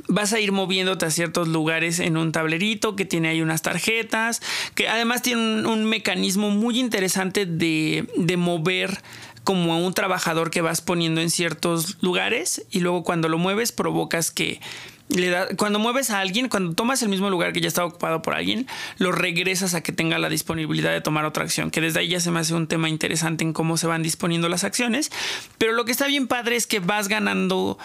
Vas 0.09 0.33
a 0.33 0.39
ir 0.39 0.51
moviéndote 0.51 1.05
a 1.05 1.11
ciertos 1.11 1.47
lugares 1.47 1.99
en 1.99 2.17
un 2.17 2.33
tablerito 2.33 2.95
que 2.95 3.05
tiene 3.05 3.29
ahí 3.29 3.41
unas 3.41 3.61
tarjetas, 3.61 4.41
que 4.75 4.89
además 4.89 5.21
tiene 5.21 5.65
un, 5.67 5.85
mecanismo 5.85 6.49
muy 6.49 6.79
interesante 6.79 7.45
de, 7.45 8.07
de 8.17 8.37
mover 8.37 9.01
como 9.47 9.73
a 9.73 9.77
un 9.77 9.93
trabajador 9.93 10.51
que 10.51 10.59
vas 10.59 10.81
poniendo 10.81 11.21
en 11.21 11.29
ciertos 11.29 11.95
lugares 12.01 12.65
y 12.69 12.81
luego 12.81 13.05
cuando 13.05 13.29
lo 13.29 13.37
mueves 13.37 13.71
provocas 13.71 14.29
que 14.29 14.59
Le 15.07 15.29
da, 15.29 15.47
cuando 15.55 15.79
mueves 15.79 16.09
a 16.09 16.19
alguien, 16.19 16.49
cuando 16.49 16.73
tomas 16.73 17.01
el 17.01 17.07
mismo 17.07 17.29
lugar 17.29 17.53
que 17.53 17.61
ya 17.61 17.69
estaba 17.69 17.87
ocupado 17.87 18.21
por 18.21 18.33
alguien, 18.33 18.67
lo 18.97 19.13
regresas 19.13 19.73
a 19.73 19.81
que 19.81 19.93
tenga 19.93 20.19
la 20.19 20.27
disponibilidad 20.27 20.91
de 20.91 20.99
tomar 20.99 21.23
otra 21.23 21.45
acción, 21.45 21.71
que 21.71 21.79
desde 21.79 22.01
ahí 22.01 22.09
ya 22.09 22.19
se 22.19 22.29
me 22.29 22.41
hace 22.41 22.55
un 22.55 22.67
tema 22.67 22.89
interesante 22.89 23.45
en 23.45 23.53
cómo 23.53 23.77
se 23.77 23.87
van 23.87 24.03
disponiendo 24.03 24.49
las 24.49 24.65
acciones. 24.65 25.13
Pero 25.57 25.71
lo 25.71 25.85
que 25.85 25.93
está 25.93 26.07
bien 26.07 26.27
padre 26.27 26.57
es 26.57 26.67
que 26.67 26.81
vas 26.81 27.07
ganando 27.07 27.79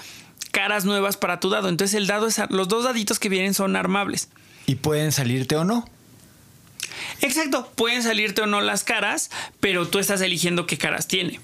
caras 0.51 0.85
nuevas 0.85 1.17
para 1.17 1.39
tu 1.39 1.49
dado. 1.49 1.69
Entonces 1.69 1.95
el 1.95 2.09
dado 2.09 2.27
es, 2.27 2.41
los 2.51 2.67
dos 2.67 2.83
daditos 2.83 3.21
que 3.21 3.29
vienen 3.29 3.55
son 3.55 3.77
armables. 3.77 4.31
¿Y 4.67 4.75
pueden 4.75 5.13
salirte 5.13 5.55
o 5.55 5.63
no? 5.63 5.89
Exacto, 7.21 7.71
pueden 7.77 8.03
salirte 8.03 8.43
o 8.43 8.47
no 8.47 8.61
las 8.61 8.83
caras, 8.83 9.31
pero 9.61 9.87
tú 9.87 10.01
estás 10.01 10.21
eligiendo 10.23 10.67
qué 10.67 10.77
caras 10.77 11.07
tiene. 11.07 11.39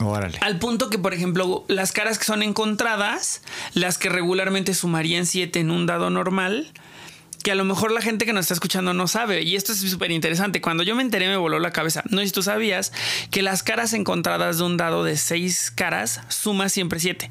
Órale. 0.00 0.38
Al 0.40 0.58
punto 0.58 0.90
que, 0.90 0.98
por 0.98 1.14
ejemplo, 1.14 1.64
las 1.68 1.92
caras 1.92 2.18
que 2.18 2.24
son 2.24 2.42
encontradas, 2.42 3.42
las 3.74 3.98
que 3.98 4.08
regularmente 4.08 4.74
sumarían 4.74 5.26
7 5.26 5.60
en 5.60 5.70
un 5.70 5.86
dado 5.86 6.10
normal, 6.10 6.72
que 7.42 7.52
a 7.52 7.54
lo 7.54 7.64
mejor 7.64 7.92
la 7.92 8.02
gente 8.02 8.26
que 8.26 8.32
nos 8.32 8.42
está 8.42 8.54
escuchando 8.54 8.92
no 8.92 9.06
sabe. 9.06 9.42
Y 9.42 9.56
esto 9.56 9.72
es 9.72 9.78
súper 9.78 10.10
interesante. 10.10 10.60
Cuando 10.60 10.82
yo 10.82 10.96
me 10.96 11.02
enteré 11.02 11.28
me 11.28 11.36
voló 11.36 11.58
la 11.58 11.70
cabeza. 11.70 12.02
No 12.10 12.18
sé 12.18 12.26
si 12.26 12.32
tú 12.32 12.42
sabías 12.42 12.92
que 13.30 13.42
las 13.42 13.62
caras 13.62 13.92
encontradas 13.92 14.58
de 14.58 14.64
un 14.64 14.76
dado 14.76 15.04
de 15.04 15.16
6 15.16 15.72
caras 15.74 16.20
suma 16.28 16.68
siempre 16.68 16.98
7 16.98 17.30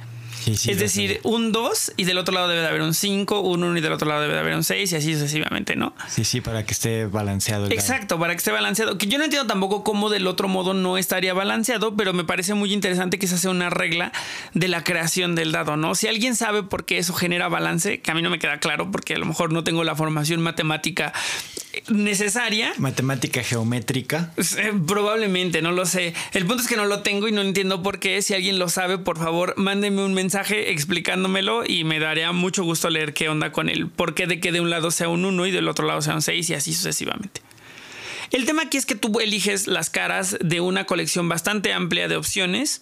es 0.51 0.79
decir, 0.79 1.19
un 1.23 1.51
2 1.51 1.93
y 1.97 2.03
del 2.03 2.17
otro 2.17 2.33
lado 2.33 2.47
debe 2.47 2.61
de 2.61 2.67
haber 2.67 2.81
un 2.81 2.93
5, 2.93 3.41
un 3.41 3.63
1 3.63 3.77
y 3.77 3.81
del 3.81 3.93
otro 3.93 4.07
lado 4.07 4.21
debe 4.21 4.33
de 4.33 4.39
haber 4.39 4.55
un 4.55 4.63
6 4.63 4.91
y 4.91 4.95
así 4.95 5.13
sucesivamente, 5.13 5.75
¿no? 5.75 5.93
Sí, 6.09 6.23
sí, 6.23 6.41
para 6.41 6.65
que 6.65 6.73
esté 6.73 7.05
balanceado. 7.05 7.67
Exacto, 7.71 8.19
para 8.19 8.33
que 8.33 8.37
esté 8.37 8.51
balanceado. 8.51 8.97
Que 8.97 9.07
yo 9.07 9.17
no 9.17 9.23
entiendo 9.23 9.47
tampoco 9.47 9.83
cómo 9.83 10.09
del 10.09 10.27
otro 10.27 10.47
modo 10.47 10.73
no 10.73 10.97
estaría 10.97 11.33
balanceado, 11.33 11.95
pero 11.95 12.13
me 12.13 12.23
parece 12.23 12.53
muy 12.53 12.73
interesante 12.73 13.19
que 13.19 13.25
esa 13.25 13.37
sea 13.37 13.51
una 13.51 13.69
regla 13.69 14.11
de 14.53 14.67
la 14.67 14.83
creación 14.83 15.35
del 15.35 15.51
dado, 15.51 15.77
¿no? 15.77 15.95
Si 15.95 16.07
alguien 16.07 16.35
sabe 16.35 16.63
por 16.63 16.85
qué 16.85 16.97
eso 16.97 17.13
genera 17.13 17.47
balance, 17.47 18.01
que 18.01 18.11
a 18.11 18.13
mí 18.13 18.21
no 18.21 18.29
me 18.29 18.39
queda 18.39 18.59
claro 18.59 18.91
porque 18.91 19.15
a 19.15 19.17
lo 19.17 19.25
mejor 19.25 19.51
no 19.51 19.63
tengo 19.63 19.83
la 19.83 19.95
formación 19.95 20.41
matemática 20.41 21.13
necesaria. 21.89 22.73
Matemática 22.77 23.43
geométrica. 23.43 24.31
Eh, 24.37 24.73
probablemente, 24.87 25.61
no 25.61 25.71
lo 25.71 25.85
sé. 25.85 26.13
El 26.33 26.45
punto 26.45 26.61
es 26.63 26.69
que 26.69 26.77
no 26.77 26.85
lo 26.85 27.01
tengo 27.01 27.27
y 27.27 27.31
no 27.31 27.41
entiendo 27.41 27.83
por 27.83 27.99
qué. 27.99 28.21
Si 28.21 28.33
alguien 28.33 28.59
lo 28.59 28.69
sabe, 28.69 28.97
por 28.97 29.17
favor, 29.17 29.53
mándeme 29.57 30.03
un 30.03 30.13
mensaje 30.13 30.34
explicándomelo 30.41 31.63
y 31.65 31.83
me 31.83 31.99
daría 31.99 32.31
mucho 32.31 32.63
gusto 32.63 32.89
leer 32.89 33.13
qué 33.13 33.29
onda 33.29 33.51
con 33.51 33.69
el 33.69 33.87
por 33.89 34.13
qué 34.13 34.27
de 34.27 34.39
que 34.39 34.51
de 34.51 34.61
un 34.61 34.69
lado 34.69 34.91
sea 34.91 35.09
un 35.09 35.25
1 35.25 35.47
y 35.47 35.51
del 35.51 35.67
otro 35.67 35.85
lado 35.85 36.01
sea 36.01 36.15
un 36.15 36.21
6 36.21 36.49
y 36.49 36.53
así 36.53 36.73
sucesivamente. 36.73 37.41
El 38.31 38.45
tema 38.45 38.63
aquí 38.63 38.77
es 38.77 38.85
que 38.85 38.95
tú 38.95 39.19
eliges 39.19 39.67
las 39.67 39.89
caras 39.89 40.37
de 40.41 40.61
una 40.61 40.85
colección 40.85 41.29
bastante 41.29 41.73
amplia 41.73 42.07
de 42.07 42.17
opciones 42.17 42.81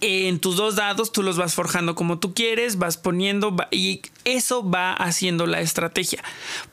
en 0.00 0.38
tus 0.40 0.56
dos 0.56 0.76
dados 0.76 1.12
tú 1.12 1.22
los 1.22 1.36
vas 1.36 1.54
forjando 1.54 1.94
como 1.94 2.18
tú 2.18 2.32
quieres, 2.32 2.78
vas 2.78 2.96
poniendo 2.96 3.54
y 3.70 4.00
eso 4.24 4.68
va 4.68 4.92
haciendo 4.94 5.46
la 5.46 5.60
estrategia. 5.60 6.22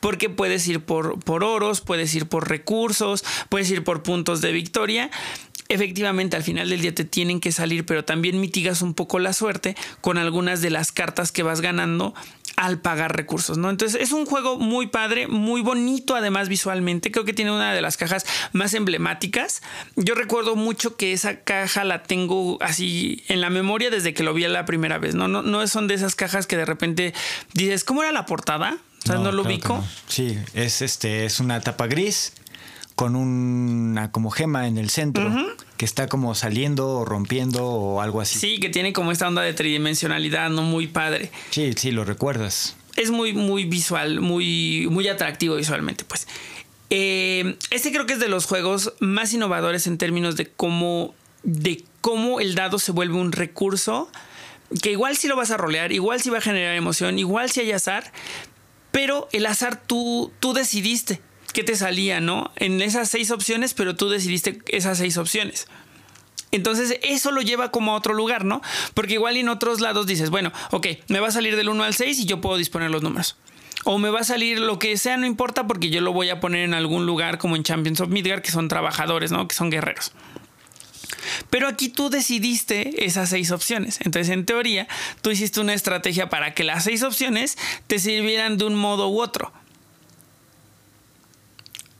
Porque 0.00 0.30
puedes 0.30 0.66
ir 0.66 0.80
por, 0.80 1.20
por 1.20 1.44
oros, 1.44 1.80
puedes 1.80 2.14
ir 2.14 2.26
por 2.26 2.48
recursos, 2.48 3.24
puedes 3.48 3.70
ir 3.70 3.84
por 3.84 4.02
puntos 4.02 4.40
de 4.40 4.52
victoria 4.52 5.10
efectivamente 5.68 6.36
al 6.36 6.42
final 6.42 6.68
del 6.70 6.80
día 6.80 6.94
te 6.94 7.04
tienen 7.04 7.40
que 7.40 7.52
salir, 7.52 7.84
pero 7.84 8.04
también 8.04 8.40
mitigas 8.40 8.82
un 8.82 8.94
poco 8.94 9.18
la 9.18 9.32
suerte 9.32 9.76
con 10.00 10.18
algunas 10.18 10.60
de 10.60 10.70
las 10.70 10.92
cartas 10.92 11.32
que 11.32 11.42
vas 11.42 11.60
ganando 11.60 12.14
al 12.56 12.80
pagar 12.80 13.16
recursos, 13.16 13.56
¿no? 13.56 13.70
Entonces 13.70 14.00
es 14.02 14.10
un 14.10 14.26
juego 14.26 14.58
muy 14.58 14.88
padre, 14.88 15.28
muy 15.28 15.60
bonito 15.60 16.16
además 16.16 16.48
visualmente. 16.48 17.12
Creo 17.12 17.24
que 17.24 17.32
tiene 17.32 17.52
una 17.52 17.72
de 17.72 17.80
las 17.80 17.96
cajas 17.96 18.26
más 18.52 18.74
emblemáticas. 18.74 19.62
Yo 19.94 20.16
recuerdo 20.16 20.56
mucho 20.56 20.96
que 20.96 21.12
esa 21.12 21.40
caja 21.44 21.84
la 21.84 22.02
tengo 22.02 22.58
así 22.60 23.22
en 23.28 23.40
la 23.40 23.48
memoria 23.48 23.90
desde 23.90 24.12
que 24.12 24.24
lo 24.24 24.34
vi 24.34 24.48
la 24.48 24.64
primera 24.64 24.98
vez, 24.98 25.14
¿no? 25.14 25.28
No, 25.28 25.42
no 25.42 25.64
son 25.68 25.86
de 25.86 25.94
esas 25.94 26.16
cajas 26.16 26.48
que 26.48 26.56
de 26.56 26.64
repente 26.64 27.14
dices, 27.52 27.84
¿cómo 27.84 28.02
era 28.02 28.10
la 28.10 28.26
portada? 28.26 28.78
O 29.04 29.06
sea, 29.06 29.18
no, 29.18 29.30
lo 29.30 29.42
ubico. 29.42 29.84
Sí, 30.08 30.36
es 30.54 30.82
este, 30.82 31.26
es 31.26 31.38
una 31.38 31.60
tapa 31.60 31.86
gris 31.86 32.32
con 32.98 33.14
una 33.14 34.10
como 34.10 34.28
gema 34.32 34.66
en 34.66 34.76
el 34.76 34.90
centro. 34.90 35.32
Que 35.76 35.84
está 35.84 36.08
como 36.08 36.34
saliendo 36.34 36.88
o 36.88 37.04
rompiendo 37.04 37.64
o 37.64 38.00
algo 38.00 38.20
así. 38.20 38.40
Sí, 38.40 38.58
que 38.58 38.70
tiene 38.70 38.92
como 38.92 39.12
esta 39.12 39.28
onda 39.28 39.42
de 39.42 39.54
tridimensionalidad, 39.54 40.50
¿no? 40.50 40.62
Muy 40.62 40.88
padre. 40.88 41.30
Sí, 41.50 41.72
sí, 41.76 41.92
lo 41.92 42.04
recuerdas. 42.04 42.74
Es 42.96 43.12
muy, 43.12 43.34
muy 43.34 43.66
visual, 43.66 44.20
muy, 44.20 44.88
muy 44.90 45.06
atractivo 45.06 45.54
visualmente, 45.54 46.02
pues. 46.02 46.26
Eh, 46.90 47.56
este 47.70 47.92
creo 47.92 48.04
que 48.04 48.14
es 48.14 48.18
de 48.18 48.28
los 48.28 48.46
juegos 48.46 48.92
más 48.98 49.32
innovadores 49.32 49.86
en 49.86 49.96
términos 49.96 50.34
de 50.34 50.48
cómo, 50.48 51.14
de 51.44 51.84
cómo 52.00 52.40
el 52.40 52.56
dado 52.56 52.80
se 52.80 52.90
vuelve 52.90 53.14
un 53.14 53.30
recurso 53.30 54.10
que 54.82 54.90
igual 54.90 55.16
si 55.16 55.28
lo 55.28 55.36
vas 55.36 55.52
a 55.52 55.56
rolear, 55.56 55.92
igual 55.92 56.20
si 56.20 56.30
va 56.30 56.38
a 56.38 56.40
generar 56.40 56.74
emoción, 56.74 57.20
igual 57.20 57.48
si 57.48 57.60
hay 57.60 57.70
azar, 57.70 58.12
pero 58.90 59.28
el 59.30 59.46
azar 59.46 59.80
tú, 59.86 60.32
tú 60.40 60.52
decidiste 60.52 61.20
qué 61.58 61.64
te 61.64 61.74
salía, 61.74 62.20
¿no? 62.20 62.52
En 62.54 62.80
esas 62.80 63.08
seis 63.08 63.32
opciones, 63.32 63.74
pero 63.74 63.96
tú 63.96 64.08
decidiste 64.08 64.60
esas 64.68 64.98
seis 64.98 65.16
opciones. 65.16 65.66
Entonces 66.52 67.00
eso 67.02 67.32
lo 67.32 67.42
lleva 67.42 67.72
como 67.72 67.90
a 67.90 67.96
otro 67.96 68.14
lugar, 68.14 68.44
¿no? 68.44 68.62
Porque 68.94 69.14
igual 69.14 69.36
en 69.36 69.48
otros 69.48 69.80
lados 69.80 70.06
dices, 70.06 70.30
bueno, 70.30 70.52
ok, 70.70 70.86
me 71.08 71.18
va 71.18 71.26
a 71.26 71.32
salir 71.32 71.56
del 71.56 71.68
1 71.68 71.82
al 71.82 71.94
6 71.94 72.16
y 72.20 72.26
yo 72.26 72.40
puedo 72.40 72.58
disponer 72.58 72.92
los 72.92 73.02
números. 73.02 73.36
O 73.82 73.98
me 73.98 74.08
va 74.08 74.20
a 74.20 74.24
salir 74.24 74.60
lo 74.60 74.78
que 74.78 74.96
sea, 74.96 75.16
no 75.16 75.26
importa 75.26 75.66
porque 75.66 75.90
yo 75.90 76.00
lo 76.00 76.12
voy 76.12 76.30
a 76.30 76.38
poner 76.38 76.60
en 76.60 76.74
algún 76.74 77.06
lugar 77.06 77.38
como 77.38 77.56
en 77.56 77.64
Champions 77.64 78.00
of 78.00 78.08
Midgard, 78.08 78.42
que 78.42 78.52
son 78.52 78.68
trabajadores, 78.68 79.32
¿no? 79.32 79.48
Que 79.48 79.56
son 79.56 79.68
guerreros. 79.68 80.12
Pero 81.50 81.66
aquí 81.66 81.88
tú 81.88 82.08
decidiste 82.08 83.04
esas 83.04 83.30
seis 83.30 83.50
opciones. 83.50 83.98
Entonces, 84.02 84.32
en 84.32 84.46
teoría, 84.46 84.86
tú 85.22 85.32
hiciste 85.32 85.58
una 85.58 85.74
estrategia 85.74 86.28
para 86.28 86.54
que 86.54 86.62
las 86.62 86.84
seis 86.84 87.02
opciones 87.02 87.58
te 87.88 87.98
sirvieran 87.98 88.58
de 88.58 88.66
un 88.66 88.76
modo 88.76 89.08
u 89.08 89.20
otro 89.20 89.52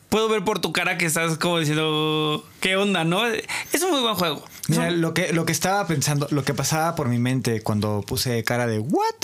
puedo 0.09 0.29
ver 0.29 0.45
por 0.45 0.61
tu 0.61 0.73
cara 0.73 0.99
que 0.99 1.07
estás 1.07 1.39
como 1.39 1.59
diciendo, 1.59 2.45
¿qué 2.61 2.77
onda, 2.77 3.05
no? 3.05 3.27
Es 3.27 3.83
un 3.83 3.91
muy 3.91 4.01
buen 4.01 4.15
juego. 4.15 4.45
Mira, 4.69 4.91
lo, 4.91 5.15
que, 5.15 5.33
lo 5.33 5.45
que 5.45 5.53
estaba 5.53 5.87
pensando, 5.87 6.27
lo 6.31 6.45
que 6.45 6.55
pasaba 6.55 6.95
por 6.95 7.09
mi 7.09 7.19
mente 7.19 7.63
cuando 7.63 8.03
puse 8.07 8.43
cara 8.45 8.67
de 8.67 8.79
¿what? 8.79 9.15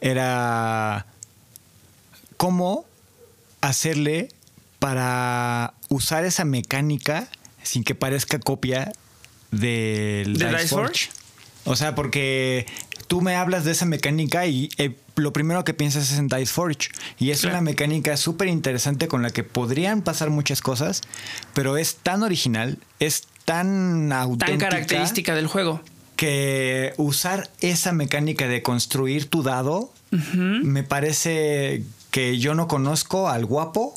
Era 0.00 1.06
cómo 2.36 2.86
hacerle 3.60 4.28
para 4.78 5.74
usar 5.88 6.24
esa 6.24 6.44
mecánica 6.44 7.28
sin 7.62 7.84
que 7.84 7.94
parezca 7.94 8.38
copia 8.38 8.92
del 9.50 10.38
¿De 10.38 10.48
Dice 10.48 10.68
Forge? 10.68 11.10
O 11.64 11.76
sea, 11.76 11.94
porque 11.94 12.66
tú 13.06 13.20
me 13.20 13.36
hablas 13.36 13.64
de 13.64 13.72
esa 13.72 13.84
mecánica 13.84 14.46
y 14.46 14.70
eh, 14.78 14.96
lo 15.20 15.32
primero 15.32 15.64
que 15.64 15.74
piensas 15.74 16.10
es 16.10 16.18
en 16.18 16.28
Dice 16.28 16.46
Forge. 16.46 16.88
Y 17.18 17.30
es 17.30 17.44
una 17.44 17.60
mecánica 17.60 18.16
súper 18.16 18.48
interesante 18.48 19.08
con 19.08 19.22
la 19.22 19.30
que 19.30 19.44
podrían 19.44 20.02
pasar 20.02 20.30
muchas 20.30 20.60
cosas, 20.60 21.02
pero 21.54 21.76
es 21.76 21.96
tan 21.96 22.22
original, 22.22 22.78
es 22.98 23.26
tan 23.44 24.12
auténtica. 24.12 24.50
Tan 24.50 24.58
característica 24.58 25.34
del 25.34 25.46
juego. 25.46 25.80
Que 26.16 26.92
usar 26.96 27.50
esa 27.60 27.92
mecánica 27.92 28.46
de 28.46 28.62
construir 28.62 29.28
tu 29.28 29.42
dado 29.42 29.92
me 30.10 30.82
parece 30.82 31.84
que 32.10 32.38
yo 32.38 32.54
no 32.54 32.66
conozco 32.66 33.28
al 33.28 33.46
guapo 33.46 33.94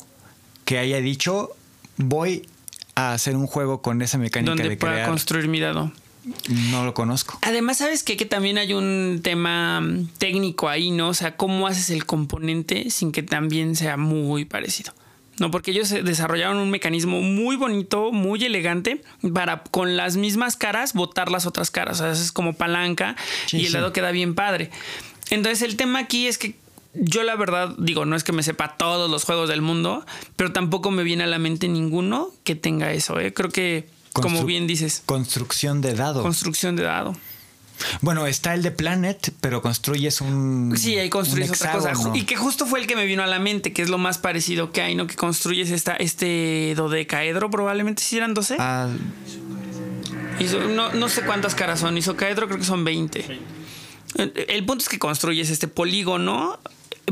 que 0.64 0.78
haya 0.78 1.00
dicho 1.00 1.50
voy 1.96 2.48
a 2.94 3.12
hacer 3.12 3.36
un 3.36 3.46
juego 3.46 3.82
con 3.82 4.00
esa 4.00 4.18
mecánica 4.18 4.50
Donde 4.50 4.68
de 4.68 4.76
pueda 4.76 5.06
construir 5.06 5.48
mi 5.48 5.60
dado. 5.60 5.92
No 6.70 6.84
lo 6.84 6.94
conozco. 6.94 7.38
Además, 7.42 7.78
¿sabes 7.78 8.02
qué? 8.02 8.16
Que 8.16 8.24
también 8.24 8.58
hay 8.58 8.72
un 8.72 9.20
tema 9.22 9.80
mm, 9.80 10.08
técnico 10.18 10.68
ahí, 10.68 10.90
¿no? 10.90 11.08
O 11.08 11.14
sea, 11.14 11.36
¿cómo 11.36 11.66
haces 11.66 11.90
el 11.90 12.06
componente 12.06 12.90
sin 12.90 13.12
que 13.12 13.22
también 13.22 13.76
sea 13.76 13.96
muy 13.96 14.44
parecido? 14.44 14.92
No, 15.38 15.50
porque 15.50 15.72
ellos 15.72 15.90
desarrollaron 15.90 16.58
un 16.58 16.70
mecanismo 16.70 17.20
muy 17.20 17.56
bonito, 17.56 18.12
muy 18.12 18.44
elegante, 18.44 19.02
para 19.32 19.64
con 19.64 19.96
las 19.96 20.16
mismas 20.16 20.56
caras 20.56 20.94
botar 20.94 21.30
las 21.30 21.46
otras 21.46 21.70
caras. 21.70 22.00
O 22.00 22.04
sea, 22.04 22.12
es 22.12 22.30
como 22.30 22.54
palanca 22.54 23.16
y 23.50 23.66
el 23.66 23.72
lado 23.72 23.92
queda 23.92 24.12
bien 24.12 24.34
padre. 24.34 24.70
Entonces, 25.30 25.62
el 25.62 25.76
tema 25.76 25.98
aquí 25.98 26.28
es 26.28 26.38
que 26.38 26.56
yo 26.94 27.24
la 27.24 27.34
verdad 27.34 27.74
digo, 27.78 28.04
no 28.04 28.14
es 28.14 28.22
que 28.22 28.32
me 28.32 28.44
sepa 28.44 28.76
todos 28.76 29.10
los 29.10 29.24
juegos 29.24 29.48
del 29.48 29.60
mundo, 29.60 30.06
pero 30.36 30.52
tampoco 30.52 30.92
me 30.92 31.02
viene 31.02 31.24
a 31.24 31.26
la 31.26 31.38
mente 31.38 31.66
ninguno 31.68 32.30
que 32.44 32.54
tenga 32.54 32.92
eso. 32.92 33.18
¿eh? 33.18 33.34
Creo 33.34 33.50
que 33.50 33.88
como 34.22 34.44
bien 34.44 34.66
dices. 34.66 35.02
Construcción 35.04 35.80
de 35.80 35.94
dado. 35.94 36.22
Construcción 36.22 36.76
de 36.76 36.84
dado. 36.84 37.16
Bueno, 38.00 38.26
está 38.26 38.54
el 38.54 38.62
de 38.62 38.70
Planet, 38.70 39.32
pero 39.40 39.60
construyes 39.60 40.20
un. 40.20 40.74
Sí, 40.76 40.96
ahí 40.96 41.10
construyes 41.10 41.50
otra 41.50 41.72
cosa. 41.72 41.92
Y 42.14 42.22
que 42.22 42.36
justo 42.36 42.66
fue 42.66 42.80
el 42.80 42.86
que 42.86 42.96
me 42.96 43.04
vino 43.04 43.22
a 43.22 43.26
la 43.26 43.38
mente, 43.38 43.72
que 43.72 43.82
es 43.82 43.88
lo 43.88 43.98
más 43.98 44.18
parecido 44.18 44.70
que 44.70 44.80
hay, 44.80 44.94
¿no? 44.94 45.06
Que 45.06 45.16
construyes 45.16 45.70
esta, 45.70 45.96
este 45.96 46.74
dodecaedro, 46.76 47.50
probablemente 47.50 48.02
si 48.02 48.16
eran 48.16 48.32
12. 48.32 48.56
Ah. 48.58 48.88
no, 50.70 50.92
no, 50.92 51.08
sé 51.08 51.22
cuántas 51.22 51.54
caras 51.54 51.80
son. 51.80 51.98
Isocaedro 51.98 52.46
creo 52.46 52.58
que 52.58 52.64
son 52.64 52.84
20. 52.84 53.40
El 54.48 54.64
punto 54.64 54.82
es 54.82 54.88
que 54.88 55.00
construyes 55.00 55.50
este 55.50 55.66
polígono 55.66 56.60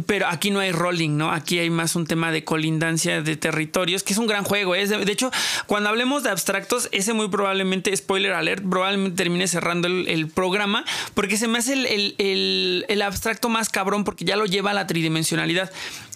pero 0.07 0.27
aquí 0.27 0.51
no 0.51 0.61
hay 0.61 0.73
rolling, 0.73 1.17
¿no? 1.17 1.33
Aquí 1.33 1.59
hay 1.59 1.71
más 1.71 1.97
un 1.97 2.07
tema 2.07 2.33
de 2.33 2.45
colindancia 2.45 3.23
de 3.23 3.37
territorios, 3.37 4.03
que 4.03 4.13
es 4.13 4.19
un 4.19 4.27
gran 4.27 4.45
juego. 4.45 4.75
¿eh? 4.75 4.87
De 4.87 5.13
hecho, 5.13 5.31
cuando 5.67 5.89
hablemos 5.89 6.23
de 6.23 6.31
abstractos, 6.31 6.89
ese 6.93 7.13
muy 7.13 7.29
probablemente, 7.29 7.95
spoiler 7.97 8.33
alert, 8.33 8.65
probablemente 8.69 9.17
termine 9.17 9.47
cerrando 9.47 9.89
el, 9.89 10.29
programa, 10.29 10.85
porque 11.15 11.37
se 11.37 11.49
me 11.49 11.59
hace 11.59 11.75
el, 11.75 12.85
el, 12.89 13.03
abstracto 13.03 13.49
más 13.49 13.69
cabrón, 13.69 14.05
porque 14.05 14.25
ya 14.25 14.37
lo 14.37 14.47
lleva 14.47 14.71
a 14.71 14.75
la 14.75 14.87
tridimensionalidad. 14.87 15.71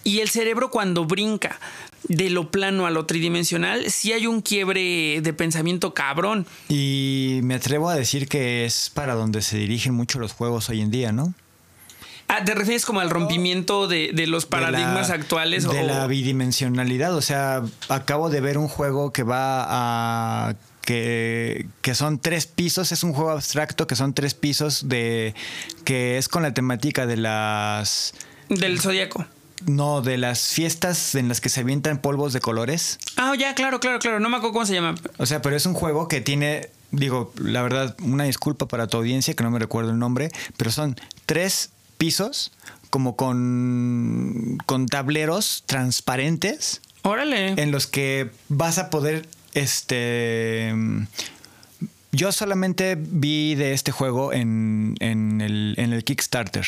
Y 0.04 0.20
el 0.20 0.28
cerebro 0.28 0.70
cuando 0.70 1.04
brinca 1.04 1.58
de 2.04 2.30
lo 2.30 2.50
plano 2.50 2.86
a 2.86 2.90
lo 2.90 3.04
tridimensional, 3.06 3.90
sí 3.90 4.12
hay 4.12 4.26
un 4.26 4.40
quiebre 4.40 5.20
de 5.20 5.32
pensamiento 5.32 5.92
cabrón. 5.92 6.46
Y 6.68 7.40
me 7.42 7.54
atrevo 7.54 7.88
a 7.88 7.96
decir 7.96 8.28
que 8.28 8.64
es 8.64 8.90
para 8.90 9.14
donde 9.14 9.42
se 9.42 9.58
dirigen 9.58 9.94
mucho 9.94 10.18
los 10.18 10.32
juegos 10.32 10.68
hoy 10.70 10.80
en 10.80 10.90
día, 10.90 11.12
¿no? 11.12 11.34
Ah, 12.28 12.44
¿Te 12.44 12.54
refieres 12.54 12.84
como 12.84 13.00
al 13.00 13.10
rompimiento 13.10 13.86
de, 13.86 14.12
los 14.26 14.46
paradigmas 14.46 15.10
actuales? 15.10 15.68
De 15.68 15.82
la 15.82 16.06
bidimensionalidad. 16.06 17.14
O 17.14 17.22
sea, 17.22 17.62
acabo 17.88 18.30
de 18.30 18.40
ver 18.40 18.58
un 18.58 18.68
juego 18.68 19.12
que 19.12 19.22
va 19.22 19.64
a. 19.68 20.54
Que, 20.82 21.66
que, 21.82 21.96
son 21.96 22.20
tres 22.20 22.46
pisos, 22.46 22.92
es 22.92 23.02
un 23.02 23.12
juego 23.12 23.30
abstracto 23.30 23.88
que 23.88 23.96
son 23.96 24.14
tres 24.14 24.34
pisos 24.34 24.88
de. 24.88 25.34
que 25.84 26.18
es 26.18 26.28
con 26.28 26.42
la 26.42 26.54
temática 26.54 27.06
de 27.06 27.16
las. 27.16 28.14
Del 28.48 28.80
zodiaco. 28.80 29.26
No, 29.64 30.02
de 30.02 30.18
las 30.18 30.48
fiestas 30.48 31.14
en 31.14 31.28
las 31.28 31.40
que 31.40 31.48
se 31.48 31.60
avientan 31.60 31.98
polvos 31.98 32.32
de 32.32 32.40
colores. 32.40 32.98
Ah, 33.16 33.34
ya, 33.38 33.54
claro, 33.54 33.80
claro, 33.80 33.98
claro. 33.98 34.20
No 34.20 34.28
me 34.28 34.36
acuerdo 34.36 34.52
cómo 34.52 34.66
se 34.66 34.74
llama. 34.74 34.94
O 35.16 35.26
sea, 35.26 35.42
pero 35.42 35.56
es 35.56 35.64
un 35.64 35.74
juego 35.74 36.08
que 36.08 36.20
tiene, 36.20 36.68
digo, 36.90 37.32
la 37.40 37.62
verdad, 37.62 37.96
una 38.02 38.24
disculpa 38.24 38.68
para 38.68 38.86
tu 38.86 38.98
audiencia, 38.98 39.34
que 39.34 39.42
no 39.42 39.50
me 39.50 39.58
recuerdo 39.58 39.90
el 39.90 39.98
nombre, 39.98 40.30
pero 40.56 40.70
son 40.70 40.96
tres 41.24 41.70
pisos, 41.96 42.52
como 42.90 43.16
con, 43.16 44.58
con 44.66 44.86
tableros 44.86 45.64
transparentes. 45.66 46.80
Órale. 47.02 47.60
En 47.60 47.70
los 47.70 47.86
que 47.86 48.30
vas 48.48 48.78
a 48.78 48.90
poder, 48.90 49.26
este... 49.54 50.74
Yo 52.12 52.32
solamente 52.32 52.96
vi 52.98 53.54
de 53.56 53.74
este 53.74 53.92
juego 53.92 54.32
en, 54.32 54.94
en, 55.00 55.42
el, 55.42 55.74
en 55.76 55.92
el 55.92 56.02
Kickstarter. 56.02 56.66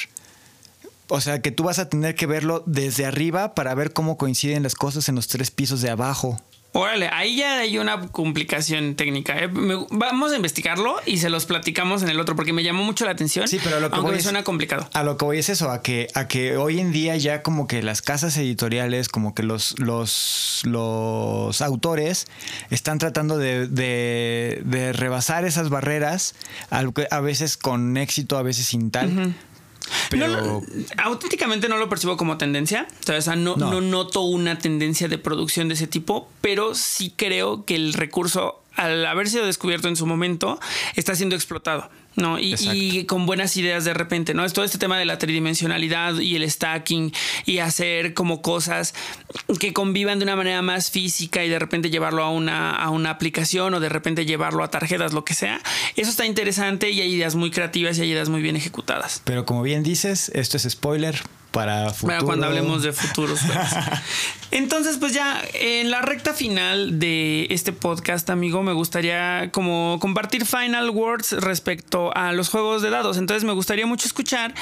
O 1.09 1.23
sea 1.23 1.41
que 1.41 1.51
tú 1.51 1.63
vas 1.63 1.79
a 1.79 1.89
tener 1.89 2.15
que 2.15 2.27
verlo 2.27 2.63
desde 2.67 3.07
arriba 3.07 3.55
para 3.55 3.75
ver 3.75 3.95
cómo 3.95 4.19
coinciden 4.19 4.63
las 4.63 4.75
cosas 4.75 5.09
en 5.09 5.15
los 5.15 5.27
tres 5.27 5.51
pisos 5.51 5.81
de 5.81 5.89
abajo. 5.89 6.39
Órale, 6.79 7.11
ahí 7.13 7.35
ya 7.35 7.59
hay 7.59 7.77
una 7.77 8.07
complicación 8.07 8.95
técnica. 8.95 9.37
¿eh? 9.37 9.51
vamos 9.91 10.31
a 10.31 10.37
investigarlo 10.37 10.95
y 11.07 11.19
se 11.19 11.29
los 11.29 11.45
platicamos 11.45 12.05
en 12.05 12.09
el 12.09 12.21
otro 12.21 12.37
porque 12.37 12.53
me 12.53 12.63
llamó 12.63 12.85
mucho 12.85 13.05
la 13.05 13.11
atención. 13.11 13.49
Sí, 13.49 13.59
pero 13.65 13.81
lo 13.81 13.91
que 13.91 13.99
voy 13.99 14.21
suena 14.21 14.45
complicado. 14.45 14.89
A 14.93 15.03
lo 15.03 15.17
que 15.17 15.25
voy 15.25 15.39
es 15.39 15.49
eso, 15.49 15.73
a 15.73 15.83
que, 15.83 16.07
a 16.15 16.29
que 16.29 16.57
hoy 16.57 16.79
en 16.79 16.93
día 16.93 17.17
ya 17.17 17.43
como 17.43 17.67
que 17.67 17.83
las 17.83 18.01
casas 18.01 18.37
editoriales, 18.37 19.09
como 19.09 19.35
que 19.35 19.43
los, 19.43 19.77
los, 19.81 20.63
los 20.67 21.61
autores 21.63 22.29
están 22.71 22.99
tratando 22.99 23.39
de, 23.39 23.67
de, 23.67 24.93
rebasar 24.93 25.45
esas 25.47 25.71
barreras, 25.71 26.37
a 26.71 27.21
veces 27.21 27.57
con 27.57 27.97
éxito, 27.97 28.39
a 28.39 28.43
veces 28.43 28.67
sin 28.67 28.93
tal. 28.93 29.35
Pero... 30.11 30.63
auténticamente 30.97 31.69
no 31.69 31.77
lo 31.77 31.89
percibo 31.89 32.17
como 32.17 32.39
tendencia. 32.39 32.87
O 33.09 33.21
sea, 33.21 33.37
no, 33.37 33.57
no. 33.57 33.81
noto 33.81 34.23
una 34.23 34.59
tendencia 34.59 35.09
de 35.09 35.19
producción 35.19 35.69
de 35.69 35.75
ese 35.75 35.87
tipo, 35.87 36.29
pero 36.41 36.75
sí 36.75 37.13
creo 37.17 37.65
que 37.65 37.75
el 37.75 37.93
recurso, 37.95 38.63
al 38.75 39.05
haber 39.07 39.29
sido 39.29 39.47
descubierto 39.47 39.89
en 39.89 39.97
su 39.97 40.07
momento, 40.07 40.59
está 40.97 41.15
siendo 41.15 41.35
explotado. 41.35 41.91
¿No? 42.17 42.39
Y, 42.39 43.05
con 43.05 43.27
buenas 43.27 43.57
ideas 43.57 43.85
de 43.85 43.95
repente, 43.95 44.35
¿no? 44.35 44.45
Es 44.45 44.53
todo 44.53 44.65
este 44.65 44.79
tema 44.79 44.99
de 44.99 45.05
la 45.05 45.19
tridimensionalidad 45.19 46.19
y 46.19 46.37
el 46.37 46.51
stacking 46.51 47.13
y 47.47 47.59
hacer 47.59 48.15
como 48.15 48.43
cosas 48.43 48.95
que 49.61 49.73
convivan 49.73 50.19
de 50.19 50.25
una 50.25 50.37
manera 50.37 50.63
más 50.63 50.91
física 50.91 51.45
y 51.45 51.49
de 51.49 51.59
repente 51.59 51.91
llevarlo 51.91 52.25
a 52.25 52.31
una, 52.31 52.75
a 52.75 52.91
una 52.91 53.11
aplicación 53.11 53.75
o 53.75 53.81
de 53.81 53.89
repente 53.89 54.27
llevarlo 54.27 54.65
a 54.65 54.71
tarjetas, 54.71 55.13
lo 55.13 55.25
que 55.25 55.35
sea. 55.35 55.61
Eso 55.97 56.11
está 56.11 56.27
interesante 56.27 56.91
y 56.91 57.01
hay 57.01 57.15
ideas 57.15 57.35
muy 57.35 57.51
creativas 57.51 57.99
y 57.99 58.03
hay 58.03 58.11
ideas 58.11 58.29
muy 58.29 58.43
bien 58.43 58.57
ejecutadas. 58.57 59.23
Pero 59.25 59.47
como 59.47 59.63
bien 59.63 59.83
dices, 59.83 60.31
esto 60.35 60.57
es 60.57 60.65
spoiler, 60.69 61.23
para 61.51 61.93
cuando 62.25 62.47
hablemos 62.47 62.83
de 62.83 62.93
futuros 62.93 63.41
Entonces, 64.51 64.97
pues 64.99 65.13
ya 65.13 65.43
en 65.55 65.91
la 65.91 66.01
recta 66.01 66.33
final 66.33 66.99
de 66.99 67.47
este 67.51 67.73
podcast, 67.73 68.31
amigo, 68.31 68.63
me 68.63 68.73
gustaría 68.73 69.51
como 69.53 69.99
compartir 70.01 70.47
final 70.47 70.91
words 70.91 71.33
respecto 71.33 72.17
a 72.17 72.33
los 72.33 72.49
juegos 72.49 72.81
de 72.81 72.91
dados. 72.91 73.19
Entonces, 73.19 73.45
me 73.45 73.53
gustaría 73.53 73.87
mucho 73.87 74.07
escuchar 74.07 74.55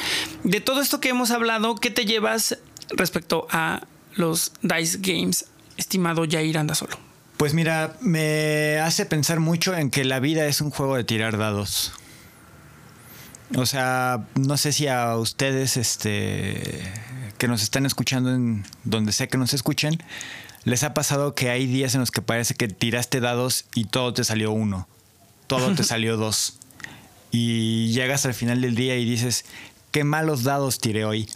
de 0.42 0.60
todo 0.60 0.80
esto 0.80 1.00
que 1.00 1.10
hemos 1.10 1.30
hablado, 1.30 1.76
¿qué 1.76 1.90
te 1.90 2.04
llevas 2.04 2.58
respecto 2.90 3.46
a 3.50 3.82
los 4.14 4.52
Dice 4.62 4.98
Games, 5.00 5.46
estimado 5.76 6.24
Jair 6.28 6.58
Anda 6.58 6.74
Solo? 6.74 6.98
Pues 7.36 7.52
mira, 7.52 7.96
me 8.00 8.78
hace 8.78 9.06
pensar 9.06 9.40
mucho 9.40 9.76
en 9.76 9.90
que 9.90 10.04
la 10.04 10.20
vida 10.20 10.46
es 10.46 10.60
un 10.60 10.70
juego 10.70 10.96
de 10.96 11.04
tirar 11.04 11.36
dados. 11.36 11.92
O 13.54 13.66
sea, 13.66 14.26
no 14.34 14.56
sé 14.56 14.72
si 14.72 14.88
a 14.88 15.16
ustedes, 15.16 15.76
este, 15.76 16.82
que 17.38 17.48
nos 17.48 17.62
están 17.62 17.86
escuchando 17.86 18.34
en 18.34 18.64
donde 18.84 19.12
sea 19.12 19.28
que 19.28 19.38
nos 19.38 19.54
escuchen, 19.54 20.02
les 20.64 20.82
ha 20.82 20.94
pasado 20.94 21.34
que 21.34 21.50
hay 21.50 21.66
días 21.66 21.94
en 21.94 22.00
los 22.00 22.10
que 22.10 22.22
parece 22.22 22.54
que 22.54 22.66
tiraste 22.68 23.20
dados 23.20 23.66
y 23.74 23.84
todo 23.84 24.12
te 24.12 24.24
salió 24.24 24.50
uno, 24.50 24.88
todo 25.46 25.74
te 25.74 25.84
salió 25.84 26.16
dos. 26.16 26.58
Y 27.30 27.88
llegas 27.92 28.26
al 28.26 28.34
final 28.34 28.62
del 28.62 28.74
día 28.74 28.96
y 28.96 29.04
dices, 29.04 29.44
qué 29.92 30.04
malos 30.04 30.42
dados 30.42 30.78
tiré 30.80 31.04
hoy. 31.04 31.28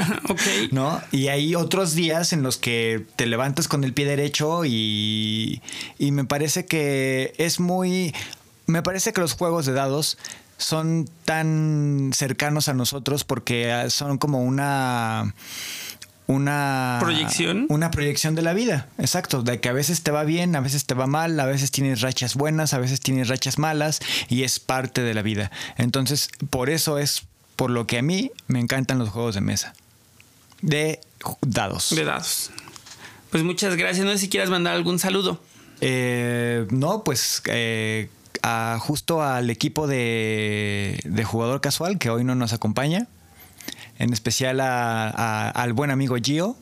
¿No? 0.70 1.00
Y 1.12 1.28
hay 1.28 1.54
otros 1.54 1.94
días 1.94 2.32
en 2.32 2.42
los 2.42 2.56
que 2.56 3.06
te 3.16 3.26
levantas 3.26 3.68
con 3.68 3.84
el 3.84 3.92
pie 3.92 4.04
derecho 4.04 4.64
y, 4.64 5.62
y 5.98 6.12
me 6.12 6.24
parece 6.24 6.66
que 6.66 7.32
es 7.38 7.58
muy... 7.60 8.14
Me 8.66 8.82
parece 8.82 9.12
que 9.12 9.20
los 9.20 9.32
juegos 9.32 9.64
de 9.64 9.72
dados 9.72 10.18
son 10.58 11.08
tan 11.24 12.10
cercanos 12.14 12.68
a 12.68 12.74
nosotros 12.74 13.24
porque 13.24 13.72
ah, 13.72 13.90
son 13.90 14.18
como 14.18 14.42
una 14.42 15.34
una 16.26 16.98
proyección 17.00 17.64
una 17.70 17.90
proyección 17.90 18.34
de 18.34 18.42
la 18.42 18.52
vida 18.52 18.86
exacto 18.98 19.42
de 19.42 19.60
que 19.60 19.70
a 19.70 19.72
veces 19.72 20.02
te 20.02 20.10
va 20.10 20.24
bien 20.24 20.54
a 20.56 20.60
veces 20.60 20.84
te 20.84 20.92
va 20.92 21.06
mal 21.06 21.40
a 21.40 21.46
veces 21.46 21.70
tienes 21.70 22.02
rachas 22.02 22.34
buenas 22.34 22.74
a 22.74 22.78
veces 22.78 23.00
tienes 23.00 23.28
rachas 23.28 23.58
malas 23.58 24.00
y 24.28 24.42
es 24.42 24.60
parte 24.60 25.02
de 25.02 25.14
la 25.14 25.22
vida. 25.22 25.50
Entonces 25.76 26.28
por 26.50 26.70
eso 26.70 26.98
es 26.98 27.22
por 27.56 27.70
lo 27.70 27.86
que 27.86 27.98
a 27.98 28.02
mí 28.02 28.30
me 28.46 28.60
encantan 28.60 28.98
los 28.98 29.08
juegos 29.08 29.34
de 29.34 29.40
mesa. 29.40 29.74
De 30.62 31.00
dados. 31.40 31.90
De 31.90 32.04
dados. 32.04 32.50
Pues 33.30 33.42
muchas 33.42 33.76
gracias. 33.76 34.06
No 34.06 34.12
sé 34.12 34.18
si 34.18 34.28
quieras 34.28 34.48
mandar 34.48 34.74
algún 34.74 34.98
saludo. 34.98 35.40
Eh, 35.80 36.66
no 36.70 37.04
pues 37.04 37.42
eh, 37.46 38.10
justo 38.80 39.22
al 39.22 39.50
equipo 39.50 39.86
de, 39.86 41.24
jugador 41.24 41.60
casual 41.60 41.98
que 41.98 42.10
hoy 42.10 42.24
no 42.24 42.34
nos 42.34 42.52
acompaña. 42.52 43.06
En 43.98 44.12
especial 44.12 44.60
al 44.60 45.72
buen 45.72 45.90
amigo 45.90 46.16
Gio. 46.22 46.56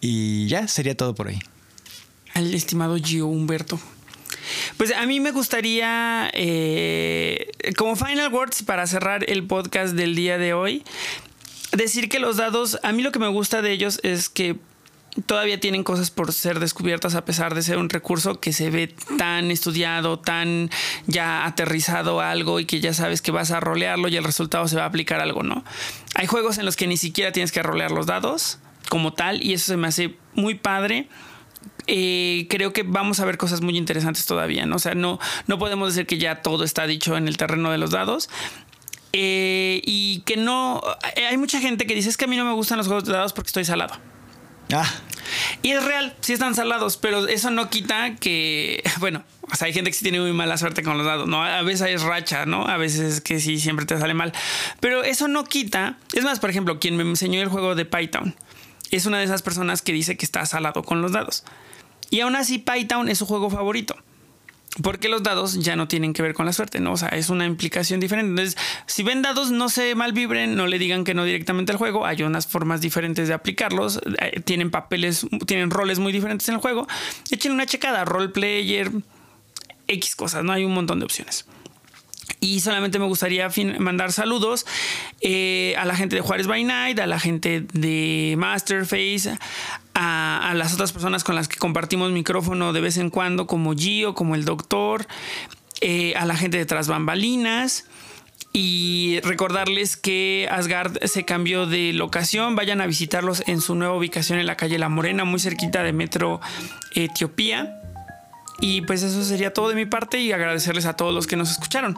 Y 0.00 0.48
ya 0.48 0.66
sería 0.66 0.96
todo 0.96 1.14
por 1.14 1.28
ahí. 1.28 1.38
Al 2.34 2.54
estimado 2.54 2.96
Gio 2.96 3.26
Humberto. 3.26 3.78
Pues 4.76 4.92
a 4.94 5.06
mí 5.06 5.20
me 5.20 5.30
gustaría, 5.30 6.30
eh, 6.32 7.50
como 7.76 7.96
final 7.96 8.32
words 8.32 8.62
para 8.62 8.86
cerrar 8.86 9.28
el 9.28 9.46
podcast 9.46 9.94
del 9.94 10.14
día 10.14 10.38
de 10.38 10.54
hoy, 10.54 10.82
decir 11.72 12.08
que 12.08 12.18
los 12.18 12.36
dados, 12.36 12.78
a 12.82 12.92
mí 12.92 13.02
lo 13.02 13.12
que 13.12 13.18
me 13.18 13.28
gusta 13.28 13.62
de 13.62 13.72
ellos 13.72 14.00
es 14.02 14.28
que 14.28 14.56
todavía 15.26 15.58
tienen 15.58 15.84
cosas 15.84 16.10
por 16.10 16.32
ser 16.32 16.60
descubiertas 16.60 17.14
a 17.14 17.24
pesar 17.24 17.54
de 17.54 17.62
ser 17.62 17.78
un 17.78 17.88
recurso 17.88 18.40
que 18.40 18.52
se 18.52 18.70
ve 18.70 18.94
tan 19.18 19.50
estudiado, 19.50 20.18
tan 20.18 20.70
ya 21.06 21.46
aterrizado 21.46 22.20
algo 22.20 22.60
y 22.60 22.64
que 22.64 22.80
ya 22.80 22.94
sabes 22.94 23.22
que 23.22 23.30
vas 23.30 23.50
a 23.50 23.60
rolearlo 23.60 24.08
y 24.08 24.16
el 24.16 24.24
resultado 24.24 24.68
se 24.68 24.76
va 24.76 24.84
a 24.84 24.86
aplicar 24.86 25.20
algo, 25.20 25.42
¿no? 25.42 25.64
Hay 26.14 26.26
juegos 26.26 26.58
en 26.58 26.64
los 26.64 26.76
que 26.76 26.86
ni 26.86 26.96
siquiera 26.96 27.32
tienes 27.32 27.52
que 27.52 27.62
rolear 27.62 27.90
los 27.90 28.06
dados 28.06 28.58
como 28.88 29.12
tal 29.12 29.42
y 29.42 29.52
eso 29.52 29.66
se 29.66 29.76
me 29.76 29.88
hace 29.88 30.16
muy 30.34 30.54
padre. 30.54 31.08
Eh, 31.86 32.46
creo 32.48 32.72
que 32.72 32.82
vamos 32.84 33.20
a 33.20 33.24
ver 33.24 33.36
cosas 33.36 33.60
muy 33.60 33.76
interesantes 33.76 34.26
todavía, 34.26 34.64
¿no? 34.64 34.76
O 34.76 34.94
no, 34.94 35.18
no 35.46 35.58
podemos 35.58 35.94
decir 35.94 36.06
que 36.06 36.18
ya 36.18 36.42
todo 36.42 36.64
está 36.64 36.86
dicho 36.86 37.16
en 37.16 37.28
el 37.28 37.36
terreno 37.36 37.70
de 37.70 37.78
los 37.78 37.90
dados, 37.90 38.28
eh, 39.12 39.82
y 39.84 40.20
que 40.20 40.36
no. 40.36 40.80
Hay 41.28 41.36
mucha 41.36 41.60
gente 41.60 41.86
que 41.86 41.94
dice 41.94 42.08
es 42.08 42.16
que 42.16 42.26
a 42.26 42.28
mí 42.28 42.36
no 42.36 42.44
me 42.44 42.52
gustan 42.52 42.78
los 42.78 42.86
juegos 42.86 43.04
de 43.04 43.12
dados 43.12 43.32
porque 43.32 43.48
estoy 43.48 43.64
salado. 43.64 43.94
Ah. 44.72 44.90
Y 45.62 45.70
es 45.70 45.84
real, 45.84 46.14
sí 46.20 46.32
están 46.32 46.54
salados, 46.54 46.96
pero 46.96 47.28
eso 47.28 47.50
no 47.50 47.70
quita 47.70 48.16
que, 48.16 48.82
bueno, 49.00 49.24
o 49.52 49.56
sea, 49.56 49.66
hay 49.66 49.72
gente 49.72 49.90
que 49.90 49.96
sí 49.96 50.02
tiene 50.02 50.20
muy 50.20 50.32
mala 50.32 50.56
suerte 50.58 50.82
con 50.82 50.96
los 50.96 51.06
dados, 51.06 51.28
¿no? 51.28 51.42
A 51.42 51.62
veces 51.62 51.88
es 51.88 52.02
racha, 52.02 52.46
¿no? 52.46 52.66
A 52.66 52.76
veces 52.76 53.20
que 53.20 53.40
sí, 53.40 53.58
siempre 53.58 53.86
te 53.86 53.98
sale 53.98 54.14
mal. 54.14 54.32
Pero 54.80 55.02
eso 55.02 55.28
no 55.28 55.44
quita. 55.44 55.98
Es 56.12 56.24
más, 56.24 56.40
por 56.40 56.50
ejemplo, 56.50 56.78
quien 56.78 56.96
me 56.96 57.02
enseñó 57.02 57.40
el 57.42 57.48
juego 57.48 57.74
de 57.74 57.84
Python 57.84 58.34
es 58.90 59.06
una 59.06 59.18
de 59.18 59.24
esas 59.24 59.42
personas 59.42 59.82
que 59.82 59.92
dice 59.92 60.16
que 60.16 60.24
está 60.24 60.44
salado 60.46 60.82
con 60.82 61.02
los 61.02 61.12
dados. 61.12 61.44
Y 62.10 62.20
aún 62.20 62.36
así, 62.36 62.58
Python 62.58 63.08
es 63.08 63.18
su 63.18 63.26
juego 63.26 63.50
favorito. 63.50 63.96
Porque 64.82 65.08
los 65.08 65.22
dados 65.22 65.58
ya 65.58 65.74
no 65.74 65.88
tienen 65.88 66.12
que 66.12 66.22
ver 66.22 66.32
con 66.32 66.46
la 66.46 66.52
suerte, 66.52 66.80
¿no? 66.80 66.92
O 66.92 66.96
sea, 66.96 67.08
es 67.08 67.28
una 67.28 67.44
implicación 67.44 67.98
diferente. 67.98 68.30
Entonces, 68.30 68.56
si 68.86 69.02
ven 69.02 69.20
dados, 69.20 69.50
no 69.50 69.68
se 69.68 69.94
malvibren, 69.94 70.54
no 70.54 70.66
le 70.66 70.78
digan 70.78 71.04
que 71.04 71.12
no 71.12 71.24
directamente 71.24 71.72
al 71.72 71.78
juego. 71.78 72.06
Hay 72.06 72.22
unas 72.22 72.46
formas 72.46 72.80
diferentes 72.80 73.26
de 73.26 73.34
aplicarlos. 73.34 74.00
Eh, 74.20 74.40
tienen 74.40 74.70
papeles, 74.70 75.26
tienen 75.46 75.70
roles 75.70 75.98
muy 75.98 76.12
diferentes 76.12 76.48
en 76.48 76.54
el 76.54 76.60
juego. 76.60 76.86
Echen 77.30 77.52
una 77.52 77.66
checada, 77.66 78.04
role 78.04 78.28
player, 78.28 78.90
X 79.88 80.14
cosas, 80.14 80.44
¿no? 80.44 80.52
Hay 80.52 80.64
un 80.64 80.72
montón 80.72 81.00
de 81.00 81.04
opciones. 81.04 81.46
Y 82.38 82.60
solamente 82.60 82.98
me 82.98 83.06
gustaría 83.06 83.50
mandar 83.78 84.12
saludos 84.12 84.64
eh, 85.20 85.74
a 85.76 85.84
la 85.84 85.96
gente 85.96 86.16
de 86.16 86.22
Juárez 86.22 86.46
by 86.46 86.62
Night, 86.64 86.98
a 87.00 87.06
la 87.06 87.18
gente 87.18 87.66
de 87.72 88.34
Masterface, 88.38 89.36
a, 90.02 90.54
las 90.54 90.72
otras 90.72 90.92
personas 90.92 91.24
con 91.24 91.34
las 91.34 91.46
que 91.46 91.58
compartimos 91.58 92.10
micrófono 92.10 92.72
de 92.72 92.80
vez 92.80 92.96
en 92.96 93.10
cuando, 93.10 93.46
como 93.46 93.74
Gio, 93.74 94.14
como 94.14 94.34
el 94.34 94.46
Doctor, 94.46 95.06
eh, 95.82 96.14
a 96.16 96.24
la 96.24 96.36
gente 96.36 96.56
de 96.56 96.64
Tras 96.64 96.88
Bambalinas. 96.88 97.86
Y 98.52 99.20
recordarles 99.22 99.96
que 99.96 100.48
Asgard 100.50 101.04
se 101.04 101.24
cambió 101.24 101.66
de 101.66 101.92
locación. 101.92 102.56
Vayan 102.56 102.80
a 102.80 102.86
visitarlos 102.86 103.44
en 103.46 103.60
su 103.60 103.74
nueva 103.74 103.94
ubicación 103.94 104.38
en 104.38 104.46
la 104.46 104.56
calle 104.56 104.78
La 104.78 104.88
Morena, 104.88 105.24
muy 105.24 105.38
cerquita 105.38 105.82
de 105.82 105.92
Metro 105.92 106.40
Etiopía. 106.94 107.76
Y 108.60 108.80
pues 108.82 109.02
eso 109.02 109.22
sería 109.22 109.52
todo 109.52 109.68
de 109.68 109.74
mi 109.74 109.84
parte 109.84 110.18
y 110.18 110.32
agradecerles 110.32 110.86
a 110.86 110.94
todos 110.94 111.14
los 111.14 111.26
que 111.26 111.36
nos 111.36 111.50
escucharon. 111.50 111.94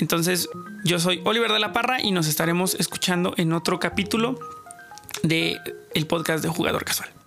Entonces, 0.00 0.48
yo 0.84 0.98
soy 0.98 1.20
Oliver 1.24 1.52
de 1.52 1.58
la 1.60 1.72
Parra 1.72 2.02
y 2.02 2.10
nos 2.10 2.26
estaremos 2.26 2.74
escuchando 2.74 3.34
en 3.36 3.52
otro 3.52 3.78
capítulo 3.78 4.38
de 5.22 5.60
el 5.94 6.06
podcast 6.06 6.42
de 6.42 6.48
Jugador 6.48 6.84
Casual. 6.84 7.17